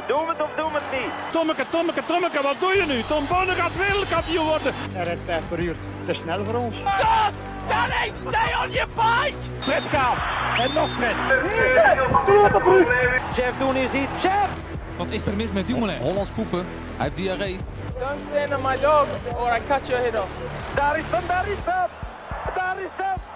niet. 0.00 0.08
Doe 0.08 0.28
het 0.28 0.42
of 0.42 0.50
doe 0.56 0.70
het 0.72 1.00
niet. 1.00 1.10
Tommeke, 1.32 1.64
Tommeke, 1.70 2.02
Tommeke, 2.06 2.42
wat 2.42 2.56
doe 2.60 2.74
je 2.74 2.86
nu? 2.86 3.02
Tom 3.02 3.24
Bonne 3.28 3.52
gaat 3.52 3.76
wereldkampioen 3.76 4.46
worden. 4.46 4.72
Hij 4.92 5.04
rijdt 5.04 5.20
5 5.24 5.42
per 5.48 5.58
uur. 5.58 5.76
Te 6.06 6.14
snel 6.14 6.44
voor 6.44 6.54
ons. 6.54 6.76
God! 6.84 7.34
Danny, 7.68 8.12
stay 8.12 8.50
on 8.62 8.70
your 8.70 8.88
bike! 8.94 9.36
Fred 9.58 9.82
gaat. 9.92 10.18
En 10.58 10.72
nog 10.72 10.90
Fred. 10.98 11.16
Chef, 13.34 13.52
doen 13.58 13.76
is 13.76 13.92
iets. 13.92 14.20
Chef! 14.20 14.48
Wat 14.96 15.10
is 15.10 15.26
er 15.26 15.36
mis 15.36 15.52
met 15.52 15.66
Dumoulin? 15.66 15.98
Hollands 15.98 16.30
poepen. 16.30 16.66
Hij 16.96 17.04
heeft 17.04 17.16
diarree. 17.16 17.58
Don't 17.98 18.20
stand 18.30 18.54
on 18.54 18.62
my 18.62 18.76
dog 18.80 19.06
or 19.38 19.56
I 19.56 19.60
cut 19.68 19.86
your 19.86 20.02
head 20.02 20.20
off. 20.20 20.30
Is 20.40 20.74
daar 20.74 20.98
is 20.98 21.04
hem. 21.10 21.26
Daar 21.26 21.48
is 21.48 21.58
hem, 21.64 21.88
daar 22.54 22.78
is 22.78 22.90
hem. 22.96 23.29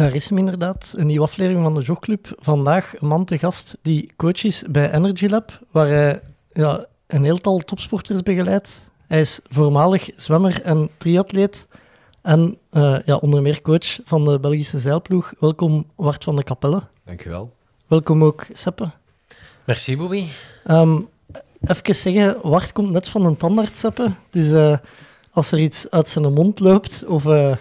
Daar 0.00 0.14
is 0.14 0.28
hem 0.28 0.38
inderdaad, 0.38 0.94
een 0.96 1.06
nieuwe 1.06 1.24
aflevering 1.24 1.62
van 1.62 1.74
de 1.74 1.80
Jogclub. 1.80 2.32
Vandaag 2.38 3.00
een 3.00 3.08
man 3.08 3.24
te 3.24 3.38
gast 3.38 3.76
die 3.82 4.12
coach 4.16 4.44
is 4.44 4.64
bij 4.68 4.92
Energy 4.92 5.26
Lab, 5.26 5.60
waar 5.70 5.88
hij 5.88 6.20
ja, 6.52 6.86
een 7.06 7.24
heeltal 7.24 7.58
topsporters 7.58 8.22
begeleidt. 8.22 8.80
Hij 9.06 9.20
is 9.20 9.40
voormalig 9.48 10.10
zwemmer 10.16 10.62
en 10.62 10.90
triatleet 10.98 11.68
en 12.22 12.58
eh, 12.70 12.96
ja, 13.04 13.16
onder 13.16 13.42
meer 13.42 13.62
coach 13.62 13.98
van 14.04 14.24
de 14.24 14.38
Belgische 14.38 14.78
zeilploeg. 14.78 15.32
Welkom 15.38 15.86
Wart 15.94 16.24
van 16.24 16.36
de 16.36 16.42
Kapelle. 16.42 16.82
Dankjewel. 17.04 17.52
Welkom 17.86 18.24
ook 18.24 18.46
Seppe. 18.52 18.90
Merci, 19.66 19.96
Bobby. 19.96 20.26
Ehm, 20.64 21.00
even 21.60 21.96
zeggen, 21.96 22.38
Wart 22.42 22.72
komt 22.72 22.90
net 22.90 23.08
van 23.08 23.24
een 23.24 23.36
tandarts, 23.36 23.80
Seppe. 23.80 24.10
Dus 24.30 24.50
eh, 24.50 24.78
als 25.30 25.52
er 25.52 25.58
iets 25.58 25.90
uit 25.90 26.08
zijn 26.08 26.32
mond 26.32 26.60
loopt 26.60 27.04
of 27.06 27.26
eh, 27.26 27.56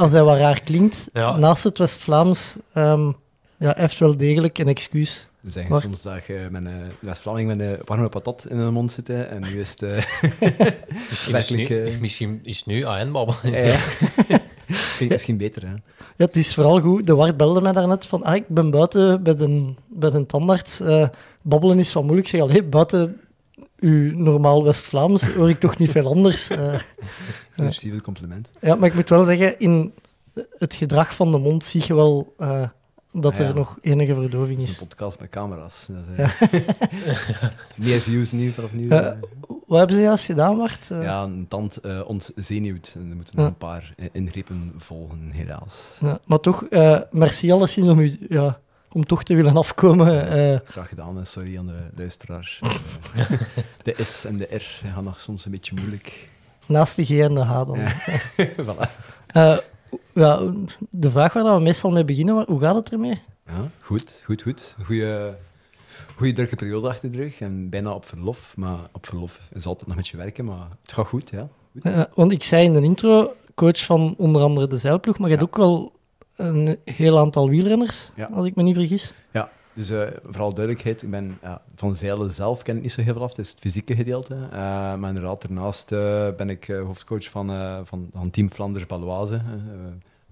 als 0.00 0.12
hij 0.12 0.22
wat 0.22 0.36
raar 0.38 0.60
klinkt, 0.62 1.08
Ja. 1.12 1.36
naast 1.36 1.64
het 1.64 1.78
West-Vlaams, 1.78 2.56
ehm, 2.72 3.10
ja, 3.56 3.74
heeft 3.76 3.98
wel 3.98 4.16
degelijk 4.16 4.58
een 4.58 4.68
excuus. 4.68 5.28
We 5.40 5.50
zeggen 5.50 5.70
Wacht. 5.72 5.82
soms 5.84 6.02
dat 6.02 6.24
je 6.26 6.48
met 6.50 6.64
een 6.64 6.80
West-Vlaming 7.00 7.48
met 7.48 7.60
een 7.60 7.78
warme 7.84 8.08
patat 8.08 8.46
in 8.48 8.56
de 8.56 8.62
mond 8.70 8.92
zit. 8.92 9.08
hè, 9.08 9.22
En 9.22 9.40
nu 9.40 9.60
is 9.60 9.70
het... 9.70 9.82
eh, 9.82 9.90
Misschien 11.10 11.36
is, 11.36 11.50
nu, 11.50 11.56
Werkelijk, 11.56 11.70
eh, 11.94 12.00
misschien 12.00 12.40
is 12.42 12.64
nu 12.64 12.84
AN 12.84 13.12
babbelen. 13.12 13.64
ja. 13.68 13.78
Klinkt 14.96 15.14
misschien 15.14 15.36
beter, 15.36 15.62
hè. 15.62 15.72
Ja, 16.16 16.26
het 16.26 16.36
is 16.36 16.54
vooral 16.54 16.80
goed. 16.80 17.06
De 17.06 17.14
Wart 17.14 17.36
belde 17.36 17.60
mij 17.60 17.72
daarnet 17.72 18.06
van, 18.06 18.22
ah, 18.22 18.34
ik 18.34 18.48
ben 18.48 18.70
buiten 18.70 19.22
bij 19.22 19.34
de, 19.36 19.74
bij 19.88 20.10
de 20.10 20.26
tandarts. 20.26 20.80
Eh, 20.80 21.08
babbelen 21.42 21.78
is 21.78 21.92
wat 21.92 22.02
moeilijk. 22.02 22.26
Ik 22.26 22.32
zeg, 22.34 22.42
allee, 22.42 22.62
buiten 22.62 23.20
uw 23.78 24.16
normaal 24.18 24.64
West-Vlaams 24.64 25.26
hoor 25.34 25.48
ik 25.48 25.60
toch 25.60 25.78
niet 25.78 25.90
veel 25.90 26.06
anders. 26.06 26.48
Het 27.56 28.00
compliment. 28.02 28.50
ja, 28.60 28.74
maar 28.74 28.88
ik 28.88 28.94
moet 28.94 29.08
wel 29.08 29.24
zeggen, 29.24 29.58
in 29.58 29.92
het 30.58 30.74
gedrag 30.74 31.14
van 31.14 31.30
de 31.30 31.38
mond 31.38 31.64
zie 31.64 31.82
je 31.86 31.94
wel 31.94 32.34
eh, 32.38 32.62
dat 33.12 33.32
Ah, 33.32 33.38
ja. 33.38 33.44
er 33.44 33.54
nog 33.54 33.78
enige 33.80 34.14
verdoving 34.14 34.58
Het 34.60 34.68
is 34.68 34.80
een 34.80 34.86
podcast 34.86 35.20
met 35.20 35.28
camera's. 35.28 35.86
Dat 35.88 36.04
is, 36.12 36.18
eh, 36.18 37.42
Meer 37.86 38.00
views 38.00 38.32
nu 38.32 38.52
vanaf 38.52 38.72
nu. 38.72 38.88
Ja. 38.88 39.18
Wat 39.66 39.78
hebben 39.78 39.96
ze 39.96 40.02
juist 40.02 40.24
gedaan, 40.24 40.56
Wart? 40.56 40.90
Eh, 40.90 41.02
ja, 41.02 41.22
een 41.22 41.46
tand 41.48 41.80
ontzenuwd. 42.06 42.92
En 42.94 43.10
er 43.10 43.16
moeten 43.16 43.34
Ja. 43.36 43.40
nog 43.42 43.50
een 43.50 43.56
paar 43.56 43.94
ingrepen 44.12 44.72
volgen, 44.78 45.30
helaas. 45.30 45.96
Ja, 46.00 46.18
maar 46.24 46.40
toch, 46.40 46.64
merci 47.10 47.52
alleszins 47.52 47.88
om, 47.88 47.98
u, 47.98 48.18
ja, 48.28 48.60
om 48.92 49.06
toch 49.06 49.22
te 49.22 49.34
willen 49.34 49.56
afkomen. 49.56 50.28
eh, 50.30 50.58
Graag 50.64 50.88
gedaan 50.88 51.18
en 51.18 51.26
sorry 51.26 51.58
aan 51.58 51.66
de 51.66 51.78
luisteraars. 51.96 52.60
De 53.82 53.94
S 54.04 54.24
en 54.24 54.36
de 54.36 54.48
R 54.56 54.80
gaan 54.94 55.04
nog 55.04 55.20
soms 55.20 55.44
een 55.44 55.50
beetje 55.50 55.74
moeilijk. 55.74 56.28
naast 56.66 56.96
de 56.96 57.04
G 57.04 57.10
en 57.10 57.34
de 57.34 57.40
H 57.44 57.64
dan. 57.66 57.78
Ja. 57.78 57.92
voilà. 58.64 58.90
Eh, 59.26 59.56
ja, 60.14 60.40
de 60.90 61.10
vraag 61.10 61.32
waar 61.32 61.54
we 61.56 61.60
meestal 61.62 61.90
mee 61.90 62.04
beginnen, 62.04 62.44
hoe 62.48 62.60
gaat 62.60 62.74
het 62.74 62.92
ermee? 62.92 63.22
Ja, 63.46 63.68
goed, 63.82 64.22
goed, 64.24 64.42
goed. 64.42 64.76
Goeie, 64.84 65.30
goeie 66.16 66.32
drukke 66.32 66.56
periode 66.56 66.88
achter 66.88 67.10
de 67.10 67.16
rug 67.16 67.40
en 67.40 67.68
bijna 67.68 67.92
op 67.92 68.04
verlof. 68.04 68.52
Maar 68.56 68.78
op 68.92 69.06
verlof 69.06 69.40
is 69.52 69.66
altijd 69.66 69.86
nog 69.88 69.96
met 69.96 70.08
je 70.08 70.16
werken, 70.16 70.44
maar 70.44 70.66
het 70.82 70.92
gaat 70.92 71.06
goed, 71.06 71.30
ja. 71.30 71.48
Goed. 71.72 71.82
Eh, 71.82 72.02
want 72.14 72.32
ik 72.32 72.42
zei 72.42 72.64
in 72.64 72.72
de 72.72 72.82
intro, 72.82 73.32
coach 73.54 73.84
van 73.84 74.14
onder 74.18 74.42
andere 74.42 74.66
de 74.66 74.78
zeilploeg, 74.78 75.18
maar 75.18 75.28
je 75.30 75.36
hebt 75.36 75.48
ook 75.48 75.56
wel 75.56 75.92
een 76.40 76.78
heel 76.84 77.18
aantal 77.18 77.48
wielrenners, 77.48 78.10
Ja. 78.16 78.28
als 78.32 78.46
ik 78.46 78.54
me 78.54 78.62
niet 78.62 78.74
vergis. 78.76 79.14
Ja, 79.30 79.50
dus 79.72 79.90
eh, 79.90 80.06
vooral 80.24 80.54
duidelijkheid, 80.54 81.02
ik 81.02 81.10
ben 81.10 81.38
ja, 81.42 81.62
van 81.74 81.96
zeilen 81.96 82.30
zelf 82.30 82.62
ken 82.62 82.76
ik 82.76 82.82
niet 82.82 82.92
zo 82.92 83.00
heel 83.02 83.12
veel 83.12 83.22
af, 83.22 83.28
het 83.28 83.38
is 83.38 83.50
het 83.50 83.58
fysieke 83.58 83.94
gedeelte. 83.96 84.34
Eh, 84.34 84.50
maar 84.94 85.08
inderdaad, 85.08 85.42
daarnaast 85.42 85.92
eh, 85.92 86.28
ben 86.36 86.50
ik 86.50 86.66
hoofdcoach 86.66 87.28
van, 87.28 87.46
van, 87.86 88.10
van 88.14 88.30
Team 88.30 88.50
Flanders 88.50 88.86
Baloise. 88.86 89.40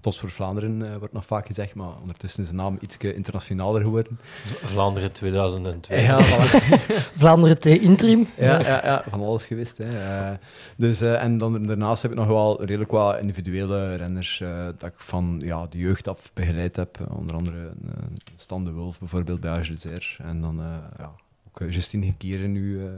Tos 0.01 0.19
voor 0.19 0.29
Vlaanderen 0.29 0.91
eh, 0.91 0.97
wordt 0.97 1.13
nog 1.13 1.25
vaak 1.25 1.47
gezegd, 1.47 1.75
maar 1.75 1.99
ondertussen 2.01 2.43
is 2.43 2.49
de 2.49 2.55
naam 2.55 2.77
iets 2.81 2.97
internationaler 2.97 3.81
geworden. 3.81 4.19
Vlaanderen 4.63 5.11
2002. 5.11 6.01
Ja, 6.01 6.23
voilà. 6.23 6.63
Vlaanderen 7.19 7.59
T 7.59 7.65
Interim. 7.65 8.27
Ja, 8.37 8.59
ja, 8.59 8.81
ja, 8.83 9.03
van 9.07 9.21
alles 9.21 9.45
geweest. 9.45 9.77
Hè. 9.77 9.99
Eh, 9.99 10.37
dus, 10.75 11.01
eh, 11.01 11.23
en 11.23 11.37
dan, 11.37 11.65
daarnaast 11.67 12.01
heb 12.01 12.11
ik 12.11 12.17
nog 12.17 12.27
wel 12.27 12.65
redelijk 12.65 12.91
wat 12.91 13.19
individuele 13.19 13.95
renners 13.95 14.41
eh, 14.41 14.65
dat 14.77 14.89
ik 14.89 14.99
van 14.99 15.41
ja, 15.43 15.67
de 15.69 15.77
jeugd 15.77 16.07
af 16.07 16.31
begeleid 16.33 16.75
heb. 16.75 16.99
Onder 17.09 17.35
andere 17.35 17.67
eh, 17.67 18.03
Stan 18.35 18.65
de 18.65 18.71
Wulf 18.71 18.99
bijvoorbeeld 18.99 19.39
bij 19.39 19.51
AGZR. 19.51 20.15
En 20.21 20.41
dan 20.41 20.59
eh, 20.59 20.77
ja, 20.97 21.11
ook 21.47 21.71
Justine 21.71 22.05
Gekieren 22.05 22.51
nu 22.51 22.89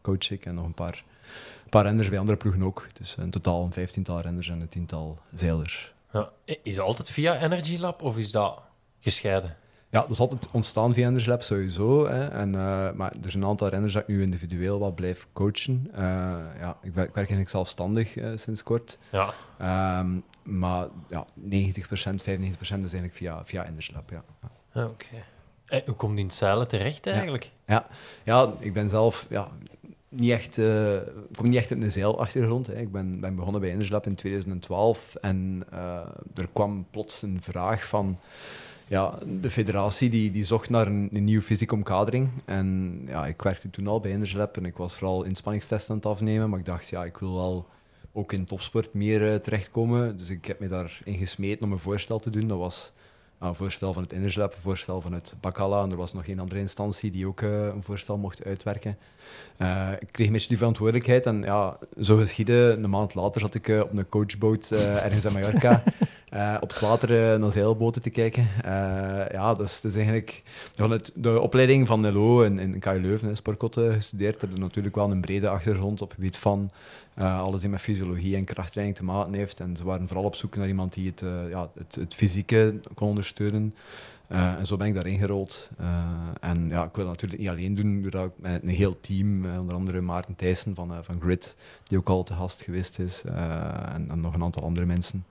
coach 0.00 0.30
ik. 0.30 0.46
En 0.46 0.54
nog 0.54 0.64
een 0.64 0.74
paar, 0.74 1.04
een 1.64 1.70
paar 1.70 1.84
renners 1.84 2.08
bij 2.08 2.18
andere 2.18 2.38
ploegen 2.38 2.62
ook. 2.62 2.86
Dus 2.92 3.14
in 3.14 3.30
totaal 3.30 3.64
een 3.64 3.72
vijftiental 3.72 4.20
renners 4.20 4.48
en 4.48 4.60
een 4.60 4.68
tiental 4.68 5.18
zeilers. 5.34 5.92
Ja. 6.12 6.30
Is 6.62 6.76
dat 6.76 6.86
altijd 6.86 7.10
via 7.10 7.40
Energy 7.40 7.78
Lab 7.78 8.02
of 8.02 8.16
is 8.18 8.30
dat 8.30 8.62
gescheiden? 9.00 9.56
Ja, 9.90 10.00
dat 10.00 10.10
is 10.10 10.20
altijd 10.20 10.48
ontstaan 10.50 10.94
via 10.94 11.06
Enders 11.06 11.26
Lab 11.26 11.42
sowieso. 11.42 12.06
Hè. 12.06 12.28
En, 12.28 12.54
eh, 12.54 12.92
maar 12.92 13.12
er 13.22 13.30
zijn 13.30 13.42
een 13.42 13.48
aantal 13.48 13.68
renners 13.68 13.92
dat 13.92 14.02
ik 14.02 14.08
nu 14.08 14.22
individueel 14.22 14.78
wat 14.78 14.94
blijf 14.94 15.26
coachen. 15.32 15.88
Eh, 15.92 16.00
ja, 16.60 16.76
ik, 16.82 16.94
werk, 16.94 17.08
ik 17.08 17.14
werk 17.14 17.16
eigenlijk 17.16 17.48
zelfstandig 17.48 18.16
eh, 18.16 18.30
sinds 18.34 18.62
kort. 18.62 18.98
Ja. 19.10 19.34
Ehm, 19.58 20.18
maar 20.42 20.88
ja, 21.08 21.26
90%, 21.34 22.22
95% 22.22 22.84
is 22.84 22.92
eigenlijk 22.92 23.14
via, 23.14 23.44
via 23.44 23.64
Enders 23.64 23.90
Lab. 23.90 24.10
Ja. 24.10 24.24
Ja, 24.72 24.84
Oké. 24.86 25.24
Eh, 25.66 25.84
hoe 25.84 25.94
komt 25.94 26.12
die 26.12 26.20
in 26.20 26.26
het 26.26 26.34
zeilen 26.34 26.68
terecht 26.68 27.06
eigenlijk? 27.06 27.50
ja, 28.24 28.52
ik 28.58 28.72
ben 28.72 28.88
zelf 28.88 29.26
ja, 29.30 29.48
niet 30.08 30.30
echt, 30.30 30.58
eh, 30.58 30.94
ik 30.94 31.36
kom 31.36 31.48
niet 31.48 31.58
echt 31.58 31.70
uit 31.72 31.82
een 31.82 31.92
zeilachtergrond. 31.92 32.66
Hè. 32.66 32.80
Ik 32.80 32.92
ben, 32.92 33.20
ben 33.20 33.34
begonnen 33.34 33.60
bij 33.60 33.70
Enders 33.70 33.90
Lab 33.90 34.06
in 34.06 34.14
2012 34.14 35.14
en 35.14 35.62
eh, 35.70 36.00
er 36.34 36.48
kwam 36.52 36.86
plots 36.90 37.22
een 37.22 37.38
vraag 37.42 37.86
van 37.86 38.18
ja, 38.86 39.18
de 39.40 39.50
federatie 39.50 40.10
die, 40.10 40.30
die 40.30 40.44
zocht 40.44 40.70
naar 40.70 40.86
een, 40.86 41.08
nieuwe 41.10 41.42
fysieke 41.42 41.74
omkadering. 41.74 42.28
En 42.44 43.00
ja, 43.06 43.26
ik 43.26 43.42
werkte 43.42 43.70
toen 43.70 43.86
al 43.86 44.00
bij 44.00 44.12
Enders 44.12 44.32
Lab 44.32 44.56
en 44.56 44.64
ik 44.64 44.76
was 44.76 44.94
vooral 44.94 45.22
inspanningstesten 45.22 45.90
aan 45.90 45.96
het 45.96 46.06
afnemen, 46.06 46.50
maar 46.50 46.58
ik 46.58 46.64
dacht, 46.64 46.88
ja, 46.88 47.04
ik 47.04 47.16
wil 47.16 47.34
wel 47.34 47.66
ook 48.12 48.32
in 48.32 48.44
topsport 48.44 48.94
meer 48.94 49.32
eh, 49.32 49.38
terechtkomen. 49.38 50.16
Dus 50.16 50.30
ik 50.30 50.44
heb 50.44 50.60
me 50.60 50.66
daarin 50.68 51.18
gesmeten 51.18 51.64
om 51.64 51.72
een 51.72 51.78
voorstel 51.78 52.18
te 52.18 52.30
doen. 52.30 52.48
Dat 52.48 52.58
was 52.58 52.92
een 53.38 53.54
voorstel 53.54 53.92
van 53.92 54.02
het 54.02 54.12
Enders 54.12 54.34
Lab, 54.34 54.54
een 54.54 54.60
voorstel 54.60 55.00
van 55.00 55.12
het 55.12 55.34
Bacala 55.40 55.82
en 55.82 55.90
er 55.90 55.96
was 55.96 56.12
nog 56.12 56.26
een 56.26 56.40
andere 56.40 56.60
instantie 56.60 57.10
die 57.10 57.26
ook 57.26 57.40
eh, 57.40 57.66
een 57.66 57.82
voorstel 57.82 58.16
mocht 58.16 58.44
uitwerken. 58.44 58.98
Eh, 59.56 59.88
ik 59.98 60.08
kreeg 60.10 60.26
een 60.26 60.32
beetje 60.32 60.48
die 60.48 60.56
verantwoordelijkheid 60.56 61.26
en 61.26 61.42
ja, 61.42 61.78
zo 62.00 62.16
geschiedde. 62.16 62.76
Een 62.82 62.90
maand 62.90 63.14
later 63.14 63.40
zat 63.40 63.54
ik 63.54 63.68
eh, 63.68 63.80
op 63.80 63.96
een 63.96 64.08
coachboot 64.08 64.70
ergens 64.70 65.24
in 65.24 65.32
Mallorca 65.32 65.82
eh, 66.30 66.56
op 66.60 66.68
het 66.68 66.80
water 66.80 67.32
eh, 67.32 67.38
naar 67.38 67.52
zeilboten 67.52 68.02
te 68.02 68.10
kijken. 68.10 68.48
Eh, 68.64 68.70
ja, 69.30 69.54
dus 69.54 69.80
is 69.84 69.94
eigenlijk 69.94 70.42
van 70.74 70.90
het, 70.90 71.12
de 71.14 71.40
opleiding 71.40 71.86
van 71.86 72.12
LO 72.12 72.42
in, 72.42 72.58
in 72.58 72.78
KU 72.78 73.00
Leuven, 73.00 73.36
Sportkotte, 73.36 73.92
gestudeerd. 73.92 74.40
Heb 74.40 74.50
je 74.52 74.60
natuurlijk 74.60 74.94
wel 74.94 75.10
een 75.10 75.20
brede 75.20 75.48
achtergrond 75.48 76.02
op 76.02 76.08
het 76.08 76.16
gebied 76.18 76.36
van 76.36 76.70
alles 77.16 77.60
die 77.60 77.70
met 77.70 77.80
fysiologie 77.80 78.36
en 78.36 78.44
krachttraining 78.44 78.96
te 78.96 79.04
maken 79.04 79.32
heeft. 79.32 79.60
En 79.60 79.76
ze 79.76 79.84
waren 79.84 80.06
vooral 80.06 80.24
op 80.24 80.34
zoek 80.34 80.56
naar 80.56 80.68
iemand 80.68 80.92
die 80.92 81.06
het, 81.06 81.22
ja, 81.50 81.70
het, 81.78 81.94
het 81.94 82.14
fysieke 82.14 82.80
kon 82.94 83.08
ondersteunen. 83.08 83.74
En 84.28 84.66
zo 84.66 84.76
ben 84.76 84.86
ik 84.86 84.94
daarin 84.94 85.18
gerold. 85.18 85.70
En 86.40 86.68
ja, 86.68 86.84
ik 86.84 86.94
wil 86.94 87.08
het 87.08 87.12
natuurlijk 87.12 87.40
niet 87.40 87.48
alleen 87.48 87.74
doen, 87.74 88.04
ik 88.04 88.30
met 88.36 88.62
een 88.62 88.68
heel 88.68 89.00
team, 89.00 89.58
onder 89.58 89.74
andere 89.74 90.00
Maarten 90.00 90.34
Thijssen 90.34 90.74
van, 90.74 90.92
van 91.02 91.20
Grid, 91.20 91.56
die 91.84 91.98
ook 91.98 92.08
al 92.08 92.22
te 92.22 92.34
gast 92.34 92.62
geweest 92.62 92.98
is, 92.98 93.22
en 93.92 94.20
nog 94.20 94.34
een 94.34 94.42
aantal 94.42 94.62
andere 94.62 94.86
mensen, 94.86 95.24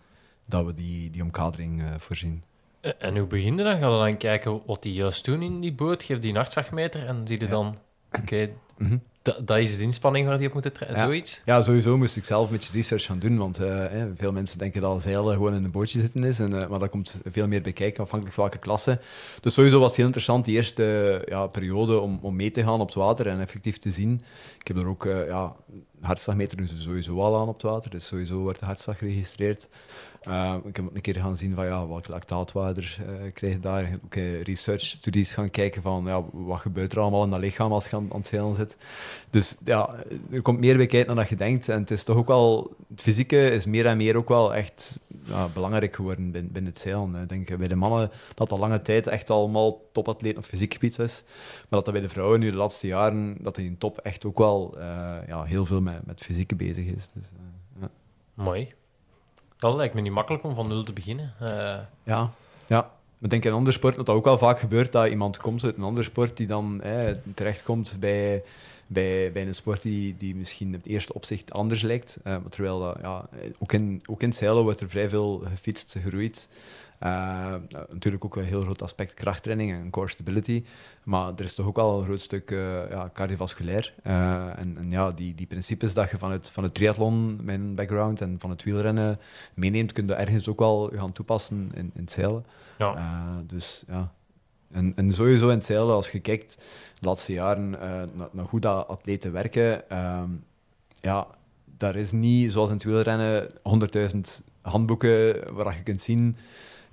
dat 0.47 0.65
we 0.65 0.73
die, 0.73 1.09
die 1.09 1.21
omkadering 1.23 1.81
eh, 1.81 1.87
voorzien. 1.97 2.43
Eh, 2.81 2.91
En 2.99 3.17
hoe 3.17 3.27
begin 3.27 3.57
je 3.57 3.63
dan? 3.63 3.71
Ga 3.79 3.91
je 3.91 4.09
dan 4.11 4.17
kijken 4.17 4.61
wat 4.65 4.83
die 4.83 4.93
juist 4.93 5.25
doen 5.25 5.41
in 5.41 5.59
die 5.61 5.73
boot? 5.73 6.03
Geef 6.03 6.19
die 6.19 6.29
een 6.29 6.35
hartslagmeter 6.35 7.05
en 7.05 7.21
zie 7.27 7.39
je 7.39 7.47
dan... 7.47 7.77
Oké, 8.21 8.49
Mhm. 8.77 8.97
da- 9.21 9.37
dat 9.45 9.57
is 9.57 9.77
de 9.77 9.83
inspanning 9.83 10.27
waar 10.27 10.37
die 10.37 10.47
op 10.47 10.53
moet 10.53 10.73
trainen. 10.73 10.99
Ja. 10.99 11.05
Zoiets? 11.05 11.41
Ja, 11.45 11.61
sowieso 11.61 11.97
moest 11.97 12.15
ik 12.15 12.25
zelf 12.25 12.45
een 12.45 12.51
beetje 12.55 12.71
research 12.73 13.03
gaan 13.05 13.19
doen, 13.19 13.37
want 13.37 13.57
eh, 13.59 13.85
veel 14.15 14.31
mensen 14.31 14.57
denken 14.57 14.81
dat 14.81 15.01
zeilen 15.01 15.33
gewoon 15.33 15.53
in 15.53 15.63
een 15.63 15.71
bootje 15.71 15.99
zitten 15.99 16.23
is, 16.23 16.39
en, 16.39 16.49
maar 16.49 16.79
dat 16.79 16.89
komt 16.89 17.17
veel 17.25 17.47
meer 17.47 17.61
bij 17.61 17.71
kijken, 17.73 18.03
afhankelijk 18.03 18.35
van 18.35 18.43
welke 18.43 18.59
klasse. 18.59 18.99
Dus 19.41 19.53
sowieso 19.53 19.77
was 19.79 19.87
het 19.87 19.95
heel 19.95 20.05
interessant, 20.05 20.45
die 20.45 20.55
eerste 20.55 21.21
ja, 21.25 21.47
periode, 21.47 21.99
om, 21.99 22.19
om 22.21 22.35
mee 22.35 22.51
te 22.51 22.63
gaan 22.63 22.79
op 22.79 22.85
het 22.87 22.95
water 22.95 23.27
en 23.27 23.39
effectief 23.39 23.77
te 23.77 23.91
zien. 23.91 24.21
Ik 24.59 24.67
heb 24.67 24.77
er 24.77 24.87
ook, 24.87 25.03
ja, 25.27 25.55
hartslagmeter 26.01 26.57
doen 26.57 26.67
ze 26.67 26.77
sowieso 26.77 27.19
al 27.21 27.35
aan 27.37 27.47
op 27.47 27.53
het 27.53 27.61
water, 27.71 27.89
dus 27.89 28.05
sowieso 28.07 28.37
wordt 28.39 28.59
de 28.59 28.65
hartslag 28.65 28.97
geregistreerd. 28.97 29.67
Eh, 30.27 30.55
ik 30.63 30.75
heb 30.75 30.95
een 30.95 31.01
keer 31.01 31.15
gaan 31.15 31.37
zien 31.37 31.55
van 31.55 31.65
ja, 31.65 31.87
welke 31.87 32.11
lactaatwaarder 32.11 32.97
eh 32.99 33.31
krijg 33.33 33.53
je 33.53 33.59
daar. 33.59 33.99
Ook 34.05 34.15
research 34.43 34.81
studies 34.81 35.31
gaan 35.31 35.49
kijken 35.49 35.81
van 35.81 36.03
ja, 36.05 36.23
wat 36.31 36.59
gebeurt 36.59 36.91
er 36.91 36.99
allemaal 36.99 37.23
in 37.23 37.29
dat 37.29 37.39
lichaam 37.39 37.71
als 37.71 37.87
je 37.89 37.95
aan, 37.95 38.07
het 38.13 38.27
zeilen 38.27 38.55
zit. 38.55 38.77
Dus 39.29 39.55
ja, 39.63 39.95
er 40.31 40.41
komt 40.41 40.59
meer 40.59 40.77
bij 40.77 40.85
kijken 40.85 41.07
dan 41.07 41.15
dat 41.15 41.29
je 41.29 41.35
denkt. 41.35 41.69
En 41.69 41.79
het 41.79 41.91
is 41.91 42.03
toch 42.03 42.17
ook 42.17 42.27
wel, 42.27 42.75
het 42.89 43.01
fysieke 43.01 43.51
is 43.51 43.65
meer 43.65 43.85
en 43.85 43.97
meer 43.97 44.15
ook 44.15 44.29
wel 44.29 44.55
echt 44.55 44.99
belangrijk 45.53 45.95
geworden 45.95 46.31
binnen, 46.31 46.51
binnen 46.51 46.71
het 46.71 46.81
zeilen. 46.81 47.27
Ik 47.29 47.57
bij 47.57 47.67
de 47.67 47.75
mannen 47.75 48.11
dat 48.33 48.51
al 48.51 48.59
lange 48.59 48.81
tijd 48.81 49.07
echt 49.07 49.29
allemaal 49.29 49.81
topatleten 49.91 50.37
op 50.37 50.45
fysiek 50.45 50.73
gebied 50.73 50.99
is. 50.99 51.23
Maar 51.25 51.65
dat 51.69 51.85
dat 51.85 51.93
bij 51.93 52.03
de 52.03 52.09
vrouwen 52.09 52.39
nu 52.39 52.49
de 52.49 52.55
laatste 52.55 52.87
jaren, 52.87 53.37
dat 53.39 53.57
in 53.57 53.77
top 53.77 53.97
echt 53.97 54.25
ook 54.25 54.37
wel 54.37 54.75
eh, 54.77 55.15
ja, 55.27 55.43
heel 55.43 55.65
veel 55.65 55.81
met, 55.81 56.05
met 56.05 56.21
fysieke 56.21 56.55
bezig 56.55 56.85
is. 56.85 57.09
Dus, 57.13 57.29
ja. 57.79 57.89
Mooi. 58.33 58.73
Dat 59.57 59.75
lijkt 59.75 59.93
me 59.93 60.01
niet 60.01 60.11
makkelijk 60.11 60.43
om 60.43 60.55
van 60.55 60.67
nul 60.67 60.83
te 60.83 60.93
beginnen. 60.93 61.33
Eh, 61.39 61.77
Ja, 62.03 62.31
ja. 62.67 62.91
Maar 63.17 63.29
denk 63.29 63.45
in 63.45 63.51
andere 63.51 63.75
sporten 63.75 63.97
dat 63.97 64.05
dat 64.05 64.15
ook 64.15 64.25
wel 64.25 64.37
vaak 64.37 64.59
gebeurt, 64.59 64.91
dat 64.91 65.07
iemand 65.07 65.37
komt 65.37 65.63
uit 65.63 65.77
een 65.77 65.83
andere 65.83 66.05
sport 66.05 66.37
die 66.37 66.47
dan 66.47 66.81
eh, 66.81 67.15
terechtkomt 67.35 67.97
bij, 67.99 68.43
bij, 68.87 69.31
bij 69.31 69.47
een 69.47 69.55
sport 69.55 69.81
die, 69.81 70.15
die 70.17 70.35
misschien 70.35 70.67
op 70.67 70.83
het 70.83 70.91
eerste 70.91 71.13
opzicht 71.13 71.53
anders 71.53 71.81
lijkt. 71.81 72.19
Eh, 72.23 72.35
terwijl 72.49 72.79
dat, 72.79 72.97
ja, 73.01 73.29
ook, 73.59 73.73
in, 73.73 74.01
ook 74.05 74.21
in 74.21 74.27
het 74.27 74.37
zeilen 74.37 74.63
wordt 74.63 74.81
er 74.81 74.89
vrij 74.89 75.09
veel 75.09 75.43
gefietst, 75.49 75.95
geroeid. 76.01 76.49
Eh, 76.99 77.55
natuurlijk 77.89 78.25
ook 78.25 78.35
een 78.35 78.43
heel 78.43 78.61
groot 78.61 78.81
aspect 78.81 79.13
krachttraining 79.13 79.71
en 79.71 79.89
core 79.89 80.07
stability. 80.07 80.63
Maar 81.03 81.33
er 81.35 81.43
is 81.43 81.53
toch 81.55 81.65
ook 81.65 81.75
wel 81.75 81.97
een 81.97 82.03
groot 82.03 82.21
stuk 82.21 82.51
eh, 82.51 82.89
ja, 82.89 83.09
cardiovasculair. 83.13 83.93
Eh, 84.03 84.59
en, 84.59 84.77
en 84.77 84.91
ja, 84.91 85.11
die, 85.11 85.35
die 85.35 85.47
principes 85.47 85.93
dat 85.93 86.09
je 86.09 86.17
vanuit, 86.17 86.49
van 86.49 86.63
het 86.63 86.73
triathlon, 86.73 87.39
mijn 87.43 87.75
background, 87.75 88.21
en 88.21 88.35
van 88.39 88.49
het 88.49 88.63
wielrennen 88.63 89.19
meeneemt, 89.53 89.91
kun 89.91 90.07
je 90.07 90.13
ergens 90.13 90.47
ook 90.47 90.59
wel 90.59 90.91
gaan 90.95 91.11
toepassen 91.11 91.71
in, 91.73 91.91
in 91.93 92.01
het 92.01 92.11
zeilen. 92.11 92.45
ja. 92.77 93.43
Dus 93.47 93.83
ja. 93.87 94.11
En, 94.71 94.93
en 94.95 95.13
sowieso 95.13 95.47
in 95.47 95.55
het 95.55 95.65
zeilen, 95.65 95.95
als 95.95 96.11
je 96.11 96.19
kijkt 96.19 96.57
de 96.99 97.07
laatste 97.07 97.33
jaren 97.33 97.69
naar, 97.69 98.07
naar 98.31 98.45
hoe 98.45 98.59
dat 98.59 98.87
atleten 98.87 99.31
werken, 99.31 99.89
ehm, 99.89 100.29
ja, 100.99 101.27
daar 101.77 101.95
is 101.95 102.11
niet, 102.11 102.51
zoals 102.51 102.69
in 102.69 102.75
het 102.75 102.83
wielrennen, 102.83 103.49
100.000 103.63 104.41
handboeken 104.61 105.53
waar 105.53 105.75
je 105.75 105.83
kunt 105.83 106.01
zien 106.01 106.37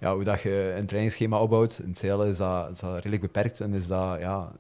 ja, 0.05 0.15
hoe 0.15 0.25
dat 0.25 0.41
je 0.41 0.75
een 0.79 0.87
trainingsschema 0.87 1.41
opbouwt. 1.41 1.79
In 1.83 1.89
het 1.89 1.99
zeilen 1.99 2.29
is 2.29 2.37
dat, 2.37 2.71
is 2.71 2.79
dat 2.79 2.95
redelijk 2.95 3.23
beperkt 3.23 3.61
en 3.61 3.75
is 3.75 3.87
dat 3.87 4.19
ja, 4.19 4.53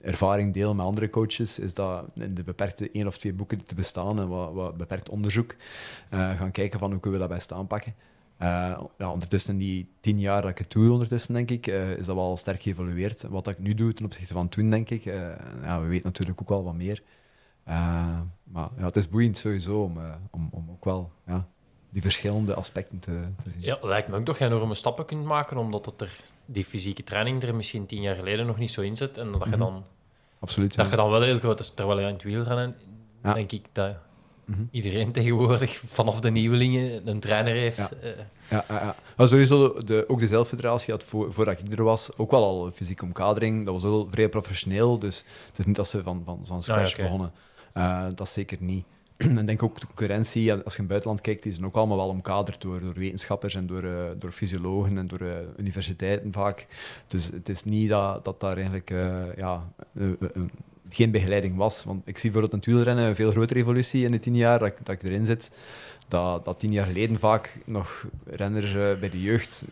ervaring 0.00 0.52
delen 0.52 0.76
met 0.76 0.86
andere 0.86 1.10
coaches, 1.10 1.58
is 1.58 1.74
dat 1.74 2.04
in 2.14 2.34
de 2.34 2.42
beperkte 2.42 2.90
één 2.90 3.06
of 3.06 3.18
twee 3.18 3.32
boeken 3.32 3.64
te 3.64 3.74
bestaan 3.74 4.20
en 4.20 4.28
wat, 4.28 4.52
wat 4.52 4.76
beperkt 4.76 5.08
onderzoek 5.08 5.54
eh, 6.10 6.38
gaan 6.38 6.50
kijken 6.50 6.78
van 6.78 6.90
hoe 6.90 7.00
kunnen 7.00 7.20
we 7.20 7.26
dat 7.26 7.36
best 7.36 7.52
aanpakken. 7.52 7.94
Eh, 8.36 8.48
ja, 8.98 9.12
ondertussen 9.12 9.52
in 9.52 9.58
die 9.58 9.88
tien 10.00 10.18
jaar 10.20 10.42
dat 10.42 10.50
ik 10.50 10.58
het 10.58 10.70
doe, 10.70 10.92
ondertussen, 10.92 11.34
denk 11.34 11.50
ik, 11.50 11.66
eh, 11.66 11.90
is 11.90 12.06
dat 12.06 12.16
wel 12.16 12.36
sterk 12.36 12.62
geëvolueerd. 12.62 13.22
Wat 13.22 13.48
ik 13.48 13.58
nu 13.58 13.74
doe 13.74 13.92
ten 13.92 14.04
opzichte 14.04 14.32
van 14.32 14.48
toen, 14.48 14.70
denk 14.70 14.90
ik, 14.90 15.04
ja, 15.62 15.80
we 15.80 15.86
weten 15.86 16.06
natuurlijk 16.06 16.40
ook 16.40 16.48
wel 16.48 16.64
wat 16.64 16.74
meer. 16.74 17.02
Maar 18.44 18.68
ja, 18.76 18.84
het 18.84 18.96
is 18.96 19.08
boeiend 19.08 19.36
sowieso 19.36 19.82
om, 19.82 19.98
om, 20.30 20.48
om 20.50 20.70
ook 20.70 20.84
wel 20.84 21.12
ja, 21.26 21.48
die 21.90 22.02
verschillende 22.02 22.54
aspecten 22.54 22.98
te, 22.98 23.20
te 23.44 23.50
zien. 23.50 23.60
Ja, 23.62 23.78
lijkt 23.82 24.08
me 24.08 24.16
ook 24.16 24.26
dat 24.26 24.38
je 24.38 24.44
enorme 24.44 24.74
stappen 24.74 25.04
kunt 25.04 25.24
maken, 25.24 25.56
omdat 25.56 25.86
het 25.86 26.00
er, 26.00 26.20
die 26.46 26.64
fysieke 26.64 27.04
training 27.04 27.42
er 27.42 27.54
misschien 27.54 27.86
tien 27.86 28.02
jaar 28.02 28.14
geleden 28.16 28.46
nog 28.46 28.58
niet 28.58 28.70
zo 28.70 28.80
in 28.80 28.96
zit. 28.96 29.18
En 29.18 29.32
dat 29.32 29.42
je 29.44 29.48
Mhm. 29.48 29.58
dan, 29.58 29.84
Absoluut. 30.40 30.74
ja. 30.74 30.82
dat 30.82 30.90
je 30.90 30.96
dan 30.96 31.10
wel 31.10 31.22
heel 31.22 31.38
groot 31.38 31.60
is. 31.60 31.70
Terwijl 31.70 32.00
je 32.00 32.06
in 32.06 32.12
het 32.12 32.22
wielrennen, 32.22 32.76
Ja. 33.22 33.32
denk 33.32 33.52
ik 33.52 33.64
dat 33.72 33.94
Mhm. 34.44 34.60
iedereen 34.70 35.12
tegenwoordig, 35.12 35.76
vanaf 35.78 36.20
de 36.20 36.30
nieuwelingen, 36.30 37.08
een 37.08 37.20
trainer 37.20 37.52
heeft. 37.54 37.76
Ja. 37.76 37.90
Eh, 38.02 38.10
Ja, 38.50 38.64
ja. 38.68 38.94
Maar 39.16 39.28
sowieso, 39.28 39.78
de, 39.78 40.04
ook 40.08 40.20
de 40.20 40.26
zelffederatie 40.26 40.92
had 40.92 41.04
voor, 41.04 41.32
voordat 41.32 41.58
ik 41.58 41.72
er 41.78 41.84
was 41.84 42.10
ook 42.16 42.30
wel 42.30 42.44
al 42.44 42.66
een 42.66 42.72
fysieke 42.72 43.04
omkadering. 43.04 43.64
Dat 43.64 43.74
was 43.82 43.84
ook 43.84 44.10
vrij 44.10 44.28
professioneel, 44.28 44.98
dus 44.98 45.24
het 45.48 45.58
is 45.58 45.64
niet 45.64 45.76
dat 45.76 45.88
ze 45.88 46.02
van, 46.02 46.22
van, 46.24 46.40
van 46.44 46.62
scratch 46.62 46.92
oké. 46.92 47.02
begonnen. 47.02 47.32
Eh, 47.72 48.04
dat 48.14 48.28
zeker 48.28 48.56
niet. 48.60 48.84
En 49.36 49.46
denk 49.46 49.62
ook 49.62 49.80
de 49.80 49.86
concurrentie, 49.86 50.52
als 50.52 50.60
je 50.62 50.70
in 50.72 50.76
het 50.78 50.86
buitenland 50.86 51.20
kijkt, 51.20 51.42
die 51.42 51.52
zijn 51.52 51.64
ook 51.66 51.74
allemaal 51.74 51.96
wel 51.96 52.08
omkaderd 52.08 52.60
door, 52.62 52.80
wetenschappers 52.94 53.54
en 53.54 53.66
door, 53.66 53.84
eh, 53.84 54.04
door 54.18 54.30
fysiologen 54.30 54.98
en 54.98 55.06
door 55.06 55.20
eh, 55.20 55.34
universiteiten 55.56 56.32
vaak. 56.32 56.66
Dus 57.08 57.26
het 57.26 57.48
is 57.48 57.64
niet 57.64 57.88
dat, 57.88 58.24
dat 58.24 58.40
daar 58.40 58.54
eigenlijk 58.54 58.90
eh, 58.90 59.36
ja, 59.36 59.72
geen 60.88 61.10
begeleiding 61.10 61.56
was. 61.56 61.84
Want 61.84 62.02
ik 62.04 62.18
zie 62.18 62.32
in 62.32 62.42
het 62.50 62.66
wielrennen 62.66 63.04
een 63.04 63.14
veel 63.14 63.30
grotere 63.30 63.60
evolutie 63.60 64.04
in 64.04 64.10
de 64.10 64.18
tien 64.18 64.36
jaar 64.36 64.58
dat, 64.58 64.68
ik- 64.68 64.84
dat 64.86 64.94
ik 64.94 65.02
erin 65.02 65.26
zit. 65.26 65.50
Dat, 66.08 66.44
dat 66.44 66.58
tien 66.58 66.72
jaar 66.72 66.86
geleden 66.86 67.18
vaak 67.18 67.58
nog 67.64 68.06
renners 68.24 68.72
bij 69.00 69.10
de 69.10 69.22
jeugd, 69.22 69.64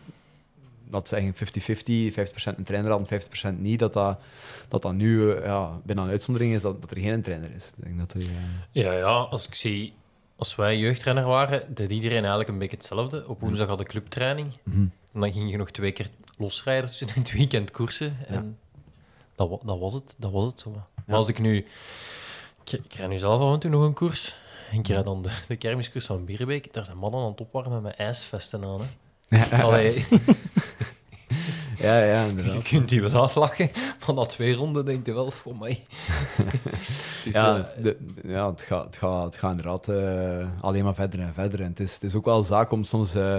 dat 0.95 1.07
zeggen 1.07 1.33
50-50, 1.35 2.13
50% 2.53 2.57
een 2.57 2.63
trainer 2.63 2.91
had 2.91 3.11
en 3.11 3.55
50% 3.55 3.59
niet, 3.59 3.79
dat 3.79 3.93
dat, 3.93 4.19
dat, 4.67 4.81
dat 4.81 4.93
nu 4.93 5.31
eh, 5.31 5.45
ja, 5.45 5.79
bijna 5.83 6.01
een 6.01 6.09
uitzondering 6.09 6.53
is 6.53 6.61
dat, 6.61 6.81
dat 6.81 6.91
er 6.91 6.99
geen 6.99 7.21
trainer 7.21 7.51
is. 7.55 7.73
Ik 7.77 7.83
denk 7.83 7.97
dat 7.97 8.11
die, 8.11 8.27
eh, 8.27 8.83
Ja, 8.83 8.93
ja, 8.93 9.05
als 9.05 9.47
ik 9.47 9.53
zie, 9.53 9.93
als 10.35 10.55
wij 10.55 10.77
jeugdrenner 10.77 11.25
waren, 11.25 11.73
deed 11.75 11.91
iedereen 11.91 12.19
eigenlijk 12.19 12.49
een 12.49 12.57
beetje 12.57 12.77
hetzelfde. 12.77 13.27
Op 13.27 13.39
woensdag 13.39 13.67
hadden 13.67 13.87
clubtraining. 13.87 14.53
Mhm. 14.63 14.87
En 15.13 15.19
dan 15.19 15.31
ging 15.31 15.51
je 15.51 15.57
nog 15.57 15.71
twee 15.71 15.91
keer 15.91 16.09
losrijden 16.37 16.89
tussen 16.89 17.07
in 17.07 17.21
het 17.21 17.31
weekend 17.31 17.71
koersen. 17.71 18.17
En 18.27 18.57
dat, 19.35 19.49
dat 19.63 19.79
was 19.79 19.93
het, 19.93 20.15
dat 20.17 20.31
was 20.31 20.45
het 20.45 20.59
zo. 20.59 20.71
Maar 21.05 21.15
als 21.15 21.27
ik 21.27 21.39
nu... 21.39 21.65
Ik, 22.63 22.71
ik 22.71 22.93
rij 22.93 23.07
nu 23.07 23.17
zelf 23.17 23.41
af 23.41 23.53
en 23.53 23.59
toe 23.59 23.69
nog 23.69 23.83
een 23.83 23.93
koers. 23.93 24.35
En 24.71 24.79
ik 24.79 24.87
rijd 24.87 25.05
dan 25.05 25.21
de, 25.21 25.29
de 25.47 25.55
kermiskoers 25.55 26.05
van 26.05 26.25
Bierbeek. 26.25 26.73
Daar 26.73 26.85
zijn 26.85 26.97
mannen 26.97 27.21
aan 27.21 27.31
het 27.31 27.41
opwarmen 27.41 27.81
met 27.81 27.95
ijsvesten 27.95 28.63
aan. 28.63 28.79
Hè. 28.79 28.85
Allee, 29.63 30.05
ja, 31.77 32.03
ja, 32.03 32.23
je 32.25 32.61
kunt 32.63 32.89
die 32.89 33.01
wel 33.01 33.21
aflachen. 33.21 33.69
Van 33.97 34.15
dat 34.15 34.29
twee 34.29 34.53
ronden 34.53 34.85
denk 34.85 35.05
je 35.05 35.13
wel, 35.13 35.31
voor 35.31 35.55
mij. 35.55 35.83
Dus, 37.25 37.33
ja, 37.33 37.57
eh, 37.57 37.83
de, 37.83 37.97
de- 38.15 38.27
ja 38.27 38.49
het, 38.49 38.61
gaat, 38.61 38.85
het, 38.85 38.95
gaat, 38.95 39.23
het 39.23 39.35
gaat 39.35 39.51
inderdaad 39.51 39.87
eh, 39.87 40.47
alleen 40.61 40.83
maar 40.83 40.95
verder 40.95 41.19
en 41.19 41.33
verder. 41.33 41.61
En 41.61 41.69
het 41.69 41.79
is, 41.79 41.93
het 41.93 42.03
is 42.03 42.15
ook 42.15 42.25
wel 42.25 42.37
een 42.37 42.43
zaak 42.43 42.71
om 42.71 42.83
soms 42.83 43.13
eh, 43.15 43.37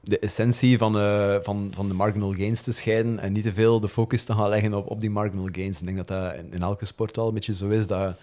de 0.00 0.18
essentie 0.18 0.78
van, 0.78 0.98
eh, 0.98 1.36
van, 1.42 1.70
van 1.74 1.88
de 1.88 1.94
marginal 1.94 2.32
gains 2.32 2.62
te 2.62 2.72
scheiden 2.72 3.18
en 3.18 3.32
niet 3.32 3.42
te 3.42 3.52
veel 3.52 3.80
de 3.80 3.88
focus 3.88 4.24
te 4.24 4.34
gaan 4.34 4.48
leggen 4.48 4.74
op, 4.74 4.90
op 4.90 5.00
die 5.00 5.10
marginal 5.10 5.48
gains. 5.52 5.80
Ik 5.80 5.84
denk 5.86 5.96
dat 5.96 6.08
dat 6.08 6.34
in, 6.34 6.52
in 6.52 6.62
elke 6.62 6.84
sport 6.84 7.16
wel 7.16 7.28
een 7.28 7.34
beetje 7.34 7.54
zo 7.54 7.68
is, 7.68 7.86
dat, 7.86 8.16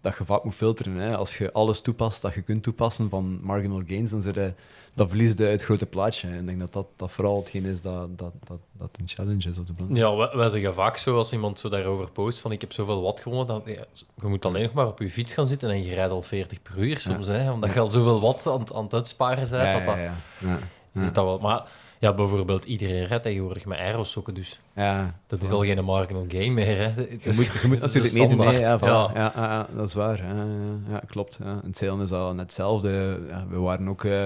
dat 0.00 0.16
je 0.18 0.24
vaak 0.24 0.44
moet 0.44 0.54
filteren. 0.54 0.94
Hè. 0.94 1.16
Als 1.16 1.38
je 1.38 1.52
alles 1.52 1.80
toepast 1.80 2.22
dat 2.22 2.34
je 2.34 2.42
kunt 2.42 2.62
toepassen 2.62 3.08
van 3.10 3.38
marginal 3.42 3.82
gains, 3.86 4.10
dan, 4.10 4.22
zit 4.22 4.34
je, 4.34 4.52
dan 4.96 5.08
verlies 5.08 5.32
je 5.36 5.42
het 5.44 5.62
grote 5.62 5.86
plaatje. 5.86 6.28
En 6.28 6.38
ik 6.38 6.46
denk 6.46 6.58
dat 6.60 6.72
dat, 6.72 6.86
dat 6.96 7.10
vooral 7.10 7.36
hetgeen 7.36 7.64
is 7.64 7.80
dat, 7.80 8.18
dat, 8.18 8.32
dat, 8.44 8.58
dat 8.72 8.90
een 9.00 9.08
challenge 9.08 9.48
is 9.48 9.58
op 9.58 9.66
de 9.66 9.72
plank. 9.72 9.96
Ja, 9.96 10.16
wij, 10.16 10.30
wij 10.34 10.48
zeggen 10.48 10.74
vaak 10.74 10.96
zo 10.96 11.16
als 11.16 11.32
iemand 11.32 11.58
zo 11.58 11.68
daarover 11.68 12.10
post 12.10 12.38
van 12.40 12.52
ik 12.52 12.60
heb 12.60 12.72
zoveel 12.72 13.02
watt 13.02 13.20
gewonnen, 13.20 13.46
dat, 13.46 13.62
ja, 13.66 13.84
je 14.20 14.26
moet 14.28 14.44
alleen 14.44 14.62
nog 14.62 14.72
maar 14.72 14.86
op 14.86 14.98
je 14.98 15.10
fiets 15.10 15.32
gaan 15.32 15.46
zitten 15.46 15.70
en 15.70 15.82
je 15.82 15.94
rijdt 15.94 16.12
al 16.12 16.22
40 16.22 16.62
per 16.62 16.78
uur 16.78 16.98
soms, 17.00 17.26
hè, 17.26 17.52
omdat 17.52 17.72
je 17.72 17.80
al 17.80 17.90
zoveel 17.90 18.20
watt 18.20 18.46
aan, 18.46 18.58
het- 18.60 18.72
aan 18.74 18.84
het 18.84 18.94
uitsparen 18.94 19.48
bent. 19.50 19.62
Ja, 19.64 19.72
dat 19.72 19.84
dat, 19.86 19.94
ja, 19.96 20.14
ja. 20.38 20.58
Ja. 20.92 21.00
Is 21.02 21.12
dat 21.12 21.24
wel, 21.24 21.38
maar 21.38 21.62
ja, 21.98 22.14
bijvoorbeeld 22.14 22.64
iedereen 22.64 23.04
rijdt 23.06 23.22
tegenwoordig 23.22 23.64
met 23.66 23.78
aerosokken, 23.78 24.34
dus 24.34 24.60
Ja. 24.74 25.14
dat 25.26 25.42
is 25.42 25.50
al 25.50 25.64
geen 25.64 25.84
marginal 25.84 26.24
gain 26.28 26.54
meer. 26.54 26.76
Hè. 26.76 26.88
Het 27.02 27.22
Je 27.22 27.28
is- 27.30 27.36
moet, 27.36 27.46
je 27.62 27.68
moet 27.68 27.80
natuurlijk 27.86 28.14
meedoen, 28.14 28.40
hè. 28.40 28.58
Ja, 28.58 28.78
ja. 28.80 29.10
Ja, 29.14 29.32
ja, 29.34 29.68
dat 29.76 29.88
is 29.88 29.94
waar. 29.94 30.24
Ja, 30.88 31.00
klopt. 31.06 31.38
Ja. 31.44 31.52
In 31.62 31.68
het 31.68 31.78
zeilen 31.78 32.04
is 32.04 32.10
net 32.10 32.36
hetzelfde. 32.36 33.20
Ja, 33.28 33.46
we 33.50 33.56
waren 33.58 33.88
ook 33.88 34.04
eh, 34.04 34.22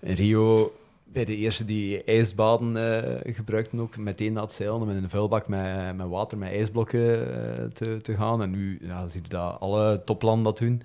in 0.00 0.14
Rio 0.14 0.72
bij 1.12 1.24
de 1.24 1.36
eerste 1.36 1.64
die 1.64 2.04
ijsbaden 2.04 2.76
eh, 3.24 3.34
gebruikten 3.34 3.80
ook 3.80 3.96
meteen 3.96 4.32
na 4.32 4.40
het 4.42 4.52
zeilen 4.52 4.80
om 4.80 4.90
in 4.90 4.96
een 5.02 5.10
vuilbak 5.10 5.48
met, 5.48 5.96
met 5.96 6.08
water, 6.08 6.38
met 6.38 6.48
ijsblokken 6.48 7.10
eh, 7.58 7.64
te, 7.72 7.98
te 8.02 8.14
gaan. 8.14 8.42
En 8.42 8.50
nu 8.50 8.78
ja, 8.82 9.08
zie 9.08 9.22
je 9.22 9.28
dat 9.28 9.60
alle 9.60 10.02
toplanden 10.04 10.44
dat 10.44 10.58
doen. 10.58 10.82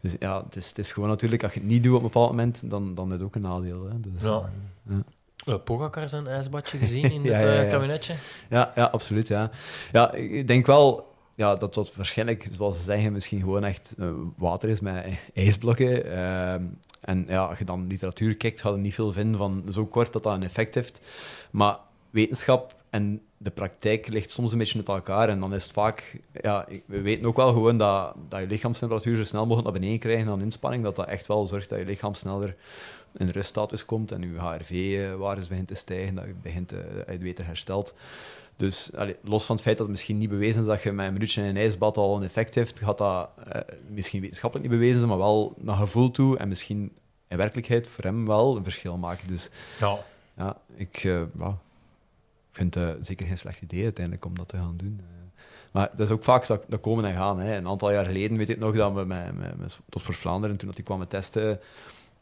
Dus 0.00 0.12
ja, 0.18 0.42
het 0.44 0.56
is, 0.56 0.68
het 0.68 0.78
is 0.78 0.92
gewoon 0.92 1.08
natuurlijk, 1.08 1.42
als 1.42 1.52
je 1.54 1.60
het 1.60 1.68
niet 1.68 1.82
doet 1.82 1.92
op 1.92 1.98
een 1.98 2.04
bepaald 2.06 2.30
moment, 2.30 2.70
dan, 2.70 2.94
dan 2.94 3.06
is 3.06 3.12
het 3.12 3.22
ook 3.22 3.34
een 3.34 3.40
nadeel. 3.42 3.84
Hè. 3.88 4.00
Dus, 4.00 4.22
Ja. 4.22 4.50
ja. 4.88 5.02
Uh, 5.46 5.54
Pogacar 5.64 6.08
zijn 6.08 6.26
ijsbadje 6.26 6.78
gezien 6.78 7.12
in 7.12 7.22
Ja, 7.24 7.32
het 7.32 7.42
ja, 7.42 7.48
eh, 7.48 7.62
ja. 7.62 7.68
kabinetje? 7.68 8.14
Ja, 8.50 8.72
ja, 8.74 8.84
absoluut. 8.84 9.28
Ja. 9.28 9.50
Ja, 9.92 10.12
ik 10.12 10.48
denk 10.48 10.66
wel 10.66 11.12
ja, 11.34 11.54
dat 11.54 11.74
dat 11.74 11.94
waarschijnlijk, 11.94 12.48
zoals 12.52 12.76
ze 12.76 12.82
zeggen, 12.82 13.12
misschien 13.12 13.40
gewoon 13.40 13.64
echt 13.64 13.94
eh, 13.98 14.08
water 14.36 14.68
is 14.68 14.80
met 14.80 15.04
ijsblokken. 15.34 16.12
En 17.00 17.24
ja, 17.28 17.44
als 17.44 17.58
je 17.58 17.64
dan 17.64 17.86
literatuur 17.86 18.36
kijkt, 18.36 18.60
ga 18.60 18.70
je 18.70 18.76
niet 18.76 18.94
veel 18.94 19.12
vinden 19.12 19.38
van 19.38 19.64
zo 19.70 19.86
kort 19.86 20.12
dat 20.12 20.22
dat 20.22 20.34
een 20.34 20.42
effect 20.42 20.74
heeft. 20.74 21.00
Maar 21.50 21.78
wetenschap 22.10 22.74
en 22.90 23.20
de 23.36 23.50
praktijk 23.50 24.08
ligt 24.08 24.30
soms 24.30 24.52
een 24.52 24.58
beetje 24.58 24.78
met 24.78 24.88
elkaar. 24.88 25.28
En 25.28 25.40
dan 25.40 25.54
is 25.54 25.62
het 25.62 25.72
vaak... 25.72 26.20
Ja, 26.42 26.66
we 26.86 27.00
weten 27.00 27.26
ook 27.26 27.36
wel 27.36 27.52
gewoon 27.52 27.78
dat, 27.78 28.14
dat 28.28 28.40
je 28.40 28.46
lichaamstemperatuur 28.46 29.16
zo 29.16 29.24
snel 29.24 29.46
mogelijk 29.46 29.64
naar 29.70 29.80
beneden 29.80 30.00
krijgen 30.00 30.28
aan 30.28 30.40
inspanning. 30.40 30.82
Dat 30.82 30.96
dat 30.96 31.06
echt 31.06 31.26
wel 31.26 31.46
zorgt 31.46 31.68
dat 31.68 31.78
je 31.78 31.84
lichaam 31.84 32.14
sneller 32.14 32.56
in 33.16 33.28
ruststatus 33.28 33.84
komt 33.84 34.12
en 34.12 34.22
je 34.22 34.38
HRV-waardes 34.38 35.48
begint 35.48 35.68
te 35.68 35.74
stijgen, 35.74 36.14
dat 36.14 36.24
je 36.24 36.34
begint 36.42 36.72
eh, 36.72 36.78
je 36.78 37.04
het 37.06 37.20
beter 37.20 37.46
herstelt. 37.46 37.94
Dus 38.56 38.90
allee, 38.96 39.16
los 39.22 39.44
van 39.44 39.54
het 39.54 39.64
feit 39.64 39.76
dat 39.76 39.86
het 39.86 39.96
misschien 39.96 40.18
niet 40.18 40.28
bewezen 40.28 40.60
is 40.60 40.66
dat 40.66 40.82
je 40.82 40.92
met 40.92 41.06
een 41.06 41.12
minuutje 41.12 41.42
in 41.42 41.48
een 41.48 41.56
ijsbad 41.56 41.96
al 41.96 42.16
een 42.16 42.22
effect 42.22 42.54
heeft, 42.54 42.80
gaat 42.80 42.98
dat 42.98 43.30
eh, 43.48 43.60
misschien 43.88 44.20
wetenschappelijk 44.20 44.68
niet 44.68 44.78
bewezen 44.78 44.98
zijn, 44.98 45.10
maar 45.10 45.18
wel 45.18 45.54
naar 45.56 45.76
gevoel 45.76 46.10
toe 46.10 46.38
en 46.38 46.48
misschien 46.48 46.92
in 47.28 47.36
werkelijkheid 47.36 47.88
voor 47.88 48.04
hem 48.04 48.26
wel 48.26 48.56
een 48.56 48.62
verschil 48.62 48.96
maken. 48.96 49.28
Dus 49.28 49.50
Ja, 49.80 49.98
ja, 50.36 50.56
ik, 50.74 51.04
eh, 51.04 51.22
vind 52.52 52.74
het 52.74 53.06
zeker 53.06 53.26
geen 53.26 53.38
slecht 53.38 53.62
idee 53.62 53.82
uiteindelijk 53.82 54.24
om 54.24 54.36
dat 54.36 54.48
te 54.48 54.56
gaan 54.56 54.76
doen. 54.76 55.00
Eh, 55.00 55.42
maar 55.72 55.90
dat 55.90 56.06
is 56.06 56.10
ook 56.10 56.24
vaak 56.24 56.46
dat, 56.46 56.64
dat 56.68 56.80
komen 56.80 57.04
en 57.04 57.14
gaan. 57.14 57.38
Hè. 57.40 57.56
Een 57.56 57.68
aantal 57.68 57.92
jaar 57.92 58.06
geleden 58.06 58.36
weet 58.36 58.48
ik 58.48 58.58
nog 58.58 58.74
dat 58.74 58.92
we 58.92 59.04
met, 59.04 59.36
met, 59.36 59.58
met 59.58 59.78
Vlaanderen, 59.92 60.56
toen 60.56 60.66
dat 60.66 60.76
die 60.76 60.84
kwamen 60.84 61.08
testen, 61.08 61.60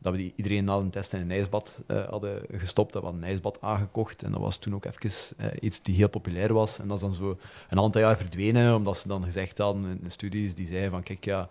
dat 0.02 0.14
we 0.14 0.32
iedereen 0.37 0.64
na 0.64 0.76
een 0.76 0.90
test 0.90 1.12
in 1.12 1.21
een 1.21 1.30
ijsbad 1.30 1.82
eh, 1.87 2.09
hadden 2.09 2.42
gestopt. 2.52 2.92
Dat 2.92 3.02
we 3.02 3.09
een 3.09 3.25
ijsbad 3.25 3.61
aangekocht. 3.61 4.23
En 4.23 4.32
dat 4.32 4.40
was 4.40 4.56
toen 4.56 4.75
ook 4.75 4.85
even 4.85 5.37
eh, 5.37 5.47
iets 5.61 5.82
die 5.82 5.94
heel 5.94 6.09
populair 6.09 6.52
was. 6.52 6.78
En 6.78 6.88
dat 6.88 6.97
is 6.97 7.02
dan 7.02 7.14
zo 7.14 7.38
een 7.68 7.80
aantal 7.80 8.00
jaar 8.00 8.16
verdwenen, 8.16 8.75
omdat 8.75 8.99
ze 8.99 9.09
dan 9.09 9.25
gezegd 9.25 9.59
hadden 9.59 9.85
in 9.85 10.00
de 10.02 10.09
studies, 10.09 10.54
die 10.54 10.66
zeiden 10.66 10.90
van 10.90 11.02
kijk, 11.02 11.25
ja, 11.25 11.49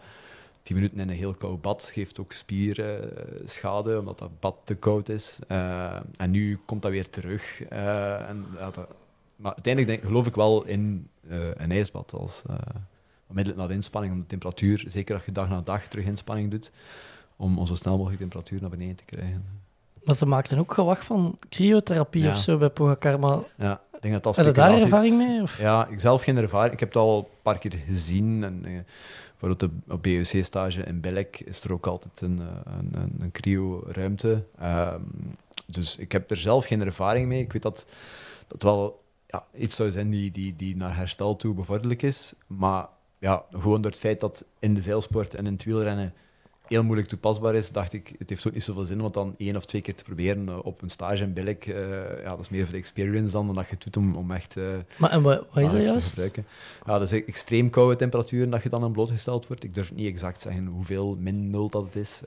10 0.63 0.75
minuten 0.75 0.99
in 0.99 1.09
een 1.09 1.15
heel 1.15 1.33
koud 1.33 1.61
bad 1.61 1.89
geeft 1.93 2.19
ook 2.19 2.31
spierschade, 2.31 3.99
omdat 3.99 4.19
dat 4.19 4.39
bad 4.39 4.55
te 4.63 4.75
koud 4.75 5.09
is. 5.09 5.39
Eh, 5.47 5.99
en 6.17 6.31
nu 6.31 6.59
komt 6.65 6.81
dat 6.81 6.91
weer 6.91 7.09
terug. 7.09 7.63
Eh, 7.63 8.29
en, 8.29 8.45
maar 9.41 9.53
uiteindelijk 9.53 9.95
denk, 9.95 10.11
geloof 10.11 10.27
ik 10.27 10.35
wel 10.35 10.65
in 10.65 11.09
eh, 11.29 11.47
een 11.55 11.71
ijsbad 11.71 12.13
als 12.13 12.41
eh, 12.49 12.55
onmiddellijk 13.27 13.63
na 13.63 13.67
de 13.67 13.73
inspanning, 13.73 14.13
om 14.13 14.19
de 14.19 14.27
temperatuur, 14.27 14.83
zeker 14.87 15.15
als 15.15 15.25
je 15.25 15.31
dag 15.31 15.49
na 15.49 15.61
dag 15.61 15.87
terug 15.87 16.05
inspanning 16.05 16.51
doet, 16.51 16.71
om, 17.41 17.57
om 17.59 17.65
zo 17.65 17.75
snel 17.75 17.95
mogelijk 17.97 18.19
temperatuur 18.19 18.61
naar 18.61 18.69
beneden 18.69 18.95
te 18.95 19.05
krijgen. 19.05 19.45
Maar 20.03 20.15
ze 20.15 20.25
maakten 20.25 20.57
ook 20.57 20.73
gewacht 20.73 21.05
van 21.05 21.37
cryotherapie 21.49 22.21
Ja. 22.23 22.29
of 22.29 22.37
zo 22.37 22.57
bij 22.57 22.69
Pogacar. 22.69 23.19
Maar 23.19 23.39
Ja, 23.57 23.81
ik 23.93 24.01
denk 24.01 24.13
dat 24.13 24.23
dat 24.23 24.35
heb 24.35 24.45
je 24.45 24.51
daar 24.51 24.81
ervaring 24.81 25.17
mee? 25.17 25.41
Of? 25.41 25.57
Ja, 25.59 25.87
ik 25.87 25.99
zelf 25.99 26.23
geen 26.23 26.37
ervaring. 26.37 26.73
Ik 26.73 26.79
heb 26.79 26.89
het 26.93 26.97
al 26.97 27.17
een 27.17 27.25
paar 27.41 27.57
keer 27.57 27.71
gezien. 27.71 28.43
En, 28.43 28.61
eh, 28.65 28.71
bijvoorbeeld 29.37 29.59
de, 29.87 29.93
op 29.93 30.03
BUC-stage 30.03 30.83
in 30.83 31.01
Belek 31.01 31.39
is 31.45 31.63
er 31.63 31.73
ook 31.73 31.87
altijd 31.87 32.21
een, 32.21 32.39
eh, 32.39 32.73
een, 32.77 33.01
een, 33.01 33.15
een 33.19 33.31
cryo-ruimte. 33.31 34.43
Ehm, 34.59 35.01
dus 35.67 35.97
ik 35.97 36.11
heb 36.11 36.31
er 36.31 36.37
zelf 36.37 36.65
geen 36.65 36.81
ervaring 36.81 37.27
mee. 37.27 37.41
Ik 37.41 37.53
weet 37.53 37.61
dat 37.61 37.85
dat 38.47 38.63
wel 38.63 39.03
ja, 39.27 39.45
iets 39.55 39.75
zou 39.75 39.91
zijn 39.91 40.09
die, 40.09 40.31
die, 40.31 40.55
die 40.55 40.75
naar 40.75 40.95
herstel 40.97 41.35
toe 41.35 41.53
bevorderlijk 41.53 42.01
is. 42.01 42.33
Maar 42.47 42.87
ja, 43.19 43.43
gewoon 43.51 43.81
door 43.81 43.91
het 43.91 43.99
feit 43.99 44.19
dat 44.19 44.45
in 44.59 44.73
de 44.73 44.81
zeilsport 44.81 45.33
en 45.35 45.45
in 45.45 45.53
het 45.53 45.63
wielrennen 45.63 46.13
heel 46.71 46.83
moeilijk 46.83 47.07
toepasbaar 47.09 47.55
is, 47.55 47.71
dacht 47.71 47.93
ik, 47.93 48.13
het 48.19 48.29
heeft 48.29 48.47
ook 48.47 48.53
niet 48.53 48.63
zoveel 48.63 48.85
zin 48.85 48.97
om 48.97 49.03
het 49.03 49.13
dan 49.13 49.35
één 49.37 49.55
of 49.55 49.65
twee 49.65 49.81
keer 49.81 49.95
te 49.95 50.03
proberen 50.03 50.49
eh, 50.49 50.65
op 50.65 50.81
een 50.81 50.89
stage 50.89 51.23
in 51.23 51.33
Belek. 51.33 51.65
eh, 51.65 52.23
ja, 52.23 52.29
dat 52.29 52.39
is 52.39 52.49
meer 52.49 52.63
voor 52.63 52.71
de 52.71 52.77
experience 52.77 53.31
dan, 53.31 53.45
dan 53.45 53.55
dat 53.55 53.65
je 53.67 53.73
het 53.73 53.83
doet 53.83 53.97
om, 53.97 54.15
om 54.15 54.31
echt... 54.31 54.57
eh, 54.57 54.63
Maar 54.97 55.09
en 55.11 55.21
wat, 55.21 55.37
wat 55.53 55.63
is 55.63 55.71
dat 55.71 55.81
juist? 55.91 56.15
Ja, 56.85 56.93
dat 56.97 57.01
is 57.01 57.11
e- 57.11 57.23
extreem 57.27 57.69
koude 57.69 57.95
temperaturen 57.95 58.49
dat 58.49 58.63
je 58.63 58.69
dan 58.69 58.83
aan 58.83 58.91
blootgesteld 58.91 59.47
wordt. 59.47 59.63
Ik 59.63 59.73
durf 59.73 59.93
niet 59.93 60.07
exact 60.07 60.41
zeggen 60.41 60.65
hoeveel 60.65 61.15
min 61.19 61.49
nul 61.49 61.69
dat 61.69 61.83
het 61.85 61.95
is. 61.95 62.21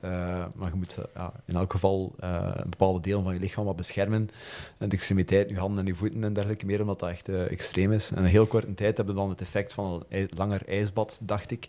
maar 0.55 0.69
je 0.69 0.75
moet 0.75 0.97
ja, 1.15 1.33
in 1.45 1.55
elk 1.55 1.71
geval 1.71 2.13
een 2.19 2.69
bepaalde 2.69 2.99
deel 2.99 3.23
van 3.23 3.33
je 3.33 3.39
lichaam 3.39 3.65
wat 3.65 3.75
beschermen. 3.75 4.29
En 4.77 4.89
de 4.89 4.95
extremiteit, 4.95 5.49
je 5.49 5.57
handen 5.57 5.79
en 5.79 5.85
je 5.85 5.95
voeten 5.95 6.23
en 6.23 6.33
dergelijke 6.33 6.65
meer, 6.65 6.81
omdat 6.81 6.99
dat 6.99 7.09
echt 7.09 7.29
extreem 7.29 7.91
is. 7.91 8.11
En 8.11 8.17
een 8.17 8.29
heel 8.29 8.45
korte 8.45 8.73
tijd 8.73 8.97
hebben 8.97 9.15
we 9.15 9.21
dan 9.21 9.29
het 9.29 9.41
effect 9.41 9.73
van 9.73 10.03
een 10.09 10.29
langer 10.37 10.61
ijsbad, 10.67 11.19
dacht 11.23 11.51
ik. 11.51 11.67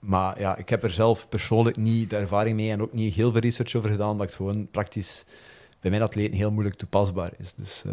Maar 0.00 0.40
ja, 0.40 0.56
ik 0.56 0.68
heb 0.68 0.82
er 0.82 0.90
zelf 0.90 1.28
persoonlijk 1.28 1.76
niet 1.76 2.10
de 2.10 2.16
ervaring 2.16 2.56
mee 2.56 2.70
en 2.70 2.82
ook 2.82 2.92
niet 2.92 3.14
heel 3.14 3.32
veel 3.32 3.40
research 3.40 3.74
over 3.74 3.90
gedaan, 3.90 4.10
omdat 4.10 4.26
het 4.26 4.36
gewoon 4.36 4.68
praktisch 4.70 5.24
bij 5.80 5.90
mijn 5.90 6.02
atleten 6.02 6.36
heel 6.36 6.50
moeilijk 6.50 6.76
toepasbaar 6.76 7.30
is. 7.38 7.54
Dus 7.54 7.82
eh, 7.86 7.92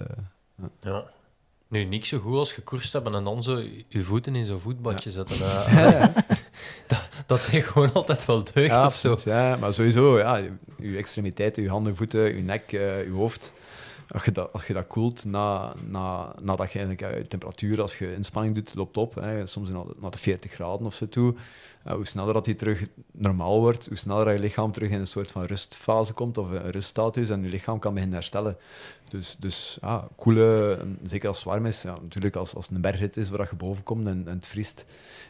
ja. 0.81 1.05
Nu, 1.67 1.83
niks 1.83 2.09
zo 2.09 2.19
goed 2.19 2.33
als 2.33 2.53
gekoerst 2.53 2.93
hebben 2.93 3.13
en 3.13 3.23
dan 3.23 3.43
zo 3.43 3.61
je 3.87 4.03
voeten 4.03 4.35
in 4.35 4.45
zo'n 4.45 4.59
voetbadje 4.59 5.11
zetten. 5.11 5.37
dat, 6.87 7.09
dat 7.25 7.47
deed 7.51 7.63
gewoon 7.63 7.93
altijd 7.93 8.25
wel 8.25 8.43
deugd 8.43 8.69
ja, 8.69 8.85
of 8.85 8.95
zo. 8.95 9.15
Ja, 9.23 9.55
maar 9.55 9.73
sowieso, 9.73 10.17
ja, 10.17 10.41
je, 10.77 10.97
extremiteiten, 10.97 11.63
je 11.63 11.69
handen, 11.69 11.95
voeten, 11.95 12.35
je 12.35 12.41
nek, 12.41 12.71
eh, 12.71 13.03
je 13.03 13.11
hoofd. 13.11 13.53
Als 14.07 14.25
je 14.25 14.31
dat, 14.31 14.53
als 14.53 14.67
je 14.67 14.73
dat 14.73 14.87
koelt 14.87 15.25
na, 15.25 15.73
na, 15.87 16.33
nadat 16.41 16.71
je 16.71 16.79
eigenlijk 16.79 17.15
eh, 17.15 17.23
temperatuur, 17.23 17.81
als 17.81 17.97
je 17.97 18.15
inspanning 18.15 18.55
doet, 18.55 18.75
loopt 18.75 18.97
op. 18.97 19.15
Hè, 19.15 19.45
soms 19.47 19.69
naar 19.69 20.11
de 20.11 20.17
40 20.17 20.51
graden 20.51 20.85
of 20.85 20.93
zo 20.93 21.09
toe. 21.09 21.35
Eh, 21.85 21.93
hoe 21.93 22.07
sneller 22.07 22.33
dat 22.33 22.45
die 22.45 22.55
terug 22.55 22.87
normaal 23.11 23.59
wordt, 23.59 23.87
hoe 23.87 23.97
sneller 23.97 24.25
dat 24.25 24.33
je 24.33 24.39
lichaam 24.39 24.71
terug 24.71 24.89
in 24.89 24.99
een 24.99 25.07
soort 25.07 25.31
van 25.31 25.43
rustfase 25.43 26.13
komt 26.13 26.37
of 26.37 26.49
een 26.49 26.71
ruststatus 26.71 27.29
en 27.29 27.43
je 27.43 27.49
lichaam 27.49 27.79
kan 27.79 27.93
beginnen 27.93 28.17
herstellen. 28.17 28.57
Dus, 29.09 29.35
dus 29.39 29.77
ja, 29.81 30.07
koelen, 30.15 30.79
en 30.79 30.99
zeker 31.03 31.27
als 31.27 31.37
het 31.37 31.47
warm 31.47 31.65
is, 31.65 31.81
ja, 31.81 31.95
natuurlijk 32.01 32.35
als, 32.35 32.55
als 32.55 32.65
het 32.65 32.75
een 32.75 32.81
bergrit 32.81 33.17
is 33.17 33.29
waar 33.29 33.47
je 33.49 33.55
boven 33.55 33.83
komt 33.83 34.07
en, 34.07 34.23
en 34.27 34.35
het 34.35 34.47
vriest, 34.47 34.85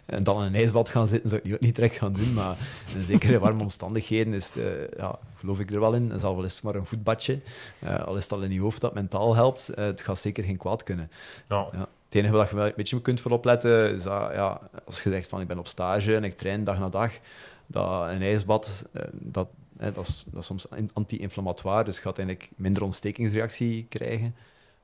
en 0.06 0.24
dan 0.24 0.40
in 0.40 0.48
een 0.48 0.56
ijsbad 0.56 0.90
gaan 0.90 1.08
zitten, 1.08 1.30
zou 1.30 1.42
ik 1.44 1.54
ook 1.54 1.60
niet 1.60 1.76
direct 1.76 1.96
gaan 1.96 2.14
doen, 2.14 2.34
maar 2.34 2.58
in 2.96 3.02
zeker 3.02 3.30
in 3.30 3.40
warme 3.40 3.62
omstandigheden 3.62 4.34
is 4.34 4.48
het, 4.48 4.58
eh, 4.58 4.98
ja, 4.98 5.20
geloof 5.36 5.60
ik 5.60 5.72
er 5.72 5.80
wel 5.80 5.94
in. 5.94 6.12
En 6.12 6.20
zal 6.20 6.36
wel 6.36 6.44
eens 6.44 6.62
maar 6.62 6.76
een 6.76 6.86
voetbadje, 6.86 7.40
eh, 7.80 8.06
al 8.06 8.16
is 8.16 8.24
het 8.24 8.32
al 8.32 8.42
in 8.42 8.52
je 8.52 8.62
hoofd 8.62 8.82
dat 8.82 8.94
mentaal 8.94 9.36
helpt, 9.36 9.72
het 9.76 10.02
gaat 10.02 10.20
zeker 10.20 10.44
geen 10.44 10.58
kwaad 10.58 10.84
kunnen. 10.84 11.12
Ja. 11.50 11.68
Ja. 11.72 11.88
Het 12.16 12.24
enige 12.24 12.38
waar 12.38 12.56
je 12.56 12.70
een 12.70 12.74
beetje 12.76 13.02
kunt 13.02 13.22
voor 13.22 13.32
opletten, 13.32 13.94
is 13.94 14.04
dat 14.04 14.32
ja, 14.34 14.70
als 14.86 15.04
je 15.04 15.10
zegt 15.10 15.30
van 15.30 15.42
ik 15.42 15.48
ben 15.48 15.60
op 15.60 15.68
stage 15.68 16.16
en 16.16 16.24
ik 16.24 16.38
train 16.38 16.64
dag 16.64 16.80
na 16.80 16.90
dag, 16.90 17.12
dat 17.68 18.10
een 18.10 18.22
ijsbad, 18.22 18.86
eh, 18.94 19.02
dat, 19.12 19.48
hè, 19.78 19.92
dat, 19.92 20.08
is, 20.08 20.26
dat 20.28 20.46
soms 20.46 20.66
in- 20.76 20.90
anti-inflammatoire, 20.94 21.84
dus 21.84 21.96
je 21.96 22.02
gaat 22.02 22.18
eigenlijk 22.18 22.50
minder 22.56 22.84
ontstekingsreactie 22.84 23.86
krijgen. 23.90 24.36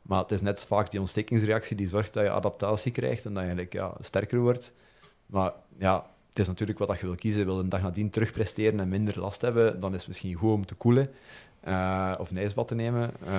Maar 0.01 0.21
het 0.21 0.31
is 0.31 0.41
net 0.41 0.65
vaak 0.65 0.91
die 0.91 0.99
ontstekingsreactie 0.99 1.75
die 1.75 1.87
zorgt 1.87 2.13
dat 2.13 2.23
je 2.23 2.31
adaptatie 2.31 2.91
krijgt 2.91 3.25
en 3.25 3.33
dat 3.33 3.43
je 3.43 3.49
eigenlijk 3.49 3.73
ja, 3.73 3.93
sterker 3.99 4.39
wordt. 4.39 4.73
Maar 5.25 5.53
ja, 5.77 6.05
het 6.29 6.39
is 6.39 6.47
natuurlijk 6.47 6.79
wat 6.79 6.99
je 6.99 7.05
wil 7.05 7.15
kiezen. 7.15 7.45
Wil 7.45 7.59
een 7.59 7.69
dag 7.69 7.81
nadien 7.81 8.09
terugpresteren 8.09 8.79
en 8.79 8.89
minder 8.89 9.19
last 9.19 9.41
hebben, 9.41 9.79
dan 9.79 9.93
is 9.93 9.99
het 9.99 10.07
misschien 10.07 10.33
goed 10.33 10.53
om 10.53 10.65
te 10.65 10.75
koelen. 10.75 11.09
Eh, 11.61 12.11
of 12.17 12.29
een 12.29 12.37
ijsbad 12.37 12.67
te 12.67 12.75
nemen. 12.75 13.11
Eh, 13.25 13.33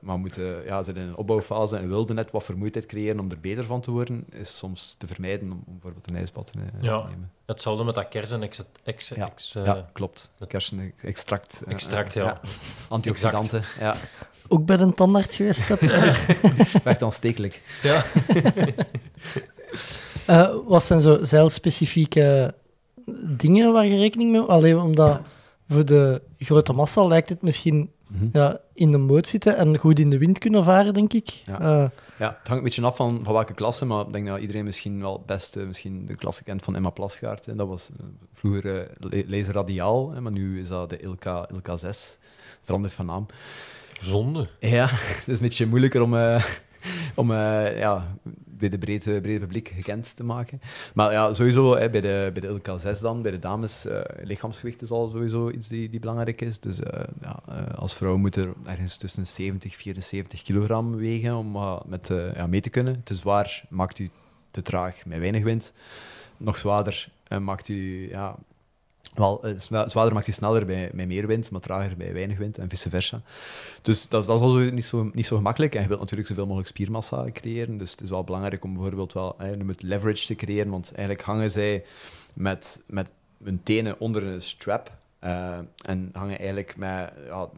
maar 0.00 0.18
moeten, 0.18 0.64
ja, 0.64 0.82
zit 0.82 0.96
in 0.96 1.02
een 1.02 1.16
opbouwfase 1.16 1.76
en 1.76 1.88
wilde 1.88 2.14
net 2.14 2.30
wat 2.30 2.44
vermoeidheid 2.44 2.86
creëren 2.86 3.20
om 3.20 3.30
er 3.30 3.40
beter 3.40 3.64
van 3.64 3.80
te 3.80 3.90
worden, 3.90 4.24
is 4.30 4.56
soms 4.56 4.94
te 4.98 5.06
vermijden 5.06 5.52
om, 5.52 5.62
om 5.66 5.72
bijvoorbeeld 5.72 6.10
een 6.10 6.16
ijsbad 6.16 6.52
te, 6.52 6.58
ne- 6.58 6.86
Ja. 6.88 7.00
te 7.00 7.08
nemen. 7.08 7.30
Hetzelfde 7.46 7.84
met 7.84 7.94
dat 7.94 8.08
kersen 8.08 8.42
ex, 8.42 8.62
ex, 8.84 9.08
Ja. 9.08 9.26
ex, 9.26 9.54
eh, 9.54 9.64
ja, 9.64 9.88
klopt. 9.92 10.30
met- 10.38 10.48
Kersenextract. 10.48 11.62
eh, 11.66 11.72
extract, 11.72 12.16
eh, 12.16 12.22
ja. 12.22 12.40
Antioxidanten, 12.88 13.62
ja. 13.80 13.94
Ook 14.48 14.66
bij 14.66 14.78
een 14.78 14.92
tandarts 14.92 15.36
geweest, 15.36 15.60
Sepp? 15.60 15.82
Echt 16.84 17.02
aanstekelijk. 17.02 17.62
Ja. 17.82 18.04
Eh, 20.26 20.54
wat 20.66 20.84
zijn 20.84 21.00
zo 21.00 21.18
zeilspecifieke 21.24 22.54
dingen 23.22 23.72
waar 23.72 23.84
je 23.86 23.98
rekening 23.98 24.30
mee 24.30 24.40
Alleen 24.40 24.78
omdat 24.78 25.20
voor 25.68 25.84
de 25.84 26.22
grote 26.38 26.72
massa 26.72 27.04
lijkt 27.06 27.28
het 27.28 27.42
misschien 27.42 27.90
Mhm. 28.08 28.26
ja, 28.32 28.60
in 28.74 28.90
de 28.90 28.98
boot 28.98 29.26
zitten 29.26 29.56
en 29.56 29.76
goed 29.78 29.98
in 29.98 30.10
de 30.10 30.18
wind 30.18 30.38
kunnen 30.38 30.64
varen, 30.64 30.94
denk 30.94 31.12
ik. 31.12 31.28
Ja. 31.46 31.60
Eh, 31.60 31.90
Ja, 32.18 32.26
het 32.38 32.48
hangt 32.48 32.50
een 32.50 32.62
beetje 32.62 32.82
af 32.82 32.96
van, 32.96 33.20
van 33.22 33.32
welke 33.32 33.54
klasse, 33.54 33.84
maar 33.84 34.06
ik 34.06 34.12
denk 34.12 34.26
dat 34.26 34.40
iedereen 34.40 34.64
misschien 34.64 35.00
wel 35.00 35.12
het 35.12 35.26
beste 35.26 35.60
misschien 35.60 36.06
de 36.06 36.14
klasse 36.14 36.44
kent 36.44 36.62
van 36.62 36.76
Emma 36.76 36.90
Plasgaard. 36.90 37.46
Hè. 37.46 37.54
Dat 37.54 37.68
was 37.68 37.88
eh, 38.00 38.06
vroeger 38.32 38.80
eh, 38.80 38.86
le- 38.98 39.22
laser 39.26 39.54
radiaal, 39.54 40.10
hè, 40.12 40.20
maar 40.20 40.32
nu 40.32 40.60
is 40.60 40.68
dat 40.68 40.90
de 40.90 41.00
Ilka, 41.00 41.48
Ilka 41.52 41.76
6. 41.76 42.18
Veranderd 42.62 42.94
van 42.94 43.06
naam. 43.06 43.26
Zonde. 44.00 44.48
Ja, 44.60 44.86
het 45.18 45.28
is 45.28 45.38
een 45.38 45.44
beetje 45.46 45.66
moeilijker 45.66 46.02
om, 46.02 46.16
eh, 46.16 46.44
om 47.14 47.32
ja, 47.32 48.16
bij 48.58 48.68
de 48.68 48.78
brede, 48.78 49.20
brede 49.20 49.38
publiek 49.38 49.68
gekend 49.68 50.16
te 50.16 50.24
maken. 50.24 50.60
Maar 50.94 51.12
ja, 51.12 51.34
sowieso 51.34 51.76
hè, 51.76 51.90
bij, 51.90 52.00
de, 52.00 52.30
bij 52.32 52.40
de 52.40 52.46
Ilka 52.46 52.78
6 52.78 53.00
dan, 53.00 53.22
bij 53.22 53.30
de 53.30 53.38
dames, 53.38 53.86
eh, 53.86 54.00
lichaamsgewicht 54.22 54.82
is 54.82 54.90
al 54.90 55.08
sowieso 55.08 55.50
iets 55.50 55.68
die, 55.68 55.90
die 55.90 56.00
belangrijk 56.00 56.40
is. 56.40 56.60
Dus 56.60 56.80
eh, 56.80 57.00
ja, 57.20 57.40
eh, 57.48 57.78
als 57.78 57.94
vrouw 57.94 58.16
moet 58.16 58.36
er 58.36 58.52
ergens 58.64 58.96
tussen 58.96 59.26
70 59.26 59.72
en 59.72 59.78
74 59.78 60.42
kilogram 60.42 60.96
wegen 60.96 61.36
om 61.36 61.80
met, 61.86 62.10
ja, 62.34 62.46
mee 62.46 62.60
te 62.60 62.70
kunnen. 62.70 63.02
Te 63.04 63.14
zwaar 63.14 63.64
maakt 63.68 63.98
u 63.98 64.10
te 64.50 64.62
traag 64.62 65.06
met 65.06 65.18
weinig 65.18 65.42
wind. 65.42 65.72
Nog 66.36 66.56
zwaarder 66.56 67.08
maakt 67.40 67.68
u 67.68 68.08
ja, 68.08 68.36
wel, 69.18 69.44
eh, 69.44 69.54
zwa- 69.58 69.88
zwaarder 69.88 70.14
maakt 70.14 70.26
je 70.26 70.32
sneller 70.32 70.66
bij, 70.66 70.90
meer 70.92 71.26
wind, 71.26 71.50
maar 71.50 71.60
trager 71.60 71.96
bij 71.96 72.12
weinig 72.12 72.38
wind 72.38 72.58
en 72.58 72.68
vice 72.68 72.88
versa. 72.90 73.22
Dus 73.82 74.08
dat, 74.08 74.26
dat 74.26 74.36
is 74.38 74.42
al 74.44 74.50
zo 74.50 74.58
niet, 74.58 74.84
zo, 74.84 75.10
niet 75.12 75.26
zo 75.26 75.36
gemakkelijk. 75.36 75.74
En 75.74 75.82
je 75.82 75.88
wilt 75.88 76.00
natuurlijk 76.00 76.28
zoveel 76.28 76.46
mogelijk 76.46 76.68
spiermassa 76.68 77.24
creëren. 77.32 77.78
Dus 77.78 77.90
het 77.90 78.00
is 78.00 78.10
wel 78.10 78.24
belangrijk 78.24 78.64
om 78.64 78.72
bijvoorbeeld 78.74 79.12
wel 79.12 79.36
moet 79.64 79.82
leverage 79.82 80.26
te 80.26 80.34
creëren. 80.34 80.70
Want 80.70 80.92
eigenlijk 80.94 81.26
hangen 81.26 81.50
zij 81.50 81.84
met, 82.34 82.82
met 82.86 83.10
hun 83.44 83.60
tenen 83.62 84.00
onder 84.00 84.22
een 84.22 84.42
strap. 84.42 84.92
eh, 85.18 85.58
en 85.84 86.10
hangen 86.12 86.38
eigenlijk 86.38 86.76
met 86.76 87.12
ja, 87.26 87.48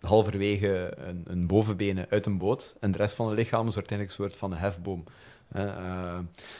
halverwege 0.00 0.92
een, 0.96 1.24
een 1.28 1.46
bovenbenen 1.46 2.06
uit 2.10 2.26
een 2.26 2.38
boot. 2.38 2.76
En 2.80 2.90
de 2.90 2.98
rest 2.98 3.14
van 3.14 3.28
het 3.28 3.38
lichaam 3.38 3.68
is 3.68 3.76
uiteindelijk 3.76 4.18
een 4.18 4.24
soort 4.24 4.36
van 4.36 4.52
een 4.52 4.58
hefboom. 4.58 5.04
hè. 5.48 5.66
Eh, 5.66 6.18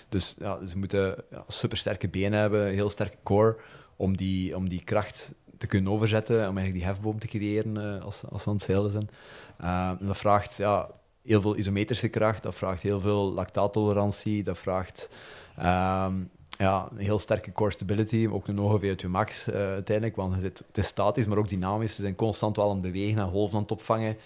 dus 0.08 0.36
ja, 0.38 0.66
ze 0.66 0.78
moeten 0.78 1.14
ja, 1.30 1.44
supersterke 1.48 2.08
benen 2.08 2.38
hebben, 2.38 2.66
heel 2.66 2.90
sterke 2.90 3.16
core, 3.22 3.56
om 3.98 4.16
die, 4.16 4.56
om 4.56 4.68
die 4.68 4.84
kracht 4.84 5.34
te 5.58 5.66
kunnen 5.66 5.92
overzetten, 5.92 6.36
om 6.36 6.56
eigenlijk 6.56 6.74
die 6.74 6.84
hefboom 6.84 7.18
te 7.18 7.26
creëren 7.26 7.76
eh, 7.76 8.04
als, 8.04 8.24
als 8.30 8.42
ze 8.42 8.48
aan 8.48 8.54
het 8.54 8.64
zeilen 8.64 8.90
zijn. 8.90 9.10
Eh, 9.58 9.90
dat 10.00 10.16
vraagt 10.16 10.56
ja, 10.56 10.90
heel 11.22 11.40
veel 11.40 11.56
isometrische 11.56 12.08
kracht, 12.08 12.42
dat 12.42 12.54
vraagt 12.54 12.82
heel 12.82 13.00
veel 13.00 13.32
lactaattolerantie, 13.32 14.42
dat 14.42 14.58
vraagt 14.58 15.10
ehm, 15.56 16.14
ja, 16.58 16.88
een 16.90 17.04
heel 17.04 17.18
sterke 17.18 17.52
core 17.52 17.70
stability, 17.70 18.28
ook 18.30 18.48
een 18.48 18.58
hoge 18.58 18.96
VO2 18.96 19.08
max 19.08 19.48
eh, 19.48 19.54
uiteindelijk, 19.54 20.16
want 20.16 20.40
zit, 20.40 20.62
het 20.66 20.78
is 20.78 20.86
statisch, 20.86 21.26
maar 21.26 21.38
ook 21.38 21.48
dynamisch. 21.48 21.94
Ze 21.94 22.00
zijn 22.00 22.14
constant 22.14 22.56
wel 22.56 22.66
aan 22.66 22.72
het 22.72 22.92
bewegen 22.92 23.22
en 23.22 23.30
golven 23.30 23.56
aan 23.56 23.62
het 23.62 23.72
opvangen. 23.72 24.16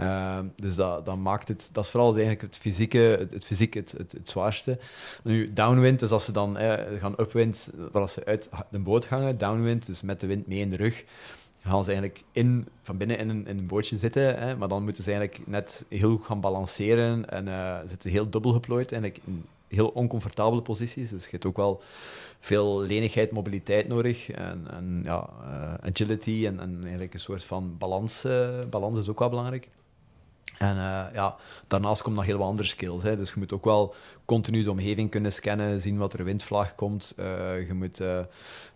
Uh, 0.00 0.38
dus 0.56 0.74
dat, 0.74 1.06
dat 1.06 1.16
maakt 1.16 1.48
het, 1.48 1.70
dat 1.72 1.84
is 1.84 1.90
vooral 1.90 2.10
eigenlijk 2.10 2.42
het 2.42 2.56
fysieke, 2.56 3.26
het, 3.30 3.44
fysiek 3.44 3.74
het, 3.74 3.94
het, 3.98 4.12
het, 4.12 4.30
zwaarste. 4.30 4.78
Nu, 5.22 5.52
downwind, 5.52 6.00
dus 6.00 6.10
als 6.10 6.24
ze 6.24 6.32
dan 6.32 6.56
eh, 6.56 7.00
gaan 7.00 7.14
upwind, 7.20 7.70
waar 7.92 8.08
ze 8.08 8.24
uit 8.24 8.50
de 8.70 8.78
boot 8.78 9.04
gaan, 9.04 9.36
downwind, 9.36 9.86
dus 9.86 10.02
met 10.02 10.20
de 10.20 10.26
wind 10.26 10.46
mee 10.46 10.58
in 10.58 10.70
de 10.70 10.76
rug, 10.76 11.04
gaan 11.62 11.84
ze 11.84 11.90
eigenlijk 11.90 12.22
in, 12.32 12.68
van 12.82 12.96
binnen 12.96 13.18
in 13.18 13.28
een, 13.28 13.46
in 13.46 13.58
een 13.58 13.66
bootje 13.66 13.96
zitten, 13.96 14.38
hè, 14.38 14.56
maar 14.56 14.68
dan 14.68 14.84
moeten 14.84 15.04
ze 15.04 15.10
eigenlijk 15.10 15.46
net 15.46 15.84
heel 15.88 16.10
goed 16.10 16.24
gaan 16.24 16.40
balanceren 16.40 17.30
en 17.30 17.46
uh, 17.46 17.78
zitten 17.86 18.10
heel 18.10 18.30
dubbel 18.30 18.52
geplooid, 18.52 18.92
eigenlijk 18.92 19.22
heel 19.68 19.88
oncomfortabele 19.88 20.62
posities. 20.62 21.10
Dus 21.10 21.24
je 21.24 21.30
hebt 21.30 21.46
ook 21.46 21.56
wel 21.56 21.82
veel 22.40 22.80
lenigheid, 22.80 23.30
mobiliteit 23.30 23.88
nodig 23.88 24.30
en, 24.30 24.66
en 24.70 25.00
ja, 25.04 25.28
uh, 25.42 25.74
agility 25.88 26.46
en, 26.46 26.60
en, 26.60 26.78
eigenlijk 26.80 27.14
een 27.14 27.20
soort 27.20 27.44
van 27.44 27.76
balans, 27.78 28.24
uh, 28.24 28.48
balans 28.70 28.98
is 28.98 29.08
ook 29.08 29.18
wel 29.18 29.28
belangrijk. 29.28 29.68
En 30.58 30.76
uh, 30.76 31.04
ja, 31.12 31.36
daarnaast 31.66 32.02
komt 32.02 32.16
nog 32.16 32.24
heel 32.24 32.38
wat 32.38 32.48
andere 32.48 32.68
skills. 32.68 33.02
Hè. 33.02 33.16
Dus 33.16 33.30
je 33.30 33.38
moet 33.38 33.52
ook 33.52 33.64
wel 33.64 33.94
continu 34.28 34.62
de 34.62 34.70
omgeving 34.70 35.10
kunnen 35.10 35.32
scannen, 35.32 35.80
zien 35.80 35.98
wat 35.98 36.12
er 36.12 36.24
windvlaag 36.24 36.74
komt. 36.74 37.14
Uh, 37.18 37.66
je 37.66 37.74
moet 37.74 38.00
uh, 38.00 38.20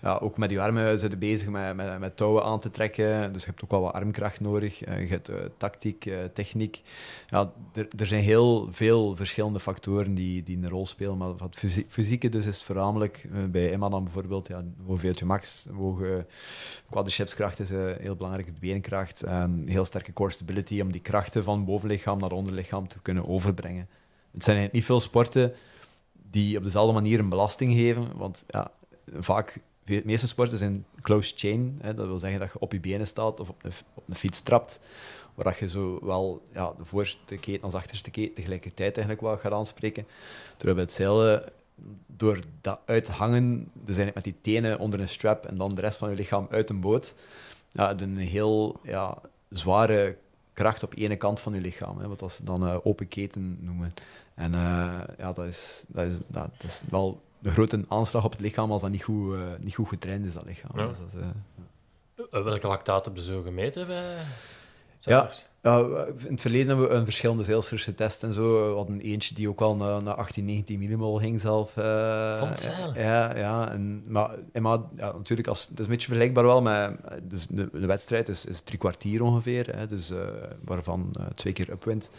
ja, 0.02 0.16
ook 0.16 0.38
met 0.38 0.50
je 0.50 0.60
armen 0.60 1.00
zitten 1.00 1.18
bezig 1.18 1.48
met, 1.48 1.98
met, 1.98 2.16
touwen 2.16 2.44
aan 2.44 2.60
te 2.60 2.70
trekken. 2.70 3.32
Dus 3.32 3.42
je 3.42 3.48
hebt 3.48 3.64
ook 3.64 3.70
wel 3.70 3.80
wat 3.80 3.92
armkracht 3.92 4.40
nodig. 4.40 4.78
je 4.78 4.86
hebt 4.86 5.30
tactiek, 5.56 6.10
techniek. 6.32 6.82
Ja, 7.28 7.52
er, 7.98 8.06
zijn 8.06 8.22
heel 8.22 8.68
veel 8.70 9.16
verschillende 9.16 9.60
factoren 9.60 10.14
die, 10.14 10.42
die 10.42 10.56
een 10.56 10.68
rol 10.68 10.86
spelen. 10.86 11.16
Maar 11.16 11.36
wat 11.36 11.56
fysie 11.56 11.86
fysieke 11.88 12.28
dus 12.28 12.46
is 12.46 12.62
voornamelijk 12.62 13.28
bij 13.50 13.72
Emma 13.72 13.88
dan 13.88 14.04
bijvoorbeeld, 14.04 14.48
ja, 14.48 14.64
hoge 14.86 15.24
max, 15.24 15.66
hoge 15.74 16.26
quadricepskracht 16.90 17.60
is 17.60 17.70
heel 18.00 18.16
belangrijk, 18.16 18.46
de 18.46 18.60
beenkracht. 18.60 19.22
En 19.22 19.64
heel 19.66 19.84
sterke 19.84 20.12
core 20.12 20.30
stability 20.30 20.80
om 20.80 20.92
die 20.92 21.00
krachten 21.00 21.44
van 21.44 21.64
bovenlichaam 21.64 22.18
naar 22.18 22.32
onderlichaam 22.32 22.88
te 22.88 23.00
kunnen 23.02 23.28
overbrengen. 23.28 23.88
Het 24.32 24.44
zijn 24.44 24.68
niet 24.72 24.84
veel 24.84 25.00
sporten 25.00 25.54
die 26.30 26.56
op 26.58 26.64
dezelfde 26.64 26.92
manier 26.92 27.18
een 27.18 27.28
belasting 27.28 27.72
geven, 27.72 28.16
want 28.16 28.44
ja, 28.48 28.70
vaak, 29.18 29.60
de 29.84 30.02
meeste 30.04 30.26
sporten 30.26 30.58
zijn 30.58 30.86
close 31.02 31.32
chain. 31.36 31.78
Hè, 31.82 31.94
dat 31.94 32.06
wil 32.06 32.18
zeggen 32.18 32.40
dat 32.40 32.52
je 32.52 32.58
op 32.58 32.72
je 32.72 32.80
benen 32.80 33.06
staat 33.06 33.40
of 33.40 33.48
op 33.48 33.64
een, 33.64 33.72
op 33.94 34.08
een 34.08 34.14
fiets 34.14 34.40
trapt, 34.40 34.80
waar 35.34 35.56
je 35.60 35.68
zowel 35.68 36.42
ja, 36.52 36.72
de 36.78 36.84
voorste 36.84 37.36
keten 37.36 37.62
als 37.62 37.74
achterste 37.74 38.10
keten 38.10 38.34
tegelijkertijd 38.34 38.96
eigenlijk 38.96 39.26
wel 39.26 39.36
gaat 39.36 39.52
aanspreken. 39.52 40.06
Terwijl 40.56 40.74
bij 40.74 40.84
het 40.84 40.92
zeilen, 40.92 41.52
door 42.06 42.40
dat 42.60 42.78
uithangen, 42.84 43.70
dus 43.72 43.96
eigenlijk 43.96 44.14
met 44.14 44.24
die 44.24 44.34
tenen 44.40 44.78
onder 44.78 45.00
een 45.00 45.08
strap 45.08 45.46
en 45.46 45.56
dan 45.56 45.74
de 45.74 45.80
rest 45.80 45.98
van 45.98 46.10
je 46.10 46.16
lichaam 46.16 46.46
uit 46.50 46.70
een 46.70 46.80
boot, 46.80 47.14
ja, 47.70 48.00
een 48.00 48.16
heel 48.16 48.80
ja, 48.82 49.18
zware 49.48 50.16
kracht 50.52 50.82
op 50.82 50.94
ene 50.96 51.16
kant 51.16 51.40
van 51.40 51.54
je 51.54 51.60
lichaam, 51.60 51.98
hè, 51.98 52.08
wat 52.08 52.32
ze 52.32 52.44
dan 52.44 52.66
uh, 52.66 52.76
open 52.82 53.08
keten 53.08 53.58
noemen. 53.60 53.94
En 54.34 54.52
uh, 54.52 55.00
ja, 55.18 55.32
dat 55.32 55.44
is, 55.44 55.84
dat, 55.88 56.06
is, 56.06 56.14
dat, 56.26 56.50
is 56.62 56.82
wel 56.90 57.20
de 57.38 57.50
grote 57.50 57.84
aanslag 57.88 58.24
op 58.24 58.30
het 58.30 58.40
lichaam 58.40 58.72
als 58.72 58.80
dat 58.80 58.90
niet 58.90 59.02
goed, 59.02 59.34
uh, 59.34 59.42
niet 59.58 59.74
goed 59.74 59.88
getraind 59.88 60.24
is, 60.24 60.34
dat 60.34 60.44
lichaam. 60.44 60.78
Ja. 60.78 60.86
Dus 60.86 60.98
dat 60.98 61.06
is, 61.06 61.20
Welke 62.30 62.66
lactaat 62.66 63.04
hebben 63.04 63.22
ze 63.22 63.32
zo 63.32 63.42
gemeten 63.42 63.86
bij 63.86 64.24
ja, 65.00 65.30
ja, 65.62 65.78
in 66.26 66.32
het 66.32 66.40
verleden 66.40 66.66
hebben 66.68 66.88
we 66.88 66.94
een 66.94 67.04
verschillende 67.04 67.44
zeilsters 67.44 67.84
getest 67.84 68.22
en 68.22 68.32
zo. 68.32 68.68
We 68.68 68.76
hadden 68.76 69.00
eentje 69.00 69.34
die 69.34 69.48
ook 69.48 69.60
al 69.60 69.76
naar, 69.76 70.02
naar 70.02 70.14
18, 70.14 70.44
19 70.44 70.78
millimol 70.78 71.18
ging 71.18 71.40
zelf. 71.40 71.76
Uh, 71.76 72.38
Van 72.38 72.56
zeilen? 72.56 72.94
Ja, 72.94 73.36
ja. 73.36 73.70
En, 73.70 74.02
maar, 74.06 74.30
en 74.52 74.62
maar 74.62 74.78
ja, 74.96 75.12
natuurlijk, 75.12 75.48
als, 75.48 75.66
het 75.68 75.78
is 75.78 75.84
een 75.84 75.90
beetje 75.90 76.06
vergelijkbaar 76.06 76.44
wel 76.44 76.62
met... 76.62 76.96
Dus 77.22 77.46
de, 77.46 77.68
de 77.72 77.86
wedstrijd 77.86 78.28
is, 78.28 78.46
is 78.46 78.60
drie 78.60 78.78
kwartier 78.78 79.22
ongeveer, 79.22 79.76
hè, 79.76 79.86
dus, 79.86 80.10
uh, 80.10 80.18
waarvan 80.64 81.14
uh, 81.20 81.26
twee 81.26 81.52
keer 81.52 81.70
upwind. 81.70 82.10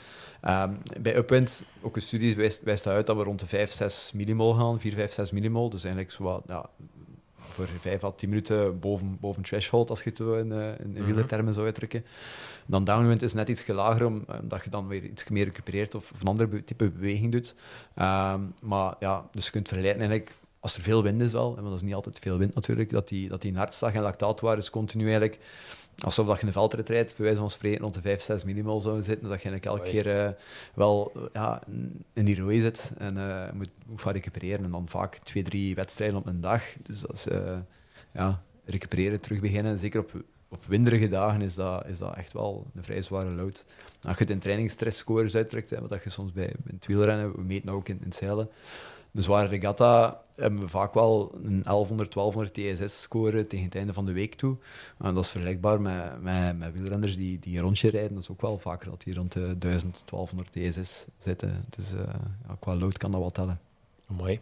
Um, 0.48 0.78
bij 1.02 1.16
upwind, 1.16 1.66
ook 1.82 1.96
een 1.96 2.02
studie 2.02 2.36
wijst, 2.36 2.64
wijst 2.64 2.88
uit 2.88 3.08
dat 3.08 3.18
we 3.18 3.24
rond 3.24 3.40
de 3.40 3.48
5, 3.48 3.72
6 3.72 4.12
millimol 4.14 4.54
gaan, 4.54 4.80
4, 4.80 4.94
5, 4.94 5.14
6 5.14 5.32
millimol. 5.32 5.70
Dus 5.70 5.84
eigenlijk 5.84 6.14
zo 6.14 6.24
wat, 6.24 6.44
ja, 6.48 6.70
voor 7.54 7.68
5 7.80 8.04
à 8.04 8.12
10 8.12 8.30
minuten 8.30 8.80
boven, 8.80 9.17
boven 9.20 9.44
threshold, 9.44 9.89
als 9.89 10.04
je 10.04 10.10
het 10.10 10.20
in, 10.20 10.28
in, 10.28 10.78
in 10.80 10.91
Mhm. 10.91 11.06
wielertermen 11.06 11.54
zou 11.54 11.65
uitdrukken. 11.65 12.06
Dan 12.65 12.84
downwind 12.84 13.21
is 13.21 13.34
net 13.34 13.49
iets 13.49 13.67
lager, 13.67 14.06
om, 14.06 14.26
omdat 14.41 14.63
je 14.63 14.69
dan 14.69 14.88
weer 14.88 15.04
iets 15.04 15.30
meer 15.30 15.45
recupereert 15.45 15.95
of, 15.95 16.12
of 16.12 16.21
een 16.21 16.28
ander 16.28 16.63
type 16.63 16.89
beweging 16.89 17.32
doet. 17.32 17.56
Um, 17.99 18.54
maar 18.62 18.95
ja, 18.99 19.28
dus 19.32 19.45
je 19.45 19.52
kunt 19.52 19.67
verleiden 19.67 20.02
eigenlijk, 20.02 20.36
als 20.60 20.76
er 20.76 20.82
veel 20.82 21.04
wind 21.04 21.21
is 21.21 21.32
wel, 21.32 21.56
want 21.56 21.67
dat 21.67 21.76
is 21.76 21.82
niet 21.82 21.93
altijd 21.93 22.19
veel 22.19 22.38
wind 22.38 22.56
natuurlijk, 22.56 22.89
dat 22.89 23.08
die, 23.08 23.30
dat 23.30 23.41
die 23.41 23.52
in 23.52 23.58
hartslag 23.58 23.93
en 23.93 24.02
lactaatwaardes 24.02 24.69
continu 24.69 25.04
eigenlijk, 25.04 25.39
alsof 25.99 26.28
dat 26.28 26.39
je 26.39 26.45
een 26.45 26.54
veldrit 26.54 26.89
rijdt, 26.89 27.15
bij 27.15 27.26
wijze 27.26 27.39
van 27.39 27.49
spreken 27.49 27.82
rond 27.82 27.93
de 27.93 28.02
5, 28.02 28.21
6 28.21 28.43
millimol 28.43 28.82
zou 28.82 29.02
zitten, 29.02 29.30
dat 29.30 29.41
je 29.41 29.49
eigenlijk 29.49 29.65
elke 29.65 29.82
Oei. 29.82 29.91
keer 29.91 30.26
uh, 30.26 30.32
wel 30.73 31.12
ja, 31.34 31.62
in 32.13 32.26
die 32.26 32.39
rooi 32.39 32.62
zit 32.62 32.91
en 32.97 33.17
uh, 33.17 33.52
moet, 33.52 33.69
moet 33.86 34.02
gaan 34.02 34.13
recupereren. 34.13 34.65
En 34.65 34.71
dan 34.71 34.88
vaak 34.88 35.17
twee, 35.17 35.43
drie 35.43 35.76
wedstrijden 35.76 36.17
op 36.17 36.26
een 36.26 36.41
dag. 36.41 36.63
Dus 36.82 36.99
dat 36.99 37.13
is 37.13 37.28
uh, 37.28 37.58
ja, 38.13 38.41
recupereren, 38.65 39.19
terug 39.19 39.39
beginnen. 39.39 39.80
Zeker 39.80 39.99
op 39.99 40.23
op 40.54 40.66
winderige 40.66 41.10
dagen 41.10 41.42
is 41.42 41.56
dat, 41.56 41.86
is 41.88 41.98
dat 41.98 42.16
echt 42.16 42.34
wel 42.34 42.66
een 42.76 42.84
vrij 42.84 43.02
zware 43.02 43.30
load. 43.30 43.66
Als 44.02 44.18
je 44.18 44.22
het 44.22 44.30
in 44.30 44.39
trainingsstressscores 44.39 45.36
uitdrukt, 45.36 45.70
hè, 45.70 45.88
wat 45.88 46.04
je 46.04 46.10
soms 46.10 46.32
bij 46.32 46.46
in 46.46 46.76
het 46.76 46.86
wielrennen, 46.86 47.36
we 47.36 47.42
meten 47.42 47.70
ook 47.70 47.89
in, 47.89 47.98
in 48.00 48.06
het 48.06 48.16
zeilen, 48.16 48.50
een 49.13 49.24
zware 49.24 49.48
regatta 49.48 50.22
hebben 50.36 50.60
we 50.60 50.68
vaak 50.68 50.94
wel 50.94 51.32
een 51.44 51.62
1100, 51.63 52.13
1200 52.13 52.54
TSS-score 52.54 53.48
tegen 53.48 53.66
het 53.66 53.76
einde 53.76 53.94
van 53.94 54.06
de 54.06 54.12
week 54.12 54.36
toe. 54.36 54.58
En 54.98 55.13
dat 55.13 55.24
is 55.24 55.30
vergelijkbaar 55.30 55.82
met, 55.82 56.22
met, 56.22 56.58
met 56.58 56.74
wielrenners 56.74 57.16
die, 57.16 57.39
die 57.39 57.56
een 57.56 57.63
rondje 57.63 57.89
rijden. 57.89 58.13
Dat 58.13 58.24
is 58.24 58.30
ook 58.30 58.42
wel 58.42 58.58
vaker 58.60 58.89
dat 58.89 59.04
die 59.04 59.13
rond 59.13 59.32
de 59.32 59.58
1000, 59.58 60.04
1200 60.06 60.52
TSS 60.52 61.06
zitten. 61.18 61.66
Dus 61.70 61.94
uh, 61.94 62.00
ja, 62.48 62.58
qua 62.60 62.76
load 62.76 62.98
kan 62.98 63.12
dat 63.12 63.20
wel 63.20 63.32
tellen. 63.32 63.60
Mooi. 64.08 64.39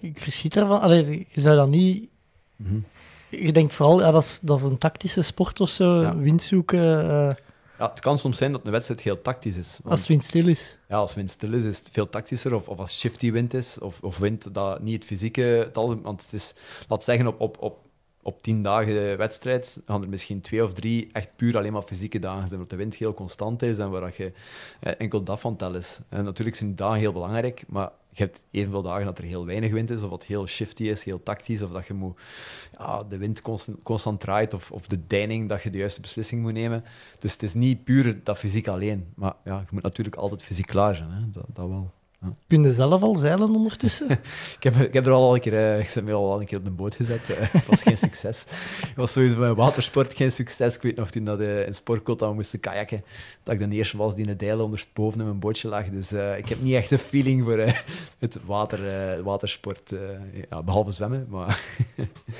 Ik 0.00 0.20
verschiet 0.20 0.56
ervan. 0.56 0.80
Allee, 0.80 1.26
je 1.30 1.40
zou 1.40 1.56
dat 1.56 1.68
niet... 1.68 2.08
Mm 2.56 2.66
-hmm 2.66 2.84
je 3.30 3.52
denkt 3.52 3.74
vooral, 3.74 4.00
ja, 4.00 4.10
dat, 4.10 4.22
is, 4.22 4.40
dat 4.42 4.58
is 4.58 4.64
een 4.64 4.78
tactische 4.78 5.22
sport 5.22 5.60
of 5.60 5.68
zo, 5.68 6.00
ja. 6.00 6.16
wind 6.16 6.42
zoeken. 6.42 7.04
Uh... 7.04 7.30
Ja, 7.78 7.90
het 7.90 8.00
kan 8.00 8.18
soms 8.18 8.38
zijn 8.38 8.52
dat 8.52 8.66
een 8.66 8.72
wedstrijd 8.72 9.00
heel 9.00 9.22
tactisch 9.22 9.56
is. 9.56 9.78
Want, 9.82 9.94
als 9.94 10.06
wind 10.06 10.22
stil 10.22 10.48
is. 10.48 10.78
Ja, 10.88 10.96
als 10.96 11.14
wind 11.14 11.30
stil 11.30 11.52
is, 11.52 11.64
is 11.64 11.78
het 11.78 11.88
veel 11.90 12.08
tactischer. 12.08 12.54
Of, 12.54 12.68
of 12.68 12.78
als 12.78 12.98
shifty 12.98 13.32
wind 13.32 13.54
is, 13.54 13.78
of, 13.78 14.00
of 14.02 14.18
wind 14.18 14.54
dat 14.54 14.82
niet 14.82 14.94
het 14.94 15.04
fysieke 15.04 15.68
tal... 15.72 16.00
Want 16.00 16.22
het 16.22 16.32
is, 16.32 16.54
laat 16.88 17.04
zeggen, 17.04 17.26
op, 17.26 17.40
op, 17.40 17.56
op, 17.60 17.78
op 18.22 18.42
tien 18.42 18.62
dagen 18.62 19.16
wedstrijd 19.16 19.80
gaan 19.86 20.02
er 20.02 20.08
misschien 20.08 20.40
twee 20.40 20.64
of 20.64 20.72
drie 20.72 21.08
echt 21.12 21.28
puur 21.36 21.56
alleen 21.56 21.72
maar 21.72 21.82
fysieke 21.82 22.18
dagen 22.18 22.48
zijn, 22.48 22.60
waar 22.60 22.68
de 22.68 22.76
wind 22.76 22.94
heel 22.94 23.14
constant 23.14 23.62
is 23.62 23.78
en 23.78 23.90
waar 23.90 24.14
je 24.16 24.32
eh, 24.80 24.92
enkel 24.98 25.22
dat 25.22 25.40
van 25.40 25.56
tel 25.56 25.74
is. 25.74 25.98
En 26.08 26.24
natuurlijk 26.24 26.56
zijn 26.56 26.68
die 26.68 26.78
dagen 26.78 26.98
heel 26.98 27.12
belangrijk, 27.12 27.64
maar 27.68 27.90
je 28.12 28.22
hebt 28.22 28.44
evenveel 28.50 28.82
dagen 28.82 29.04
dat 29.04 29.18
er 29.18 29.24
heel 29.24 29.46
weinig 29.46 29.72
wind 29.72 29.90
is, 29.90 30.02
of 30.02 30.10
wat 30.10 30.24
heel 30.24 30.46
shifty 30.46 30.82
is, 30.82 31.04
heel 31.04 31.22
tactisch, 31.22 31.62
of 31.62 31.70
dat 31.70 31.86
je 31.86 31.94
moet, 31.94 32.20
ja, 32.78 33.02
de 33.02 33.18
wind 33.18 33.42
constant, 33.82 34.20
draait, 34.20 34.54
of, 34.54 34.70
of 34.70 34.86
de 34.86 35.06
deining, 35.06 35.48
dat 35.48 35.62
je 35.62 35.70
de 35.70 35.78
juiste 35.78 36.00
beslissing 36.00 36.42
moet 36.42 36.52
nemen. 36.52 36.84
Dus 37.18 37.32
het 37.32 37.42
is 37.42 37.54
niet 37.54 37.84
puur 37.84 38.20
dat 38.24 38.38
fysiek 38.38 38.68
alleen. 38.68 39.12
Maar 39.14 39.34
ja, 39.44 39.58
je 39.58 39.70
moet 39.70 39.82
natuurlijk 39.82 40.16
altijd 40.16 40.42
fysiek 40.42 40.66
klaar 40.66 40.94
zijn, 40.94 41.10
hè? 41.10 41.30
Dat, 41.30 41.46
dat 41.52 41.68
wel. 41.68 41.90
Kun 42.46 42.62
je 42.62 42.72
zelf 42.72 43.02
al 43.02 43.16
zeilen 43.16 43.54
ondertussen? 43.54 44.10
ik, 44.56 44.62
heb, 44.62 44.74
ik 44.74 44.92
heb 44.92 45.06
er 45.06 45.12
al 45.12 45.34
een 45.34 45.40
keer, 45.40 45.52
uh, 45.52 45.78
ik 45.78 45.88
heb 45.88 46.04
me 46.04 46.12
al 46.12 46.40
een 46.40 46.46
keer 46.46 46.58
op 46.58 46.64
de 46.64 46.70
boot 46.70 46.94
gezet. 46.94 47.28
Uh, 47.30 47.36
het 47.38 47.66
was 47.66 47.82
geen 47.82 47.98
succes. 47.98 48.44
Het 48.80 48.96
was 48.96 49.12
sowieso 49.12 49.38
bij 49.38 49.54
watersport 49.54 50.14
geen 50.14 50.32
succes. 50.32 50.76
Ik 50.76 50.82
weet 50.82 50.96
nog 50.96 51.10
toen 51.10 51.24
dat 51.24 51.40
uh, 51.40 51.66
in 51.66 51.74
Sportkot 51.74 52.20
we 52.20 52.32
moesten 52.32 52.60
kajakken, 52.60 53.04
dat 53.42 53.60
ik 53.60 53.70
de 53.70 53.76
eerste 53.76 53.96
was 53.96 54.14
die 54.14 54.24
in 54.24 54.30
de 54.30 54.36
deilen 54.36 54.64
ondersteboven 54.64 55.20
in 55.20 55.26
mijn 55.26 55.38
bootje 55.38 55.68
lag. 55.68 55.88
Dus 55.88 56.12
ik 56.12 56.48
heb 56.48 56.60
niet 56.60 56.74
echt 56.74 56.90
een 56.90 56.98
feeling 56.98 57.44
voor 57.44 57.58
het 58.18 58.38
water, 58.44 58.80
watersport, 59.22 59.98
ja, 60.50 60.62
behalve 60.62 60.90
zwemmen. 60.90 61.26
Maar 61.28 61.60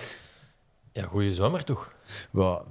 ja, 0.92 1.02
goede 1.02 1.34
zwemmer 1.34 1.64
toch? 1.64 1.92
Ja, 2.30 2.62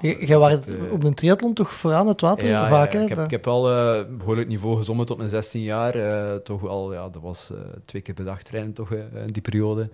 je, 0.00 0.26
je 0.26 0.36
was 0.36 0.58
uh, 0.68 0.92
op 0.92 1.04
een 1.04 1.14
triathlon 1.14 1.54
toch 1.54 1.72
vooraan 1.72 2.06
het 2.06 2.20
water 2.20 2.48
ja, 2.48 2.68
vaak, 2.68 2.92
ja, 2.92 2.98
hè? 2.98 3.04
Ik 3.04 3.08
heb, 3.08 3.18
ik 3.18 3.30
heb 3.30 3.46
al 3.46 3.70
uh, 3.70 4.04
behoorlijk 4.18 4.48
niveau 4.48 4.76
gezommen 4.76 5.06
tot 5.06 5.16
mijn 5.16 5.30
16 5.30 5.62
jaar. 5.62 5.96
Uh, 5.96 6.34
toch 6.34 6.60
wel, 6.60 6.92
ja, 6.92 7.08
dat 7.08 7.22
was 7.22 7.50
uh, 7.52 7.58
twee 7.84 8.02
keer 8.02 8.14
per 8.14 8.24
dag 8.24 8.42
trainen 8.42 8.72
toch, 8.72 8.90
in 8.90 9.32
die 9.32 9.42
periode. 9.42 9.90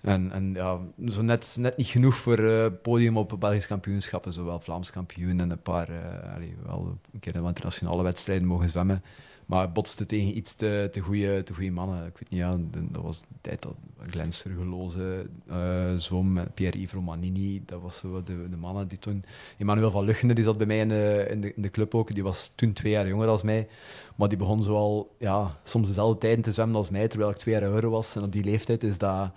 En, 0.00 0.32
en 0.32 0.52
ja, 0.54 0.78
zo 1.08 1.22
net, 1.22 1.56
net 1.58 1.76
niet 1.76 1.86
genoeg 1.86 2.14
voor 2.14 2.70
podium 2.82 3.16
op 3.16 3.36
Belgisch 3.38 3.66
kampioenschappen, 3.66 4.32
zowel 4.32 4.60
Vlaams 4.60 4.90
kampioen 4.90 5.40
en 5.40 5.50
een 5.50 5.62
paar, 5.62 5.88
allee, 6.34 6.56
wel 6.66 6.98
een 7.12 7.20
keer 7.20 7.36
een 7.36 7.46
internationale 7.46 8.02
wedstrijden 8.02 8.46
mogen 8.46 8.70
zwemmen. 8.70 9.02
Maar 9.46 9.72
botste 9.72 10.06
tegen 10.06 10.36
iets 10.36 10.54
te, 10.54 10.88
te 10.92 11.00
goede 11.00 11.42
te 11.42 11.70
mannen. 11.70 12.06
Ik 12.06 12.18
weet 12.18 12.30
niet, 12.30 12.40
ja, 12.40 12.56
dat 12.90 13.02
was 13.02 13.20
de 13.20 13.26
tijd 13.40 13.62
dat 13.62 13.74
Glenn 14.06 14.32
Surgeloze 14.32 15.26
eh 15.48 15.94
zwom 15.96 16.32
met 16.32 16.54
Pierre-Yves 16.54 16.92
Romanini. 16.92 17.62
Dat 17.66 17.80
was 17.80 17.96
zo 17.96 18.22
de, 18.22 18.48
de 18.48 18.56
mannen 18.56 18.88
die 18.88 18.98
toen... 18.98 19.24
Emmanuel 19.58 19.90
van 19.90 20.04
Luchende, 20.04 20.34
die 20.34 20.44
zat 20.44 20.56
bij 20.56 20.66
mij 20.66 20.78
in 20.78 20.88
de, 20.88 21.26
in, 21.30 21.40
de, 21.40 21.54
in 21.54 21.62
de 21.62 21.70
club 21.70 21.94
ook. 21.94 22.14
Die 22.14 22.22
was 22.22 22.52
toen 22.54 22.72
twee 22.72 22.92
jaar 22.92 23.08
jonger 23.08 23.26
dan 23.26 23.38
mij. 23.44 23.68
Maar 24.16 24.28
die 24.28 24.38
begon 24.38 24.62
zoal 24.62 25.14
ja, 25.18 25.58
soms 25.62 25.86
dezelfde 25.88 26.18
tijden 26.18 26.44
te 26.44 26.52
zwemmen 26.52 26.76
als 26.76 26.90
mij, 26.90 27.08
terwijl 27.08 27.30
ik 27.30 27.36
twee 27.36 27.54
jaar 27.54 27.70
ouder 27.70 27.90
was. 27.90 28.16
En 28.16 28.22
op 28.22 28.32
die 28.32 28.44
leeftijd 28.44 28.82
is 28.82 28.98
dat, 28.98 29.30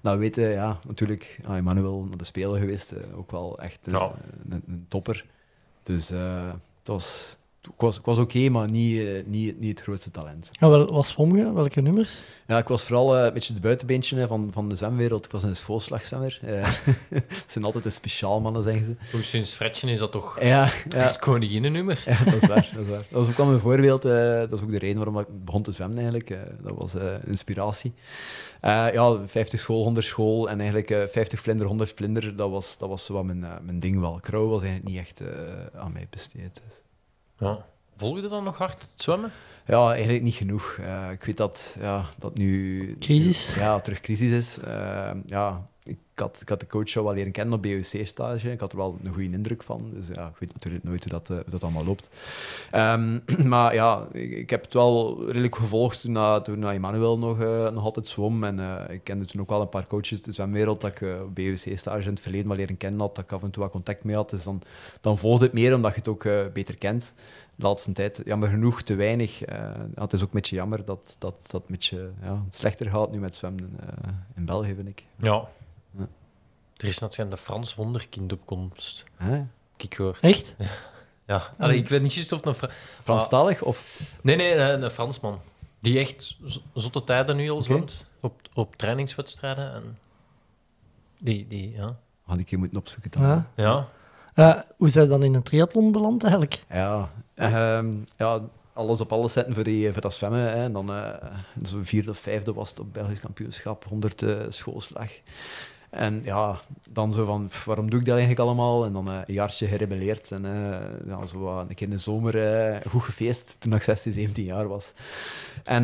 dat 0.00 0.18
weten, 0.18 0.48
ja, 0.50 0.78
natuurlijk, 0.86 1.40
ah, 1.46 1.56
Emmanuel 1.56 2.04
naar 2.08 2.16
de 2.16 2.24
Spelen 2.24 2.60
geweest, 2.60 2.92
eh, 2.92 3.18
ook 3.18 3.30
wel 3.30 3.58
echt 3.58 3.86
Ja. 3.90 4.12
een, 4.48 4.62
een 4.66 4.84
topper. 4.88 5.24
Dus 5.82 6.10
eh, 6.10 6.52
het 6.78 6.88
was, 6.88 7.36
ik 7.74 7.80
was, 7.80 7.98
ik 7.98 8.04
was 8.04 8.18
oké, 8.18 8.48
maar 8.48 8.70
niet, 8.70 9.00
eh, 9.00 9.06
niet, 9.26 9.60
niet 9.60 9.70
het 9.70 9.80
grootste 9.80 10.10
talent. 10.10 10.48
Ja, 10.52 10.68
wel, 10.68 10.92
wat 10.92 11.06
zwom 11.06 11.36
je? 11.36 11.52
Welke 11.52 11.80
nummers? 11.80 12.18
Ja, 12.46 12.58
ik 12.58 12.68
was 12.68 12.82
vooral 12.82 13.16
eh, 13.18 13.24
een 13.24 13.32
beetje 13.32 13.54
de 13.54 13.60
buitenbeentje 13.60 14.26
van, 14.26 14.48
van 14.52 14.68
de 14.68 14.74
zwemwereld. 14.74 15.24
Ik 15.24 15.30
was 15.30 15.42
een 15.42 15.56
schoolslagzwemmer. 15.56 16.38
Eh 16.44 16.62
Het 17.10 17.44
zijn 17.46 17.64
altijd 17.64 17.84
de 17.84 17.90
speciaalmannen, 17.90 18.62
zeggen 18.62 18.84
ze. 18.84 18.94
Hoe 19.12 19.22
sinds 19.22 19.54
Fretchen 19.54 19.88
is 19.88 19.98
dat 19.98 20.12
toch 20.12 20.40
Ja, 20.40 20.64
ja, 20.88 20.98
het 20.98 21.18
koninginnennummer? 21.18 22.02
ja, 22.06 22.24
dat 22.24 22.42
is 22.42 22.48
waar. 22.48 22.70
Dat, 22.74 22.82
is 22.82 22.88
waar. 22.88 22.98
dat 23.10 23.26
was 23.26 23.28
ook 23.28 23.36
wel 23.36 23.48
een 23.48 23.58
voorbeeld. 23.58 24.04
eh, 24.04 24.12
dat 24.38 24.52
is 24.52 24.60
ook 24.62 24.70
de 24.70 24.78
reden 24.78 24.96
waarom 24.96 25.18
ik 25.18 25.44
begon 25.44 25.62
te 25.62 25.72
zwemmen 25.72 25.96
eigenlijk. 25.98 26.30
eh, 26.30 26.38
dat 26.62 26.76
was 26.76 26.94
eh, 26.94 27.06
inspiratie. 27.26 27.92
Eh, 28.60 28.86
ja, 28.92 29.18
50 29.26 29.60
school, 29.60 29.82
100 29.82 30.06
school 30.06 30.48
en 30.48 30.56
eigenlijk 30.58 30.90
eh, 30.90 31.02
50 31.06 31.40
vlinder, 31.40 31.66
100 31.66 31.92
vlinder. 31.96 32.36
Dat 32.36 32.50
was, 32.50 32.78
dat 32.78 32.88
was 32.88 33.04
zo 33.04 33.12
wat 33.12 33.24
mijn, 33.24 33.44
eh, 33.44 33.50
mijn 33.62 33.80
ding 33.80 34.00
wel. 34.00 34.18
Krauw 34.22 34.48
was 34.48 34.62
eigenlijk 34.62 34.90
niet 34.94 35.00
echt 35.06 35.20
eh, 35.20 35.80
aan 35.80 35.92
mij 35.92 36.06
besteed. 36.10 36.60
Dus. 36.66 36.82
Ja. 37.38 37.64
Volgde 37.96 38.28
dan 38.28 38.44
nog 38.44 38.58
hard 38.58 38.82
het 38.82 39.02
zwemmen? 39.02 39.32
Ja, 39.66 39.92
eigenlijk 39.92 40.22
niet 40.22 40.34
genoeg. 40.34 40.76
Eh, 40.80 41.10
ik 41.10 41.24
weet 41.24 41.36
dat, 41.36 41.76
ja, 41.80 42.08
dat 42.18 42.34
nu... 42.34 42.96
Crisis. 42.98 43.54
Ja, 43.54 43.80
terug 43.80 44.00
crisis 44.00 44.30
is. 44.30 44.58
Eh, 44.58 45.10
ja, 45.26 45.68
ik 46.14 46.20
had, 46.20 46.40
ik 46.40 46.48
had 46.48 46.60
de 46.60 46.66
coach 46.66 46.96
al 46.96 47.04
wel 47.04 47.14
leren 47.14 47.32
kennen 47.32 47.54
op 47.54 47.62
BUC-stage. 47.62 48.52
Ik 48.52 48.60
had 48.60 48.72
er 48.72 48.78
wel 48.78 48.98
een 49.02 49.12
goede 49.12 49.30
indruk 49.30 49.62
van. 49.62 49.90
Dus 49.94 50.06
ja, 50.06 50.26
ik 50.26 50.36
weet 50.38 50.52
natuurlijk 50.52 50.84
nooit 50.84 51.02
hoe 51.02 51.12
dat, 51.12 51.30
eh, 51.30 51.36
dat 51.46 51.62
allemaal 51.62 51.84
loopt. 51.84 52.08
Ehm, 52.70 53.18
maar 53.52 53.74
ja, 53.74 54.06
ik, 54.12 54.50
heb 54.50 54.64
het 54.64 54.74
wel 54.74 55.24
redelijk 55.26 55.56
gevolgd 55.56 56.00
toen, 56.00 56.12
na, 56.12 56.40
toen 56.40 56.58
na 56.58 56.72
Emmanuel 56.72 57.18
nog, 57.18 57.40
eh, 57.40 57.70
nog 57.70 57.84
altijd 57.84 58.06
zwom. 58.06 58.44
En 58.44 58.60
eh, 58.60 58.94
ik 58.94 59.04
kende 59.04 59.24
toen 59.24 59.40
ook 59.40 59.48
wel 59.48 59.60
een 59.60 59.68
paar 59.68 59.86
coaches 59.86 60.22
de 60.22 60.32
zwemwereld 60.32 60.80
dat 60.80 60.90
ik 60.90 61.00
eh, 61.00 61.22
op 61.22 61.34
BUC-stage 61.34 62.02
in 62.02 62.10
het 62.10 62.20
verleden 62.20 62.48
wel 62.48 62.56
leren 62.56 62.76
kennen 62.76 63.00
had. 63.00 63.14
Dat 63.14 63.24
ik 63.24 63.32
af 63.32 63.42
en 63.42 63.50
toe 63.50 63.62
wat 63.62 63.72
contact 63.72 64.04
mee 64.04 64.16
had. 64.16 64.30
Dus 64.30 64.44
dan, 64.44 64.62
dan 65.00 65.18
volgde 65.18 65.44
het 65.44 65.54
meer 65.54 65.74
omdat 65.74 65.92
je 65.92 65.98
het 65.98 66.08
ook 66.08 66.24
eh, 66.24 66.40
beter 66.52 66.76
kent 66.76 67.14
de 67.56 67.66
laatste 67.66 67.92
tijd 67.92 68.22
jammer 68.24 68.48
genoeg 68.48 68.82
te 68.82 68.94
weinig. 68.94 69.42
Eh, 69.42 69.72
het 69.94 70.12
is 70.12 70.20
ook 70.20 70.28
een 70.28 70.40
beetje 70.40 70.56
jammer 70.56 70.84
dat 70.84 71.16
dat, 71.18 71.50
dat 71.50 71.60
een 71.60 71.66
beetje 71.68 72.10
ja, 72.22 72.42
slechter 72.50 72.90
gaat 72.90 73.12
nu 73.12 73.18
met 73.18 73.34
zwemmen 73.34 73.78
eh, 73.80 74.12
in 74.36 74.44
België, 74.44 74.74
vind 74.74 74.88
ik. 74.88 75.04
Ja. 75.16 75.48
Er 76.76 76.86
is 76.86 76.98
net 76.98 77.14
de 77.30 77.36
Frans 77.36 77.74
wonderkind 77.74 78.32
op 78.32 78.40
komst. 78.46 79.04
Hè? 79.16 79.30
Heb 79.36 79.46
ik 79.76 79.94
gehoord. 79.94 80.20
Echt? 80.20 80.54
Ja. 81.26 81.54
Allee, 81.58 81.76
ik 81.76 81.88
weet 81.88 82.02
niet 82.02 82.14
juist 82.14 82.32
of 82.32 82.38
het 82.38 82.46
een... 82.48 82.54
Fra- 82.54 82.70
Franstalig 83.02 83.62
of... 83.62 84.00
Nee, 84.22 84.36
nee, 84.36 84.54
een, 84.54 84.82
een 84.82 84.90
Fransman. 84.90 85.40
Die 85.80 85.98
echt 85.98 86.36
zotte 86.74 87.04
tijden 87.04 87.36
nu 87.36 87.50
al 87.50 87.62
zwemt. 87.62 88.06
Op, 88.20 88.40
op 88.54 88.76
trainingswedstrijden. 88.76 89.72
En 89.74 89.98
die, 91.18 91.46
die, 91.46 91.72
ja. 91.72 91.96
Had 92.24 92.38
ik 92.38 92.50
je 92.50 92.56
moeten 92.56 92.78
opzoeken 92.78 93.10
dan. 93.10 93.22
Ja. 93.22 93.46
Ja. 93.54 93.88
Eh, 94.34 94.60
hoe 94.76 94.90
zijn 94.90 95.08
dan 95.08 95.22
in 95.22 95.34
een 95.34 95.42
triathlon 95.42 95.92
beland 95.92 96.22
eigenlijk? 96.22 96.64
Ja, 96.70 97.10
ehm, 97.34 97.92
ja, 98.16 98.40
alles 98.72 99.00
op 99.00 99.12
alles 99.12 99.32
zetten 99.32 99.54
voor, 99.54 99.64
die, 99.64 99.92
voor 99.92 100.00
dat 100.02 100.14
zwemmen. 100.14 100.40
Hè. 100.40 100.64
En 100.64 100.72
dan 100.72 100.92
eh 100.94 101.12
zo'n 101.62 101.84
vierde 101.84 102.10
of 102.10 102.18
vijfde 102.18 102.52
was 102.52 102.70
het 102.70 102.80
op 102.80 102.92
Belgisch 102.92 103.20
kampioenschap, 103.20 103.84
100 103.84 104.22
eh, 104.22 104.36
schoolslag. 104.48 105.10
En 105.94 106.20
ja, 106.24 106.60
dan 106.90 107.12
zo 107.12 107.24
van, 107.24 107.50
waarom 107.64 107.90
doe 107.90 108.00
ik 108.00 108.06
dat 108.06 108.16
eigenlijk 108.16 108.46
allemaal? 108.46 108.84
En 108.84 108.92
dan 108.92 109.08
eh, 109.08 109.18
een 109.26 109.34
jaartje 109.34 109.66
gerebelleerd 109.66 110.30
en 110.30 110.44
eh, 110.44 111.06
ja, 111.06 111.26
zo 111.26 111.58
een 111.58 111.74
keer 111.74 111.86
in 111.86 111.92
de 111.92 111.98
zomer 111.98 112.46
eh, 112.46 112.90
goed 112.90 113.02
gefeest 113.02 113.56
toen 113.58 113.74
ik 113.74 113.82
16, 113.82 114.12
17 114.12 114.44
jaar 114.44 114.68
was. 114.68 114.92
En 115.64 115.82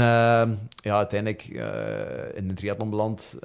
ja, 0.82 0.96
uiteindelijk 0.96 1.42
in 2.34 2.48
de 2.48 2.54
triathlon 2.54 2.90
beland, 2.90 3.38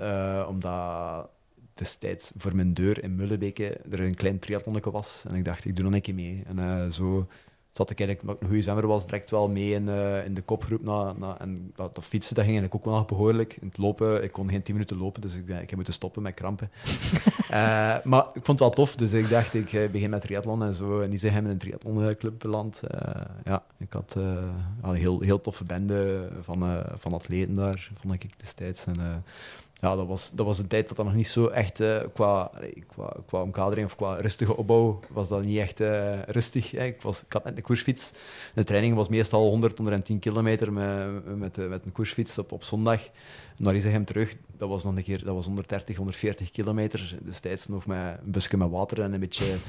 omdat 0.48 1.28
destijds 1.74 2.32
voor 2.38 2.56
mijn 2.56 2.74
deur 2.74 3.04
in 3.04 3.16
Mullenbeke 3.16 3.78
er 3.92 4.00
een 4.00 4.16
klein 4.16 4.40
triathlonnetje 4.40 4.92
was. 4.92 5.24
En 5.28 5.36
ik 5.36 5.46
dacht, 5.46 5.66
ik 5.66 5.76
doe 5.76 5.86
nog 5.86 5.94
een 5.94 6.02
keer 6.02 6.14
mee. 6.14 6.44
En 6.48 6.94
zo 6.94 7.28
zat 7.76 7.90
ik 7.90 8.00
eigenlijk, 8.00 8.22
omdat 8.22 8.36
ik 8.36 8.42
een 8.42 8.48
goede 8.48 8.62
zwemmer 8.64 8.88
was, 8.88 9.06
direct 9.06 9.30
wel 9.32 9.50
mee 9.50 9.74
in, 9.74 9.90
eh, 9.90 10.26
in 10.26 10.34
de 10.34 10.42
kopgroep. 10.42 10.84
Na, 10.84 11.14
na, 11.18 11.40
en 11.40 11.72
dat, 11.76 11.96
dat 11.96 12.04
fietsen, 12.04 12.36
dat 12.36 12.44
ging 12.44 12.58
eigenlijk 12.58 12.76
ook 12.76 12.86
wel 12.92 13.00
nog 13.00 13.08
behoorlijk. 13.08 13.58
In 13.62 13.68
het 13.68 13.78
lopen, 13.78 14.24
ik 14.24 14.32
kon 14.32 14.50
geen 14.50 14.62
10 14.64 14.74
minuten 14.74 14.98
lopen, 14.98 15.22
dus 15.22 15.36
ik, 15.36 15.46
ben- 15.46 15.62
ik 15.62 15.68
heb 15.68 15.76
moeten 15.76 15.94
stoppen 15.94 16.22
met 16.22 16.34
krampen. 16.34 16.70
Eh, 17.50 17.96
maar 18.04 18.24
ik 18.34 18.46
vond 18.46 18.48
het 18.48 18.60
wel 18.60 18.70
tof, 18.70 18.96
dus 18.96 19.14
ik 19.14 19.30
dacht, 19.30 19.54
ik 19.54 19.74
eh, 19.74 19.90
begin 19.90 20.10
met 20.10 20.22
triathlon 20.22 20.64
en 20.64 20.74
zo. 20.74 21.02
En 21.02 21.10
die 21.10 21.20
zijn 21.20 21.34
in 21.34 21.46
een 21.50 21.58
triathlonclub 21.58 22.34
beland. 22.40 22.82
Ja, 23.44 23.64
ik 23.78 23.94
had 23.94 24.16
een 24.82 24.94
heel, 24.94 25.20
heel 25.20 25.42
toffe 25.42 25.64
bende 25.64 26.30
van, 26.42 26.84
van 26.98 27.14
atleten 27.14 27.54
daar, 27.54 27.92
vond 28.00 28.14
ik 28.14 28.40
destijds. 28.40 28.86
En, 28.86 29.24
ja, 29.80 29.96
dat 29.96 30.08
was, 30.08 30.32
dat 30.32 30.46
was 30.46 30.60
een 30.60 30.68
tijd 30.68 30.88
dat 30.88 30.98
dat 30.98 31.06
nog 31.06 31.16
niet 31.16 31.28
zo 31.28 31.48
echt 31.48 31.80
eh, 31.80 31.98
qua, 32.14 32.52
qua, 32.88 33.14
qua 33.28 33.42
omkadering 33.42 33.88
of 33.88 33.96
qua 33.96 34.16
rustige 34.16 34.58
opbouw 34.58 35.00
was 35.10 35.30
dat 35.30 35.44
niet 35.44 35.58
echt 35.58 35.80
eh, 35.80 36.22
rustig. 36.24 36.74
Ik, 36.74 37.02
was, 37.02 37.24
ik 37.24 37.34
had 37.34 37.44
net 37.44 37.58
een 37.58 37.64
koersfiets. 37.64 38.12
De 38.54 38.64
training 38.64 38.96
was 38.96 39.08
meestal 39.08 39.50
100, 39.50 39.78
110 39.78 40.20
kilometer 40.20 40.74
met, 40.74 41.38
met, 41.38 41.58
eh, 41.58 41.68
met 41.68 41.86
een 41.86 41.92
koersfiets 41.92 42.38
op, 42.38 42.52
op 42.52 42.64
zondag. 42.64 43.02
Naar 43.58 43.76
Isegem 43.76 44.06
terug, 44.06 44.36
dat 44.58 44.70
was 44.70 44.84
nog 44.84 44.96
een 44.96 45.04
keer 45.04 45.24
dat 45.24 45.36
was 45.36 45.46
130, 45.46 45.96
140 45.98 46.52
kilometer. 46.52 47.16
Destijds 47.24 47.68
nog 47.68 47.86
met 47.86 47.98
een 47.98 48.32
busje 48.32 48.58
met 48.58 48.70
water 48.70 49.02
en 49.02 49.14
een 49.14 49.20
beetje, 49.20 49.52
een 49.52 49.60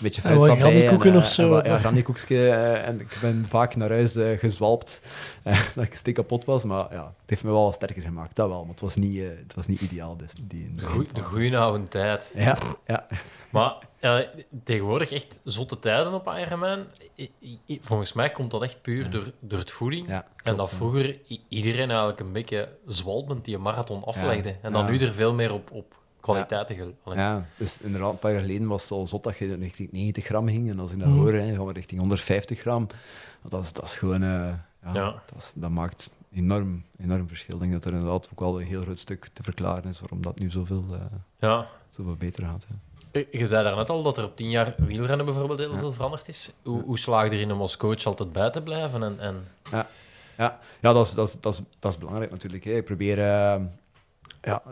beetje 0.00 0.22
En 0.28 0.28
fris 0.28 0.42
en, 0.48 1.16
of 1.16 1.22
eh, 1.22 1.22
zo, 1.22 1.56
en 1.58 1.70
Ja, 1.70 1.78
grannykoekje. 1.78 2.48
eh, 2.50 2.88
en 2.88 3.00
ik 3.00 3.18
ben 3.20 3.44
vaak 3.48 3.76
naar 3.76 3.88
huis 3.90 4.16
eh, 4.16 4.38
gezwalpt. 4.38 5.00
dat 5.74 5.84
ik 5.84 5.94
stik 5.94 6.14
kapot 6.14 6.44
was, 6.44 6.64
maar 6.64 6.92
ja, 6.92 7.04
het 7.20 7.30
heeft 7.30 7.44
me 7.44 7.50
wel 7.50 7.64
wat 7.64 7.74
sterker 7.74 8.02
gemaakt, 8.02 8.36
dat 8.36 8.48
wel. 8.48 8.60
Maar 8.60 8.70
het 8.72 8.80
was 8.80 8.96
niet, 8.96 9.22
het 9.42 9.54
was 9.54 9.66
niet 9.66 9.80
ideaal. 9.80 10.16
Dus 10.16 10.30
die, 10.42 10.74
De, 10.74 10.82
goeie- 10.82 11.08
de 11.12 11.22
goeie 11.22 11.58
oude 11.58 11.88
tijd. 11.88 12.30
Ja, 12.34 12.58
ja. 12.86 13.06
Maar 13.52 13.74
eh, 14.00 14.18
tegenwoordig 14.64 15.12
echt 15.12 15.40
zotte 15.44 15.78
tijden 15.78 16.12
op 16.14 16.32
Ironman. 16.46 16.84
I- 17.16 17.30
I- 17.66 17.78
Volgens 17.82 18.12
mij 18.12 18.30
komt 18.30 18.50
dat 18.50 18.62
echt 18.62 18.82
puur 18.82 19.10
door, 19.10 19.32
door 19.40 19.58
het 19.58 19.70
voeding. 19.70 20.08
Ja, 20.08 20.26
en 20.42 20.56
dat 20.56 20.70
vroeger 20.70 21.18
iedereen 21.48 21.88
eigenlijk 21.88 22.20
een 22.20 22.32
beetje 22.32 22.68
zwalbend 22.86 23.44
die 23.44 23.54
een 23.54 23.62
marathon 23.62 24.04
aflegde. 24.04 24.31
En 24.62 24.72
dan 24.72 24.84
ja. 24.84 24.90
nu 24.90 24.98
er 24.98 25.12
veel 25.12 25.34
meer 25.34 25.52
op, 25.52 25.70
op 25.70 26.00
Allee. 27.02 27.18
Ja, 27.18 27.46
dus 27.56 27.80
inderdaad, 27.80 28.12
een 28.12 28.18
paar 28.18 28.30
jaar 28.32 28.40
geleden 28.40 28.66
was 28.68 28.82
het 28.82 28.90
al 28.90 29.06
zot 29.06 29.22
dat 29.22 29.36
je 29.36 29.54
richting 29.54 29.92
90 29.92 30.24
gram 30.24 30.48
ging. 30.48 30.70
En 30.70 30.78
als 30.80 30.92
ik 30.92 30.98
dat 30.98 31.08
Mhm. 31.08 31.18
hoor, 31.18 31.32
hè, 31.32 31.54
gaan 31.54 31.66
we 31.66 31.72
richting 31.72 32.00
150 32.00 32.58
gram. 32.60 32.86
Dat 33.48 33.62
is, 33.62 33.72
dat 33.72 33.84
is 33.84 33.94
gewoon... 33.94 34.22
eh, 34.22 34.28
ja, 34.82 34.92
Ja. 34.94 35.22
Dat, 35.26 35.36
is- 35.38 35.52
dat 35.54 35.70
maakt 35.70 36.14
enorm, 36.34 36.84
enorm 36.98 37.28
verschil. 37.28 37.54
Ik 37.54 37.60
denk 37.60 37.72
dat 37.72 37.84
er 37.84 37.92
inderdaad 37.92 38.28
ook 38.32 38.40
wel 38.40 38.60
een 38.60 38.66
heel 38.66 38.80
groot 38.82 38.98
stuk 38.98 39.28
te 39.32 39.42
verklaren 39.42 39.84
is 39.88 40.00
waarom 40.00 40.22
dat 40.22 40.38
nu 40.38 40.50
zoveel, 40.50 40.84
eh, 40.92 40.98
Ja. 41.38 41.66
zoveel 41.88 42.16
beter 42.16 42.44
gaat. 42.44 42.66
Hè. 42.68 42.74
Je 43.30 43.46
zei 43.46 43.64
daarnet 43.64 43.90
al 43.90 44.02
dat 44.02 44.16
er 44.18 44.24
op 44.24 44.36
tien 44.36 44.50
jaar 44.50 44.74
wielrennen 44.78 45.26
bijvoorbeeld 45.26 45.58
heel 45.58 45.76
veel 45.76 45.92
veranderd 45.92 46.28
is. 46.28 46.52
Hoe, 46.62 46.82
hoe 46.82 46.98
slaag 46.98 47.24
je 47.30 47.36
erin 47.36 47.52
om 47.52 47.60
als 47.60 47.76
coach 47.76 48.04
altijd 48.04 48.32
bij 48.32 48.50
te 48.50 48.62
blijven? 48.62 49.02
En, 49.02 49.20
en... 49.20 49.44
Ja, 50.36 50.58
ja 50.80 50.92
dat, 50.92 51.06
is, 51.06 51.14
dat, 51.14 51.28
is, 51.28 51.36
dat, 51.40 51.52
is, 51.52 51.60
dat 51.78 51.92
is 51.92 51.98
belangrijk 51.98 52.30
natuurlijk. 52.30 52.64
Hè. 52.64 52.72
Ik 52.76 52.84
probeer 52.84 53.18
eh, 53.22 53.60
ja, 54.42 54.62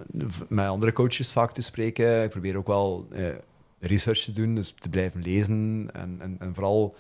met 0.49 0.69
andere 0.69 0.93
coaches 0.93 1.33
vaak 1.33 1.53
te 1.53 1.63
spreken. 1.63 2.23
Ik 2.23 2.31
probeer 2.31 2.57
ook 2.57 2.67
wel 2.67 3.07
eh, 3.13 3.25
research 3.79 4.19
te 4.19 4.33
doen, 4.33 4.55
dus 4.55 4.75
te 4.79 4.89
blijven 4.89 5.23
lezen 5.23 5.89
en, 5.93 6.17
en, 6.21 6.37
en 6.39 6.55
vooral 6.55 6.95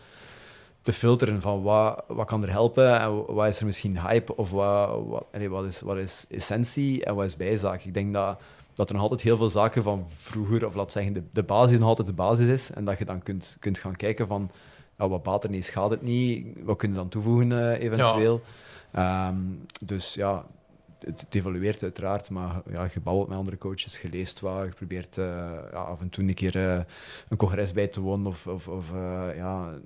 te 0.82 0.92
filteren 0.92 1.40
van 1.40 1.62
wat, 1.62 2.04
wat 2.08 2.26
kan 2.26 2.42
er 2.42 2.50
helpen 2.50 3.00
en 3.00 3.34
wat 3.34 3.48
is 3.48 3.60
er 3.60 3.66
misschien 3.66 4.00
hype 4.00 4.36
of 4.36 4.50
wat, 4.50 5.06
wat, 5.06 5.46
wat, 5.48 5.64
is, 5.64 5.80
wat 5.80 5.96
is 5.96 6.24
essentie 6.30 7.04
en 7.04 7.14
wat 7.14 7.24
is 7.24 7.36
bijzaak. 7.36 7.84
Ik 7.84 7.94
denk 7.94 8.12
dat, 8.12 8.40
dat 8.74 8.88
er 8.88 8.94
nog 8.94 9.02
altijd 9.02 9.20
heel 9.20 9.36
veel 9.36 9.50
zaken 9.50 9.82
van 9.82 10.06
vroeger, 10.16 10.66
of 10.66 10.74
laat 10.74 10.92
zeggen, 10.92 11.12
de, 11.12 11.22
de 11.32 11.42
basis 11.42 11.78
nog 11.78 11.88
altijd 11.88 12.06
de 12.06 12.12
basis 12.12 12.46
is 12.46 12.70
en 12.70 12.84
dat 12.84 12.98
je 12.98 13.04
dan 13.04 13.22
kunt, 13.22 13.56
kunt 13.60 13.78
gaan 13.78 13.96
kijken 13.96 14.26
van 14.26 14.50
ja, 14.98 15.08
wat 15.08 15.22
baat 15.22 15.44
er 15.44 15.50
niet, 15.50 15.64
schaadt 15.64 15.90
het 15.90 16.02
niet, 16.02 16.46
wat 16.62 16.76
kunnen 16.76 16.96
we 16.96 17.02
dan 17.02 17.12
toevoegen 17.12 17.52
eh, 17.52 17.84
eventueel. 17.84 18.40
Ehm, 18.92 19.36
dus 19.80 20.14
ja, 20.14 20.44
het, 21.04 21.20
het 21.20 21.34
evolueert 21.34 21.82
uiteraard, 21.82 22.30
maar 22.30 22.62
ja, 22.70 22.88
je 22.94 23.00
babbelt 23.00 23.28
met 23.28 23.38
andere 23.38 23.58
coaches, 23.58 24.00
je 24.00 24.08
leest 24.08 24.40
wat, 24.40 24.66
je 24.66 24.72
probeert 24.72 25.18
eh, 25.18 25.24
ja, 25.72 25.78
af 25.78 26.00
en 26.00 26.08
toe 26.08 26.24
een 26.24 26.34
keer 26.34 26.56
eh, 26.56 26.80
een 27.28 27.36
congres 27.36 27.72
bij 27.72 27.88
te 27.88 28.00
wonen 28.00 28.26
of, 28.26 28.46
of, 28.46 28.68
of 28.68 28.92
eh, 28.94 29.28
ja, 29.36 29.78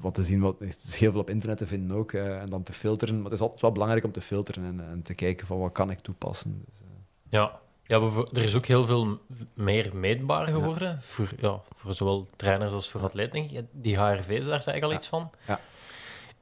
wat 0.00 0.14
te 0.14 0.24
zien. 0.24 0.40
Wat, 0.40 0.60
er 0.60 0.66
is 0.66 0.96
heel 0.96 1.10
veel 1.12 1.20
op 1.20 1.30
internet 1.30 1.58
te 1.58 1.66
vinden 1.66 1.96
ook, 1.96 2.12
en 2.12 2.50
dan 2.50 2.62
te 2.62 2.72
filteren. 2.72 3.14
Maar 3.14 3.24
het 3.24 3.32
is 3.32 3.40
altijd 3.40 3.60
wel 3.60 3.72
belangrijk 3.72 4.04
om 4.04 4.12
te 4.12 4.20
filteren 4.20 4.64
en, 4.64 4.80
en 4.90 5.02
te 5.02 5.14
kijken 5.14 5.46
van 5.46 5.58
wat 5.58 5.72
kan 5.72 5.90
ik 5.90 6.00
toepassen. 6.00 6.64
Dus, 6.66 6.80
Ja, 7.28 7.60
ja 7.82 8.00
er 8.32 8.42
is 8.42 8.54
ook 8.54 8.66
heel 8.66 8.84
veel 8.84 9.18
meer 9.54 9.90
meetbaar 9.96 10.46
geworden. 10.46 11.02
Voor, 11.02 11.32
ja, 11.38 11.60
voor 11.74 11.94
zowel 11.94 12.26
trainers 12.36 12.72
als 12.72 12.90
voor 12.90 13.00
atleten. 13.00 13.68
Die 13.72 13.98
HRV's, 13.98 14.46
daar 14.46 14.62
zei 14.62 14.76
ik 14.76 14.82
al 14.82 14.90
Ja. 14.90 14.96
iets 14.96 15.08
van. 15.08 15.30
Ja. 15.46 15.60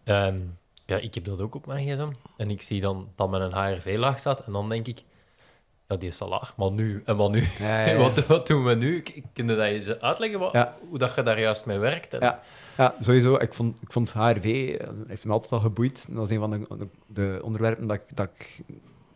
Ehm, 0.05 0.39
ja, 0.89 0.97
ik 0.97 1.15
heb 1.15 1.25
dat 1.25 1.41
ook 1.41 1.55
op 1.55 1.67
mijn 1.67 1.87
gsm. 1.87 2.09
En 2.37 2.51
ik 2.51 2.63
zie 2.63 2.81
dan 2.81 3.09
dat 3.15 3.31
men 3.31 3.41
een 3.41 3.53
HRV-laag 3.55 4.19
staat. 4.19 4.41
En 4.47 4.53
dan 4.53 4.69
denk 4.69 4.87
ik, 4.87 5.03
ja, 5.89 5.97
die 5.97 6.09
is 6.09 6.21
al 6.21 6.29
laag. 6.29 6.57
Maar 6.57 6.71
nu, 6.71 7.03
en 7.05 7.17
wat 7.17 7.31
nu? 7.31 7.41
Ja, 7.59 7.81
ja, 7.85 7.93
ja. 7.93 7.97
Wat, 8.09 8.27
wat 8.27 8.47
doen 8.47 8.65
we 8.65 8.75
nu? 8.75 9.01
K- 9.01 9.23
Kun 9.33 9.47
je 9.49 9.55
dat 9.57 9.65
eens 9.67 10.01
uitleggen, 10.01 10.39
wat, 10.39 10.53
hoe 10.89 10.99
dat 10.99 11.15
je 11.15 11.23
daar 11.23 11.41
juist 11.41 11.67
mee 11.67 11.79
werkt? 11.79 12.15
En, 12.15 12.21
Ja. 12.21 12.43
Ja, 12.77 12.95
sowieso. 13.01 13.35
Ik 13.35 13.55
vond, 13.55 13.77
ik 13.83 13.93
vond 13.93 14.13
HRV, 14.13 14.77
eh, 14.79 14.89
heeft 15.07 15.25
me 15.25 15.33
altijd 15.33 15.53
al 15.53 15.61
geboeid. 15.61 16.07
Dat 16.09 16.17
was 16.17 16.31
een 16.31 16.39
van 16.39 16.51
de, 16.51 16.67
de, 16.79 16.87
de 17.07 17.41
onderwerpen 17.43 17.87
dat 17.87 17.97
ik... 17.97 18.17
Dat 18.17 18.29
ik 18.35 18.61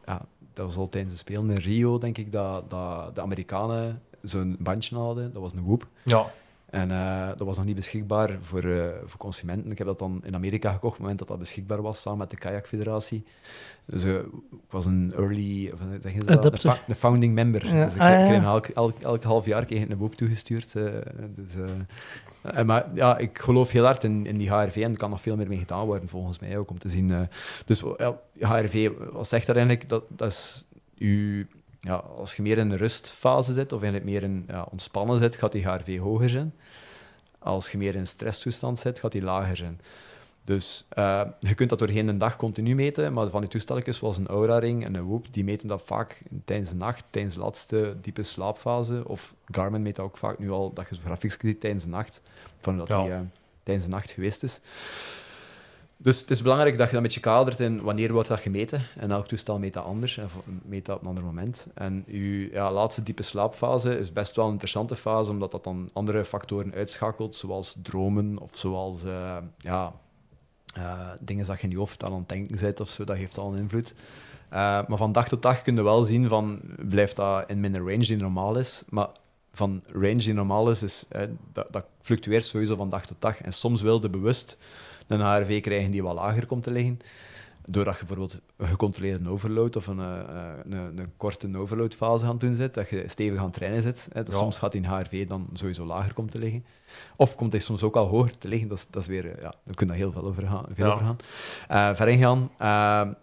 ja, 0.07 0.23
dat 0.55 0.67
was 0.67 0.77
al 0.77 0.89
tijdens 0.89 1.13
de 1.13 1.19
Spelen 1.19 1.51
in 1.51 1.57
Rio, 1.57 1.99
denk 1.99 2.19
ik, 2.19 2.33
dat, 2.33 2.71
dat 2.71 3.15
de 3.15 3.21
Amerikanen 3.21 4.03
zo'n 4.23 4.57
bandje 4.59 4.97
hadden. 4.97 5.33
Dat 5.33 5.43
was 5.43 5.53
een 5.53 5.65
Whoop. 5.65 5.87
Ja. 6.05 6.33
En 6.73 6.91
eh, 6.91 7.29
dat 7.29 7.47
was 7.47 7.57
nog 7.57 7.67
niet 7.67 7.77
beschikbaar 7.77 8.39
voor, 8.43 8.65
eh, 8.65 8.87
voor 9.05 9.19
consumenten. 9.19 9.71
Ik 9.71 9.79
heb 9.79 9.87
dat 9.87 9.99
dan 9.99 10.21
in 10.25 10.35
Amerika 10.35 10.73
gekocht 10.73 10.85
op 10.85 10.91
het 10.93 11.01
moment 11.01 11.19
dat 11.19 11.29
dat 11.29 11.39
beschikbaar 11.39 11.83
was, 11.83 12.01
samen 12.01 12.19
met 12.19 12.31
de 12.31 12.37
Kayak 12.37 12.67
Federatie. 12.67 13.25
Dus 13.85 14.05
eh, 14.05 14.15
ik 14.15 14.71
was 14.71 14.85
een 14.87 15.13
early, 15.17 15.73
zeg 16.01 16.13
je 16.13 16.25
dat? 16.25 16.65
Een 16.89 16.95
founding 16.95 17.35
member. 17.35 17.75
Ja. 17.75 17.85
Dus 17.85 17.95
ik, 17.95 18.01
Ah, 18.01 18.11
ja, 18.11 18.27
kreeg 18.27 18.43
elk, 18.43 18.67
elk, 18.67 19.01
elk 19.01 19.23
half 19.23 19.47
jaar 19.47 19.65
kreeg 19.65 19.83
ik 19.83 19.91
een 19.91 19.99
boek 19.99 20.15
toegestuurd. 20.15 20.73
dus, 21.35 21.55
eh, 22.43 22.63
maar 22.65 22.87
ja, 22.95 23.19
ik 23.19 23.39
geloof 23.39 23.71
heel 23.71 23.85
hard 23.85 24.05
in, 24.05 24.27
in 24.27 24.37
die 24.39 24.53
HRV 24.53 24.77
en 24.77 24.91
er 24.91 24.99
kan 24.99 25.11
nog 25.11 25.21
veel 25.21 25.37
meer 25.37 25.49
mee 25.49 25.59
gedaan 25.59 25.87
worden, 25.87 26.09
volgens 26.09 26.39
mij 26.39 26.59
ook, 26.59 26.71
om 26.71 26.79
te 26.79 26.89
zien. 26.89 27.29
dus 27.65 27.83
ja, 27.97 28.21
HRV, 28.39 28.91
wat 29.11 29.29
zegt 29.29 29.47
dat 29.47 29.57
eigenlijk? 29.57 29.89
Dat, 29.89 30.05
dat 30.09 30.29
is 30.29 30.65
uw, 30.99 31.45
ja, 31.85 31.95
als 31.95 32.35
je 32.37 32.43
meer 32.43 32.59
in 32.59 32.71
een 32.71 32.77
rustfase 32.77 33.55
zit, 33.55 33.73
of 33.73 33.83
eigenlijk 33.83 34.11
meer 34.11 34.23
in 34.23 34.45
ja, 34.49 34.67
ontspannen 34.71 35.19
zit, 35.19 35.37
gaat 35.37 35.53
die 35.53 35.69
HRV 35.69 35.99
hoger 35.99 36.29
zijn. 36.29 36.55
Als 37.39 37.71
je 37.71 37.79
meer 37.79 37.95
in 37.95 38.01
een 38.01 38.07
stresstoestand 38.07 38.79
zit, 38.79 38.99
gaat 38.99 39.13
die 39.13 39.23
lager 39.23 39.57
zijn. 39.57 39.81
Dus 40.45 40.87
eh, 40.89 41.21
je 41.41 41.55
kunt 41.55 41.71
dat 41.71 41.79
doorheen 41.79 42.09
een 42.09 42.19
dag 42.19 42.37
continu 42.37 42.75
meten, 42.75 43.13
maar 43.13 43.29
van 43.29 43.41
die 43.41 43.51
toestelletjes 43.51 43.97
zoals 43.97 44.17
een 44.17 44.27
Aura-ring 44.27 44.85
en 44.85 44.95
een 44.95 45.07
Whoop, 45.07 45.33
die 45.33 45.45
meten 45.45 45.69
dat 45.69 45.83
vaak 45.85 46.23
tijdens 46.45 46.71
de 46.71 46.77
nacht, 46.77 47.05
tijdens 47.11 47.35
de 47.35 47.41
laatste 47.41 47.97
diepe 48.01 48.23
slaapfase. 48.23 49.03
Of 49.09 49.35
Garmin 49.51 49.83
meet 49.83 49.97
dat 49.97 50.05
ook 50.05 50.17
vaak 50.17 50.39
nu 50.39 50.51
al, 50.51 50.73
dat 50.73 50.89
je 50.89 50.95
zo 50.95 51.01
grafisch 51.05 51.37
ziet 51.41 51.61
tijdens 51.61 51.83
de 51.85 51.89
nacht, 51.91 52.21
van 52.61 52.77
dat 52.79 52.89
Ja. 52.89 53.03
die 53.03 53.13
eh, 53.13 53.21
tijdens 53.63 53.87
de 53.87 53.93
nacht 53.93 54.11
geweest 54.11 54.43
is. 54.43 54.61
Dus 56.03 56.21
het 56.21 56.31
is 56.31 56.43
belangrijk 56.43 56.77
dat 56.77 56.87
je 56.87 56.93
dat 56.93 57.03
met 57.03 57.15
je 57.15 57.21
kadert 57.21 57.61
in 57.61 57.83
wanneer 57.83 58.13
wordt 58.13 58.29
dat 58.29 58.41
gemeten. 58.41 58.87
En 58.97 59.11
elk 59.11 59.27
toestel 59.27 59.59
meet 59.59 59.73
dat 59.73 59.85
anders 59.85 60.19
en 60.19 60.29
meet 60.65 60.87
dat 60.87 60.97
op 60.97 61.03
een 61.03 61.09
ander 61.09 61.25
moment. 61.25 61.67
En 61.75 62.05
je 62.07 62.51
ja, 62.53 62.73
laatste 62.73 63.03
diepe 63.03 63.23
slaapfase 63.23 63.99
is 63.99 64.13
best 64.13 64.37
wel 64.37 64.47
een 64.47 64.53
interessante 64.53 64.95
fase, 64.95 65.31
omdat 65.31 65.51
dat 65.51 65.65
dan 65.65 65.91
andere 65.93 66.25
factoren 66.25 66.75
uitschakelt, 66.75 67.37
zoals 67.37 67.77
dromen 67.83 68.39
of 68.39 68.51
zoals 68.53 69.05
eh, 69.05 69.37
ja, 69.59 69.93
eh, 70.75 71.11
dingen 71.21 71.47
dat 71.47 71.59
je 71.61 71.65
in 71.65 71.71
je 71.71 71.79
hoofd 71.79 72.05
aan 72.05 72.15
het 72.15 72.29
denken 72.29 72.59
bent 72.61 72.81
of 72.81 72.89
zo, 72.89 73.05
dat 73.05 73.17
heeft 73.17 73.39
al 73.39 73.53
een 73.53 73.59
invloed. 73.59 73.95
Eh, 74.49 74.59
maar 74.59 74.97
van 74.97 75.13
dag 75.13 75.29
tot 75.29 75.43
dag 75.43 75.63
kun 75.63 75.75
je 75.75 75.83
wel 75.83 76.03
zien 76.03 76.29
van, 76.29 76.61
blijft 76.89 77.17
dat 77.17 77.51
in 77.51 77.61
mijn 77.61 77.77
range 77.77 78.07
die 78.07 78.17
normaal 78.17 78.57
is, 78.57 78.83
maar 78.89 79.09
van 79.53 79.83
range 79.93 80.15
die 80.17 80.35
normaal 80.35 80.71
is, 80.71 80.83
is 80.83 81.05
dat, 81.53 81.67
dat 81.71 81.85
fluctueert 82.01 82.45
sowieso 82.45 82.77
van 82.77 82.91
dag 82.91 83.07
tot 83.07 83.17
dag. 83.19 83.41
En 83.41 83.53
soms 83.53 83.83
wil 83.83 84.03
je 84.03 84.11
bewust 84.11 84.59
een 85.07 85.21
HRV 85.21 85.61
krijgen 85.61 85.91
die 85.91 86.03
wat 86.03 86.15
lager 86.15 86.47
komt 86.47 86.63
te 86.63 86.71
liggen, 86.71 86.99
doordat 87.65 87.95
je 87.99 88.05
bijvoorbeeld 88.05 88.41
een 88.57 88.67
gecontroleerde 88.69 89.29
overload 89.29 89.77
of 89.77 89.87
een, 89.87 90.01
eh, 90.01 90.19
eh, 90.21 90.59
een, 90.65 90.99
een 90.99 91.13
korte 91.17 91.59
overloadfase 91.59 92.25
aan 92.25 92.31
het 92.31 92.41
doen 92.41 92.55
zit, 92.55 92.75
dat 92.75 92.89
je 92.89 93.05
stevig 93.07 93.39
aan 93.39 93.45
het 93.45 93.53
trainen 93.55 93.83
zit. 93.83 94.09
Hè. 94.13 94.21
Ja. 94.21 94.27
Soms 94.31 94.59
gaat 94.59 94.73
die 94.73 94.87
HRV 94.89 95.27
dan 95.27 95.49
sowieso 95.53 95.85
lager 95.85 96.15
komen 96.15 96.31
te 96.31 96.39
liggen. 96.39 96.65
Of 97.17 97.35
komt 97.37 97.53
hij 97.53 97.61
soms 97.61 97.83
ook 97.83 97.97
al 97.97 98.07
hoger 98.07 98.39
te 98.39 98.49
liggen. 98.49 98.69
Dat 98.69 98.79
is, 98.79 98.87
dat 98.91 99.03
is 99.03 99.09
weer, 99.09 99.27
eh, 99.35 99.43
ja, 99.43 99.53
daar 99.65 99.75
kun 99.75 99.87
je 99.87 99.93
heel 99.93 100.13
veel 100.13 100.25
over 100.25 100.47
gaan. 100.47 100.65
Veel 100.73 100.87
Ja. 100.87 100.93
over 100.93 101.05
gaan. 101.69 101.97
Ver 101.97 102.09
ingaan. 102.09 102.51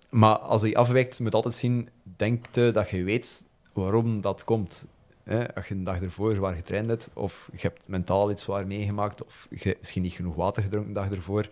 Maar 0.09 0.37
als 0.37 0.61
hij 0.61 0.75
afwijkt, 0.75 1.17
je 1.17 1.23
moet 1.23 1.35
altijd 1.35 1.55
zien, 1.55 1.89
denk 2.03 2.45
je 2.51 2.71
dat 2.71 2.89
je 2.89 3.03
weet 3.03 3.45
waarom 3.73 4.21
dat 4.21 4.43
komt. 4.43 4.85
Hè? 5.29 5.55
Als 5.55 5.67
je 5.67 5.73
een 5.73 5.83
dag 5.83 6.01
ervoor 6.01 6.35
zwaar 6.35 6.55
getraind 6.55 6.89
hebt, 6.89 7.09
of 7.13 7.49
je 7.51 7.59
hebt 7.61 7.87
mentaal 7.87 8.31
iets 8.31 8.43
zwaar 8.43 8.67
meegemaakt, 8.67 9.25
of 9.25 9.47
je 9.49 9.67
hebt 9.67 9.79
misschien 9.79 10.01
niet 10.01 10.13
genoeg 10.13 10.35
water 10.35 10.63
gedronken 10.63 10.93
de 10.93 10.99
dag 10.99 11.11
ervoor, 11.11 11.49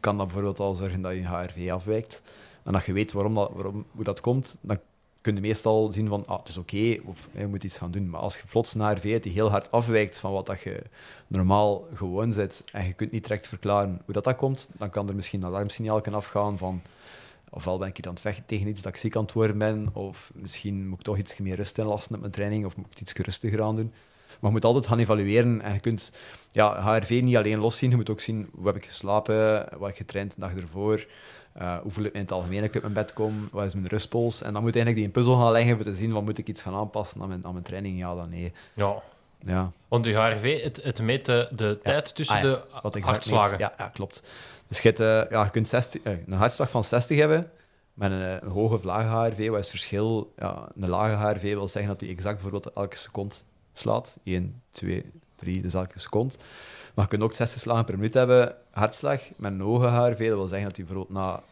kan 0.00 0.16
dat 0.16 0.26
bijvoorbeeld 0.26 0.60
al 0.60 0.74
zorgen 0.74 1.02
dat 1.02 1.14
je 1.14 1.26
HRV 1.26 1.70
afwijkt. 1.70 2.22
En 2.62 2.74
als 2.74 2.86
je 2.86 2.92
weet 2.92 3.12
waarom 3.12 3.34
dat, 3.34 3.50
waarom, 3.52 3.84
hoe 3.92 4.04
dat 4.04 4.20
komt, 4.20 4.56
dan 4.60 4.78
kun 5.20 5.34
je 5.34 5.40
meestal 5.40 5.92
zien 5.92 6.08
van 6.08 6.26
ah, 6.26 6.38
het 6.38 6.48
is 6.48 6.56
oké, 6.56 6.96
of 7.04 7.28
je 7.32 7.46
moet 7.46 7.64
iets 7.64 7.76
gaan 7.76 7.90
doen. 7.90 8.10
Maar 8.10 8.20
als 8.20 8.36
je 8.36 8.42
plots 8.50 8.74
een 8.74 8.80
HRV 8.80 9.20
die 9.20 9.32
heel 9.32 9.50
hard 9.50 9.70
afwijkt 9.70 10.18
van 10.18 10.32
wat 10.32 10.46
dat 10.46 10.60
je 10.60 10.82
normaal 11.26 11.86
gewoon 11.94 12.32
zit, 12.32 12.64
en 12.72 12.86
je 12.86 12.92
kunt 12.92 13.12
niet 13.12 13.22
direct 13.22 13.48
verklaren 13.48 14.00
hoe 14.04 14.14
dat, 14.14 14.24
dat 14.24 14.36
komt, 14.36 14.70
dan 14.78 14.90
kan 14.90 15.08
er 15.08 15.14
misschien 15.14 15.42
een 15.42 15.48
alarmsignaal 15.48 16.00
afgaan 16.00 16.58
van 16.58 16.82
ofwel 17.54 17.78
ben 17.78 17.88
ik 17.88 17.96
hier 17.96 18.06
aan 18.06 18.12
het 18.12 18.22
vechten 18.22 18.46
tegen 18.46 18.66
iets 18.66 18.82
dat 18.82 18.92
ik 18.94 19.00
ziek 19.00 19.16
aan 19.16 19.22
het 19.22 19.32
worden 19.32 19.58
ben, 19.58 19.88
of 19.92 20.30
misschien 20.34 20.88
moet 20.88 20.98
ik 20.98 21.04
toch 21.04 21.18
iets 21.18 21.38
meer 21.38 21.56
rust 21.56 21.78
inlassen 21.78 22.12
met 22.12 22.20
mijn 22.20 22.32
training, 22.32 22.64
of 22.64 22.76
moet 22.76 22.86
ik 22.86 22.90
het 22.90 23.00
iets 23.00 23.12
rustiger 23.12 23.62
aan 23.62 23.76
doen. 23.76 23.92
Maar 24.26 24.50
je 24.50 24.56
moet 24.56 24.64
altijd 24.64 24.86
gaan 24.86 24.98
evalueren 24.98 25.60
en 25.60 25.72
je 25.72 25.80
kunt 25.80 26.12
ja, 26.50 26.82
HRV 26.82 27.20
niet 27.22 27.36
alleen 27.36 27.58
loszien, 27.58 27.90
je 27.90 27.96
moet 27.96 28.10
ook 28.10 28.20
zien 28.20 28.48
hoe 28.54 28.66
heb 28.66 28.76
ik 28.76 28.84
geslapen, 28.84 29.54
wat 29.54 29.80
heb 29.80 29.88
ik 29.88 29.96
getraind 29.96 30.34
de 30.34 30.40
dag 30.40 30.54
ervoor, 30.54 31.06
eh, 31.52 31.76
hoe 31.76 31.90
voel 31.90 32.04
ik 32.04 32.12
me 32.12 32.18
in 32.18 32.24
het 32.24 32.32
algemeen 32.32 32.62
ik 32.62 32.74
uit 32.74 32.82
mijn 32.82 32.94
bed 32.94 33.12
kom, 33.12 33.48
wat 33.52 33.64
is 33.64 33.74
mijn 33.74 33.86
rustpols. 33.86 34.42
En 34.42 34.52
dan 34.52 34.62
moet 34.62 34.74
je 34.74 34.80
eigenlijk 34.80 34.96
die 34.96 35.04
een 35.04 35.10
puzzel 35.10 35.42
gaan 35.42 35.52
leggen 35.52 35.76
voor 35.76 35.84
te 35.84 35.94
zien, 35.94 36.12
wat 36.12 36.22
moet 36.22 36.38
ik 36.38 36.48
iets 36.48 36.62
gaan 36.62 36.74
aanpassen 36.74 37.22
aan 37.22 37.28
mijn, 37.28 37.46
aan 37.46 37.52
mijn 37.52 37.64
training, 37.64 37.98
ja 37.98 38.14
dan 38.14 38.30
nee. 38.30 38.52
ja. 38.74 39.02
Ja. 39.46 39.72
Want 39.88 40.04
je 40.04 40.14
HRV, 40.14 40.62
het, 40.62 40.82
het 40.82 41.00
meet 41.00 41.24
de, 41.24 41.48
de 41.50 41.78
tijd 41.82 42.14
tussen 42.14 42.36
Ah 42.36 42.42
ja, 42.42 42.90
de 42.90 43.00
hartslagen. 43.00 43.50
meet. 43.50 43.60
Ja, 43.60 43.74
ja, 43.78 43.88
klopt. 43.88 44.22
Dus 44.72 44.80
je, 44.80 44.92
eh, 44.92 45.30
ja, 45.30 45.44
je 45.44 45.50
kunt 45.50 45.68
60, 45.68 46.02
eh, 46.02 46.26
een 46.26 46.32
hartslag 46.32 46.70
van 46.70 46.84
60 46.84 47.18
hebben 47.18 47.50
met 47.94 48.10
een, 48.10 48.22
eh, 48.22 48.36
een 48.40 48.48
hoge 48.48 48.74
of 48.74 48.82
lage 48.82 49.06
HRV. 49.06 49.48
Wat 49.48 49.58
is 49.58 49.64
het 49.64 49.68
verschil? 49.68 50.32
Ja, 50.38 50.68
een 50.76 50.88
lage 50.88 51.14
HRV 51.14 51.42
wil 51.42 51.68
zeggen 51.68 51.90
dat 51.90 52.00
hij 52.00 52.10
exact 52.10 52.34
bijvoorbeeld 52.34 52.74
elke 52.74 52.96
seconde 52.96 53.34
slaat. 53.72 54.18
1, 54.24 54.62
2, 54.70 55.04
3, 55.36 55.62
dus 55.62 55.74
elke 55.74 55.98
seconde. 55.98 56.34
Maar 56.94 57.04
je 57.04 57.10
kunt 57.10 57.22
ook 57.22 57.32
60 57.32 57.60
slagen 57.60 57.84
per 57.84 57.96
minuut 57.96 58.14
hebben, 58.14 58.54
hartslag. 58.70 59.20
Met 59.36 59.52
een 59.52 59.60
hoge 59.60 59.86
HRV, 59.86 60.28
dat 60.28 60.36
wil 60.38 60.48
zeggen 60.48 60.68
dat 60.68 60.76
hij 60.76 60.86
bijvoorbeeld 60.86 61.18
na 61.18 61.42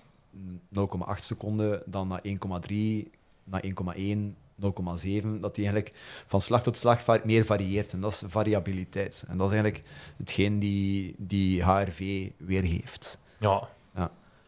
0,8 0.69 1.25
seconden, 1.25 1.83
dan 1.87 2.09
na 2.09 2.21
1,3, 2.23 3.11
na 3.45 3.61
1,1, 3.63 4.37
0,7, 4.63 5.41
dat 5.41 5.55
die 5.55 5.65
eigenlijk 5.65 5.95
van 6.27 6.41
slag 6.41 6.63
tot 6.63 6.77
slag 6.77 7.03
va- 7.03 7.21
meer 7.25 7.45
varieert. 7.45 7.93
En 7.93 8.01
dat 8.01 8.13
is 8.13 8.23
variabiliteit. 8.27 9.25
En 9.29 9.37
dat 9.37 9.47
is 9.47 9.53
eigenlijk 9.53 9.85
hetgeen 10.17 10.59
die, 10.59 11.15
die 11.19 11.65
HRV 11.65 12.29
weergeeft. 12.37 13.19
Ja. 13.39 13.69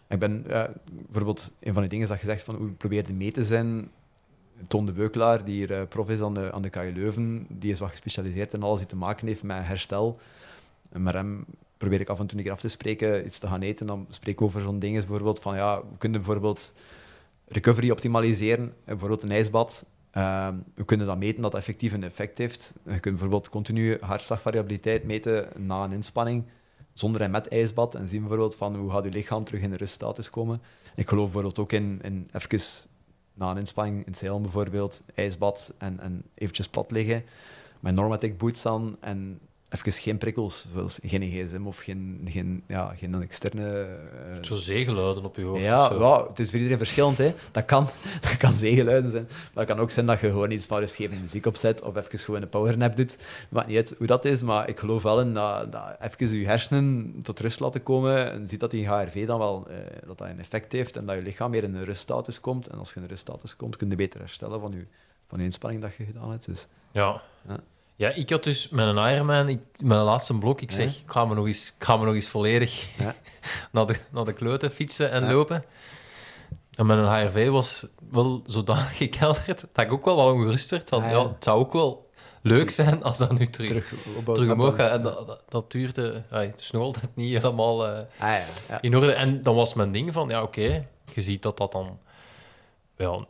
Ik 0.09 0.18
ben 0.18 0.44
eh, 0.51 0.64
bijvoorbeeld 0.92 1.53
een 1.61 1.72
van 1.72 1.83
die 1.83 1.90
dingen 1.90 2.09
dat 2.09 2.20
je 2.20 2.27
zegt 2.27 2.42
van 2.42 2.55
hoe 2.55 2.68
probeer 2.70 3.07
je 3.07 3.12
mee 3.12 3.33
te 3.33 3.44
zijn. 3.44 3.90
Ton 4.68 4.87
de 4.87 4.92
Beukelaar, 4.92 5.44
die 5.44 5.55
hier 5.55 5.72
eh, 5.72 5.87
prof 5.88 6.09
is 6.09 6.20
aan 6.20 6.35
de, 6.35 6.53
aan 6.53 6.62
de 6.62 6.70
KU 6.70 6.92
Leuven, 6.94 7.46
die 7.48 7.72
is 7.72 7.79
wat 7.79 7.90
gespecialiseerd 7.90 8.53
in 8.53 8.62
alles 8.62 8.79
die 8.79 8.88
te 8.88 8.96
maken 8.96 9.27
heeft 9.27 9.42
met 9.42 9.64
herstel. 9.66 10.18
En 10.90 11.03
met 11.03 11.14
hem 11.14 11.44
probeer 11.77 12.01
ik 12.01 12.09
af 12.09 12.18
en 12.18 12.27
toe 12.27 12.38
een 12.38 12.44
keer 12.44 12.53
af 12.53 12.61
te 12.61 12.68
spreken, 12.68 13.25
iets 13.25 13.38
te 13.38 13.46
gaan 13.46 13.61
eten. 13.62 13.87
Dan 13.87 14.07
spreek 14.11 14.35
ik 14.35 14.42
over 14.42 14.61
zo'n 14.61 14.79
dingen 14.79 15.01
bijvoorbeeld 15.01 15.40
van 15.40 15.57
ja, 15.57 15.79
we 15.81 15.98
kunnen 15.98 16.18
bijvoorbeeld 16.22 16.72
recovery 17.46 17.90
optimaliseren, 17.90 18.75
bijvoorbeeld 18.85 19.22
een 19.22 19.31
ijsbad. 19.31 19.85
Ehm, 20.12 20.57
we 20.75 20.85
kunnen 20.85 21.07
dat 21.07 21.18
meten 21.18 21.42
dat 21.42 21.55
effectief 21.55 21.92
een 21.92 22.05
effect 22.05 22.38
heeft. 22.38 22.75
Je 22.85 22.90
kunt 22.90 23.03
bijvoorbeeld 23.03 23.48
continu 23.48 23.96
hartslagvariabiliteit 24.01 25.05
meten 25.05 25.48
na 25.57 25.85
een 25.85 25.92
inspanning, 25.92 26.44
zonder 26.92 27.20
en 27.20 27.31
met 27.31 27.48
ijsbad, 27.48 27.94
en 27.94 28.09
zien 28.09 28.20
bijvoorbeeld 28.20 28.55
van 28.55 28.77
hoe 28.77 28.90
gaat 28.90 29.05
je 29.05 29.11
lichaam 29.11 29.44
terug 29.44 29.62
in 29.62 29.70
de 29.70 29.77
ruststatus 29.77 30.31
komen. 30.31 30.62
Ik 30.94 31.09
geloof 31.09 31.25
bijvoorbeeld 31.25 31.59
ook 31.59 31.72
in, 31.72 32.01
in 32.03 32.29
even 32.33 32.88
na 33.35 33.51
een 33.51 33.57
inspanning, 33.57 34.07
in 34.07 34.12
het 34.12 34.42
bijvoorbeeld, 34.42 35.03
ijsbad 35.14 35.75
en, 35.79 36.01
en 36.01 36.22
eventjes 36.35 36.68
plat 36.68 36.90
liggen, 36.90 37.25
met 37.81 37.94
Normatic 37.94 38.38
boots 38.38 38.66
aan 38.66 38.96
en 39.01 39.40
even 39.72 39.92
geen 39.92 40.18
prikkels, 40.18 40.66
zoals 40.72 40.98
geen 41.02 41.22
gsm 41.22 41.66
of 41.66 41.78
geen, 41.78 42.20
geen, 42.30 42.62
ja, 42.68 42.94
geen 42.96 43.22
externe... 43.22 43.87
eh, 44.32 44.42
Zo 44.42 44.54
zeegeluiden 44.54 45.24
op 45.24 45.37
je 45.37 45.42
hoofd. 45.44 45.58
of 45.61 45.64
ja, 45.66 45.98
wel, 45.98 46.26
het 46.28 46.38
is 46.38 46.46
voor 46.46 46.56
iedereen 46.56 46.78
verschillend. 46.78 47.18
Hè. 47.18 47.35
Dat, 47.50 47.64
kan, 47.64 47.88
dat 48.20 48.37
kan 48.37 48.52
zeegeluiden 48.52 49.11
zijn. 49.11 49.24
Maar 49.54 49.64
het 49.66 49.74
kan 49.74 49.78
ook 49.80 49.90
zijn 49.90 50.06
dat 50.06 50.20
je 50.20 50.26
gewoon 50.30 50.50
iets 50.50 50.66
van 50.66 50.78
rustgevende 50.78 51.22
muziek 51.22 51.46
opzet 51.46 51.82
of 51.82 51.96
even 51.96 52.18
gewoon 52.18 52.42
een 52.42 52.48
powernap 52.48 52.96
doet. 52.96 53.16
Maakt 53.48 53.66
niet 53.66 53.76
uit 53.76 53.94
hoe 53.98 54.06
dat 54.06 54.24
is, 54.24 54.42
maar 54.42 54.68
ik 54.68 54.78
geloof 54.78 55.02
wel 55.02 55.20
in 55.20 55.35
dat, 55.35 55.72
dat 55.72 55.96
even 56.00 56.38
je 56.38 56.46
hersenen 56.46 57.14
tot 57.22 57.40
rust 57.40 57.61
laten 57.61 57.82
komen 57.82 58.32
en 58.32 58.48
ziet 58.48 58.61
dat 58.61 58.70
die 58.70 58.88
HRV 58.88 59.26
dan 59.26 59.38
wel 59.38 59.66
eh, 59.68 59.76
dat 60.06 60.18
dat 60.18 60.28
een 60.28 60.38
effect 60.38 60.72
heeft 60.72 60.96
en 60.96 61.06
dat 61.06 61.16
je 61.16 61.22
lichaam 61.22 61.50
meer 61.50 61.62
in 61.64 61.74
een 61.74 61.85
ruststatus 61.85 62.40
komt. 62.40 62.66
En 62.66 62.78
als 62.78 62.88
je 62.88 62.96
in 62.96 63.02
een 63.02 63.08
ruststatus 63.08 63.56
komt, 63.56 63.76
kun 63.76 63.88
je 63.90 63.96
beter 63.96 64.20
herstellen 64.20 64.61
van 64.61 64.72
je, 64.72 64.87
van 65.28 65.38
je 65.38 65.44
inspanning 65.44 65.82
dat 65.82 65.94
je 65.94 66.04
gedaan 66.04 66.30
hebt. 66.30 66.46
Dus, 66.46 66.66
Ja. 66.92 67.22
Ja. 67.48 67.61
Ja, 67.96 68.09
ik 68.09 68.31
had 68.31 68.44
dus 68.44 68.68
met 68.68 68.87
een 68.87 69.12
Ironman, 69.12 69.48
ik, 69.48 69.61
mijn 69.83 70.00
laatste 70.00 70.38
blok, 70.38 70.61
ik 70.61 70.70
zeg, 70.70 70.98
ik 70.98 71.11
ga 71.11 71.24
me 71.24 71.35
nog 71.35 71.46
eens, 71.46 71.74
ga 71.78 71.96
me 71.96 72.05
nog 72.05 72.14
eens 72.14 72.28
volledig 72.28 72.88
Ja. 72.98 73.14
naar, 73.72 73.87
de, 73.87 73.96
naar 74.11 74.24
de 74.24 74.33
kloten 74.33 74.70
fietsen 74.70 75.11
en 75.11 75.33
lopen. 75.33 75.64
En 76.74 76.87
mijn 76.87 77.05
HRV 77.05 77.48
was 77.48 77.87
wel 78.11 78.42
zodanig 78.46 78.96
gekelderd 79.07 79.64
dat 79.72 79.85
ik 79.85 79.92
ook 79.92 80.05
wel 80.05 80.16
wat 80.16 80.33
ongerust 80.33 80.70
werd. 80.70 80.92
Ah, 80.92 81.05
ja. 81.05 81.11
ja. 81.11 81.28
het 81.28 81.44
zou 81.44 81.59
ook 81.59 81.72
wel 81.72 82.11
leuk 82.42 82.70
zijn 82.70 83.02
als 83.02 83.18
dat 83.18 83.38
nu 83.38 83.46
terug, 83.46 83.94
terug 84.24 84.52
omhoog 84.52 84.76
gaat. 84.76 84.90
En 84.90 85.02
dat, 85.02 85.26
dat, 85.26 85.42
dat 85.48 85.70
duurde... 85.70 86.22
het 86.28 86.61
is 86.61 86.70
nog 86.70 86.83
altijd 86.83 87.09
niet 87.16 87.37
helemaal 87.37 87.87
eh, 87.87 87.98
Ah, 87.98 88.05
ja, 88.18 88.44
ja. 88.68 88.81
in 88.81 88.96
orde. 88.96 89.12
En 89.12 89.42
dan 89.42 89.55
was 89.55 89.74
mijn 89.74 89.92
ding 89.92 90.12
van, 90.12 90.28
ja, 90.28 90.42
oké, 90.42 90.87
je 91.12 91.22
ziet 91.22 91.42
dat 91.42 91.57
dat 91.57 91.72
dan 91.72 91.98
wel 93.03 93.29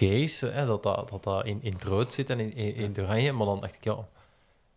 is, 0.00 0.40
hè, 0.40 0.66
dat, 0.66 0.82
dat, 0.82 1.18
dat 1.22 1.46
in, 1.46 1.58
in 1.62 1.72
het 1.72 2.12
zit 2.12 2.30
en 2.30 2.40
in, 2.40 2.54
in, 2.54 2.74
in 2.74 2.88
het 2.88 2.98
oranje. 2.98 3.32
Maar 3.32 3.46
dan 3.46 3.60
dacht 3.60 3.74
ik, 3.74 3.84
ja, 3.84 4.08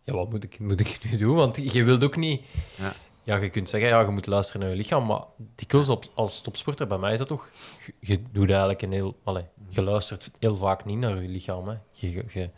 ja 0.04 0.12
wat 0.14 0.30
moet 0.30 0.44
ik, 0.44 0.58
moet 0.58 0.80
ik 0.80 0.98
nu 1.02 1.16
doen? 1.16 1.36
Want 1.36 1.72
je 1.72 1.84
wilt 1.84 2.04
ook 2.04 2.16
niet... 2.16 2.46
Ja. 2.76 2.92
Ja, 3.24 3.36
je 3.36 3.48
kunt 3.50 3.68
zeggen, 3.68 3.88
ja, 3.88 4.00
je 4.00 4.06
moet 4.08 4.26
luisteren 4.26 4.60
naar 4.60 4.70
je 4.70 4.76
lichaam, 4.76 5.06
maar 5.06 5.22
dikwijls 5.54 5.88
op, 5.88 6.04
als 6.14 6.40
topsporter, 6.40 6.86
bij 6.86 6.98
mij 6.98 7.12
is 7.12 7.18
dat 7.18 7.28
toch... 7.28 7.50
Je, 7.86 7.92
je 8.00 8.22
doet 8.32 8.48
eigenlijk 8.50 8.82
een 8.82 8.92
heel... 8.92 9.16
Allee, 9.24 9.44
je 9.68 9.82
luistert 9.82 10.30
heel 10.38 10.56
vaak 10.56 10.84
niet 10.84 10.98
naar 10.98 11.22
je 11.22 11.28
lichaam, 11.28 11.68
hè. 11.68 11.74
Je, 11.90 12.10
je, 12.10 12.24
je- 12.32 12.42
Ik 12.42 12.50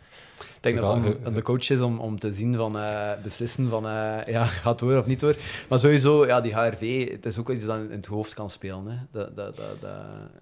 denk 0.61 0.77
dat 0.77 0.95
het 1.05 1.25
aan- 1.27 1.35
de 1.35 1.43
coach 1.43 1.71
is 1.71 1.81
om, 1.81 1.99
om 2.01 2.19
te 2.19 2.33
zien 2.33 2.55
van 2.57 2.79
eh, 2.79 3.11
beslissen 3.23 3.69
van 3.69 3.87
eh, 3.89 4.19
ja, 4.27 4.47
gaat 4.63 4.79
door 4.79 4.99
of 4.99 5.07
niet 5.07 5.21
door. 5.21 5.37
Maar 5.69 5.79
sowieso, 5.79 6.27
ja, 6.27 6.41
die 6.41 6.55
HRV, 6.55 7.11
het 7.11 7.27
is 7.27 7.39
ook 7.39 7.51
iets 7.51 7.65
dat 7.65 7.77
in 7.79 7.91
het 7.91 8.07
hoofd 8.07 8.35
kan 8.35 8.51
spelen. 8.51 8.87
Hè. 8.87 8.97
Dat, 9.13 9.37
dat, 9.37 9.57
dat, 9.57 9.81
dat- 9.81 9.91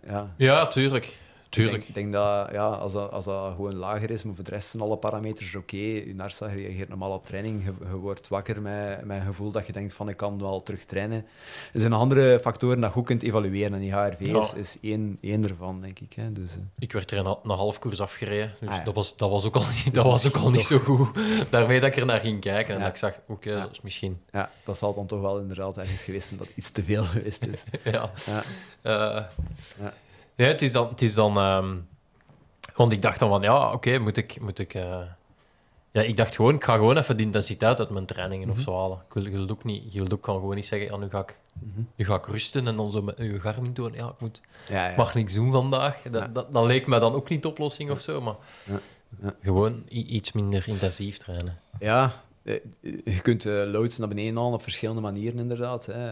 ja. 0.06 0.34
Ja, 0.36 0.66
tuurlijk. 0.66 1.16
Ik 1.56 1.60
Tuurlijk. 1.60 1.76
denk, 1.78 1.88
ik 1.88 1.94
denk 1.94 2.12
dat 2.12 2.48
ja, 2.52 2.66
als, 2.66 2.92
dat 2.92 3.10
als 3.12 3.24
dat 3.24 3.52
gewoon 3.54 3.74
lager 3.74 4.10
is, 4.10 4.22
maar 4.22 4.34
voor 4.34 4.44
de 4.44 4.50
rest 4.50 4.68
zijn 4.68 4.82
alle 4.82 4.96
parameters 4.96 5.54
oké. 5.54 5.76
Je 5.76 6.12
narsa 6.14 6.46
reageert 6.46 6.88
normaal 6.88 7.10
op 7.12 7.24
training. 7.26 7.64
Je, 7.64 7.72
je 7.88 7.94
wordt 7.96 8.28
wakker 8.28 8.62
met, 8.62 9.04
met 9.04 9.16
het 9.16 9.26
gevoel 9.26 9.50
dat 9.52 9.66
je 9.66 9.72
denkt 9.72 9.94
van 9.94 10.08
ik 10.08 10.16
kan 10.16 10.38
wel 10.38 10.62
terug 10.62 10.84
trainen. 10.84 11.26
Er 11.72 11.80
zijn 11.80 11.92
andere 11.92 12.40
factoren 12.40 12.80
dat 12.80 12.88
je 12.90 12.96
goed 12.96 13.04
kunt 13.06 13.22
evalueren. 13.22 13.74
En 13.74 13.80
die 13.80 13.92
HRV 13.94 14.20
is, 14.20 14.28
Ja. 14.28 14.54
is 14.56 14.76
één, 14.82 15.18
één 15.20 15.48
ervan, 15.48 15.80
denk 15.80 15.98
ik. 15.98 16.12
Hè. 16.12 16.32
Dus, 16.32 16.52
eh, 16.52 16.58
Ik 16.78 16.92
werd 16.92 17.10
er 17.10 17.18
een, 17.18 17.26
een 17.42 17.50
half 17.50 17.78
koers 17.78 18.00
afgereden. 18.00 18.52
Dus 18.60 18.68
Ah, 18.68 18.74
ja. 18.76 18.84
dat, 18.84 18.94
was, 18.94 19.16
dat 19.16 19.30
was 19.30 19.44
ook 19.44 19.54
al 19.56 19.64
niet, 19.84 19.94
dat 19.94 20.04
was 20.04 20.26
ook 20.26 20.36
al 20.36 20.50
niet 20.50 20.66
zo 20.66 20.78
goed. 20.78 21.08
Daarmee 21.50 21.80
dat 21.80 21.88
ik 21.90 21.96
er 21.96 22.06
naar 22.06 22.20
ging 22.20 22.40
kijken 22.40 22.72
en 22.74 22.78
Ja. 22.80 22.84
dat 22.84 22.92
ik 22.92 22.98
zag, 22.98 23.20
oké, 23.26 23.54
dat 23.54 23.70
is 23.70 23.80
misschien... 23.80 24.20
ja, 24.32 24.50
dat 24.64 24.78
zal 24.78 24.94
dan 24.94 25.06
toch 25.06 25.20
wel 25.20 25.38
inderdaad 25.38 25.78
ergens 25.78 26.02
geweest 26.02 26.26
zijn 26.28 26.40
dat 26.40 26.48
iets 26.54 26.70
te 26.70 26.82
veel 26.84 27.02
geweest 27.04 27.46
is. 27.46 27.64
ja. 27.92 28.10
Ja. 28.82 29.24
Ja. 30.34 30.46
het 30.46 30.62
is 30.62 30.72
dan... 30.72 30.88
Het 30.88 31.02
is 31.02 31.14
dan 31.14 31.36
ehm, 31.38 31.76
want 32.74 32.92
ik 32.92 33.02
dacht 33.02 33.18
dan 33.18 33.28
van, 33.28 33.42
ja, 33.42 33.72
oké, 33.72 33.98
moet 33.98 34.16
ik... 34.16 34.40
Moet 34.40 34.58
ik 34.58 34.74
eh, 34.74 35.00
ja, 35.90 36.02
ik 36.02 36.16
dacht 36.16 36.34
gewoon, 36.34 36.54
ik 36.54 36.64
ga 36.64 36.74
gewoon 36.74 36.96
even 36.96 37.16
de 37.16 37.22
intensiteit 37.22 37.78
uit 37.78 37.90
mijn 37.90 38.06
trainingen 38.06 38.48
Mhm. 38.48 38.56
of 38.58 38.62
zo 38.62 38.78
halen. 38.78 38.98
Ik 39.14 39.32
wil, 39.32 39.48
ook 39.50 39.64
niet, 39.64 39.92
je 39.92 39.98
wilt 39.98 40.12
ook 40.14 40.24
gewoon 40.24 40.54
niet 40.54 40.66
zeggen, 40.66 40.90
ja, 40.90 40.96
nu 40.96 41.10
ga 41.10 41.18
ik, 41.18 41.38
Mhm. 41.60 41.80
nu 41.96 42.04
ga 42.04 42.14
ik 42.14 42.26
rusten 42.26 42.66
en 42.66 42.76
dan 42.76 42.90
zo 42.90 43.02
met 43.02 43.18
je 43.18 43.40
Garmin 43.40 43.72
doen. 43.72 43.92
Ja, 43.92 44.06
ik 44.08 44.20
moet, 44.20 44.40
Ja, 44.68 44.94
mag 44.96 45.14
niks 45.14 45.32
doen 45.32 45.52
vandaag. 45.52 46.02
Dat, 46.02 46.22
Ja. 46.22 46.28
dat, 46.28 46.52
dat 46.52 46.64
leek 46.66 46.86
me 46.86 46.98
dan 46.98 47.12
ook 47.14 47.28
niet 47.28 47.42
de 47.42 47.48
oplossing 47.48 47.90
of 47.90 48.00
zo, 48.00 48.20
maar 48.20 48.34
gewoon 49.42 49.82
iets 49.88 50.32
minder 50.32 50.68
intensief 50.68 51.16
trainen. 51.18 51.58
Ja, 51.80 52.22
eh, 52.42 52.60
je 53.04 53.20
kunt 53.22 53.46
eh 53.46 53.52
loads 53.66 53.98
naar 53.98 54.08
beneden 54.08 54.36
halen 54.36 54.52
op 54.52 54.62
verschillende 54.62 55.00
manieren, 55.00 55.38
inderdaad. 55.38 55.86
Hè. 55.86 56.04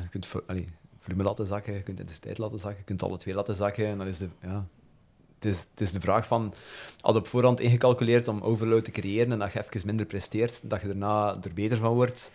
Je 0.00 0.08
kunt 0.10 0.32
allee, 0.46 0.68
volume 1.06 1.22
laten 1.28 1.46
zakken, 1.46 1.72
je 1.74 1.82
kunt 1.82 1.98
intensiteit 1.98 2.38
laten 2.38 2.58
zakken, 2.58 2.78
je 2.78 2.84
kunt 2.84 3.02
alle 3.02 3.16
twee 3.16 3.34
laten 3.34 3.54
zakken. 3.54 3.86
En 3.86 3.98
dan 3.98 4.06
is 4.06 4.18
de, 4.18 4.28
ja, 4.42 4.66
het, 5.34 5.44
is, 5.44 5.58
het 5.70 5.80
is 5.80 5.92
de 5.92 6.00
vraag 6.00 6.26
van, 6.26 6.54
had 7.00 7.14
je 7.14 7.20
op 7.20 7.26
voorhand 7.26 7.60
ingecalculeerd 7.60 8.28
om 8.28 8.40
overload 8.42 8.84
te 8.84 8.90
creëren 8.90 9.32
en 9.32 9.38
dat 9.38 9.52
je 9.52 9.58
even 9.68 9.86
minder 9.86 10.06
presteert, 10.06 10.60
dat 10.62 10.80
je 10.80 10.86
daarna 10.86 11.36
er 11.42 11.54
beter 11.54 11.76
van 11.78 11.94
wordt. 11.94 12.32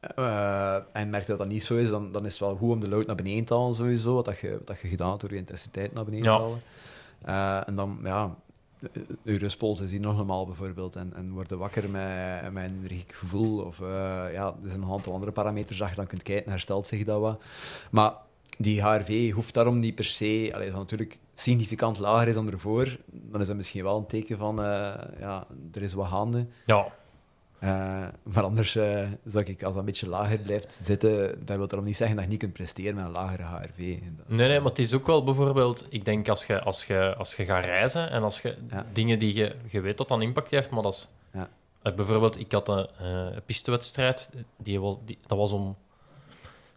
Eh, 0.00 0.74
en 0.92 1.10
merkt 1.10 1.26
dat 1.26 1.38
dat 1.38 1.48
niet 1.48 1.64
zo 1.64 1.76
is, 1.76 1.90
dan, 1.90 2.12
dan 2.12 2.24
is 2.26 2.30
het 2.32 2.40
wel 2.40 2.56
goed 2.56 2.70
om 2.70 2.80
de 2.80 2.88
load 2.88 3.06
naar 3.06 3.16
beneden 3.16 3.44
te 3.44 3.54
halen 3.54 3.74
sowieso, 3.74 4.14
wat 4.14 4.24
dat 4.24 4.38
je, 4.38 4.50
wat 4.50 4.66
dat 4.66 4.80
je 4.80 4.88
gedaan 4.88 5.08
hebt 5.08 5.20
door 5.20 5.30
je 5.30 5.36
intensiteit 5.36 5.92
naar 5.92 6.04
beneden 6.04 6.24
Ja. 6.24 6.32
te 6.36 6.42
halen. 6.42 6.60
Eh, 7.22 7.68
en 7.68 7.74
dan, 7.74 7.98
ja, 8.04 8.36
je 9.22 9.38
rustpols 9.38 9.80
is 9.80 9.90
hier 9.90 10.00
nog 10.00 10.16
normaal 10.16 10.46
bijvoorbeeld 10.46 10.96
en, 10.96 11.12
en 11.16 11.30
worden 11.30 11.58
wakker 11.58 11.90
met, 11.90 12.52
met 12.52 12.70
een 12.70 13.02
gevoel. 13.06 13.60
Of 13.60 13.80
eh, 13.80 13.86
ja, 14.32 14.46
er 14.62 14.68
zijn 14.68 14.82
een 14.82 14.90
aantal 14.90 15.12
andere 15.12 15.32
parameters 15.32 15.78
dat 15.78 15.88
je 15.88 15.94
dan 15.94 16.06
kunt 16.06 16.22
kijken, 16.22 16.50
herstelt 16.50 16.86
zich 16.86 17.04
dat 17.04 17.20
wat. 17.20 17.42
Maar 17.90 18.12
die 18.58 18.82
HRV 18.82 19.32
hoeft 19.32 19.54
daarom 19.54 19.78
niet 19.78 19.94
per 19.94 20.04
se, 20.04 20.50
allee, 20.52 20.66
als 20.66 20.76
dat 20.76 20.80
natuurlijk 20.80 21.18
significant 21.34 21.98
lager 21.98 22.28
is 22.28 22.34
dan 22.34 22.50
ervoor, 22.50 22.96
dan 23.06 23.40
is 23.40 23.46
dat 23.46 23.56
misschien 23.56 23.82
wel 23.82 23.96
een 23.98 24.06
teken 24.06 24.38
van, 24.38 24.62
eh, 24.62 24.94
ja, 25.18 25.46
er 25.72 25.82
is 25.82 25.92
wat 25.92 26.06
gaande. 26.06 26.46
Ja, 26.66 26.92
Eh, 27.58 27.68
maar 28.22 28.42
anders 28.44 28.76
eh 28.76 29.06
zou 29.24 29.44
ik, 29.44 29.62
als 29.62 29.72
dat 29.72 29.76
een 29.76 29.84
beetje 29.84 30.08
lager 30.08 30.38
blijft 30.38 30.80
zitten, 30.82 31.44
dat 31.46 31.56
wil 31.56 31.66
daarom 31.66 31.86
niet 31.86 31.96
zeggen 31.96 32.16
dat 32.16 32.24
je 32.24 32.30
niet 32.30 32.40
kunt 32.40 32.52
presteren 32.52 32.94
met 32.94 33.04
een 33.04 33.10
lagere 33.10 33.42
HRV. 33.42 33.78
Nee, 33.78 33.98
nee, 34.26 34.60
maar 34.60 34.68
het 34.68 34.78
is 34.78 34.94
ook 34.94 35.06
wel 35.06 35.24
bijvoorbeeld... 35.24 35.86
Ik 35.88 36.04
denk 36.04 36.28
als 36.28 36.44
je, 36.44 36.60
als 36.60 36.84
je, 36.84 37.14
als 37.16 37.34
je 37.36 37.44
gaat 37.44 37.64
reizen 37.64 38.10
en 38.10 38.22
als 38.22 38.40
je 38.40 38.56
Ja. 38.70 38.86
dingen 38.92 39.18
die 39.18 39.34
je... 39.34 39.54
Je 39.66 39.80
weet 39.80 39.98
dat 39.98 40.08
dat 40.08 40.16
een 40.16 40.22
impact 40.22 40.50
heeft, 40.50 40.70
maar 40.70 40.82
dat 40.82 40.92
is... 40.92 41.08
Ja. 41.32 41.48
Eh, 41.82 41.94
bijvoorbeeld, 41.94 42.38
ik 42.38 42.52
had 42.52 42.68
een, 42.68 42.86
eh, 42.98 43.06
een 43.34 43.42
pistewedstrijd. 43.46 44.30
Die, 44.56 44.80
wel- 44.80 45.02
die, 45.04 45.18
dat 45.26 45.38
was 45.38 45.52
om... 45.52 45.76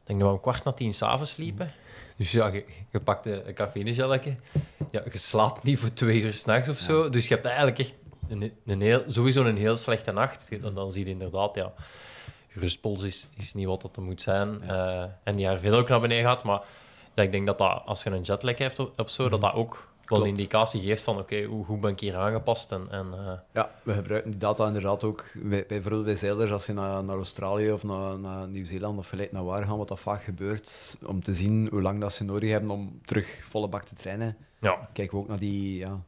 Ik 0.01 0.07
denk 0.07 0.19
dat 0.19 0.27
we 0.29 0.33
om 0.35 0.41
kwart 0.41 0.63
na 0.63 0.71
tien 0.71 0.93
s'avonds 0.93 1.35
liepen. 1.35 1.71
Dus 2.17 2.31
ja, 2.31 2.47
je, 2.47 2.65
je 2.91 2.99
pakt 2.99 3.25
een, 3.25 3.47
een 3.47 3.53
café-gelletje. 3.53 4.35
Ja, 4.91 5.01
je 5.11 5.17
slaapt 5.17 5.63
niet 5.63 5.79
voor 5.79 5.93
twee 5.93 6.21
uur 6.21 6.33
s'nachts 6.33 6.69
of 6.69 6.77
zo. 6.77 7.09
Dus 7.09 7.27
je 7.27 7.33
hebt 7.33 7.45
eigenlijk 7.45 7.79
echt 7.79 7.93
een, 8.31 8.53
een 8.65 8.81
heel, 8.81 9.03
sowieso 9.07 9.43
een 9.43 9.57
heel 9.57 9.75
slechte 9.75 10.11
nacht. 10.11 10.49
En 10.61 10.73
dan 10.73 10.91
zie 10.91 11.05
je 11.05 11.11
inderdaad, 11.11 11.55
ja... 11.55 11.73
Rustpols 12.53 13.03
is, 13.03 13.27
is 13.37 13.53
niet 13.53 13.65
wat 13.65 13.81
dat 13.81 13.95
er 13.95 14.01
moet 14.01 14.21
zijn. 14.21 14.61
Eh, 14.61 15.03
en 15.23 15.35
die 15.35 15.49
veel 15.59 15.73
ook 15.77 15.89
naar 15.89 15.99
beneden 15.99 16.25
gaat. 16.25 16.43
Maar 16.43 16.61
dat 17.13 17.25
ik 17.25 17.31
denk 17.31 17.45
dat, 17.45 17.57
dat 17.57 17.81
als 17.85 18.03
je 18.03 18.09
een 18.09 18.21
jetlag 18.21 18.57
hebt 18.57 18.79
of, 18.79 18.89
of 18.97 19.09
zo, 19.09 19.29
dat 19.29 19.41
dat 19.41 19.53
ook 19.53 19.73
wel 19.73 20.19
Mhm. 20.19 20.19
Klopt. 20.19 20.23
een 20.23 20.29
indicatie 20.29 20.81
geeft 20.81 21.03
van 21.03 21.17
oké, 21.17 21.43
hoe 21.43 21.65
goed 21.65 21.81
ben 21.81 21.91
ik 21.91 21.99
hier 21.99 22.15
aangepast? 22.17 22.71
En, 22.71 22.87
en, 22.89 23.07
eh, 23.13 23.31
Ja, 23.53 23.71
we 23.83 23.93
gebruiken 23.93 24.31
die 24.31 24.39
data 24.39 24.67
inderdaad 24.67 25.03
ook 25.03 25.25
bij, 25.33 25.43
bij, 25.49 25.65
bijvoorbeeld 25.67 26.05
bij 26.05 26.15
zeilers 26.15 26.51
als 26.51 26.65
je 26.65 26.73
naar, 26.73 27.03
naar 27.03 27.15
Australië 27.15 27.71
of 27.71 27.83
naar, 27.83 28.19
naar 28.19 28.47
Nieuw-Zeeland 28.47 28.97
of 28.97 29.09
gelijk 29.09 29.31
naar 29.31 29.43
waar 29.45 29.63
gaan, 29.65 29.77
wat 29.77 29.87
dat 29.87 29.99
vaak 29.99 30.23
gebeurt, 30.23 30.97
om 31.05 31.23
te 31.23 31.33
zien 31.33 31.67
hoe 31.71 31.81
lang 31.81 32.01
dat 32.01 32.13
ze 32.13 32.23
nodig 32.23 32.49
hebben 32.49 32.69
om 32.69 32.99
terug 33.05 33.39
volle 33.49 33.67
bak 33.67 33.83
te 33.83 33.95
trainen. 33.95 34.37
ja, 34.59 34.89
Kijken 34.93 35.17
we 35.17 35.23
ook 35.23 35.29
naar 35.29 35.39
die 35.39 35.77
ja, 35.77 36.01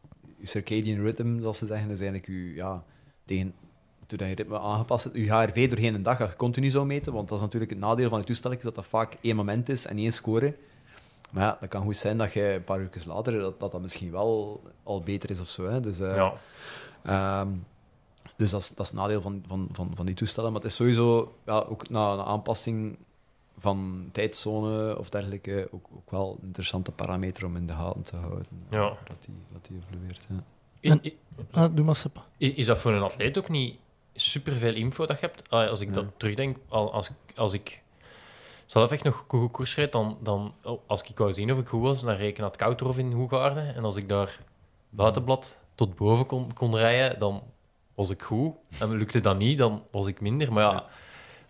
je 0.44 0.50
circadian 0.50 1.04
rhythm, 1.04 1.40
zoals 1.40 1.58
ze 1.58 1.66
zeggen. 1.66 1.90
Is 1.90 2.00
eigenlijk 2.00 2.28
je, 2.28 2.54
ja, 2.54 2.84
tegen, 3.26 3.54
toen 4.06 4.28
je 4.28 4.36
ritme 4.36 4.60
aangepast 4.60 5.04
hebt, 5.04 5.16
je 5.16 5.34
HRV 5.34 5.70
doorheen 5.70 5.94
een 5.94 6.04
dag 6.04 6.18
dat 6.18 6.30
je 6.30 6.36
continu 6.36 6.70
zou 6.70 6.86
meten, 6.86 7.14
want 7.14 7.28
dat 7.28 7.38
is 7.38 7.44
natuurlijk 7.44 7.72
het 7.72 7.80
nadeel 7.80 8.10
van 8.10 8.18
die 8.18 8.28
toestel, 8.28 8.56
dat 8.62 8.76
dat 8.76 8.86
vaak 8.86 9.18
één 9.22 9.36
moment 9.36 9.70
is 9.70 9.86
en 9.86 9.98
één 9.98 10.14
score. 10.14 10.56
Maar 11.32 11.44
ja, 11.44 11.58
dat 11.60 11.70
kan 11.70 11.84
goed 11.84 11.96
zijn 11.96 12.18
dat 12.18 12.34
je 12.34 12.42
een 12.42 12.64
paar 12.64 12.80
uur 12.80 13.04
later, 13.06 13.40
dat, 13.40 13.60
dat 13.60 13.72
dat 13.72 13.82
misschien 13.82 14.12
wel 14.12 14.62
al 14.84 15.02
beter 15.02 15.30
is 15.30 15.40
of 15.40 15.48
zo. 15.48 15.70
Hè. 15.70 15.80
Dus, 15.80 16.00
eh, 16.00 16.16
ja. 16.16 16.34
Ehm, 17.04 17.48
dus 18.36 18.50
dat 18.50 18.62
is, 18.62 18.70
dat 18.70 18.80
is 18.80 18.88
het 18.88 19.00
nadeel 19.00 19.22
van, 19.22 19.44
van, 19.48 19.68
van, 19.72 19.92
van 19.96 20.06
die 20.06 20.16
toestellen. 20.16 20.52
Maar 20.52 20.62
het 20.62 20.70
is 20.70 20.76
sowieso 20.76 21.36
ja, 21.46 21.60
ook 21.70 21.90
na 21.90 22.14
een 22.14 22.26
aanpassing 22.26 22.98
van 23.60 24.10
tijdzone 24.12 24.98
of 25.00 25.10
dergelijke 25.10 25.68
ook, 25.72 25.86
ook 25.96 26.12
wel 26.12 26.38
een 26.42 26.48
interessante 26.48 26.92
parameter 26.92 27.46
om 27.46 27.56
in 27.56 27.66
de 27.66 27.74
gaten 27.74 28.02
te 28.04 28.16
houden. 28.16 28.46
Ja. 28.70 28.94
Dat 29.08 29.18
die, 29.26 29.36
dat 29.52 29.66
die 29.66 29.78
evolueert. 29.88 30.28
Ja. 30.30 30.44
En- 30.90 31.02
Ah, 31.52 31.76
doe 31.76 31.86
maar, 31.86 31.96
Sepp. 31.96 32.26
i- 32.40 32.58
is 32.58 32.66
dat 32.66 32.80
voor 32.80 32.92
een 32.92 33.02
atleet 33.02 33.38
ook 33.38 33.50
niet 33.50 33.78
superveel 34.14 34.74
info 34.74 35.06
dat 35.06 35.20
je 35.20 35.26
hebt? 35.26 35.50
Ah, 35.50 35.70
Als 35.70 35.80
ik 35.82 35.88
Ja. 35.88 35.94
dat 35.94 36.06
terugdenk, 36.18 36.58
al- 36.68 36.94
als, 36.94 37.10
als 37.36 37.54
ik 37.54 37.82
zelf 38.66 38.92
echt 38.92 39.04
nog 39.04 39.26
goed 39.28 39.52
koers 39.52 39.76
reed, 39.76 39.92
dan, 39.92 40.18
dan 40.22 40.54
oh, 40.64 40.80
als 40.88 41.02
ik 41.04 41.18
wou 41.18 41.34
zien 41.34 41.52
of 41.52 41.58
ik 41.60 41.68
goed 41.68 41.82
was, 41.82 42.02
dan 42.02 42.16
reed 42.16 42.30
ik 42.30 42.38
naar 42.38 42.48
het 42.48 42.56
Koudhof 42.58 42.98
in 42.98 43.12
Hoegaarde. 43.12 43.60
En 43.62 43.84
als 43.84 43.96
ik 43.96 44.10
daar 44.10 44.40
buitenblad 44.90 45.58
tot 45.76 45.96
boven 45.96 46.26
kon, 46.26 46.54
kon 46.54 46.76
rijden, 46.76 47.20
dan 47.20 47.44
was 47.96 48.10
ik 48.10 48.22
goed. 48.22 48.54
En 48.80 48.92
lukte 48.92 49.20
dat 49.20 49.38
niet, 49.38 49.58
dan 49.58 49.84
was 49.92 50.08
ik 50.08 50.22
minder. 50.22 50.54
Maar 50.54 50.64
ja, 50.64 50.72
Ja. 50.74 50.86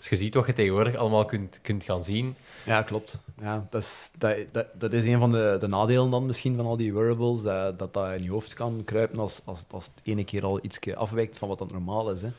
Als 0.09 0.19
je 0.19 0.25
ziet 0.25 0.35
wat 0.35 0.45
je 0.45 0.53
tegenwoordig 0.53 0.95
allemaal 0.95 1.25
kunt, 1.25 1.59
kunt 1.61 1.83
gaan 1.83 2.03
zien, 2.03 2.35
Ja, 2.65 2.81
klopt. 2.81 3.21
Ja, 3.41 3.67
dat, 3.69 3.81
is, 3.81 4.11
dat, 4.17 4.65
dat, 4.73 4.93
is 4.93 5.05
een 5.05 5.19
van 5.19 5.31
de, 5.31 5.55
de 5.59 5.67
nadelen 5.67 6.11
dan 6.11 6.25
misschien 6.25 6.55
van 6.55 6.65
al 6.65 6.77
die 6.77 6.93
wearables, 6.93 7.41
dat 7.41 7.79
dat, 7.79 7.93
dat 7.93 8.13
in 8.13 8.23
je 8.23 8.31
hoofd 8.31 8.53
kan 8.53 8.81
kruipen 8.85 9.19
als, 9.19 9.41
als, 9.45 9.63
als 9.71 9.85
het 9.85 10.01
ene 10.03 10.23
keer 10.23 10.45
al 10.45 10.59
iets 10.61 10.79
afwijkt 10.95 11.37
van 11.37 11.47
wat 11.47 11.57
dat 11.57 11.71
normaal 11.71 12.11
is. 12.11 12.21
Hè. 12.21 12.29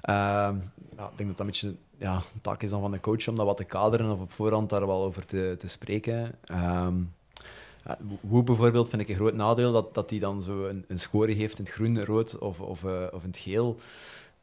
Ehm, 0.00 0.56
ja, 0.96 1.08
ik 1.10 1.16
denk 1.16 1.28
dat 1.28 1.28
dat 1.28 1.40
een 1.40 1.46
beetje 1.46 1.74
ja, 1.98 2.22
taak 2.42 2.62
is 2.62 2.70
dan 2.70 2.80
van 2.80 2.90
de 2.90 3.00
coach 3.00 3.28
om 3.28 3.36
dat 3.36 3.46
wat 3.46 3.56
te 3.56 3.64
kaderen 3.64 4.12
of 4.12 4.20
op 4.20 4.32
voorhand 4.32 4.70
daar 4.70 4.86
wel 4.86 5.02
over 5.02 5.26
te, 5.26 5.54
te 5.58 5.68
spreken. 5.68 6.34
Ehm 6.44 6.94
Woe 8.20 8.42
bijvoorbeeld 8.42 8.88
vind 8.88 9.02
ik 9.02 9.08
een 9.08 9.14
groot 9.14 9.34
nadeel, 9.34 9.72
dat, 9.72 9.94
dat 9.94 10.08
die 10.08 10.20
dan 10.20 10.42
zo 10.42 10.66
een, 10.66 10.84
een 10.88 11.00
score 11.00 11.32
heeft 11.32 11.58
in 11.58 11.64
het 11.64 11.74
groen, 11.74 12.04
rood 12.04 12.38
of, 12.38 12.60
of, 12.60 12.84
eh, 12.84 13.06
of 13.12 13.22
in 13.22 13.28
het 13.28 13.38
geel. 13.38 13.78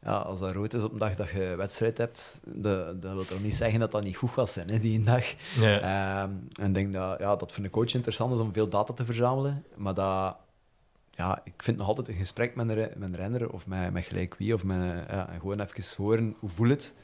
Ja, 0.06 0.16
als 0.16 0.40
dat 0.40 0.52
rood 0.52 0.74
is 0.74 0.82
op 0.82 0.92
een 0.92 0.98
dag 0.98 1.16
dat 1.16 1.30
je 1.30 1.54
wedstrijd 1.56 1.98
hebt, 1.98 2.40
dat, 2.44 3.02
dat 3.02 3.12
wil 3.12 3.24
toch 3.24 3.42
niet 3.42 3.54
zeggen 3.54 3.80
dat 3.80 3.90
dat 3.92 4.02
niet 4.04 4.16
goed 4.16 4.30
gaat 4.30 4.50
zijn, 4.50 4.68
hè, 4.70 4.78
die 4.78 5.00
dag. 5.00 5.34
nee, 5.58 5.78
Ehm, 5.78 6.30
en 6.60 6.66
ik 6.68 6.74
denk 6.74 6.92
dat 6.92 7.18
ja, 7.18 7.36
dat 7.36 7.52
voor 7.52 7.64
een 7.64 7.70
coach 7.70 7.94
interessant 7.94 8.34
is 8.34 8.40
om 8.40 8.52
veel 8.52 8.68
data 8.68 8.92
te 8.92 9.04
verzamelen, 9.04 9.64
maar 9.76 9.94
dat, 9.94 10.36
ja, 11.10 11.40
ik 11.44 11.62
vind 11.62 11.76
nog 11.76 11.86
altijd 11.86 12.08
een 12.08 12.14
gesprek 12.14 12.54
met 12.54 12.68
een, 12.68 12.74
re- 12.74 12.92
met 12.96 13.08
een 13.08 13.16
renner 13.16 13.52
of 13.52 13.66
met, 13.66 13.92
met 13.92 14.04
gelijk 14.04 14.34
wie, 14.36 14.54
of 14.54 14.64
met, 14.64 15.04
ja, 15.08 15.28
gewoon 15.40 15.60
even 15.60 15.84
horen 16.04 16.36
hoe 16.38 16.48
voel 16.48 16.68
het, 16.68 16.94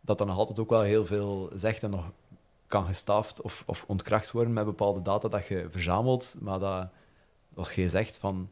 dat 0.00 0.18
dat 0.18 0.26
nog 0.26 0.36
altijd 0.36 0.58
ook 0.58 0.70
wel 0.70 0.82
heel 0.82 1.04
veel 1.06 1.50
zegt 1.54 1.82
en 1.82 1.90
nog 1.90 2.10
kan 2.66 2.86
gestaafd 2.86 3.40
of, 3.40 3.62
of 3.66 3.84
ontkracht 3.86 4.30
worden 4.30 4.52
met 4.52 4.64
bepaalde 4.64 5.02
data 5.02 5.28
dat 5.28 5.46
je 5.46 5.66
verzamelt, 5.70 6.36
maar 6.40 6.58
dat 6.58 6.88
wat 7.48 7.74
je 7.74 7.88
zegt 7.88 8.18
van 8.18 8.48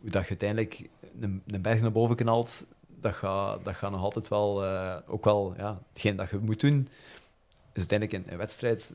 hoe 0.00 0.10
dat 0.10 0.22
je 0.22 0.28
uiteindelijk 0.28 0.88
een, 1.20 1.42
een 1.46 1.62
berg 1.62 1.80
naar 1.80 1.92
boven 1.92 2.16
knalt, 2.16 2.66
dat 3.00 3.14
gaat, 3.14 3.64
dat 3.64 3.74
gaat 3.74 3.90
nog 3.92 4.02
altijd 4.02 4.28
wel, 4.28 4.64
eh, 4.64 4.96
ook 5.06 5.24
wel, 5.24 5.54
ja, 5.56 5.78
hetgeen 5.92 6.16
dat 6.16 6.30
je 6.30 6.38
moet 6.38 6.60
doen, 6.60 6.88
is 7.72 7.78
uiteindelijk 7.88 8.24
in 8.26 8.32
een 8.32 8.38
wedstrijd 8.38 8.92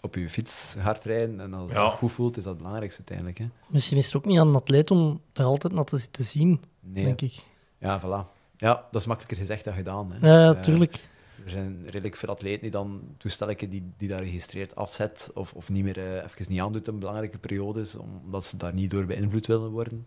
op 0.00 0.14
je 0.14 0.28
fiets 0.30 0.74
hard 0.78 1.04
rijden. 1.04 1.40
En 1.40 1.54
als 1.54 1.70
je 1.70 1.76
Ja. 1.76 1.82
dat 1.84 1.92
goed 1.92 2.12
voelt, 2.12 2.36
is 2.36 2.42
dat 2.42 2.52
het 2.52 2.62
belangrijkste 2.62 2.98
uiteindelijk. 3.08 3.38
Hè? 3.38 3.46
Misschien 3.66 3.96
is 3.98 4.06
het 4.06 4.16
ook 4.16 4.24
niet 4.24 4.38
aan 4.38 4.48
een 4.48 4.54
atleet 4.54 4.90
om 4.90 5.20
er 5.32 5.44
altijd 5.44 5.72
naar 5.72 5.84
te 5.84 5.98
zitten 5.98 6.24
zien, 6.24 6.62
Nee. 6.80 7.04
denk 7.04 7.20
ik. 7.20 7.42
Ja, 7.78 8.00
voilà. 8.00 8.32
Ja, 8.56 8.84
dat 8.90 9.00
is 9.00 9.06
makkelijker 9.06 9.38
gezegd 9.38 9.64
dan 9.64 9.74
gedaan. 9.74 10.12
Hè. 10.12 10.28
Ja, 10.28 10.54
Eh, 10.54 10.60
tuurlijk. 10.60 11.08
Er 11.44 11.50
zijn 11.50 11.82
redelijk 11.86 12.16
veel 12.16 12.28
atleten 12.28 12.60
die 12.60 12.70
dan 12.70 13.00
toestellen 13.18 13.56
die, 13.56 13.92
die 13.96 14.08
daar 14.08 14.22
registreerd 14.22 14.76
afzet 14.76 15.30
of, 15.34 15.52
of 15.52 15.68
niet 15.68 15.84
meer 15.84 15.98
eh, 15.98 16.14
even 16.14 16.46
niet 16.48 16.60
aandoet 16.60 16.88
in 16.88 16.98
belangrijke 16.98 17.38
periodes, 17.38 17.94
om- 17.94 18.20
omdat 18.24 18.44
ze 18.44 18.56
daar 18.56 18.74
niet 18.74 18.90
door 18.90 19.04
beïnvloed 19.04 19.46
willen 19.46 19.70
worden. 19.70 20.06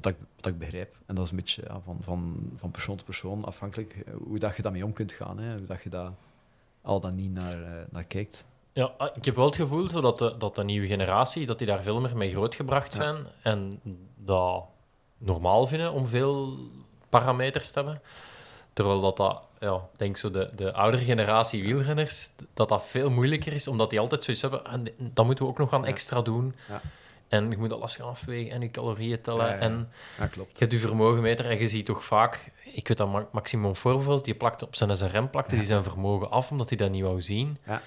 Wat 0.00 0.12
ik, 0.12 0.16
wat 0.36 0.46
ik 0.46 0.58
begrijp. 0.58 0.96
En 1.06 1.14
dat 1.14 1.24
is 1.24 1.30
een 1.30 1.36
beetje 1.36 1.62
ja, 1.66 1.80
van, 1.84 1.98
van, 2.00 2.50
van 2.56 2.70
persoon 2.70 2.96
tot 2.96 3.04
persoon 3.04 3.44
afhankelijk 3.44 4.02
eh, 4.06 4.14
hoe 4.24 4.38
dat 4.38 4.56
je 4.56 4.62
daarmee 4.62 4.84
om 4.84 4.92
kunt 4.92 5.12
gaan. 5.12 5.38
Hè. 5.38 5.56
Hoe 5.56 5.66
dat 5.66 5.82
je 5.82 5.88
daar 5.90 6.10
al 6.82 7.00
dan 7.00 7.14
niet 7.14 7.32
naar, 7.32 7.62
eh, 7.62 7.84
naar 7.90 8.04
kijkt. 8.04 8.44
Ja, 8.72 8.92
ah, 8.96 9.16
ik 9.16 9.24
heb 9.24 9.36
wel 9.36 9.46
het 9.46 9.56
gevoel 9.56 9.88
zo 9.88 10.00
dat, 10.00 10.18
de, 10.18 10.34
dat 10.38 10.54
de 10.54 10.64
nieuwe 10.64 10.86
generatie 10.86 11.46
dat 11.46 11.58
die 11.58 11.66
daar 11.66 11.82
veel 11.82 12.00
meer 12.00 12.16
mee 12.16 12.30
grootgebracht 12.30 12.94
Ja. 12.94 13.02
zijn 13.02 13.26
en 13.42 13.80
dat 14.16 14.64
normaal 15.18 15.66
vinden 15.66 15.92
om 15.92 16.06
veel 16.08 16.56
parameters 17.08 17.70
te 17.70 17.78
hebben. 17.78 18.00
Terwijl 18.72 19.00
dat, 19.00 19.16
dat 19.16 19.42
ja, 19.60 19.80
denk 19.96 20.16
zo 20.16 20.30
de, 20.30 20.50
de 20.54 20.72
oudere 20.72 21.04
generatie 21.04 21.62
wielrenners, 21.62 22.30
dat 22.54 22.68
dat 22.68 22.86
veel 22.86 23.10
moeilijker 23.10 23.52
is, 23.52 23.68
omdat 23.68 23.90
die 23.90 24.00
altijd 24.00 24.24
zoiets 24.24 24.42
hebben, 24.42 24.64
en 24.64 24.86
dat 24.98 25.24
moeten 25.24 25.44
we 25.44 25.50
ook 25.50 25.58
nog 25.58 25.70
gaan 25.70 25.84
extra 25.84 26.22
doen. 26.22 26.54
Ja. 26.68 26.80
En 27.28 27.50
je 27.50 27.56
moet 27.56 27.72
alles 27.72 27.96
gaan 27.96 28.08
afwegen 28.08 28.50
en 28.52 28.60
je 28.60 28.70
calorieën 28.70 29.20
tellen. 29.20 29.44
Ja, 29.46 29.50
ja, 29.52 29.56
ja. 29.56 29.60
En 29.60 29.88
Ja, 30.18 30.26
klopt. 30.26 30.52
je 30.52 30.58
hebt 30.58 30.72
je 30.72 30.78
vermogenmeter 30.78 31.46
en 31.50 31.58
je 31.58 31.68
ziet 31.68 31.86
toch 31.86 32.04
vaak, 32.04 32.52
ik 32.72 32.88
weet 32.88 32.96
dat 32.96 33.08
Ma- 33.08 33.28
Maximum 33.32 33.76
voorbeeld, 33.76 34.24
die 34.24 34.34
plakte 34.34 34.64
op 34.66 34.76
zijn 34.76 34.96
SRM 34.96 35.30
plakte 35.30 35.54
die 35.56 35.64
zijn 35.64 35.82
vermogen 35.84 36.30
af 36.30 36.50
omdat 36.50 36.68
hij 36.68 36.78
dat 36.78 36.90
niet 36.90 37.02
wou 37.02 37.22
zien. 37.22 37.58
Dat, 37.66 37.80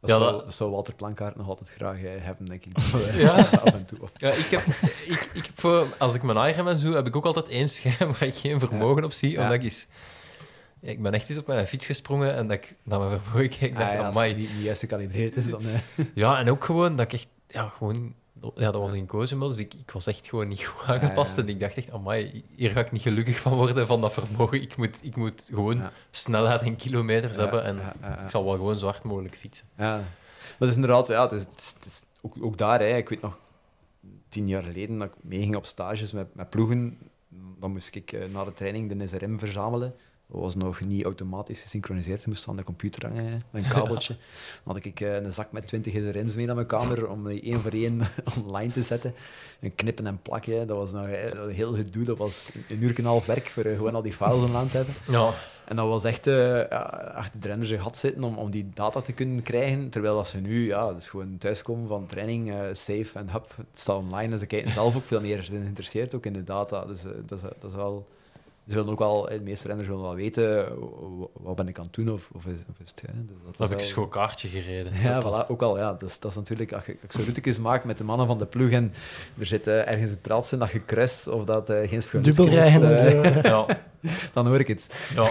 Ja, 0.00 0.16
zou, 0.18 0.32
dat- 0.32 0.44
dat 0.44 0.54
zou 0.54 0.70
Walter 0.70 0.94
Plankaart 0.94 1.36
nog 1.36 1.48
altijd 1.48 1.70
graag 1.76 2.02
eh, 2.02 2.10
hebben, 2.18 2.46
denk 2.46 2.64
ik. 2.64 2.76
Ja. 3.24 3.34
Af 3.64 3.72
en 3.74 3.84
toe. 3.84 3.98
Ja, 4.14 4.30
ik 4.30 4.46
heb, 4.50 4.60
ik, 5.06 5.30
ik 5.32 5.46
heb 5.46 5.60
voor, 5.60 5.86
als 5.98 6.14
ik 6.14 6.22
mijn 6.22 6.50
Ironman 6.50 6.78
doe, 6.78 6.94
heb 6.94 7.06
ik 7.06 7.16
ook 7.16 7.24
altijd 7.24 7.48
één 7.48 7.68
scherm 7.68 8.10
waar 8.12 8.22
ik 8.22 8.34
geen 8.34 8.60
vermogen 8.60 9.04
op 9.04 9.12
zie. 9.12 9.30
Ja. 9.30 9.38
Omdat 9.40 9.54
ik 9.56 9.62
eens... 9.62 9.86
ja, 10.80 10.90
Ik 10.90 11.02
ben 11.02 11.12
echt 11.14 11.28
eens 11.30 11.38
op 11.38 11.46
mijn 11.46 11.66
fiets 11.66 11.86
gesprongen 11.86 12.34
en 12.34 12.48
dat 12.48 12.56
ik 12.56 12.74
naar 12.82 12.98
mijn 12.98 13.10
vermogen 13.20 13.48
keek. 13.48 13.60
Ik 13.60 13.76
dacht, 13.78 13.90
Ah, 13.90 13.94
ja, 13.96 14.06
als 14.06 14.16
het 14.16 14.36
niet, 14.36 14.54
niet 14.54 14.62
juist 14.64 14.80
gecalibreerd 14.80 15.36
is, 15.36 15.50
dan... 15.50 15.62
eh, 15.66 16.04
Ja, 16.14 16.38
en 16.38 16.50
ook 16.50 16.64
gewoon 16.64 16.96
dat 16.96 17.06
ik 17.06 17.12
echt... 17.12 17.26
Ja, 17.48 17.68
gewoon... 17.76 18.14
Ja, 18.54 18.70
dat 18.70 18.80
was 18.80 18.92
in 18.92 19.06
Cozumel, 19.06 19.48
dus 19.48 19.56
ik, 19.56 19.74
ik 19.74 19.90
was 19.90 20.06
echt 20.06 20.26
gewoon 20.28 20.48
niet 20.48 20.64
goed 20.64 20.86
aangepast. 20.88 21.36
ja. 21.36 21.42
En 21.42 21.48
ik 21.48 21.60
dacht 21.60 21.76
echt, 21.76 21.90
amai, 21.92 22.44
hier 22.56 22.70
ga 22.70 22.80
ik 22.80 22.92
niet 22.92 23.02
gelukkig 23.02 23.38
van 23.40 23.52
worden, 23.54 23.86
van 23.86 24.00
dat 24.00 24.12
vermogen. 24.12 24.62
Ik 24.62 24.76
moet, 24.76 24.98
ik 25.02 25.16
moet 25.16 25.42
gewoon 25.52 25.76
Ja. 25.76 25.92
snelheid 26.10 26.60
en 26.62 26.76
kilometers 26.76 27.36
hebben 27.36 27.64
en 27.64 27.78
ik 28.24 28.30
zal 28.30 28.44
wel 28.44 28.54
gewoon 28.54 28.78
zo 28.78 28.86
hard 28.86 29.02
mogelijk 29.02 29.36
fietsen. 29.36 29.66
Ja, 29.76 29.96
maar 29.96 30.04
het 30.58 30.68
is 30.68 30.74
inderdaad, 30.74 31.06
ja, 31.06 31.22
het 31.22 31.32
is, 31.32 31.42
het 31.74 31.84
is 31.86 32.02
ook, 32.20 32.34
ook 32.40 32.56
daar, 32.56 32.80
hè, 32.80 32.96
ik 32.96 33.08
weet 33.08 33.22
nog, 33.22 33.38
tien 34.28 34.48
jaar 34.48 34.62
geleden 34.62 34.98
dat 34.98 35.08
ik 35.08 35.14
meeging 35.20 35.56
op 35.56 35.66
stages 35.66 36.12
met, 36.12 36.34
met 36.34 36.50
ploegen, 36.50 36.98
dan 37.60 37.72
moest 37.72 37.94
ik 37.94 38.12
eh, 38.12 38.28
na 38.32 38.44
de 38.44 38.52
training 38.52 38.92
de 38.98 39.06
SRM 39.06 39.38
verzamelen. 39.38 39.94
Dat 40.34 40.42
was 40.42 40.54
nog 40.54 40.80
niet 40.80 41.04
automatisch 41.04 41.62
gesynchroniseerd, 41.62 42.22
je 42.22 42.28
moest 42.28 42.48
aan 42.48 42.56
de 42.56 42.62
computer 42.62 43.06
hangen 43.06 43.42
met 43.50 43.64
een 43.64 43.70
kabeltje. 43.70 44.16
Dan 44.64 44.74
had 44.74 44.84
ik 44.84 45.00
eh, 45.00 45.14
een 45.14 45.32
zak 45.32 45.52
met 45.52 45.66
20 45.66 45.92
SRM's 45.92 46.34
mee 46.34 46.46
naar 46.46 46.54
mijn 46.54 46.66
kamer 46.66 47.08
om 47.08 47.28
die 47.28 47.42
één 47.42 47.60
voor 47.60 47.70
één 47.70 48.00
online 48.44 48.72
te 48.72 48.82
zetten. 48.82 49.14
En 49.60 49.74
knippen 49.74 50.06
en 50.06 50.22
plakken, 50.22 50.66
dat 50.66 50.76
was 50.76 50.92
nog 50.92 51.06
eh, 51.06 51.24
een 51.24 51.50
heel 51.50 51.74
gedoe, 51.74 52.04
dat 52.04 52.18
was 52.18 52.50
een 52.68 52.82
uur 52.82 52.90
en 52.90 52.96
een 52.98 53.04
half 53.04 53.26
werk 53.26 53.46
voor 53.46 53.64
eh, 53.64 53.76
gewoon 53.76 53.94
al 53.94 54.02
die 54.02 54.12
files 54.12 54.42
online 54.42 54.68
te 54.68 54.76
hebben. 54.76 54.94
Ja, 55.08 55.32
En 55.64 55.76
dat 55.76 55.88
was 55.88 56.04
echt 56.04 56.24
ja, 56.24 56.82
achter 57.14 57.40
de 57.40 57.48
renners 57.48 57.72
gat 57.72 57.96
zitten 57.96 58.24
om, 58.24 58.38
om 58.38 58.50
die 58.50 58.70
data 58.74 59.00
te 59.00 59.12
kunnen 59.12 59.42
krijgen. 59.42 59.88
Terwijl 59.90 60.16
dat 60.16 60.28
ze 60.28 60.38
nu, 60.38 60.66
ja, 60.66 60.92
dus 60.92 61.08
gewoon 61.08 61.38
thuiskomen 61.38 61.88
van 61.88 62.06
training, 62.06 62.52
eh 62.52 62.58
safe 62.72 63.18
en 63.18 63.30
hup, 63.30 63.54
het 63.56 63.66
staat 63.72 63.96
online. 63.96 64.32
En 64.32 64.38
ze 64.38 64.46
kijken 64.46 64.72
zelf 64.72 64.96
ook 64.96 65.04
veel 65.04 65.20
meer 65.20 65.42
geïnteresseerd 65.42 66.14
ook 66.14 66.26
in 66.26 66.32
de 66.32 66.44
data. 66.44 66.84
Dus 66.84 67.02
dat, 67.02 67.38
is, 67.38 67.42
dat 67.60 67.70
is 67.70 67.74
wel... 67.74 68.06
Ze 68.68 68.74
willen 68.74 68.90
ook 68.92 68.98
wel, 68.98 69.28
eh, 69.28 69.38
de 69.38 69.42
meeste 69.44 69.66
renners 69.66 69.88
willen 69.88 70.02
wel 70.02 70.14
weten, 70.14 70.68
wat 71.32 71.56
ben 71.56 71.68
ik 71.68 71.78
aan 71.78 71.84
het 71.84 71.92
doen 71.94 72.08
of, 72.12 72.30
of, 72.32 72.46
is, 72.46 72.58
of 72.70 72.78
is 72.80 72.90
het... 72.90 73.02
Hè? 73.06 73.12
Dus 73.24 73.36
dat 73.44 73.44
dan 73.44 73.52
is 73.52 73.58
heb 73.58 73.66
ik 73.66 73.70
een 73.72 73.76
wel- 73.76 73.86
schoon 73.86 74.08
kaartje 74.08 74.48
gereden. 74.48 74.92
ja, 75.02 75.22
voilà, 75.22 75.48
ook 75.48 75.62
al. 75.62 75.78
Ja, 75.78 75.90
dat, 75.92 76.02
is, 76.02 76.18
dat 76.20 76.30
is 76.30 76.36
natuurlijk, 76.36 76.72
als, 76.72 76.84
je, 76.86 76.92
als 76.92 77.02
ik 77.02 77.12
zo 77.12 77.22
routekes 77.22 77.58
maak 77.58 77.84
met 77.84 77.98
de 77.98 78.04
mannen 78.04 78.26
van 78.26 78.38
de 78.38 78.46
ploeg 78.46 78.70
en 78.70 78.92
er 79.38 79.46
zit 79.46 79.66
eh, 79.66 79.88
ergens 79.90 80.10
een 80.10 80.20
praatje 80.20 80.56
dat 80.56 80.70
je 80.70 80.80
kruist 80.80 81.26
of 81.28 81.44
dat 81.44 81.70
eh 81.70 81.88
geen 81.88 82.02
en 82.82 82.96
zo. 82.96 83.22
Ja. 83.54 83.66
dan 84.32 84.46
hoor 84.46 84.60
ik 84.60 84.68
het. 84.68 85.10
Ja. 85.14 85.30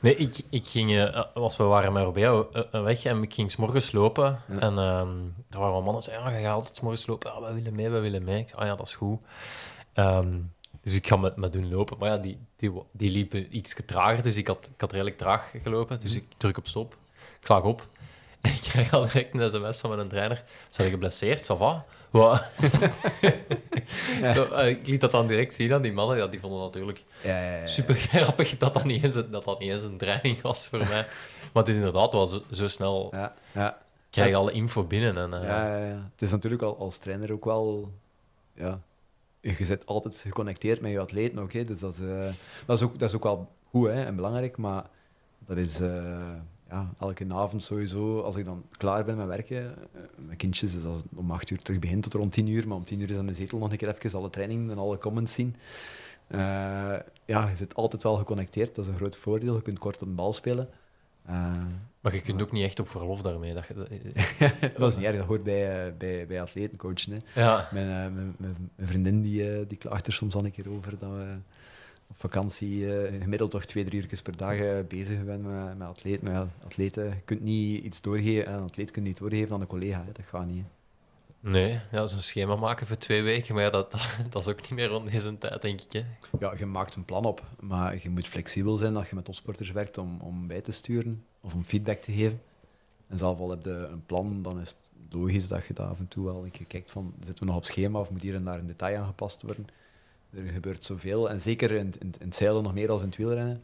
Nee, 0.00 0.16
ik, 0.16 0.36
ik 0.50 0.66
ging, 0.66 0.96
eh, 0.96 1.24
als 1.34 1.56
we 1.56 1.64
waren 1.64 1.92
met 1.92 2.02
Robea 2.04 2.44
eh, 2.52 2.82
weg 2.82 3.04
en 3.04 3.22
ik 3.22 3.34
ging 3.34 3.50
's 3.50 3.56
morgens 3.56 3.92
lopen. 3.92 4.38
Ja. 4.48 4.58
En 4.58 4.78
ehm 4.78 5.08
er 5.50 5.58
waren 5.58 5.72
wel 5.72 5.82
mannen 5.82 6.02
die 6.02 6.10
zeiden, 6.12 6.30
ja, 6.32 6.38
je 6.38 6.44
gaat 6.44 6.54
altijd 6.54 6.76
's 6.76 6.80
morgens 6.80 7.06
lopen. 7.06 7.30
Ja, 7.34 7.40
wij 7.40 7.54
willen 7.54 7.74
mee, 7.74 7.88
wij 7.90 8.00
willen 8.00 8.24
mee. 8.24 8.38
Ik 8.38 8.48
zei, 8.48 8.60
ah 8.60 8.66
ja, 8.66 8.76
dat 8.76 8.86
is 8.86 8.94
goed. 8.94 9.18
Ehm, 9.92 10.28
dus 10.82 10.92
ik 10.94 11.06
ga 11.06 11.16
met, 11.16 11.36
met 11.36 11.52
doen 11.52 11.68
lopen. 11.70 11.98
Maar 11.98 12.08
ja, 12.08 12.16
die, 12.18 12.38
die, 12.56 12.72
die 12.92 13.10
liepen 13.10 13.56
iets 13.56 13.76
trager, 13.86 14.22
dus 14.22 14.36
ik 14.36 14.46
had, 14.46 14.70
ik 14.74 14.80
had 14.80 14.92
redelijk 14.92 15.16
traag 15.18 15.52
gelopen. 15.62 16.00
Dus 16.00 16.14
ik 16.14 16.24
druk 16.36 16.58
op 16.58 16.66
stop. 16.66 16.96
Ik 17.40 17.46
slag 17.46 17.62
op. 17.62 17.86
En 18.40 18.50
ik 18.60 18.60
krijg 18.60 18.92
al 18.92 19.04
direct 19.04 19.34
een 19.34 19.50
sms 19.50 19.80
van 19.80 19.96
mijn 19.96 20.08
trainer. 20.08 20.44
Zijn 20.70 20.86
je 20.86 20.92
geblesseerd? 20.92 21.42
Ça 21.42 21.56
va? 21.58 21.84
Wat? 22.10 22.42
Ja, 24.20 24.34
eh, 24.44 24.68
ik 24.68 24.86
liet 24.86 25.00
dat 25.00 25.10
dan 25.10 25.26
direct 25.26 25.54
zien 25.54 25.72
aan 25.72 25.82
die 25.82 25.92
mannen. 25.92 26.16
Ja, 26.16 26.26
die 26.26 26.40
vonden 26.40 26.60
natuurlijk 26.60 27.04
Ja, 27.22 27.42
ja, 27.42 27.56
ja. 27.56 27.66
super 27.66 27.94
grappig 27.94 28.56
dat 28.56 28.74
dat 28.74 28.84
niet 28.84 29.02
eens, 29.04 29.14
een- 29.14 29.30
dat 29.30 29.44
dat 29.44 29.58
niet 29.60 29.70
eens 29.72 29.82
een 29.82 29.98
training 29.98 30.40
was 30.40 30.68
voor 30.68 30.78
mij. 30.78 31.06
Maar 31.52 31.62
het 31.62 31.68
is 31.68 31.76
inderdaad 31.76 32.12
wel 32.12 32.26
zo, 32.26 32.42
zo 32.52 32.68
snel. 32.68 33.08
Ja, 33.12 33.34
ja. 33.52 33.78
krijg 34.10 34.28
je 34.28 34.34
alle 34.36 34.52
info 34.52 34.84
binnen. 34.84 35.16
En, 35.16 35.34
eh, 35.34 35.48
Ja, 35.48 35.76
ja, 35.78 35.84
ja. 35.86 36.08
Het 36.12 36.22
is 36.22 36.30
natuurlijk 36.30 36.62
al 36.62 36.78
als 36.78 36.98
trainer 36.98 37.32
ook 37.32 37.44
wel. 37.44 37.92
Ja, 38.54 38.80
je 39.40 39.64
zit 39.64 39.86
altijd 39.86 40.16
geconnecteerd 40.16 40.80
met 40.80 40.90
je 40.90 40.98
atleten 40.98 41.38
ook. 41.38 41.52
Hè. 41.52 41.64
Dus 41.64 41.78
dat 41.78 41.92
is, 41.92 42.00
eh, 42.00 42.28
dat, 42.66 42.76
is 42.76 42.82
ook, 42.82 42.98
dat 42.98 43.08
is 43.08 43.14
ook 43.14 43.22
wel 43.22 43.48
goed 43.64 43.86
hè, 43.86 44.04
en 44.04 44.16
belangrijk. 44.16 44.56
Maar 44.56 44.84
dat 45.46 45.56
is 45.56 45.80
eh, 45.80 46.32
ja, 46.68 46.94
elke 46.98 47.26
avond 47.28 47.64
sowieso, 47.64 48.20
als 48.20 48.36
ik 48.36 48.44
dan 48.44 48.64
klaar 48.70 49.04
ben 49.04 49.16
met 49.16 49.26
werken, 49.26 49.74
eh, 49.92 50.02
met 50.16 50.36
kindjes, 50.36 50.74
dus 50.74 50.84
als 50.84 51.02
om 51.14 51.30
acht 51.30 51.50
uur 51.50 51.62
terug 51.62 51.80
begint 51.80 52.02
tot 52.02 52.14
rond 52.14 52.32
tien 52.32 52.46
uur. 52.46 52.68
Maar 52.68 52.76
om 52.76 52.84
tien 52.84 53.00
uur 53.00 53.10
is 53.10 53.16
dan 53.16 53.26
de 53.26 53.34
zetel 53.34 53.58
nog 53.58 53.70
een 53.70 53.76
keer 53.76 53.88
even 53.88 54.18
alle 54.18 54.30
trainingen 54.30 54.70
en 54.70 54.78
alle 54.78 54.98
comments 54.98 55.32
zien. 55.32 55.56
Ja, 57.26 57.48
je 57.48 57.56
zit 57.56 57.74
altijd 57.74 58.02
wel 58.02 58.16
geconnecteerd. 58.16 58.74
Dat 58.74 58.84
is 58.84 58.90
een 58.90 58.96
groot 58.96 59.16
voordeel. 59.16 59.54
Je 59.54 59.62
kunt 59.62 59.78
kort 59.78 59.98
de 59.98 60.06
bal 60.06 60.32
spelen. 60.32 60.68
Maar 62.00 62.14
je 62.14 62.20
kunt 62.20 62.42
ook 62.42 62.52
niet 62.52 62.64
echt 62.64 62.80
op 62.80 62.88
verlof 62.88 63.22
daarmee. 63.22 63.54
Dat 63.54 63.64
dat- 63.74 63.88
dat 64.78 64.90
is 64.90 64.96
niet 64.96 65.06
erg, 65.06 65.16
dat 65.16 65.26
hoort 65.26 65.42
bij, 65.42 65.86
eh, 65.86 65.92
bij, 65.98 66.26
bij 66.26 66.40
atletencoachen. 66.40 67.12
Hè. 67.12 67.40
ja. 67.40 67.68
Mijn, 67.72 67.86
eh, 67.86 68.14
mijn, 68.14 68.34
mijn, 68.38 68.70
mijn 68.76 68.88
vriendin 68.88 69.20
die, 69.20 69.50
eh, 69.52 69.64
die 69.68 69.78
klaagt 69.78 70.06
er 70.06 70.12
soms 70.12 70.34
al 70.34 70.44
een 70.44 70.50
keer 70.50 70.70
over 70.70 70.98
dat 70.98 71.10
we 71.10 71.34
op 72.08 72.16
vakantie 72.18 72.86
gemiddeld 73.20 73.50
toch 73.50 73.64
twee, 73.64 73.84
drie 73.84 74.00
uur 74.02 74.20
per 74.22 74.36
dag 74.36 74.86
bezig 74.86 75.18
zijn 75.24 75.42
met, 75.42 75.78
met 75.78 75.88
atleten. 75.88 76.24
Maar 76.24 76.34
ja, 76.34 76.48
atleten, 76.64 77.04
je 77.04 77.20
kunt 77.24 77.40
niet 77.40 77.84
iets 77.84 78.00
doorgeven, 78.00 78.46
en 78.46 78.54
een 78.54 78.62
atleet 78.62 78.90
kunt 78.90 79.06
niet 79.06 79.18
doorgeven 79.18 79.54
aan 79.54 79.60
een 79.60 79.66
collega. 79.66 79.98
Hè. 80.06 80.12
Dat 80.12 80.24
gaat 80.26 80.46
niet. 80.46 80.56
hè. 80.56 80.62
Nee, 81.40 81.80
ja, 81.90 82.00
een 82.00 82.08
schema 82.08 82.56
maken 82.56 82.86
voor 82.86 82.96
twee 82.96 83.22
weken. 83.22 83.54
Maar 83.54 83.62
ja, 83.62 83.70
dat, 83.70 83.90
dat, 84.30 84.42
is 84.42 84.48
ook 84.48 84.60
niet 84.60 84.70
meer 84.70 84.88
rond 84.88 85.10
deze 85.10 85.38
tijd, 85.38 85.62
denk 85.62 85.80
ik. 85.80 85.92
Hè. 85.92 86.04
Ja, 86.38 86.54
je 86.58 86.66
maakt 86.66 86.94
een 86.94 87.04
plan 87.04 87.24
op, 87.24 87.42
maar 87.60 87.98
je 88.02 88.10
moet 88.10 88.28
flexibel 88.28 88.76
zijn 88.76 88.96
als 88.96 89.08
je 89.08 89.14
met 89.14 89.24
topsporters 89.24 89.70
werkt 89.70 89.98
om, 89.98 90.20
om 90.20 90.46
bij 90.46 90.60
te 90.60 90.72
sturen 90.72 91.24
of 91.40 91.54
om 91.54 91.64
feedback 91.64 91.98
te 92.00 92.12
geven. 92.12 92.42
En 93.06 93.18
zelf 93.18 93.38
al 93.38 93.50
heb 93.50 93.64
je 93.64 93.70
een 93.70 94.06
plan, 94.06 94.42
dan 94.42 94.60
is 94.60 94.68
het 94.68 94.90
logisch 95.10 95.48
dat 95.48 95.66
je 95.66 95.74
daar 95.74 95.88
af 95.88 95.98
en 95.98 96.08
toe 96.08 96.24
wel 96.24 96.44
een 96.44 96.66
kijkt 96.66 96.90
van, 96.90 97.14
zitten 97.24 97.38
we 97.38 97.44
nog 97.44 97.56
op 97.56 97.64
schema 97.64 98.00
of 98.00 98.10
moet 98.10 98.22
hier 98.22 98.34
en 98.34 98.44
daar 98.44 98.58
een 98.58 98.66
detail 98.66 98.98
aangepast 98.98 99.42
worden? 99.42 99.66
Er 100.30 100.42
gebeurt 100.42 100.84
zoveel, 100.84 101.30
en 101.30 101.40
zeker 101.40 101.70
in, 101.70 101.78
in, 101.78 101.94
in 101.98 102.26
het 102.26 102.36
zeilen 102.36 102.62
nog 102.62 102.74
meer 102.74 102.86
dan 102.86 102.98
in 102.98 103.06
het 103.06 103.16
wielrennen, 103.16 103.62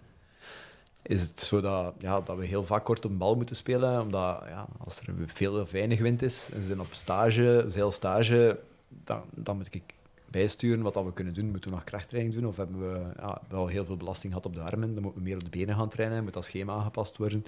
is 1.06 1.22
het 1.22 1.40
zo 1.40 1.60
dat, 1.60 1.94
ja, 1.98 2.20
dat 2.20 2.36
we 2.36 2.46
heel 2.46 2.64
vaak 2.64 2.84
kort 2.84 3.04
op 3.04 3.10
een 3.10 3.18
bal 3.18 3.36
moeten 3.36 3.56
spelen, 3.56 4.00
omdat 4.00 4.42
ja, 4.48 4.66
als 4.84 5.00
er 5.00 5.14
veel 5.26 5.60
of 5.60 5.70
weinig 5.70 6.00
wind 6.00 6.22
is, 6.22 6.50
en 6.52 6.60
ze 6.60 6.66
zijn 6.66 6.80
op 6.80 6.86
stage, 6.90 7.64
zeilstage, 7.68 8.58
dan, 8.88 9.22
dan 9.34 9.56
moet 9.56 9.74
ik 9.74 9.94
bijsturen 10.30 10.82
wat 10.82 10.94
dat 10.94 11.04
we 11.04 11.12
kunnen 11.12 11.34
doen. 11.34 11.50
Moeten 11.50 11.70
we 11.70 11.76
nog 11.76 11.84
krachttraining 11.84 12.34
doen 12.34 12.46
of 12.46 12.56
hebben 12.56 12.92
we 12.92 13.00
ja, 13.16 13.40
wel 13.48 13.66
heel 13.66 13.84
veel 13.84 13.96
belasting 13.96 14.32
gehad 14.32 14.46
op 14.46 14.54
de 14.54 14.60
armen? 14.60 14.94
Dan 14.94 15.02
moeten 15.02 15.22
we 15.22 15.28
meer 15.28 15.36
op 15.36 15.44
de 15.44 15.58
benen 15.58 15.74
gaan 15.74 15.88
trainen, 15.88 16.24
moet 16.24 16.32
dat 16.32 16.44
schema 16.44 16.72
aangepast 16.72 17.16
worden. 17.16 17.44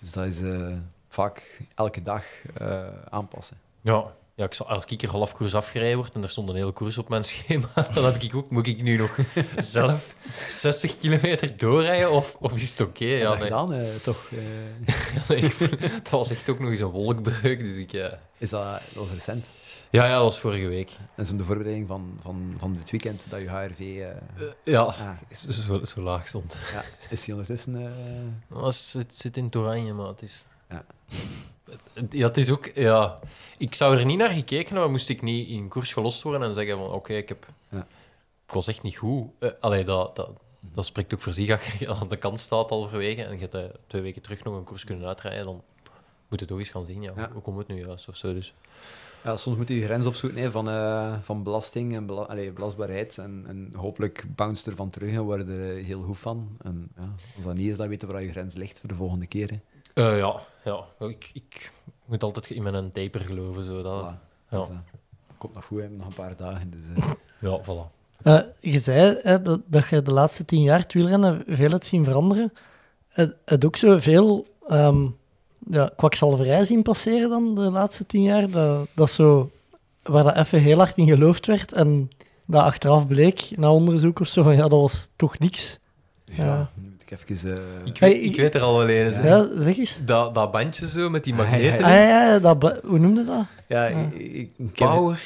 Dus 0.00 0.12
dat 0.12 0.26
is 0.26 0.40
eh, 0.40 0.76
vaak 1.08 1.60
elke 1.74 2.02
dag 2.02 2.24
eh, 2.54 2.86
aanpassen. 3.08 3.56
Ja. 3.80 4.14
Ja, 4.34 4.42
ja, 4.42 4.44
ik 4.44 4.54
zal, 4.54 4.66
als 4.68 4.84
ik 4.84 5.02
er 5.02 5.08
half 5.10 5.34
koers 5.34 5.54
afgereden 5.54 5.96
word 5.96 6.14
en 6.14 6.22
er 6.22 6.28
stond 6.30 6.48
een 6.48 6.54
hele 6.54 6.72
koers 6.72 6.98
op 6.98 7.08
mijn 7.08 7.24
schema, 7.24 7.68
dan 7.94 8.04
heb 8.04 8.22
ik 8.22 8.34
ook, 8.34 8.50
moet 8.50 8.66
ik 8.66 8.82
nu 8.82 8.96
nog 8.96 9.16
zelf 9.56 10.14
60 10.48 10.98
kilometer 10.98 11.56
doorrijden 11.56 12.10
of, 12.12 12.36
of 12.40 12.56
is 12.56 12.70
het 12.70 12.80
oké? 12.80 13.04
Ja, 13.04 13.34
nee. 13.34 13.42
gedaan, 13.42 13.72
eh, 13.72 13.94
toch? 13.94 14.28
eh, 14.30 14.38
Ja, 14.86 15.22
nee, 15.28 15.40
ik- 15.40 15.58
dat 16.02 16.08
was 16.10 16.30
echt 16.30 16.48
ook 16.48 16.58
nog 16.58 16.70
eens 16.70 16.80
een 16.80 16.86
wolkbreuk, 16.86 17.58
dus 17.58 17.76
ik... 17.76 17.92
ja. 17.92 18.18
is 18.38 18.50
dat, 18.50 18.62
dat 18.64 18.80
was 18.94 19.12
recent. 19.12 19.50
Ja, 19.90 20.04
ja, 20.06 20.14
dat 20.14 20.22
was 20.22 20.38
vorige 20.38 20.66
week. 20.68 20.90
Is 21.16 21.30
in 21.30 21.36
de 21.38 21.44
voorbereiding 21.44 21.86
van, 21.88 22.18
van, 22.22 22.54
van 22.58 22.72
dit 22.74 22.90
weekend 22.90 23.26
dat 23.28 23.40
je 23.40 23.48
HRV... 23.48 23.78
eh, 23.80 24.46
Ja, 24.64 24.80
ah, 24.80 25.10
zo, 25.32 25.50
zo, 25.50 25.84
zo 25.84 26.00
laag 26.02 26.28
stond. 26.28 26.56
ja. 26.72 26.84
Is 27.10 27.24
die 27.24 27.32
ondertussen... 27.34 27.76
eh, 27.76 27.90
Nou, 28.48 28.66
Het 28.66 28.74
zit, 28.74 29.14
zit 29.14 29.36
in 29.36 29.44
het 29.44 29.56
oranje, 29.56 29.92
maar 29.92 30.06
het 30.06 30.22
is... 30.22 30.44
Ja. 30.70 30.84
Het- 31.72 31.82
het- 31.92 32.12
Ja, 32.12 32.26
het 32.26 32.36
is 32.36 32.50
ook... 32.50 32.70
Ja, 32.74 33.18
ik 33.58 33.74
zou 33.74 33.98
er 33.98 34.04
niet 34.04 34.18
naar 34.18 34.30
gekeken 34.30 34.72
hebben, 34.72 34.90
moest 34.90 35.08
ik 35.08 35.22
niet 35.22 35.48
in 35.48 35.68
koers 35.68 35.92
gelost 35.92 36.22
worden 36.22 36.42
en 36.42 36.52
zeggen 36.54 36.76
van, 36.76 36.90
oké, 36.90 37.12
ik 37.14 37.28
heb... 37.28 37.46
Ja. 37.68 37.86
Ik 38.46 38.52
was 38.52 38.66
echt 38.68 38.82
niet 38.82 38.96
goed. 38.96 39.26
Eh, 39.38 39.50
allee, 39.60 39.84
dat, 39.84 40.16
dat, 40.16 40.30
dat 40.60 40.86
spreekt 40.86 41.14
ook 41.14 41.20
voor 41.20 41.32
zich. 41.32 41.50
Als 41.50 41.72
je 41.78 41.88
aan 41.88 42.08
de 42.08 42.16
kant 42.16 42.40
staat 42.40 42.70
halverwege 42.70 43.24
en 43.24 43.32
je 43.34 43.38
hebt 43.40 43.54
eh, 43.54 43.62
twee 43.86 44.02
weken 44.02 44.22
terug 44.22 44.44
nog 44.44 44.54
een 44.56 44.64
koers 44.64 44.84
kunnen 44.84 45.06
uitrijden, 45.06 45.44
dan 45.44 45.62
moet 46.28 46.40
je 46.40 46.46
toch 46.46 46.58
eens 46.58 46.70
gaan 46.70 46.84
zien, 46.84 47.02
ja, 47.02 47.12
Ja. 47.16 47.30
hoe 47.32 47.42
komt 47.42 47.58
het 47.58 47.68
nu 47.68 47.78
juist 47.86 48.08
of 48.08 48.16
zo. 48.16 48.32
Dus. 48.34 48.54
Ja, 49.24 49.36
soms 49.36 49.56
moet 49.56 49.68
je 49.68 49.74
die 49.74 49.84
grens 49.84 50.06
opzoeken 50.06 50.40
hè, 50.40 50.50
van, 50.50 50.68
eh, 50.68 51.14
van 51.20 51.42
belasting 51.42 51.94
en 51.94 52.06
bela 52.06 52.20
allee, 52.22 52.50
belastbaarheid. 52.52 53.18
En, 53.18 53.44
en 53.48 53.72
hopelijk 53.76 54.24
bounce 54.28 54.70
er 54.70 54.76
van 54.76 54.90
terug 54.90 55.12
en 55.12 55.20
worden 55.22 55.48
er 55.48 55.74
heel 55.84 56.02
goed 56.02 56.18
van. 56.18 56.56
En 56.62 56.88
ja, 56.96 57.14
als 57.36 57.44
dat 57.44 57.54
niet 57.54 57.70
is, 57.70 57.76
dan 57.76 57.88
weten 57.88 58.08
we 58.08 58.14
waar 58.14 58.22
je 58.22 58.30
grens 58.30 58.54
ligt 58.54 58.80
voor 58.80 58.88
de 58.88 58.94
volgende 58.94 59.26
keer. 59.26 59.50
hè. 59.50 59.60
Eh, 59.94 60.18
ja, 60.18 60.40
ja. 60.64 60.84
Ik, 60.98 61.30
ik 61.32 61.70
moet 62.04 62.22
altijd 62.22 62.50
in 62.50 62.62
mijn 62.62 62.92
taper 62.92 63.20
geloven. 63.20 63.62
Zo, 63.64 63.82
dat, 63.82 64.04
Voilà. 64.04 64.18
ja. 64.50 64.58
Dus, 64.58 64.68
komt 65.38 65.54
nog 65.54 65.64
goed, 65.64 65.80
hè, 65.80 65.88
nog 65.88 66.06
een 66.06 66.14
paar 66.14 66.36
dagen. 66.36 66.70
Dus, 66.70 67.04
eh, 67.04 67.10
ja, 67.50 67.60
voilà. 67.60 68.00
Eh, 68.22 68.40
je 68.60 68.78
zei 68.78 69.18
hè, 69.22 69.42
dat, 69.42 69.60
dat 69.66 69.88
je 69.88 70.02
de 70.02 70.12
laatste 70.12 70.44
tien 70.44 70.62
jaar 70.62 70.78
het 70.78 70.92
wielrennen 70.92 71.42
veel 71.46 71.70
hebt 71.70 71.86
zien 71.86 72.04
veranderen. 72.04 72.52
Het, 73.08 73.34
het 73.44 73.64
ook 73.64 73.76
zo 73.76 73.98
veel 73.98 74.46
ehm 74.68 75.06
ja, 75.70 75.90
kwakzalverij 75.96 76.64
zien 76.64 76.82
passeren 76.82 77.30
dan 77.30 77.54
de 77.54 77.70
laatste 77.70 78.06
tien 78.06 78.22
jaar. 78.22 78.50
Dat, 78.50 78.88
dat 78.94 79.10
zo, 79.10 79.50
waar 80.02 80.24
dat 80.24 80.36
even 80.36 80.60
heel 80.60 80.78
hard 80.78 80.96
in 80.96 81.06
geloofd 81.06 81.46
werd 81.46 81.72
en 81.72 82.10
dat 82.46 82.62
achteraf 82.62 83.06
bleek, 83.06 83.50
na 83.56 83.72
onderzoek 83.72 84.20
of 84.20 84.26
zo, 84.26 84.42
van 84.42 84.54
ja, 84.54 84.68
dat 84.68 84.80
was 84.80 85.08
toch 85.16 85.38
niks. 85.38 85.78
ja, 86.24 86.44
Ja. 86.44 86.70
Even... 87.12 87.52
eh, 87.52 87.58
Ik, 87.84 87.98
weet, 87.98 88.14
ik 88.14 88.22
ik- 88.22 88.36
weet 88.36 88.54
er 88.54 88.60
al 88.62 88.76
wel 88.78 88.88
een. 88.90 89.12
hè. 89.12 89.28
Ja, 89.28 89.46
zeg 89.58 89.78
eens. 89.78 90.00
Dat, 90.04 90.34
dat 90.34 90.52
bandje 90.52 90.88
zo 90.88 91.10
met 91.10 91.24
die 91.24 91.32
Ah, 91.32 91.38
ja, 91.38 91.44
magneten. 91.44 91.78
ja. 91.78 91.84
Ah, 91.84 91.90
ja, 92.08 92.32
ja, 92.32 92.38
dat, 92.38 92.80
hoe 92.84 92.98
noemde 92.98 93.24
dat? 93.24 93.44
ja, 93.68 93.84
Ja. 93.86 93.96
ik, 94.14 94.50
Power. 94.74 95.20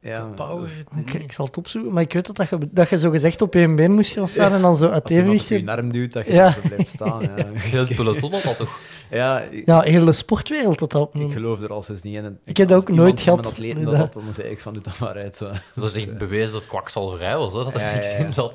Ja, 0.00 0.20
power. 0.34 0.68
Ik, 0.96 1.12
ik 1.14 1.32
zal 1.32 1.44
het 1.46 1.56
opzoeken, 1.56 1.92
maar 1.92 2.02
ik 2.02 2.12
weet 2.12 2.26
dat, 2.26 2.36
dat, 2.36 2.48
je, 2.48 2.58
dat 2.70 2.88
je 2.88 2.98
zo 2.98 3.10
gezegd 3.10 3.42
op 3.42 3.54
één 3.54 3.76
been 3.76 3.92
moest 3.92 4.12
gaan 4.12 4.28
staan 4.28 4.52
en 4.52 4.60
dan 4.62 4.76
zo 4.76 4.88
uit 4.88 5.02
Als 5.02 5.12
iemand 5.12 5.28
evenwicht... 5.34 5.62
op 5.62 5.68
je 5.68 5.72
arm 5.76 5.92
duwt, 5.92 6.12
dat 6.12 6.26
je 6.26 6.32
Ja. 6.32 6.54
blijft 6.68 6.88
staan. 6.88 7.22
Ja, 7.22 7.34
Heel 7.54 7.80
het 7.86 7.94
peloton 7.96 8.32
had 8.32 8.42
dat 8.42 8.56
toch? 8.58 8.78
ja 9.10 9.40
ik, 9.40 9.66
Ja, 9.66 9.80
heel 9.80 10.04
de 10.04 10.12
sportwereld 10.12 10.78
dat 10.78 10.90
dat... 10.90 11.10
ik 11.12 11.32
geloof 11.32 11.62
er 11.62 11.72
al 11.72 11.82
sinds 11.82 12.02
niet 12.02 12.14
in. 12.16 12.38
Ik 12.44 12.56
heb 12.56 12.68
dat 12.68 12.76
als 12.76 12.86
ook 12.90 12.96
nooit 12.96 13.20
iemand 13.20 13.22
gehad. 13.40 13.46
atleten 13.46 13.76
Nee, 13.76 13.84
dat, 13.84 13.92
dat- 13.94 14.14
had, 14.14 14.24
dan 14.24 14.34
zei 14.34 14.48
ik 14.48 14.60
van, 14.60 14.72
doe 14.72 14.82
dat 14.82 14.98
maar 14.98 15.14
uit. 15.14 15.36
Zo. 15.36 15.50
Dat 15.74 15.94
is 15.94 16.06
echt 16.06 16.18
bewezen 16.18 16.52
dat 16.52 16.66
kwakzalverij 16.66 17.36
was, 17.36 17.52
hè? 17.52 17.64
dat 17.64 17.74
er 17.74 17.80
Ja, 17.80 17.92
niks 17.94 18.14
in 18.14 18.32
zat. 18.32 18.52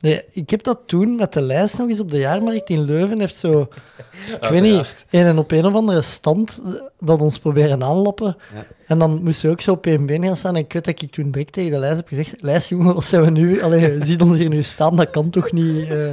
Nee, 0.00 0.22
ik 0.30 0.50
heb 0.50 0.62
dat 0.62 0.78
toen 0.86 1.16
met 1.16 1.32
de 1.32 1.42
lijst 1.42 1.78
nog 1.78 1.88
eens 1.88 2.00
op 2.00 2.10
de 2.10 2.18
jaarmarkt 2.18 2.70
in 2.70 2.80
Leuven. 2.84 3.20
Heeft 3.20 3.34
zo, 3.34 3.60
ik 4.40 4.48
weet 4.48 4.62
niet, 4.62 5.04
een 5.10 5.24
en 5.26 5.38
op 5.38 5.50
een 5.50 5.64
of 5.66 5.74
andere 5.74 6.02
stand 6.02 6.62
dat 6.98 7.20
ons 7.20 7.38
proberen 7.38 7.82
aanlappen. 7.82 8.36
Ja. 8.54 8.64
En 8.86 8.98
dan 8.98 9.22
moesten 9.22 9.46
we 9.46 9.52
ook 9.52 9.60
zo 9.60 9.72
op 9.72 9.86
één 9.86 10.06
been 10.06 10.24
gaan 10.24 10.36
staan. 10.36 10.56
En 10.56 10.62
ik 10.64 10.72
weet 10.72 10.84
dat 10.84 11.02
ik 11.02 11.10
toen 11.12 11.30
direct 11.30 11.52
tegen 11.52 11.70
de 11.70 11.78
lijst 11.78 11.96
heb 11.96 12.08
gezegd: 12.08 12.34
Lijst, 12.42 12.68
jongen, 12.68 12.94
wat 12.94 13.04
zijn 13.04 13.22
we 13.24 13.30
nu? 13.30 13.62
Allee, 13.62 14.04
ziet 14.04 14.22
ons 14.22 14.38
hier 14.38 14.48
nu 14.48 14.62
staan, 14.62 14.96
dat 14.96 15.10
kan 15.10 15.30
toch 15.30 15.52
niet? 15.52 15.88
eh, 15.90 16.12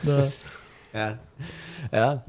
dat- 0.00 0.36
Ja. 0.92 1.18
ja. 1.90 2.24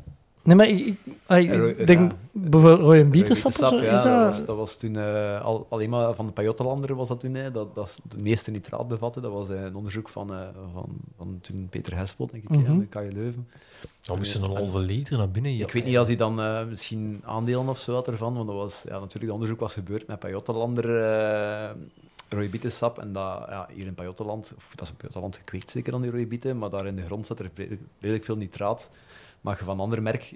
Nee, 0.48 0.56
maar 0.56 0.68
ik, 0.68 0.80
ik, 0.86 0.98
ik 1.28 1.28
Ja, 1.28 1.58
Roy- 1.58 1.86
denk 1.86 2.12
ja. 2.12 2.18
bijvoorbeeld 2.32 2.80
rode 2.80 3.06
bietensap 3.06 3.52
of 3.52 3.58
zo. 3.58 3.76
ja, 3.76 3.96
Is 3.96 4.04
dat, 4.04 4.12
dat... 4.14 4.26
was, 4.26 4.46
dat 4.46 4.58
was 4.58 4.76
toen 4.76 4.96
eh, 4.96 5.42
al, 5.42 5.68
alleen 5.70 5.90
maar 5.90 6.14
van 6.14 6.26
de 6.26 6.32
Pajottenlander 6.32 6.96
was 6.96 7.08
dat 7.08 7.20
toen, 7.20 7.34
hè, 7.34 7.52
dat, 7.52 7.76
dat 7.76 8.00
de 8.10 8.18
meeste 8.18 8.52
nitraat 8.52 8.88
bevatte. 8.88 9.22
Dat 9.22 9.32
was 9.32 9.50
eh, 9.50 9.64
een 9.64 9.76
onderzoek 9.76 10.10
van, 10.10 10.34
eh, 10.34 10.40
van, 10.74 10.90
van 11.18 11.38
toen 11.42 11.68
Peter 11.70 11.96
Hespel, 11.96 12.28
denk 12.32 12.44
ik, 12.44 12.50
de 12.80 12.86
KU 12.90 13.12
Leuven. 13.14 13.48
Dan 14.02 14.18
moesten 14.18 14.44
een 14.44 14.56
halve 14.56 14.80
liter 14.80 15.18
naar 15.18 15.30
binnen. 15.32 15.52
Ik 15.60 15.72
weet 15.72 15.86
niet 15.86 15.98
als 15.98 16.08
hij 16.08 16.18
dan 16.18 16.42
eh, 16.42 16.66
misschien 16.70 17.22
aandelen 17.26 17.70
of 17.70 17.80
zo 17.80 17.94
had 17.94 18.08
ervan, 18.08 18.34
want 18.34 18.48
dat 18.48 18.56
was, 18.56 18.84
ja, 18.88 18.92
natuurlijk, 18.94 19.24
het 19.24 19.32
onderzoek 19.34 19.60
was 19.60 19.74
gebeurd 19.74 20.08
met 20.08 20.20
Pajottenlander, 20.20 21.02
eh 21.04 21.70
rode 22.30 22.48
bietensap. 22.50 23.00
En 23.00 23.12
dat, 23.14 23.46
ja, 23.50 23.68
hier 23.74 23.86
in 23.86 23.94
Pajottenland, 23.94 24.54
of 24.58 24.68
dat 24.76 24.82
is 24.82 24.90
in 24.90 24.96
Pajottenland 24.96 25.38
gekweekt 25.38 25.72
zeker 25.72 25.92
dan 25.92 26.02
die 26.02 26.12
rode 26.12 26.26
bieten, 26.26 26.58
maar 26.58 26.70
daar 26.70 26.86
in 26.88 26.96
de 26.96 27.06
grond 27.06 27.26
zat 27.28 27.40
er 27.40 27.50
redelijk, 27.56 27.82
redelijk 28.00 28.26
veel 28.26 28.36
nitraat. 28.36 28.90
Maar 29.48 29.58
je 29.60 29.64
van 29.66 29.74
een 29.74 29.80
ander 29.84 30.02
merk 30.02 30.34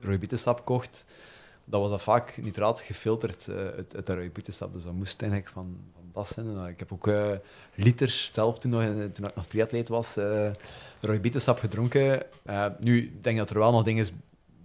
rode 0.00 0.18
bietensap 0.18 0.64
kocht, 0.64 1.04
dan 1.64 1.80
was 1.80 1.90
dat 1.90 2.02
vaak 2.02 2.36
nitraat 2.36 2.80
gefilterd 2.80 3.48
eh, 3.48 3.56
uit, 3.56 3.94
uit 3.96 4.06
dat 4.06 4.32
bietensap. 4.32 4.72
Dus 4.72 4.82
dat 4.82 4.92
moest 4.92 5.22
eigenlijk 5.22 5.50
van, 5.52 5.76
van 5.94 6.02
dat 6.12 6.28
zijn. 6.28 6.56
Eh, 6.56 6.68
ik 6.68 6.78
heb 6.78 6.92
ook 6.92 7.06
eh, 7.08 7.30
liters 7.74 8.30
zelf 8.32 8.58
toen, 8.58 8.70
nog, 8.70 8.82
in- 8.82 9.10
toen 9.12 9.26
ik 9.28 9.34
nog 9.34 9.46
triatleet 9.46 9.88
was, 9.88 10.16
eh 10.16 10.50
bietensap 11.20 11.58
gedronken. 11.58 12.22
Eh, 12.42 12.66
nu, 12.80 13.02
ik 13.02 13.24
denk 13.24 13.38
dat 13.38 13.50
er 13.50 13.58
wel 13.58 13.72
nog 13.72 13.82
dingen 13.82 14.06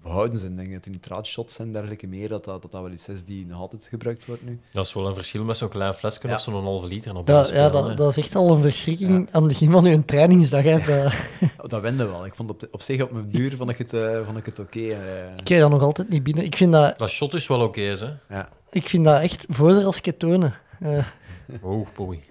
behouden 0.01 0.37
zijn. 0.37 0.51
Ik 0.51 0.57
denk 0.57 0.71
dat 0.73 0.83
die 0.83 0.91
nitraatshots 0.93 1.59
en 1.59 1.71
dergelijke 1.71 2.07
meer, 2.07 2.29
dat 2.29 2.45
dat, 2.45 2.61
dat 2.61 2.71
dat 2.71 2.81
wel 2.81 2.91
iets 2.91 3.07
is 3.07 3.23
die 3.23 3.45
nog 3.45 3.59
altijd 3.59 3.85
gebruikt 3.87 4.25
wordt 4.25 4.43
nu. 4.45 4.59
Dat 4.71 4.85
is 4.85 4.93
wel 4.93 5.07
een 5.07 5.13
verschil 5.13 5.43
met 5.43 5.57
zo'n 5.57 5.69
klein 5.69 5.93
flesje 5.93 6.27
Ja. 6.27 6.33
of 6.33 6.41
zo'n 6.41 6.63
halve 6.63 6.87
liter. 6.87 7.13
naar 7.13 7.23
Dat, 7.23 7.49
ja, 7.49 7.69
dat, 7.69 7.99
is 8.09 8.17
echt 8.17 8.35
al 8.35 8.51
een 8.55 8.61
verschrikking 8.61 9.27
aan 9.31 9.41
het 9.43 9.51
begin 9.51 9.71
van 9.71 9.85
uw 9.85 10.03
trainingsdag. 10.05 10.63
Hè. 10.63 10.79
Dat, 10.79 11.13
Oh, 11.63 11.69
dat 11.69 11.81
wende 11.81 12.05
wel. 12.05 12.25
Ik 12.25 12.35
vond 12.35 12.49
op, 12.49 12.59
de- 12.59 12.67
op 12.71 12.81
zich, 12.81 13.01
op 13.01 13.11
mijn 13.11 13.27
duur, 13.29 13.55
vond 13.55 13.69
ik 13.69 13.77
het, 13.77 13.93
eh, 13.93 14.25
vond 14.25 14.37
ik 14.37 14.45
het 14.45 14.59
oké. 14.59 14.79
eh. 14.79 15.37
ik 15.37 15.43
krijg 15.43 15.61
dat 15.61 15.69
nog 15.69 15.81
altijd 15.81 16.09
niet 16.09 16.23
binnen. 16.23 16.43
Ik 16.43 16.57
vind 16.57 16.71
dat, 16.71 16.97
Dat 16.97 17.09
shot 17.09 17.33
is 17.33 17.47
wel 17.47 17.61
oké, 17.61 17.81
hè? 17.81 18.05
ja. 18.29 18.49
ik 18.71 18.89
vind 18.89 19.05
dat 19.05 19.21
echt 19.21 19.45
vozer 19.49 19.83
als 19.85 20.01
ketonen. 20.01 20.53
Eh, 20.79 21.05
Oh, 21.61 21.87
boy. 21.95 22.21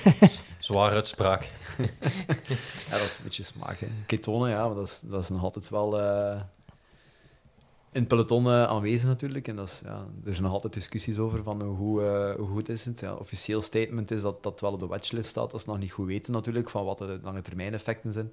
Zwaar 0.58 0.90
uitspraak. 0.92 1.48
ja, 1.78 2.90
dat 2.90 3.00
is 3.00 3.18
een 3.18 3.24
beetje 3.24 3.42
smaak. 3.42 3.78
Hè. 3.80 3.86
Ketonen, 4.06 4.50
ja, 4.50 4.66
maar 4.66 4.74
dat 4.76 4.86
is, 4.86 5.00
dat 5.02 5.22
is 5.22 5.28
nog 5.28 5.42
altijd 5.42 5.68
wel 5.68 6.00
eh, 6.00 6.40
in 7.92 8.00
het 8.00 8.08
peloton 8.08 8.46
eh, 8.46 8.64
aanwezig 8.64 9.08
natuurlijk. 9.08 9.48
En 9.48 9.56
dat 9.56 9.68
is, 9.68 9.80
ja, 9.84 10.06
er 10.24 10.30
zijn 10.32 10.42
nog 10.42 10.52
altijd 10.52 10.72
discussies 10.72 11.18
over 11.18 11.42
van 11.42 11.62
hoe, 11.62 12.02
eh, 12.02 12.34
hoe 12.34 12.48
goed 12.48 12.68
is 12.68 12.84
het. 12.84 13.00
Ja, 13.00 13.14
officieel 13.14 13.62
statement 13.62 14.10
is 14.10 14.20
dat 14.20 14.42
dat 14.42 14.60
wel 14.60 14.72
op 14.72 14.80
de 14.80 14.86
watchlist 14.86 15.28
staat. 15.28 15.50
Dat 15.50 15.60
is 15.60 15.66
nog 15.66 15.78
niet 15.78 15.92
goed 15.92 16.06
weten 16.06 16.32
natuurlijk, 16.32 16.70
van 16.70 16.84
wat 16.84 16.98
de 16.98 17.18
lange 17.22 17.42
termijn 17.42 17.72
effecten 17.72 18.12
zijn. 18.12 18.32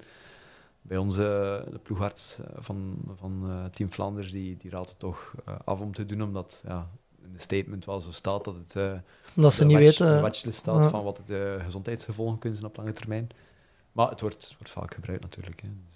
Bij 0.82 0.96
onze 0.96 1.22
de 1.70 1.78
ploegarts 1.78 2.38
eh, 2.38 2.46
van, 2.58 2.96
van 3.18 3.42
eh, 3.46 3.64
Team 3.64 3.90
Flanders, 3.90 4.30
die, 4.30 4.56
die 4.56 4.70
raadt 4.70 4.88
het 4.88 4.98
toch 4.98 5.32
eh, 5.44 5.54
af 5.64 5.80
om 5.80 5.92
te 5.94 6.06
doen, 6.06 6.22
omdat 6.22 6.62
ja, 6.66 6.88
in 7.22 7.32
de 7.32 7.40
statement 7.40 7.84
wel 7.84 8.00
zo 8.00 8.10
staat 8.12 8.44
dat 8.44 8.54
het... 8.54 8.76
eh, 8.76 8.92
omdat 9.36 9.54
ze 9.54 9.64
niet 9.64 9.76
watch- 9.76 9.86
weten... 9.98 10.14
de 10.14 10.20
watchlist 10.20 10.58
staat 10.58 10.84
ja. 10.84 10.90
van 10.90 11.04
wat 11.04 11.22
de 11.26 11.58
gezondheidsgevolgen 11.64 12.38
kunnen 12.38 12.58
zijn 12.58 12.70
op 12.70 12.76
lange 12.76 12.92
termijn. 12.92 13.28
Maar 13.92 14.10
het 14.10 14.20
wordt, 14.20 14.36
het 14.44 14.54
wordt 14.58 14.72
vaak 14.72 14.94
gebruikt 14.94 15.22
natuurlijk. 15.22 15.60
Hè. 15.60 15.68
Dus, 15.68 15.95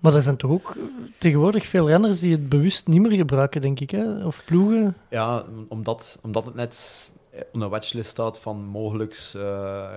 Maar 0.00 0.14
er 0.14 0.22
zijn 0.22 0.36
toch 0.36 0.50
ook 0.50 0.76
tegenwoordig 1.18 1.66
veel 1.66 1.88
renners 1.88 2.20
die 2.20 2.32
het 2.32 2.48
bewust 2.48 2.86
niet 2.86 3.00
meer 3.00 3.10
gebruiken, 3.16 3.60
denk 3.60 3.80
ik. 3.80 3.90
Hè? 3.90 4.24
Of 4.26 4.42
ploegen. 4.44 4.96
ja, 5.08 5.44
omdat, 5.68 6.18
omdat 6.22 6.44
het 6.44 6.54
net 6.54 7.10
op 7.52 7.60
een 7.62 7.68
watchlist 7.68 8.10
staat 8.10 8.38
van 8.38 8.64
mogelijk 8.64 9.30
eh, 9.34 9.40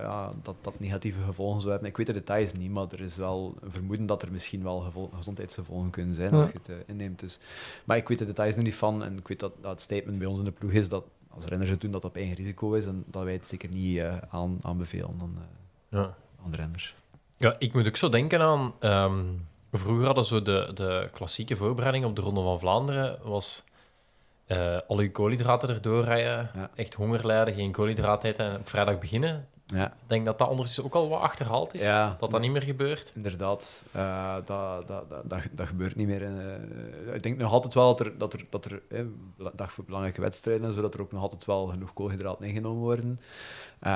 ja, 0.01 0.31
dat 0.41 0.55
dat 0.61 0.79
negatieve 0.79 1.19
gevolgen 1.25 1.59
zou 1.59 1.71
hebben. 1.71 1.89
Ik 1.89 1.97
weet 1.97 2.05
de 2.07 2.13
details 2.13 2.53
niet, 2.53 2.71
maar 2.71 2.85
er 2.91 3.01
is 3.01 3.15
wel 3.17 3.55
een 3.61 3.71
vermoeden 3.71 4.05
dat 4.05 4.21
er 4.21 4.31
misschien 4.31 4.63
wel 4.63 4.79
gevol- 4.79 5.09
gezondheidsgevolgen 5.17 5.89
kunnen 5.89 6.15
zijn 6.15 6.33
als 6.33 6.45
je 6.45 6.51
het 6.53 6.69
eh, 6.69 6.75
inneemt. 6.85 7.19
Dus, 7.19 7.39
maar 7.83 7.97
ik 7.97 8.07
weet 8.07 8.19
de 8.19 8.25
details 8.25 8.55
er 8.55 8.63
niet 8.63 8.75
van 8.75 9.03
en 9.03 9.17
ik 9.17 9.27
weet 9.27 9.39
dat, 9.39 9.51
dat 9.61 9.71
het 9.71 9.81
statement 9.81 10.17
bij 10.17 10.27
ons 10.27 10.39
in 10.39 10.45
de 10.45 10.51
ploeg 10.51 10.71
is 10.71 10.89
dat 10.89 11.03
als 11.29 11.45
renners 11.45 11.69
het 11.69 11.81
doen, 11.81 11.91
dat 11.91 12.01
dat 12.01 12.11
op 12.11 12.17
eigen 12.17 12.35
risico 12.35 12.73
is 12.73 12.85
en 12.85 13.03
dat 13.07 13.23
wij 13.23 13.33
het 13.33 13.47
zeker 13.47 13.69
niet 13.69 13.97
eh, 13.97 14.17
aan, 14.29 14.59
aanbevelen 14.61 15.09
aan, 15.21 15.37
Ja. 15.89 16.15
aan 16.45 16.51
de 16.51 16.57
renners. 16.57 16.95
Ja, 17.37 17.55
ik 17.59 17.73
moet 17.73 17.87
ook 17.87 17.95
zo 17.97 18.09
denken 18.09 18.41
aan... 18.41 18.73
ehm, 18.79 19.19
vroeger 19.77 20.05
hadden 20.05 20.25
zo 20.25 20.41
de, 20.41 20.71
de 20.73 21.09
klassieke 21.13 21.55
voorbereiding 21.55 22.05
op 22.05 22.15
de 22.15 22.21
Ronde 22.21 22.41
van 22.41 22.59
Vlaanderen 22.59 23.19
was... 23.23 23.63
eh 24.45 24.77
al 24.87 24.97
uw 24.97 25.11
koolhydraten 25.11 25.69
erdoor 25.69 26.03
rijden, 26.03 26.49
Ja. 26.55 26.69
echt 26.75 26.93
honger 26.93 27.25
lijden, 27.25 27.53
geen 27.53 27.71
koolhydraten 27.71 28.29
eten 28.29 28.45
en 28.45 28.59
op 28.59 28.69
vrijdag 28.69 28.97
beginnen. 28.99 29.47
Ja. 29.65 29.87
Ik 29.87 30.07
denk 30.07 30.25
dat 30.25 30.37
dat 30.37 30.49
ondertussen 30.49 30.83
ook 30.83 30.93
al 30.95 31.09
wat 31.09 31.21
achterhaald 31.21 31.73
is. 31.73 31.83
Ja. 31.83 32.17
Dat 32.19 32.31
dat 32.31 32.41
niet 32.41 32.51
meer 32.51 32.63
gebeurt. 32.63 33.11
Inderdaad, 33.15 33.85
eh, 33.91 34.35
dat, 34.45 34.87
dat, 34.87 35.09
dat, 35.09 35.41
dat, 35.51 35.67
gebeurt 35.67 35.95
niet 35.95 36.07
meer. 36.07 36.23
eh. 36.23 37.15
ik 37.15 37.23
denk 37.23 37.37
nog 37.37 37.51
altijd 37.51 37.73
wel 37.73 37.95
dat 37.95 37.99
er, 37.99 38.17
dat 38.17 38.33
er, 38.33 38.45
dat 38.49 38.65
er 38.65 38.81
eh, 38.89 39.05
dag 39.53 39.73
voor 39.73 39.83
belangrijke 39.83 40.21
wedstrijden, 40.21 40.73
zodat 40.73 40.93
er 40.93 41.01
ook 41.01 41.11
nog 41.11 41.21
altijd 41.21 41.45
wel 41.45 41.67
genoeg 41.67 41.93
koolhydraten 41.93 42.45
ingenomen 42.45 42.81
worden. 42.81 43.19
Eh, 43.79 43.89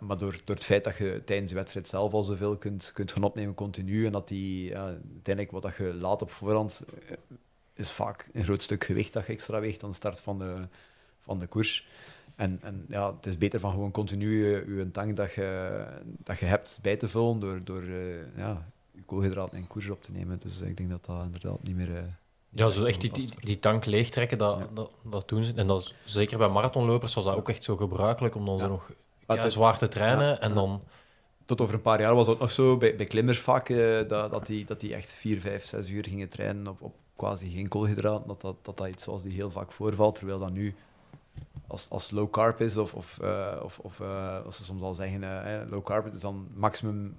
maar 0.00 0.18
door, 0.18 0.40
door 0.44 0.54
het 0.56 0.64
feit 0.64 0.84
dat 0.84 0.96
je 0.96 1.22
tijdens 1.24 1.50
de 1.50 1.56
wedstrijd 1.56 1.88
zelf 1.88 2.12
al 2.12 2.22
zoveel 2.22 2.56
kunt, 2.56 2.90
kunt 2.94 3.12
gaan 3.12 3.22
opnemen 3.22 3.54
continu 3.54 4.06
en 4.06 4.12
dat 4.12 4.28
die 4.28 4.76
uiteindelijk 4.76 5.50
wat 5.50 5.62
dat 5.62 5.76
je 5.76 5.94
laat 5.94 6.22
op 6.22 6.30
voorhand, 6.30 6.84
is 7.74 7.92
vaak 7.92 8.28
een 8.32 8.42
groot 8.42 8.62
stuk 8.62 8.84
gewicht 8.84 9.12
dat 9.12 9.26
je 9.26 9.32
extra 9.32 9.60
weegt 9.60 9.82
aan 9.82 9.90
de 9.90 9.96
start 9.96 10.20
van 10.20 10.38
de, 10.38 10.54
van 11.20 11.38
de 11.38 11.46
koers. 11.46 11.86
En, 12.38 12.58
en 12.62 12.84
ja, 12.88 13.14
het 13.16 13.26
is 13.26 13.38
beter 13.38 13.60
van 13.60 13.70
gewoon 13.70 13.90
continu 13.90 14.46
je, 14.46 14.74
je 14.76 14.90
tank 14.90 15.16
dat 15.16 15.32
je, 15.32 15.84
dat 16.24 16.38
je 16.38 16.44
hebt 16.44 16.78
bij 16.82 16.96
te 16.96 17.08
vullen 17.08 17.40
door, 17.40 17.60
door 17.64 17.82
eh, 17.82 18.36
ja, 18.36 18.66
je 18.90 19.02
koolhydraten 19.06 19.58
en 19.58 19.66
koers 19.66 19.90
op 19.90 20.02
te 20.02 20.12
nemen. 20.12 20.38
Dus 20.38 20.60
ik 20.60 20.76
denk 20.76 20.90
dat 20.90 21.04
dat 21.04 21.22
inderdaad 21.24 21.62
niet 21.62 21.76
meer... 21.76 21.96
eh, 21.96 22.02
Ja, 22.48 22.68
zo 22.68 22.84
echt 22.84 23.00
die, 23.00 23.12
die, 23.12 23.28
die 23.40 23.58
tank 23.58 23.84
leegtrekken, 23.84 24.38
dat, 24.38 24.58
Ja. 24.58 24.66
dat, 24.74 24.90
dat 25.02 25.28
doen 25.28 25.44
ze. 25.44 25.52
En 25.54 25.66
dat 25.66 25.80
is, 25.82 25.94
zeker 26.04 26.38
bij 26.38 26.48
marathonlopers 26.48 27.14
was 27.14 27.24
dat 27.24 27.36
ook 27.36 27.48
echt 27.48 27.64
zo 27.64 27.76
gebruikelijk, 27.76 28.34
om 28.34 28.44
dan 28.46 28.56
Ja. 28.56 28.60
zo 28.64 28.68
nog 28.68 28.90
ja, 29.26 29.48
zwaar 29.48 29.78
te 29.78 29.88
trainen. 29.88 30.40
en 30.40 30.54
dan... 30.54 30.82
Tot 31.44 31.60
over 31.60 31.74
een 31.74 31.82
paar 31.82 32.00
jaar 32.00 32.14
was 32.14 32.26
dat 32.26 32.38
nog 32.38 32.50
zo, 32.50 32.76
bij, 32.76 32.96
bij 32.96 33.06
klimmers 33.06 33.38
vaak, 33.38 33.68
eh, 33.68 34.08
dat, 34.08 34.30
dat, 34.30 34.46
die, 34.46 34.64
dat 34.64 34.80
die 34.80 34.94
echt 34.94 35.12
vier, 35.12 35.40
vijf, 35.40 35.66
zes 35.66 35.88
uur 35.90 36.04
gingen 36.04 36.28
trainen 36.28 36.66
op, 36.68 36.82
op 36.82 36.94
quasi 37.16 37.50
geen 37.50 37.68
koolhydraten. 37.68 38.26
Dat 38.28 38.40
dat, 38.40 38.56
dat 38.62 38.76
dat 38.76 38.88
iets 38.88 39.04
was 39.04 39.22
die 39.22 39.32
heel 39.32 39.50
vaak 39.50 39.72
voorvalt, 39.72 40.14
terwijl 40.14 40.38
dat 40.38 40.50
nu, 40.50 40.74
als, 41.68 41.90
als 41.90 42.10
low 42.10 42.30
carb 42.30 42.60
is, 42.60 42.76
of, 42.76 42.94
of, 42.94 43.18
eh, 43.20 43.60
of, 43.62 43.78
of 43.78 44.00
eh, 44.00 44.44
als 44.44 44.56
ze 44.56 44.64
soms 44.64 44.82
al 44.82 44.94
zeggen, 44.94 45.44
eh, 45.44 45.70
low 45.70 45.84
carb 45.84 46.14
is 46.14 46.20
dan 46.20 46.48
maximum, 46.54 47.16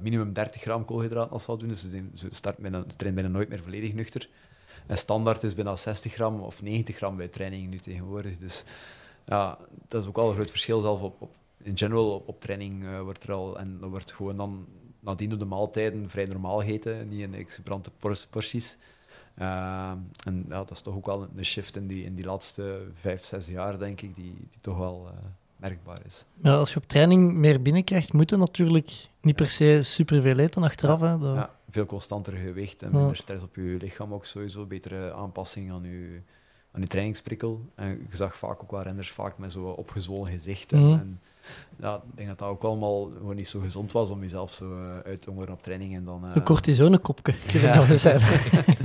minimum 0.00 0.32
30 0.32 0.60
gram 0.60 0.84
koolhydraten 0.84 1.32
als 1.32 1.42
ze 1.42 1.50
dat 1.50 1.60
doen. 1.60 1.68
Dus 1.68 1.80
ze, 1.80 2.04
ze 2.14 2.28
start 2.30 2.56
bijna, 2.56 2.84
trainen 2.96 3.22
bijna 3.22 3.36
nooit 3.38 3.48
meer 3.48 3.62
volledig 3.62 3.92
nuchter. 3.92 4.28
En 4.86 4.98
standaard 4.98 5.42
is 5.42 5.54
bijna 5.54 5.76
60 5.76 6.12
gram 6.12 6.40
of 6.40 6.62
90 6.62 6.96
gram 6.96 7.16
bij 7.16 7.28
training 7.28 7.70
nu 7.70 7.78
tegenwoordig. 7.78 8.38
Dus 8.38 8.64
ja, 9.24 9.58
dat 9.88 10.02
is 10.02 10.08
ook 10.08 10.16
wel 10.16 10.28
een 10.28 10.34
groot 10.34 10.50
verschil 10.50 10.80
zelf 10.80 11.02
op, 11.02 11.22
op 11.22 11.34
in 11.62 11.78
general 11.78 12.22
op, 12.26 12.40
training 12.40 13.00
wordt 13.02 13.22
er 13.22 13.32
al 13.32 13.58
en 13.58 13.78
dan 13.80 13.90
wordt 13.90 14.12
gewoon 14.12 14.36
dan 14.36 14.66
nadien 15.00 15.32
op 15.32 15.38
de 15.38 15.44
maaltijden 15.44 16.10
vrij 16.10 16.24
normaal 16.24 16.58
gegeten, 16.58 17.08
niet 17.08 17.20
in 17.20 17.34
exuberante 17.34 17.90
porties. 18.30 18.76
Eh, 19.34 19.90
en 20.24 20.44
ja, 20.48 20.56
dat 20.56 20.70
is 20.70 20.80
toch 20.80 20.94
ook 20.94 21.06
wel 21.06 21.28
een 21.36 21.44
shift 21.44 21.76
in 21.76 21.86
die, 21.86 22.04
in 22.04 22.14
die 22.14 22.24
laatste 22.24 22.80
vijf, 23.00 23.24
zes 23.24 23.46
jaar, 23.46 23.78
denk 23.78 24.00
ik, 24.00 24.14
die, 24.14 24.34
die 24.50 24.60
toch 24.60 24.78
wel 24.78 25.06
eh, 25.10 25.18
merkbaar 25.56 25.98
is. 26.06 26.24
Ja, 26.36 26.54
als 26.56 26.70
je 26.72 26.76
op 26.76 26.86
training 26.88 27.34
meer 27.34 27.62
binnenkrijgt, 27.62 28.12
moet 28.12 28.30
je 28.30 28.36
natuurlijk 28.36 29.08
niet 29.20 29.36
per 29.36 29.48
se 29.48 29.78
superveel 29.82 30.38
eten 30.38 30.62
achteraf. 30.62 31.00
Hè. 31.00 31.18
Dat- 31.18 31.34
Ja, 31.34 31.50
veel 31.70 31.86
constanter 31.86 32.32
gewicht 32.32 32.82
en 32.82 32.90
minder 32.92 33.16
stress 33.16 33.42
op 33.44 33.54
je 33.56 33.76
lichaam 33.80 34.14
ook 34.14 34.24
sowieso, 34.26 34.64
betere 34.66 35.12
aanpassing 35.12 35.72
aan 35.72 35.82
je, 35.84 36.20
aan 36.72 36.80
je 36.80 36.86
trainingsprikkel. 36.86 37.60
En 37.74 37.88
je 38.10 38.16
zag 38.16 38.36
vaak 38.36 38.62
ook 38.62 38.70
wel 38.70 38.82
renners 38.82 39.10
vaak 39.10 39.38
met 39.38 39.52
zo'n 39.52 39.74
opgezwollen 39.74 40.30
gezicht. 40.32 40.72
En, 40.72 40.80
Mhm. 40.88 40.92
en 41.00 41.20
ja, 41.80 41.94
ik 41.94 42.16
denk 42.16 42.28
dat 42.28 42.38
dat 42.38 42.48
ook 42.48 42.62
allemaal 42.62 43.04
gewoon 43.18 43.36
niet 43.36 43.48
zo 43.48 43.60
gezond 43.60 43.92
was 43.92 44.10
om 44.10 44.20
jezelf 44.20 44.52
zo 44.54 44.72
eh, 44.72 44.98
uit 45.04 45.20
te 45.22 45.30
hongeren 45.30 45.54
op 45.54 45.62
training. 45.62 45.94
En 45.94 46.04
dan, 46.04 46.24
eh, 46.24 46.30
Een 46.34 46.42
cortisonekopje, 46.44 47.22
kun 47.46 47.60
je 47.60 47.66
Ja. 47.66 47.86
dat 47.86 48.00
zeggen. 48.00 48.64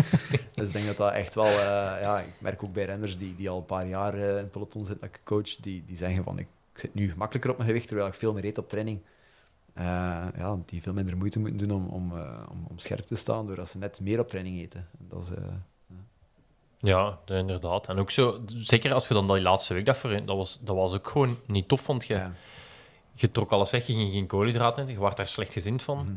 Dus 0.53 0.67
ik 0.67 0.73
denk 0.73 0.85
dat 0.87 0.97
dat 0.97 1.13
echt 1.13 1.35
wel... 1.35 1.45
eh, 1.45 1.53
ja, 2.01 2.19
ik 2.19 2.33
merk 2.39 2.63
ook 2.63 2.73
bij 2.73 2.85
renners 2.85 3.17
die, 3.17 3.35
die 3.35 3.49
al 3.49 3.57
een 3.57 3.65
paar 3.65 3.87
jaar 3.87 4.13
eh, 4.13 4.29
in 4.29 4.35
het 4.35 4.51
peloton 4.51 4.85
zitten, 4.85 5.07
dat 5.07 5.15
ik 5.15 5.21
coach, 5.25 5.55
die, 5.55 5.83
die 5.85 5.97
zeggen 5.97 6.23
van 6.23 6.39
ik, 6.39 6.47
ik 6.73 6.79
zit 6.79 6.93
nu 6.93 7.09
gemakkelijker 7.11 7.51
op 7.51 7.57
mijn 7.57 7.69
gewicht, 7.69 7.87
terwijl 7.87 8.07
ik 8.07 8.13
veel 8.13 8.33
meer 8.33 8.45
eet 8.45 8.57
op 8.57 8.69
training. 8.69 8.99
Eh, 9.73 9.85
ja, 10.37 10.57
die 10.65 10.81
veel 10.81 10.93
minder 10.93 11.17
moeite 11.17 11.39
moeten 11.39 11.57
doen 11.67 11.71
om, 11.71 11.87
om, 11.87 12.17
eh, 12.17 12.39
om, 12.51 12.65
om 12.69 12.79
scherp 12.79 13.05
te 13.05 13.15
staan, 13.15 13.47
doordat 13.47 13.69
ze 13.69 13.77
net 13.77 13.99
meer 14.01 14.19
op 14.19 14.29
training 14.29 14.59
eten. 14.59 14.87
En 14.99 15.05
Dat 15.09 15.23
is, 15.23 15.29
eh, 15.29 15.43
Ja, 16.81 17.17
inderdaad. 17.25 17.87
En 17.87 17.99
ook 17.99 18.11
zo, 18.11 18.39
zeker 18.45 18.93
als 18.93 19.07
je 19.07 19.13
dan 19.13 19.27
die 19.27 19.41
laatste 19.41 19.73
week 19.73 19.85
dat 19.85 19.97
voor 19.97 20.25
dat 20.25 20.37
was, 20.37 20.59
dat 20.61 20.75
was 20.75 20.93
ook 20.93 21.07
gewoon 21.07 21.39
niet 21.45 21.67
tof, 21.67 21.87
want 21.87 22.05
je, 22.07 22.13
ja. 22.13 22.31
je 23.13 23.31
trok 23.31 23.51
alles 23.51 23.71
weg, 23.71 23.87
je 23.87 23.93
ging 23.93 24.11
geen 24.11 24.27
koolhydraten 24.27 24.83
eten, 24.83 24.95
je 24.95 25.01
werd 25.01 25.17
daar 25.17 25.27
slecht 25.27 25.53
gezind 25.53 25.81
van. 25.81 25.97
Mhm. 25.97 26.13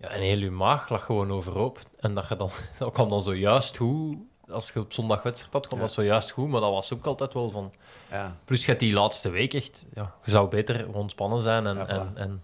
Ja, 0.00 0.08
en 0.08 0.20
heel 0.20 0.38
je 0.38 0.50
maag 0.50 0.88
lag 0.88 1.04
gewoon 1.04 1.32
overhoop. 1.32 1.78
En 2.00 2.14
dat, 2.14 2.28
je 2.28 2.36
dan, 2.36 2.50
dat 2.78 2.92
kwam 2.92 3.08
dan 3.08 3.22
zojuist 3.22 3.76
goed. 3.76 4.16
Als 4.48 4.70
je 4.70 4.80
op 4.80 4.92
zondag 4.92 5.22
wedstrijd 5.22 5.52
had, 5.52 5.66
kwam 5.66 5.78
Ja. 5.78 5.84
dat 5.84 5.94
zojuist 5.94 6.30
goed. 6.30 6.48
Maar 6.48 6.60
dat 6.60 6.70
was 6.70 6.92
ook 6.92 7.06
altijd 7.06 7.34
wel 7.34 7.50
van... 7.50 7.72
Ja. 8.10 8.36
Plus, 8.44 8.60
je 8.60 8.66
hebt 8.66 8.80
die 8.80 8.92
laatste 8.92 9.30
week 9.30 9.54
echt... 9.54 9.86
Ja, 9.94 10.14
je 10.24 10.30
zou 10.30 10.48
beter 10.48 10.94
ontspannen 10.94 11.42
zijn. 11.42 11.66
En, 11.66 11.88
en, 11.88 12.12
en 12.14 12.42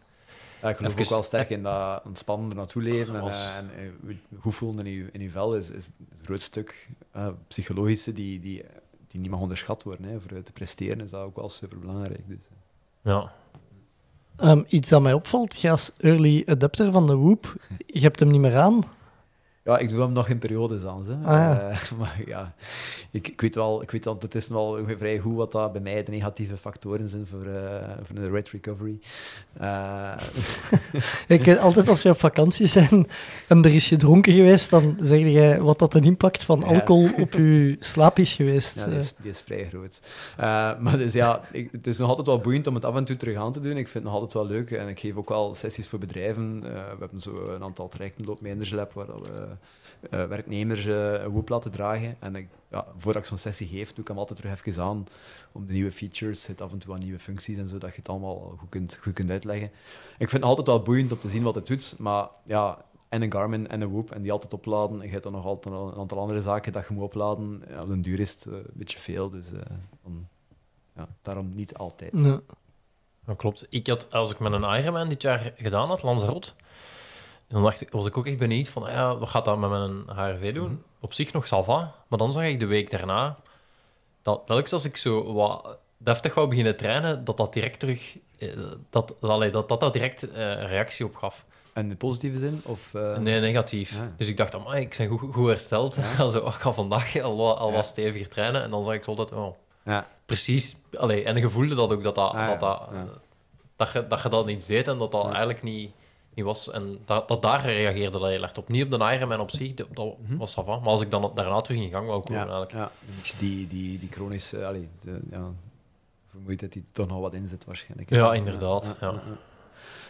Ja, 0.65 0.71
ik 0.71 0.77
geloof 0.77 0.93
Even- 0.93 1.05
ook 1.05 1.11
wel 1.11 1.23
sterk 1.23 1.51
in 1.51 1.63
dat 1.63 2.03
ontspannen 2.07 2.57
naartoe 2.57 2.83
leven 2.83 3.15
en, 3.15 3.29
eh, 3.29 3.57
en 3.57 3.71
eh, 3.77 4.15
goed 4.41 4.55
voelen 4.55 4.87
in 4.87 4.93
je, 4.93 5.09
in 5.13 5.21
je 5.21 5.31
vel 5.31 5.57
is, 5.57 5.71
is 5.71 5.87
een 5.87 6.25
groot 6.25 6.43
stuk 6.43 6.89
eh, 7.11 7.29
psychologische 7.49 8.13
die, 8.13 8.41
die, 8.41 8.65
die 9.09 9.21
niet 9.21 9.31
mag 9.31 9.41
onderschat 9.41 9.83
worden. 9.83 10.07
Hè. 10.09 10.21
Voor 10.21 10.43
te 10.43 10.53
presteren 10.53 11.01
is 11.01 11.11
dat 11.11 11.23
ook 11.23 11.37
wel 11.37 11.49
super 11.49 11.79
belangrijk. 11.79 12.29
Dus. 12.29 12.49
ja, 13.03 13.33
Ehm, 14.37 14.63
iets 14.69 14.89
dat 14.89 15.03
mij 15.03 15.13
opvalt, 15.13 15.61
je 15.61 15.71
als 15.71 15.93
early 15.99 16.43
adapter 16.47 16.93
van 16.93 17.07
de 17.07 17.17
Whoop, 17.17 17.57
je 17.87 18.01
hebt 18.01 18.21
hem 18.21 18.31
niet 18.31 18.41
meer 18.41 18.57
aan. 18.57 18.85
Ja, 19.65 19.79
ik 19.79 19.89
doe 19.89 20.01
hem 20.01 20.13
nog 20.13 20.29
in 20.29 20.39
periodes 20.39 20.85
aan. 20.85 21.05
Hè. 21.07 21.15
Ah, 21.15 21.33
ja. 21.35 21.71
Eh, 21.71 21.93
maar 21.99 22.21
ja, 22.27 22.55
ik, 23.11 23.29
ik 23.29 23.41
weet 23.41 23.55
wel, 23.55 23.83
ik 23.83 23.91
weet 23.91 24.07
al, 24.07 24.17
het 24.21 24.35
is 24.35 24.49
wel 24.49 24.79
vrij 24.99 25.19
goed 25.19 25.37
wat 25.37 25.53
dat 25.53 25.73
bij 25.73 25.81
mij 25.81 26.03
de 26.03 26.11
negatieve 26.11 26.57
factoren 26.57 27.09
zijn 27.09 27.27
voor, 27.27 27.47
eh, 27.47 27.91
voor 28.03 28.15
de 28.15 28.31
red 28.31 28.49
recovery. 28.49 28.99
Eh, 29.53 30.13
Ik, 31.27 31.57
altijd 31.57 31.89
als 31.89 32.03
we 32.03 32.09
op 32.09 32.19
vakantie 32.19 32.67
zijn 32.67 33.07
en 33.49 33.65
er 33.65 33.75
is 33.75 33.87
gedronken 33.87 34.33
geweest, 34.33 34.71
dan 34.71 34.97
zeg 35.01 35.21
jij 35.21 35.61
wat 35.61 35.79
dat 35.79 35.95
een 35.95 36.05
impact 36.05 36.45
van 36.45 36.61
Ja. 36.61 36.67
alcohol 36.67 37.11
op 37.19 37.33
je 37.33 37.77
slaap 37.81 38.19
is 38.19 38.33
geweest. 38.33 38.73
Ja, 38.85 38.87
die 38.87 38.99
is, 38.99 39.15
die 39.21 39.31
is 39.31 39.43
vrij 39.43 39.69
groot. 39.69 40.01
Maar 40.81 40.99
dus 40.99 41.13
ja, 41.13 41.41
ik, 41.53 41.69
het 41.73 41.87
is 41.87 41.99
nog 41.99 42.09
altijd 42.09 42.27
wel 42.27 42.39
boeiend 42.39 42.67
om 42.67 42.75
het 42.75 42.85
af 42.85 42.97
en 42.97 43.05
toe 43.05 43.17
terug 43.17 43.37
aan 43.37 43.53
te 43.53 43.61
doen. 43.61 43.77
Ik 43.77 43.89
vind 43.89 43.93
het 43.95 44.03
nog 44.05 44.13
altijd 44.13 44.33
wel 44.33 44.47
leuk. 44.47 44.71
En 44.71 44.89
ik 44.89 44.99
geef 44.99 45.17
ook 45.17 45.29
wel 45.29 45.55
sessies 45.55 45.89
voor 45.89 45.99
bedrijven. 45.99 46.61
We 46.63 46.97
hebben 46.99 47.21
zo 47.21 47.55
een 47.55 47.63
aantal 47.63 47.89
trajecten 47.89 48.25
Lab 48.25 48.93
waar 48.93 49.07
we 49.07 49.54
werknemers 50.11 50.87
eh, 50.87 51.13
een 51.13 51.29
woep 51.29 51.49
laten 51.49 51.71
dragen. 51.71 52.17
En 52.21 52.37
ik, 52.37 52.49
ja, 52.71 52.87
voordat 52.99 53.23
ik 53.23 53.29
zo'n 53.29 53.39
sessie 53.39 53.69
geef, 53.69 53.93
doe 53.93 54.01
ik 54.01 54.09
hem 54.09 54.19
altijd 54.19 54.39
terug 54.39 54.65
even 54.65 54.83
aan 54.83 55.07
om 55.53 55.67
de 55.67 55.73
nieuwe 55.73 55.93
features, 55.93 56.47
het 56.47 56.61
af 56.61 56.73
en 56.73 56.79
toe 56.79 56.95
aan 56.95 57.01
nieuwe 57.01 57.19
functies 57.19 57.59
en 57.59 57.69
zo, 57.69 57.79
dat 57.79 57.91
je 57.91 57.97
het 57.97 58.09
allemaal 58.09 58.55
goed 58.59 58.69
kunt, 58.69 58.99
goed 59.03 59.13
kunt 59.13 59.31
uitleggen. 59.31 59.71
Ik 60.19 60.31
vind 60.31 60.33
het 60.33 60.43
altijd 60.43 60.67
wel 60.67 60.83
boeiend 60.83 61.13
om 61.13 61.19
te 61.19 61.29
zien 61.29 61.43
wat 61.43 61.55
het 61.55 61.67
doet, 61.67 61.95
maar 61.99 62.29
ja, 62.45 62.85
en 63.09 63.23
een 63.23 63.33
Garmin 63.33 63.69
en 63.69 63.81
een 63.81 63.91
Whoop 63.91 64.11
en 64.11 64.23
die 64.23 64.33
altijd 64.33 64.53
opladen. 64.53 64.99
En 65.01 65.07
je 65.07 65.13
hebt 65.13 65.23
dan 65.23 65.33
nog 65.33 65.45
altijd 65.45 65.75
een 65.75 65.95
aantal 65.95 66.19
andere 66.19 66.43
zaken 66.43 66.73
dat 66.73 66.87
je 66.89 66.95
moet 66.95 67.03
opladen. 67.03 67.63
Ja, 67.69 67.83
op 67.83 67.89
den 67.89 68.03
duur 68.03 68.21
is 68.21 68.33
het 68.33 68.47
eh, 68.47 68.53
een 68.53 68.65
beetje 68.73 68.99
veel, 68.99 69.31
dus 69.31 69.53
eh, 69.53 69.61
dan, 70.03 70.29
ja, 70.97 71.09
daarom 71.23 71.55
niet 71.55 71.75
altijd. 71.75 72.23
Ja. 72.23 72.41
dat 73.25 73.37
klopt. 73.37 73.67
Ik 73.71 73.87
had, 73.87 74.13
als 74.13 74.31
ik 74.31 74.39
met 74.39 74.53
een 74.53 74.79
Ironman 74.79 75.09
dit 75.09 75.23
jaar 75.23 75.53
gedaan 75.57 75.89
had, 75.89 76.03
Lanzarote, 76.03 76.53
dan 77.49 77.63
dacht 77.63 77.81
ik, 77.81 77.91
was 77.91 78.07
ik 78.07 78.17
ook 78.19 78.27
echt 78.27 78.39
benieuwd 78.39 78.69
van, 78.69 78.83
ah 78.83 78.91
ja, 78.91 79.17
wat 79.17 79.29
gaat 79.29 79.45
dat 79.45 79.59
met 79.59 79.71
mijn 79.71 80.03
HRV 80.07 80.55
doen? 80.55 80.83
Op 81.01 81.13
zich 81.13 81.33
nog 81.33 81.47
salva, 81.47 81.95
maar 82.09 82.19
dan 82.19 82.33
zag 82.33 82.45
ik 82.45 82.61
de 82.61 82.67
week 82.67 82.91
daarna, 82.91 83.37
dat 84.23 84.47
telkens 84.47 84.73
als 84.73 84.85
ik 84.85 84.97
zo 84.97 85.33
wat 85.33 85.77
deftig 85.99 86.35
wou 86.35 86.49
beginnen 86.49 86.77
trainen, 86.77 87.25
dat 87.25 87.37
dat 87.37 87.53
direct 87.53 87.79
terug, 87.81 88.17
eh, 88.39 88.49
dat, 88.91 89.15
allee, 89.21 89.51
dat, 89.51 89.69
dat, 89.69 89.81
dat 89.81 89.93
direct 89.93 90.23
een 90.23 90.67
reactie 90.67 91.05
op 91.05 91.17
gaf. 91.17 91.45
En 91.73 91.89
de 91.89 91.97
positieve 91.97 92.39
zin? 92.39 92.61
Of, 92.65 92.95
eh, 92.95 93.17
Nee, 93.19 93.41
negatief. 93.41 93.97
Ja. 93.97 94.13
Dus 94.17 94.29
ik 94.29 94.37
dacht, 94.37 94.55
amai, 94.55 94.81
ik 94.81 94.95
ben 94.99 95.09
goed, 95.09 95.35
goed 95.35 95.49
hersteld. 95.49 95.97
Also, 96.19 96.47
ik 96.47 96.53
ga 96.53 96.73
vandaag 96.73 97.21
al, 97.21 97.59
al 97.59 97.69
Ja. 97.69 97.75
wat 97.75 97.87
steviger 97.87 98.29
trainen. 98.29 98.63
En 98.63 98.71
dan 98.71 98.85
zag 98.85 98.95
ik 98.95 99.07
altijd, 99.07 99.33
oh, 99.33 99.55
Ja, 99.85 100.09
precies. 100.27 100.77
Allee, 100.97 101.25
en 101.25 101.37
je 101.37 101.49
voelde 101.49 101.75
dat 101.75 101.93
ook, 101.93 102.03
dat, 102.03 102.15
dat, 102.15 102.33
Ah, 102.33 102.49
dat, 102.49 102.61
dat, 102.61 102.89
dat, 103.77 103.93
je, 103.93 104.07
dat 104.07 104.23
je 104.23 104.29
dat 104.29 104.49
iets 104.49 104.67
deed 104.67 104.89
en 104.89 104.99
dat 104.99 105.13
dat 105.13 105.27
eigenlijk 105.27 105.63
niet, 105.63 105.93
niet 106.35 106.45
was. 106.45 106.71
En 106.71 106.99
dat, 107.05 107.29
dat 107.29 107.43
daar 107.43 107.65
reageerde 107.65 108.19
dat 108.19 108.29
heel 108.29 108.43
erg 108.43 108.57
op. 108.57 108.69
Niet 108.69 108.85
op 108.85 108.91
de 108.91 109.13
Ironman 109.15 109.41
op 109.41 109.51
zich, 109.51 109.75
dat, 109.75 109.89
dat 109.93 110.19
Mhm. 110.19 110.37
was 110.37 110.57
af. 110.57 110.67
Maar 110.67 110.79
als 110.81 111.01
ik 111.03 111.11
dan 111.11 111.31
daarna 111.35 111.61
terug 111.61 111.81
in 111.81 111.91
gang 111.91 112.07
wou 112.07 112.23
komen, 112.23 112.41
ja, 112.41 112.47
eigenlijk. 112.49 112.73
ja, 112.73 112.91
een 113.09 113.15
beetje 113.17 113.37
die, 113.37 113.67
die, 113.67 113.99
die 113.99 114.09
chronische 114.11 114.67
allee, 114.67 114.89
de, 115.03 115.21
ja, 115.31 115.51
vermoeidheid 116.27 116.73
die 116.73 116.85
toch 116.93 117.07
nog 117.07 117.21
wat 117.21 117.35
in 117.35 117.49
zit 117.49 117.65
waarschijnlijk. 117.65 118.11
Ja, 118.11 118.35
inderdaad, 118.35 118.97
ja. 119.01 119.23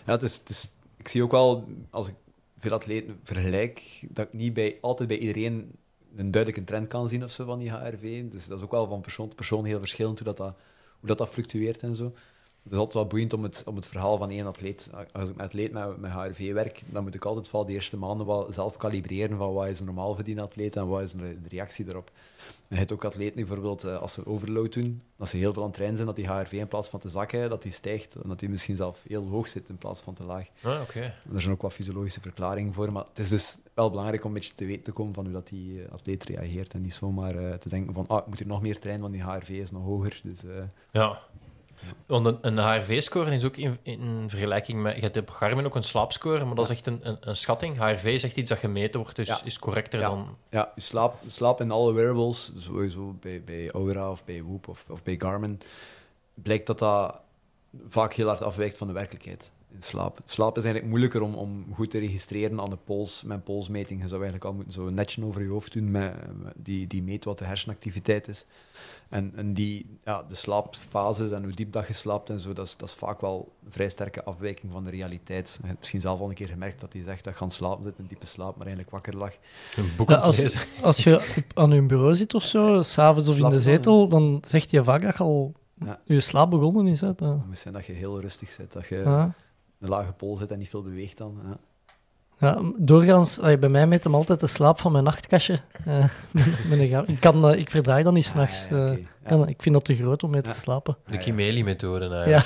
Ja, 0.07 0.13
het 0.13 0.23
is, 0.23 0.37
het 0.37 0.49
is, 0.49 0.69
ik 0.97 1.09
zie 1.09 1.23
ook 1.23 1.31
wel, 1.31 1.65
als 1.91 2.09
ik 2.09 2.15
veel 2.59 2.73
atleten 2.73 3.21
vergelijk, 3.23 4.05
dat 4.09 4.27
ik 4.27 4.33
niet 4.33 4.53
bij, 4.55 4.79
altijd 4.81 5.09
bij 5.09 5.19
iedereen 5.19 5.73
een 6.17 6.31
duidelijke 6.31 6.65
trend 6.65 6.89
kan 6.89 7.09
zien 7.09 7.25
of 7.25 7.31
zo 7.31 7.45
van 7.45 7.59
die 7.59 7.71
HRV. 7.71 8.23
Dus 8.31 8.47
dat 8.47 8.59
is 8.59 8.65
ook 8.65 8.71
wel 8.71 8.87
van 8.87 9.01
persoon 9.01 9.27
tot 9.27 9.37
persoon 9.37 9.65
heel 9.65 9.79
verschillend 9.79 10.19
hoe 10.19 10.27
dat, 10.27 10.37
dat, 10.37 10.55
hoe 10.99 11.09
dat, 11.09 11.19
dat 11.19 11.29
fluctueert 11.29 11.83
en 11.83 11.95
zo. 11.95 12.13
Het 12.65 12.73
is 12.73 12.79
altijd 12.79 12.95
wel 12.95 13.07
boeiend 13.07 13.33
om 13.33 13.43
het, 13.43 13.63
om 13.67 13.77
het 13.77 13.87
verhaal 13.87 14.17
van 14.17 14.31
één 14.31 14.47
atleet. 14.47 14.91
Als 15.13 15.31
ik 15.31 15.37
met 15.37 15.47
atleet 15.47 15.73
met, 15.73 15.97
met 15.97 16.11
HRV 16.11 16.53
werk, 16.53 16.83
dan 16.87 17.03
moet 17.03 17.15
ik 17.15 17.25
altijd 17.25 17.51
wel 17.51 17.65
de 17.65 17.73
eerste 17.73 17.97
maanden 17.97 18.27
wel 18.27 18.53
zelf 18.53 18.77
kalibreren 18.77 19.37
van 19.37 19.53
wat 19.53 19.67
is 19.67 19.81
een 19.81 19.87
normaal 19.87 20.15
verdiende 20.15 20.43
atleet 20.43 20.77
en 20.77 20.87
wat 20.89 21.03
is 21.03 21.13
de 21.13 21.37
reactie 21.49 21.85
daarop. 21.85 22.11
En 22.47 22.53
je 22.69 22.77
hebt 22.77 22.93
ook 22.93 23.05
atleten 23.05 23.37
die 23.37 23.45
bijvoorbeeld 23.45 23.85
eh, 23.85 24.01
als 24.01 24.13
ze 24.13 24.27
overload 24.27 24.73
doen, 24.73 25.03
als 25.19 25.31
ze 25.31 25.37
heel 25.37 25.53
veel 25.53 25.63
aan 25.63 25.69
het 25.69 25.77
trainen 25.77 25.97
zijn, 25.97 26.09
dat 26.09 26.17
die 26.17 26.29
HRV 26.29 26.53
in 26.53 26.69
plaats 26.69 26.89
van 26.89 27.01
te 27.01 27.09
zakken, 27.09 27.49
dat 27.51 27.63
die 27.63 27.73
stijgt 27.73 28.15
en 28.15 28.29
dat 28.29 28.39
die 28.39 28.49
misschien 28.49 28.77
zelf 28.77 29.03
heel 29.09 29.27
hoog 29.27 29.49
zit 29.49 29.69
in 29.69 29.79
plaats 29.79 30.01
van 30.01 30.15
te 30.15 30.25
laag. 30.25 30.47
Ah, 30.63 30.81
er 31.33 31.41
zijn 31.41 31.53
ook 31.53 31.63
wat 31.63 31.73
fysiologische 31.73 32.21
verklaringen 32.21 32.75
voor, 32.75 32.93
maar 32.93 33.05
het 33.05 33.19
is 33.19 33.29
dus 33.29 33.59
wel 33.75 33.91
belangrijk 33.91 34.23
om 34.25 34.29
een 34.29 34.35
beetje 34.35 34.55
te 34.55 34.65
weten 34.65 34.83
te 34.83 34.93
komen 34.93 35.15
van 35.15 35.25
hoe 35.25 35.33
dat 35.33 35.49
die 35.49 35.85
eh, 35.85 35.93
atleet 35.93 36.25
reageert 36.25 36.75
en 36.75 36.83
niet 36.83 36.95
zomaar 36.95 37.37
eh, 37.37 37.55
te 37.55 37.69
denken 37.69 37.95
van 37.95 38.07
ah, 38.07 38.19
ik 38.19 38.27
moet 38.27 38.39
hier 38.39 38.49
nog 38.49 38.63
meer 38.63 38.79
trainen, 38.79 39.03
want 39.03 39.15
die 39.15 39.23
HRV 39.23 39.49
is 39.49 39.71
nog 39.71 39.83
hoger. 39.83 40.19
Dus, 40.23 40.45
eh, 40.45 40.51
Ja. 40.91 41.19
Want 42.07 42.27
een, 42.27 42.39
een 42.41 42.59
HRV-score 42.59 43.35
is 43.35 43.45
ook 43.45 43.57
in, 43.57 43.79
in 43.83 44.25
vergelijking 44.27 44.83
met... 44.83 44.95
Je 44.95 45.01
hebt 45.01 45.17
op 45.17 45.31
Garmin 45.31 45.67
ook 45.67 45.75
een 45.75 45.83
slaapscore, 45.83 46.45
maar 46.45 46.55
dat 46.55 46.65
is 46.65 46.77
echt 46.77 46.87
een, 46.87 46.99
een, 47.03 47.17
een 47.21 47.37
schatting. 47.37 47.79
HRV 47.79 48.05
is 48.05 48.25
echt 48.25 48.37
iets 48.37 48.49
dat 48.49 48.59
gemeten 48.59 49.01
wordt, 49.01 49.17
dus 49.17 49.43
is 49.43 49.59
correcter 49.59 50.01
dan... 50.01 50.37
Ja, 50.51 50.73
je 50.75 50.81
slaap, 50.81 51.17
slaap 51.27 51.61
in 51.61 51.71
alle 51.71 51.93
wearables, 51.93 52.53
sowieso 52.57 53.17
bij, 53.21 53.43
bij 53.45 53.71
Aura 53.71 54.11
of 54.11 54.25
bij 54.25 54.43
Whoop 54.43 54.69
of, 54.69 54.85
of 54.91 55.03
bij 55.03 55.15
Garmin, 55.19 55.61
blijkt 56.35 56.67
dat 56.67 56.79
dat 56.79 57.21
vaak 57.89 58.13
heel 58.13 58.27
hard 58.27 58.43
afwijkt 58.43 58.77
van 58.77 58.87
de 58.87 58.93
werkelijkheid 58.93 59.51
slaap. 59.79 60.19
Slaap 60.25 60.57
is 60.57 60.65
eigenlijk 60.65 60.93
moeilijker 60.95 61.23
om, 61.23 61.35
om 61.35 61.65
goed 61.75 61.91
te 61.91 61.99
registreren 61.99 62.61
aan 62.61 62.71
de 62.71 62.79
pols, 62.85 63.23
met 63.23 63.45
polsmeting. 63.45 64.01
Je 64.01 64.09
zou 64.09 64.23
eigenlijk 64.23 64.51
al 64.51 64.57
moeten 64.57 64.73
zo'n 64.73 64.95
netje 64.95 65.25
over 65.25 65.43
je 65.43 65.49
hoofd 65.49 65.73
doen 65.73 65.91
met, 65.91 66.15
die, 66.57 66.87
die 66.87 67.03
meet 67.03 67.25
wat 67.25 67.39
de 67.39 67.45
hersenactiviteit 67.45 68.29
is. 68.29 68.45
En, 69.09 69.33
en 69.37 69.53
die, 69.55 69.87
ja, 70.05 70.25
de 70.29 70.35
slaapfases 70.35 71.31
en 71.33 71.43
hoe 71.43 71.53
diep 71.53 71.73
dat 71.73 71.87
je 71.87 71.93
slaapt 71.93 72.31
en 72.31 72.41
zo, 72.41 72.53
dat 72.53 72.67
is, 72.67 72.77
dat 72.77 72.89
is 72.89 72.95
vaak 72.95 73.21
wel 73.21 73.53
een 73.65 73.73
vrij 73.73 73.89
sterke 73.89 74.25
afwijking 74.25 74.73
van 74.73 74.85
de 74.85 74.91
realiteit. 74.91 75.59
Je 75.61 75.67
hebt 75.67 75.79
misschien 75.79 76.01
zelf 76.01 76.21
al 76.21 76.29
een 76.29 76.35
keer 76.35 76.49
gemerkt 76.49 76.81
dat 76.81 76.93
hij 76.93 77.03
zegt 77.03 77.25
dat 77.25 77.35
je 77.35 77.41
aan 77.41 77.47
het 77.47 77.57
slapen 77.57 77.85
zit, 77.85 77.99
een 77.99 78.07
diepe 78.07 78.27
slaap, 78.27 78.57
maar 78.57 78.67
eigenlijk 78.67 78.91
wakker 78.91 79.17
lag. 79.17 79.33
Een 79.77 79.91
Ja, 80.07 80.17
als, 80.17 80.67
als 80.83 81.05
je 81.05 81.17
op, 81.37 81.59
aan 81.59 81.71
je 81.71 81.83
bureau 81.83 82.15
zit 82.15 82.35
of 82.35 82.43
zo, 82.43 82.83
s'avonds 82.83 83.29
of 83.29 83.37
in 83.39 83.49
de 83.49 83.61
zetel, 83.61 84.09
dan 84.09 84.43
zegt 84.47 84.71
je 84.71 84.85
vaak 84.85 85.03
dat 85.03 85.17
je 85.17 85.23
al 85.23 85.53
Ja. 85.85 86.01
je 86.05 86.21
slaap 86.21 86.51
begonnen 86.51 86.87
is. 86.87 87.01
Hè. 87.01 87.07
Dat, 87.15 87.29
Het 87.29 87.47
moet 87.47 87.59
zijn 87.59 87.75
dat 87.75 87.87
je 87.87 87.93
heel 87.93 88.21
rustig 88.21 88.51
zit, 88.53 88.73
dat 88.73 88.87
je 88.87 88.97
ja. 88.97 89.35
Een 89.85 89.91
lage 89.91 90.13
pols 90.13 90.39
zit 90.39 90.51
en 90.51 90.59
niet 90.59 90.69
veel 90.69 90.83
beweegt 90.83 91.19
dan. 91.19 91.41
Ja. 91.45 91.57
Ja, 92.39 92.61
doorgaans, 92.77 93.41
bij 93.41 93.69
mij 93.69 93.87
meet 93.87 94.05
hem 94.05 94.15
altijd 94.15 94.41
de 94.41 94.47
slaap 94.47 94.81
van 94.81 94.93
mijn 94.93 95.05
nachtkastje. 95.05 95.61
Eh, 95.85 96.05
met- 96.31 96.69
met 96.69 96.79
ik, 97.09 97.21
kan, 97.21 97.49
eh, 97.49 97.59
ik 97.59 97.71
verdraai 97.71 98.03
dat 98.05 98.13
niet 98.13 98.25
s'nachts. 98.25 98.65
Ah, 98.65 98.71
ja, 98.71 98.87
eh. 99.25 99.39
Ja. 99.39 99.47
ik 99.47 99.63
vind 99.63 99.75
dat 99.75 99.85
te 99.85 99.95
groot 99.95 100.23
om 100.23 100.31
mee 100.31 100.43
te 100.43 100.53
slapen. 100.53 100.97
De 101.11 101.19
Kimeli-methode. 101.19 102.09
nou 102.09 102.29
Ja. 102.29 102.43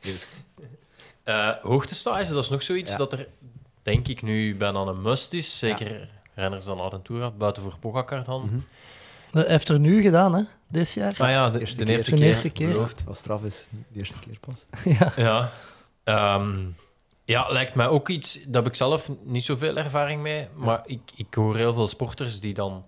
Dus, 0.00 0.34
Eh, 1.24 1.50
hoogtestage, 1.62 2.32
dat 2.32 2.42
is 2.42 2.48
nog 2.50 2.62
zoiets 2.62 2.90
Ja. 2.90 2.96
dat 2.96 3.12
er, 3.12 3.28
denk 3.82 4.08
ik, 4.08 4.22
nu 4.22 4.56
bijna 4.56 4.80
een 4.80 5.02
must 5.02 5.32
is. 5.32 5.58
Zeker 5.58 6.08
renners 6.34 6.64
dan 6.64 6.80
Aventura, 6.80 7.30
buiten 7.30 7.62
voor 7.62 7.76
Pogacar 7.80 8.24
dan. 8.24 8.42
Mhm. 8.44 8.56
Hij 9.30 9.44
heeft 9.46 9.68
er 9.68 9.78
nu 9.80 10.02
gedaan, 10.02 10.34
hè, 10.34 10.42
dit 10.68 10.92
jaar. 10.92 11.14
Maar 11.18 11.30
ja, 11.30 11.50
de, 11.50 11.60
Eerste 11.60 11.84
de 11.84 11.84
keer. 11.94 12.16
De 12.16 12.24
eerste 12.24 12.50
keer. 12.50 12.72
beloofd. 12.72 13.04
wat 13.04 13.16
straf 13.16 13.44
is, 13.44 13.68
de 13.70 13.98
eerste 13.98 14.18
keer 14.18 14.38
pas. 14.40 14.64
ja. 14.98 15.12
Ja. 15.16 15.50
Ehm, 16.04 16.64
ja, 17.24 17.48
lijkt 17.52 17.74
mij 17.74 17.88
ook 17.88 18.08
iets... 18.08 18.34
Daar 18.46 18.62
heb 18.62 18.66
ik 18.72 18.74
zelf 18.76 19.10
niet 19.22 19.44
zoveel 19.44 19.76
ervaring 19.76 20.22
mee. 20.22 20.48
Maar 20.54 20.82
ik, 20.86 21.00
ik 21.14 21.34
hoor 21.34 21.56
heel 21.56 21.72
veel 21.72 21.88
sporters 21.88 22.40
die 22.40 22.54
dan 22.54 22.84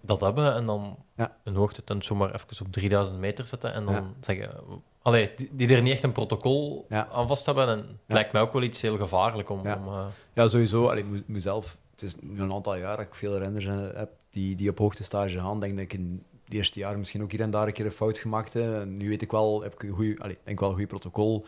dat 0.00 0.20
hebben 0.20 0.54
en 0.54 0.64
dan 0.64 0.96
Ja. 1.16 1.36
een 1.44 1.54
hoogtetent 1.54 2.04
zomaar 2.04 2.34
even 2.34 2.66
op 2.66 2.72
3000 2.72 3.18
meter 3.18 3.46
zetten 3.46 3.72
en 3.72 3.84
dan 3.84 3.94
Ja. 3.94 4.04
zeggen... 4.20 4.50
Allee, 5.02 5.30
die, 5.36 5.48
die 5.52 5.74
er 5.76 5.82
niet 5.82 5.92
echt 5.92 6.02
een 6.02 6.12
protocol 6.12 6.86
Ja. 6.88 7.08
aan 7.12 7.26
vast 7.28 7.46
hebben. 7.46 7.68
En 7.68 7.78
het 7.78 7.86
Ja. 8.06 8.14
lijkt 8.14 8.32
mij 8.32 8.42
ook 8.42 8.52
wel 8.52 8.62
iets 8.62 8.80
heel 8.80 8.96
gevaarlijk 8.96 9.48
om... 9.50 9.62
Ja. 9.66 9.76
om 9.76 9.86
eh, 9.94 10.04
Ja, 10.34 10.48
sowieso. 10.48 10.88
Allee, 10.88 11.02
ik 11.02 11.08
moet- 11.08 11.28
moet 11.28 11.42
zelf, 11.42 11.76
het 11.90 12.02
is 12.02 12.14
nu 12.20 12.40
een 12.40 12.52
aantal 12.52 12.76
jaar 12.76 12.96
dat 12.96 13.06
ik 13.06 13.14
veel 13.14 13.38
renners 13.38 13.64
heb 13.96 14.10
die, 14.30 14.54
die 14.56 14.70
op 14.70 14.78
hoogtestage 14.78 15.38
gaan. 15.38 15.60
Denk 15.60 15.72
dat 15.72 15.82
ik 15.82 15.92
in 15.92 16.22
het 16.50 16.58
eerste 16.58 16.78
jaar 16.78 16.98
misschien 16.98 17.22
ook 17.22 17.30
hier 17.30 17.40
en 17.40 17.50
daar 17.50 17.66
een 17.66 17.72
keer 17.72 17.84
een 17.84 17.92
fout 17.92 18.18
gemaakt. 18.18 18.54
En 18.54 18.96
Nu 18.96 19.08
weet 19.08 19.22
ik 19.22 19.30
wel, 19.30 19.62
heb 19.62 19.74
ik 19.74 19.82
een 19.82 19.90
goeie, 19.90 20.20
allee, 20.20 20.34
ik 20.34 20.40
denk 20.44 20.60
wel 20.60 20.70
een 20.70 20.76
goed 20.76 20.88
protocol. 20.88 21.46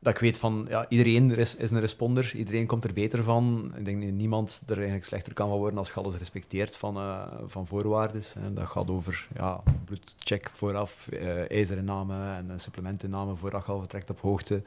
Dat 0.00 0.14
ik 0.14 0.20
weet 0.20 0.38
van, 0.38 0.66
ja, 0.68 0.86
iedereen 0.88 1.30
er 1.30 1.38
is, 1.38 1.56
is 1.56 1.70
een 1.70 1.80
responder. 1.80 2.32
Iedereen 2.34 2.66
komt 2.66 2.84
er 2.84 2.92
beter 2.92 3.22
van. 3.22 3.72
Ik 3.76 3.84
denk 3.84 4.02
dat 4.02 4.10
niemand 4.10 4.62
er 4.66 4.76
eigenlijk 4.76 5.04
slechter 5.04 5.34
kan 5.34 5.48
worden 5.48 5.78
als 5.78 5.88
je 5.88 5.94
alles 5.94 6.16
respecteert 6.16 6.76
van, 6.76 6.96
eh 6.96 7.26
van 7.46 7.66
voorwaarden. 7.66 8.22
hè. 8.38 8.52
Dat 8.52 8.66
gaat 8.66 8.90
over 8.90 9.28
ja, 9.34 9.62
bloedcheck 9.84 10.50
vooraf, 10.52 11.08
eh 11.08 11.50
ijzerinname 11.50 12.34
en 12.34 12.48
een 12.48 12.60
supplementenname 12.60 13.36
voordat 13.36 13.66
je 13.66 13.72
al 13.72 13.78
vertrekt 13.78 14.10
op 14.10 14.20
hoogte 14.20 14.62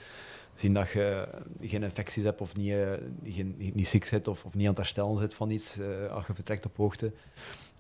zien 0.56 0.74
dat 0.74 0.90
je 0.90 1.28
geen 1.62 1.84
infecties 1.84 2.24
hebt 2.24 2.42
of 2.42 2.56
niet, 2.56 2.74
eh, 2.74 3.46
niet 3.74 3.88
ziek 3.88 4.06
zit 4.06 4.28
of, 4.28 4.46
of 4.46 4.54
niet 4.54 4.64
aan 4.64 4.70
het 4.70 4.78
herstellen 4.78 5.18
zit 5.18 5.34
van 5.34 5.50
iets 5.50 5.78
eh, 5.80 6.12
als 6.12 6.28
je 6.28 6.34
vertrekt 6.34 6.66
op 6.66 6.78
hoogte. 6.78 7.12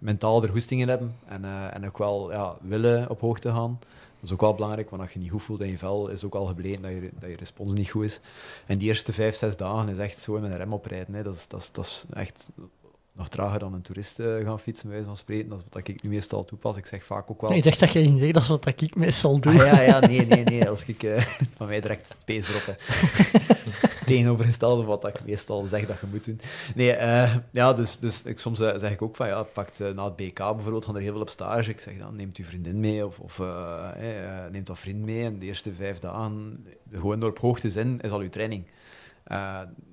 Mentaal 0.02 0.43
er 0.43 0.49
goesting 0.49 0.82
in 0.82 0.88
hebben 0.88 1.16
en, 1.26 1.45
eh, 1.45 1.76
en 1.76 1.86
ook 1.86 1.97
wel 1.97 2.32
ja, 2.32 2.56
willen 2.62 3.10
op 3.10 3.22
hoogte 3.22 3.49
gaan. 3.49 3.80
Dat 4.20 4.30
is 4.30 4.32
ook 4.32 4.41
wel 4.41 4.54
belangrijk, 4.54 4.89
want 4.89 5.02
als 5.02 5.14
je 5.14 5.20
niet 5.20 5.32
goed 5.32 5.43
voelt 5.43 5.62
in 5.62 5.70
je 5.70 5.78
vel, 5.78 6.08
is 6.08 6.24
ook 6.24 6.36
al 6.36 6.45
gebleken 6.45 6.82
dat 6.82 6.91
je, 6.91 7.10
dat 7.20 7.30
je 7.30 7.36
respons 7.36 7.74
niet 7.74 7.89
goed 7.89 8.04
is. 8.04 8.20
En 8.66 8.78
die 8.78 8.88
eerste 8.88 9.14
vijf, 9.14 9.36
zes 9.36 9.58
dagen 9.58 9.89
is 9.89 9.97
echt 9.97 10.20
zo 10.20 10.39
met 10.39 10.54
een 10.54 10.58
rem 10.58 10.74
oprijden. 10.74 11.16
Hè. 11.16 11.24
Dat, 11.24 11.36
is, 11.36 11.47
dat, 11.47 11.62
is, 11.62 11.70
dat 11.72 11.86
is 11.86 12.06
echt 12.14 12.49
nog 13.12 13.30
trager 13.30 13.60
dan 13.60 13.74
een 13.74 13.82
toerist 13.82 14.20
eh, 14.20 14.45
gaan 14.45 14.60
fietsen, 14.60 14.86
bij 14.86 14.95
wijze 14.95 15.08
van 15.08 15.18
spreken. 15.18 15.49
Dat 15.49 15.60
is 15.60 15.66
wat 15.70 15.88
ik 15.88 16.04
nu 16.04 16.10
meestal 16.10 16.45
toepas. 16.45 16.78
Ik 16.78 16.86
zeg 16.86 17.04
vaak 17.04 17.32
ook 17.32 17.41
wel... 17.41 17.54
Ik 17.54 17.64
dacht 17.64 17.80
dat 17.80 17.91
je 17.91 18.02
ging 18.02 18.18
zeggen, 18.18 18.34
dat 18.34 18.41
is 18.41 18.47
wat 18.47 18.68
ik 18.68 18.95
meestal 18.95 19.39
doe. 19.39 19.52
Ah, 19.52 19.58
ja, 19.58 19.82
ja, 19.82 19.99
nee, 19.99 20.26
nee, 20.26 20.43
nee. 20.43 20.70
Als 20.70 20.84
ik 20.86 21.04
eh, 21.04 21.22
van 21.58 21.68
mij 21.68 21.82
direct 21.82 22.16
pees 22.26 22.49
erop. 22.49 22.76
Tegenovergestelde 24.06 24.84
wat 24.84 25.08
ik 25.08 25.26
meestal 25.26 25.64
zeg 25.64 25.86
dat 25.86 25.99
je 25.99 26.08
moet 26.12 26.26
doen. 26.26 26.39
Nee, 26.76 26.91
eh, 26.91 27.36
ja, 27.52 27.74
dus, 27.74 27.99
dus 27.99 28.24
ik, 28.24 28.39
soms 28.39 28.60
eh, 28.60 28.74
zeg 28.76 28.91
ik 28.91 29.02
ook 29.02 29.16
van 29.16 29.28
ja, 29.28 29.43
pakt 29.43 29.80
eh, 29.80 29.89
na 29.89 30.04
het 30.04 30.16
BK 30.16 30.38
bijvoorbeeld, 30.38 30.86
gaan 30.86 30.95
er 30.95 31.02
heel 31.02 31.12
veel 31.12 31.22
op 31.22 31.30
stage. 31.30 31.70
Ik 31.70 31.80
zeg 31.80 31.97
dan, 31.97 32.16
neemt 32.16 32.38
uw 32.38 32.45
vriendin 32.45 32.80
mee 32.80 33.06
of, 33.06 33.20
of 33.20 33.41
neemt 34.52 34.68
dat 34.68 34.80
vriend 34.80 35.06
mee. 35.06 35.26
En 35.26 35.39
de 35.39 35.45
eerste 35.45 35.74
vijf 35.74 35.99
dagen, 35.99 36.66
gewoon 36.91 37.20
door 37.20 37.30
op 37.30 37.39
hoogte 37.39 37.72
zijn, 37.72 37.99
is 37.99 38.12
al 38.12 38.20
uw 38.20 38.30
training. 38.30 38.66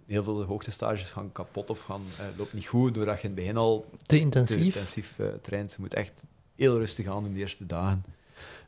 Heel 0.08 0.22
veel 0.22 0.42
hoogtestages 0.42 1.10
gaan 1.10 1.32
kapot 1.32 1.70
of 1.70 1.80
gaan, 1.80 2.02
eh, 2.18 2.24
loopt 2.36 2.52
niet 2.52 2.66
goed, 2.66 2.94
doordat 2.94 3.16
je 3.16 3.22
in 3.22 3.30
het 3.30 3.38
begin 3.38 3.56
al 3.56 3.86
Te 3.90 4.06
te 4.06 4.18
intensief. 4.18 5.18
traint. 5.42 5.72
Je 5.72 5.76
moet 5.80 5.94
echt 5.94 6.26
heel 6.56 6.78
rustig 6.78 7.06
aan 7.06 7.26
in 7.26 7.32
de 7.32 7.38
eerste 7.38 7.66
dagen. 7.66 8.04